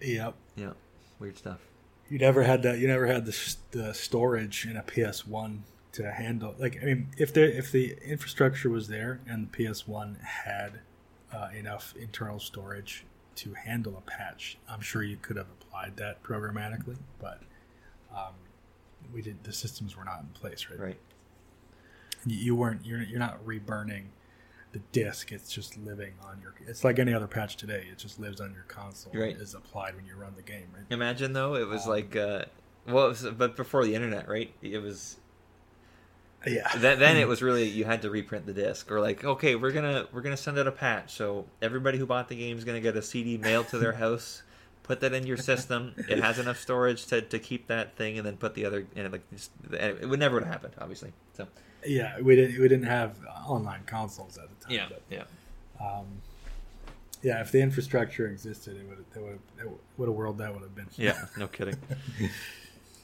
Yep. 0.00 0.34
Yeah, 0.56 0.72
weird 1.18 1.38
stuff. 1.38 1.60
You 2.08 2.18
never 2.18 2.42
had 2.44 2.62
that. 2.62 2.78
You 2.78 2.86
never 2.86 3.06
had 3.06 3.26
the, 3.26 3.56
the 3.72 3.94
storage 3.94 4.66
in 4.66 4.76
a 4.76 4.82
PS 4.82 5.26
One 5.26 5.64
to 5.92 6.12
handle. 6.12 6.54
Like, 6.58 6.78
I 6.80 6.84
mean, 6.84 7.08
if 7.18 7.32
the 7.32 7.56
if 7.56 7.72
the 7.72 7.96
infrastructure 8.04 8.70
was 8.70 8.88
there 8.88 9.20
and 9.26 9.48
the 9.50 9.64
PS 9.64 9.88
One 9.88 10.18
had 10.22 10.80
uh, 11.32 11.48
enough 11.56 11.94
internal 11.98 12.38
storage 12.38 13.04
to 13.36 13.54
handle 13.54 13.96
a 13.96 14.00
patch, 14.02 14.58
I'm 14.68 14.80
sure 14.80 15.02
you 15.02 15.16
could 15.16 15.36
have 15.36 15.48
applied 15.60 15.96
that 15.96 16.22
programmatically. 16.22 16.96
But 17.20 17.40
um, 18.14 18.34
we 19.12 19.22
did. 19.22 19.42
The 19.42 19.52
systems 19.52 19.96
were 19.96 20.04
not 20.04 20.20
in 20.20 20.28
place, 20.28 20.68
right? 20.70 20.78
Right. 20.78 20.98
You, 22.24 22.36
you 22.36 22.56
weren't. 22.56 22.86
You're 22.86 23.02
you're 23.02 23.18
not 23.18 23.44
reburning 23.44 24.10
the 24.72 24.80
disk. 24.92 25.32
It's 25.32 25.52
just 25.52 25.76
living 25.78 26.14
on 26.24 26.40
your. 26.42 26.54
It's 26.66 26.84
like 26.84 26.98
any 26.98 27.14
other 27.14 27.26
patch 27.26 27.56
today. 27.56 27.86
It 27.90 27.98
just 27.98 28.18
lives 28.20 28.40
on 28.40 28.52
your 28.52 28.64
console. 28.64 29.12
Right. 29.14 29.32
and 29.34 29.40
Is 29.42 29.54
applied 29.54 29.96
when 29.96 30.04
you 30.06 30.16
run 30.16 30.34
the 30.36 30.42
game, 30.42 30.66
right? 30.74 30.84
Imagine 30.90 31.32
though, 31.32 31.54
it 31.54 31.66
was 31.68 31.84
Um, 31.84 31.90
like, 31.90 32.16
uh, 32.16 32.44
well, 32.86 33.08
was, 33.08 33.22
but 33.36 33.56
before 33.56 33.84
the 33.84 33.94
internet, 33.94 34.28
right? 34.28 34.52
It 34.62 34.78
was 34.78 35.16
Yeah. 36.46 36.68
then, 36.76 36.98
then 37.00 37.16
it 37.16 37.26
was 37.26 37.42
really 37.42 37.64
you 37.68 37.84
had 37.84 38.02
to 38.02 38.10
reprint 38.10 38.46
the 38.46 38.52
disc 38.52 38.90
or 38.90 39.00
like 39.00 39.24
okay 39.24 39.56
we're 39.56 39.72
gonna 39.72 40.06
we're 40.12 40.20
gonna 40.20 40.36
send 40.36 40.56
out 40.58 40.68
a 40.68 40.72
patch 40.72 41.12
so 41.14 41.46
everybody 41.60 41.98
who 41.98 42.06
bought 42.06 42.28
the 42.28 42.36
game 42.36 42.56
is 42.56 42.62
gonna 42.64 42.80
get 42.80 42.94
a 42.96 43.02
cd 43.02 43.36
mailed 43.38 43.66
to 43.68 43.78
their 43.78 43.92
house 44.04 44.42
put 44.84 45.00
that 45.00 45.12
in 45.12 45.26
your 45.26 45.36
system 45.36 45.92
it 46.08 46.20
has 46.22 46.38
enough 46.38 46.60
storage 46.60 47.06
to, 47.06 47.20
to 47.20 47.40
keep 47.40 47.66
that 47.66 47.96
thing 47.96 48.16
and 48.16 48.24
then 48.24 48.36
put 48.36 48.54
the 48.54 48.64
other 48.64 48.86
in 48.94 49.06
it 49.06 49.10
like 49.10 49.28
just, 49.32 49.50
it 49.72 50.08
would 50.08 50.20
never 50.20 50.34
would 50.34 50.44
have 50.44 50.52
happened 50.52 50.74
obviously 50.80 51.12
so 51.32 51.48
Yeah, 51.86 52.20
we 52.20 52.36
didn't 52.36 52.60
we 52.60 52.68
didn't 52.68 52.86
have 52.86 53.16
online 53.46 53.82
consoles 53.86 54.38
at 54.38 54.48
the 54.48 54.66
time. 54.66 54.74
yeah 54.74 54.86
but, 54.88 55.02
yeah 55.10 55.24
um, 55.80 56.06
yeah. 57.22 57.40
If 57.40 57.52
the 57.52 57.60
infrastructure 57.60 58.26
existed, 58.28 58.76
it 58.76 58.86
would 58.88 59.04
it 59.16 59.22
would 59.60 59.78
what 59.96 60.08
a 60.08 60.12
world 60.12 60.38
that 60.38 60.52
would 60.52 60.62
have 60.62 60.74
been. 60.74 60.88
yeah 60.96 61.26
no 61.38 61.46
kidding 61.56 61.76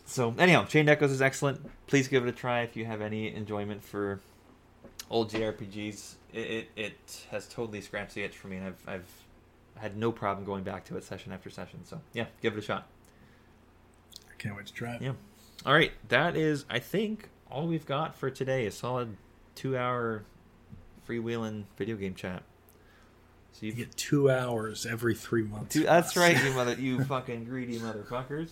so 0.05 0.35
anyhow 0.39 0.65
Chained 0.65 0.89
Echoes 0.91 1.11
is 1.11 1.23
excellent 1.23 1.61
please 1.87 2.09
give 2.09 2.27
it 2.27 2.29
a 2.29 2.33
try 2.33 2.63
if 2.63 2.77
you 2.77 2.85
have 2.85 3.01
any 3.01 3.35
enjoyment 3.35 3.83
for 3.83 4.21
old 5.11 5.31
jrpgs 5.31 6.15
it, 6.33 6.39
it, 6.39 6.69
it 6.77 7.27
has 7.31 7.47
totally 7.47 7.81
scratched 7.81 8.15
the 8.15 8.23
itch 8.23 8.37
for 8.37 8.49
me 8.49 8.57
and 8.57 8.67
i've 8.67 8.83
i've 8.87 9.09
had 9.77 9.97
no 9.97 10.11
problem 10.13 10.45
going 10.45 10.65
back 10.65 10.85
to 10.85 10.97
it 10.97 11.05
session 11.05 11.33
after 11.33 11.49
session 11.51 11.79
so 11.85 12.01
yeah 12.13 12.27
give 12.43 12.53
it 12.55 12.59
a 12.59 12.63
shot 12.63 12.89
I 14.31 14.35
can't 14.43 14.57
wait 14.57 14.67
to 14.67 14.73
try 14.73 14.95
it. 14.97 15.03
Yeah. 15.03 15.13
All 15.65 15.73
right, 15.73 15.93
that 16.09 16.37
is, 16.37 16.65
I 16.69 16.81
think, 16.81 17.29
all 17.53 17.67
we've 17.67 17.87
got 17.87 18.15
for 18.17 18.31
today. 18.31 18.67
Is 18.67 18.75
a 18.75 18.79
solid 18.79 19.17
two-hour 19.55 20.25
freewheeling 21.09 21.65
video 21.77 21.97
game 21.97 22.15
chat. 22.15 22.43
So 23.53 23.67
You 23.67 23.73
get 23.73 23.95
two 23.97 24.31
hours 24.31 24.87
every 24.87 25.15
three 25.15 25.43
months. 25.43 25.75
two, 25.75 25.83
that's 25.83 26.11
us. 26.11 26.17
right, 26.17 26.43
you 26.43 26.51
mother, 26.55 26.75
you 26.75 27.05
fucking 27.05 27.45
greedy 27.45 27.79
motherfuckers. 27.79 28.49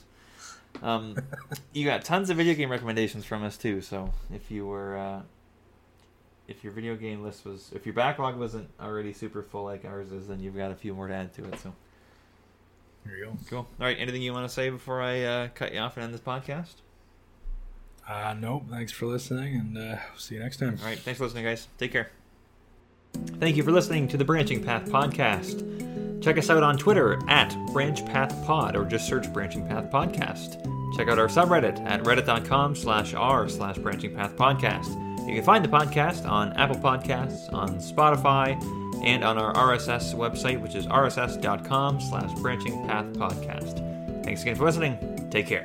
Um, 0.82 1.16
you 1.72 1.85
got 1.85 2.05
tons 2.05 2.31
of 2.31 2.36
video 2.36 2.55
game 2.55 2.70
recommendations 2.70 3.24
from 3.24 3.43
us 3.43 3.56
too. 3.56 3.81
So 3.81 4.12
if 4.32 4.51
you 4.51 4.66
were, 4.66 4.97
uh, 4.97 5.22
if 6.48 6.62
your 6.62 6.72
video 6.72 6.97
game 6.97 7.22
list 7.22 7.44
was, 7.44 7.70
if 7.74 7.86
your 7.86 7.94
backlog 7.94 8.36
wasn't 8.36 8.68
already 8.81 9.12
super 9.12 9.43
full 9.43 9.64
like 9.64 9.85
ours 9.85 10.12
is, 10.12 10.28
then 10.28 10.39
you've 10.40 10.56
got 10.56 10.70
a 10.70 10.74
few 10.77 10.94
more 10.94 11.09
to 11.09 11.14
add 11.14 11.32
to 11.35 11.44
it. 11.44 11.59
So 11.60 11.72
Here 13.06 13.16
you 13.16 13.24
go. 13.24 13.32
cool. 13.48 13.59
All 13.59 13.66
right, 13.86 13.97
anything 13.98 14.22
you 14.22 14.32
want 14.32 14.47
to 14.47 14.52
say 14.55 14.68
before 14.70 15.01
I 15.01 15.22
uh, 15.22 15.48
cut 15.55 15.72
you 15.72 15.81
off 15.81 15.97
and 15.97 16.05
end 16.05 16.12
this 16.14 16.20
podcast? 16.20 16.74
Uh, 18.09 18.35
nope. 18.39 18.64
Thanks 18.70 18.93
for 18.93 19.06
listening, 19.06 19.55
and 19.56 19.78
uh, 19.78 19.97
see 20.16 20.35
you 20.35 20.40
next 20.43 20.56
time. 20.59 20.77
All 20.81 20.86
right. 20.89 20.98
Thanks 20.98 21.18
for 21.18 21.24
listening, 21.24 21.44
guys. 21.44 21.68
Take 21.78 21.93
care. 21.93 22.10
Thank 23.39 23.56
you 23.56 23.62
for 23.62 23.72
listening 23.72 24.09
to 24.09 24.16
the 24.16 24.24
Branching 24.24 24.62
Path 24.62 24.86
Podcast. 24.89 26.22
Check 26.22 26.39
us 26.39 26.51
out 26.51 26.62
on 26.62 26.77
Twitter 26.77 27.18
at 27.28 27.56
Branch 27.72 28.05
Path 28.06 28.44
Pod 28.47 28.77
or 28.77 28.85
just 28.85 29.06
search 29.09 29.32
Branching 29.32 29.66
Path 29.66 29.90
Podcast. 29.90 30.62
Check 30.97 31.09
out 31.09 31.18
our 31.18 31.28
subreddit 31.28 31.81
at 31.86 32.02
reddit.com 32.02 32.74
slash 32.77 33.14
r 33.14 33.48
slash 33.48 33.78
branching 33.78 34.14
path 34.14 34.36
podcast. 34.36 34.89
You 35.27 35.36
can 35.36 35.44
find 35.44 35.64
the 35.64 35.68
podcast 35.68 36.28
on 36.28 36.52
Apple 36.55 36.77
Podcasts, 36.77 37.52
on 37.52 37.78
Spotify, 37.78 38.60
and 39.05 39.22
on 39.24 39.39
our 39.39 39.52
RSS 39.55 40.14
website, 40.14 40.60
which 40.60 40.74
is 40.74 40.86
rss.com 40.86 42.01
slash 42.01 42.39
branching 42.40 42.86
path 42.86 43.06
podcast. 43.14 44.24
Thanks 44.24 44.43
again 44.43 44.56
for 44.56 44.64
listening. 44.64 45.28
Take 45.31 45.47
care. 45.47 45.62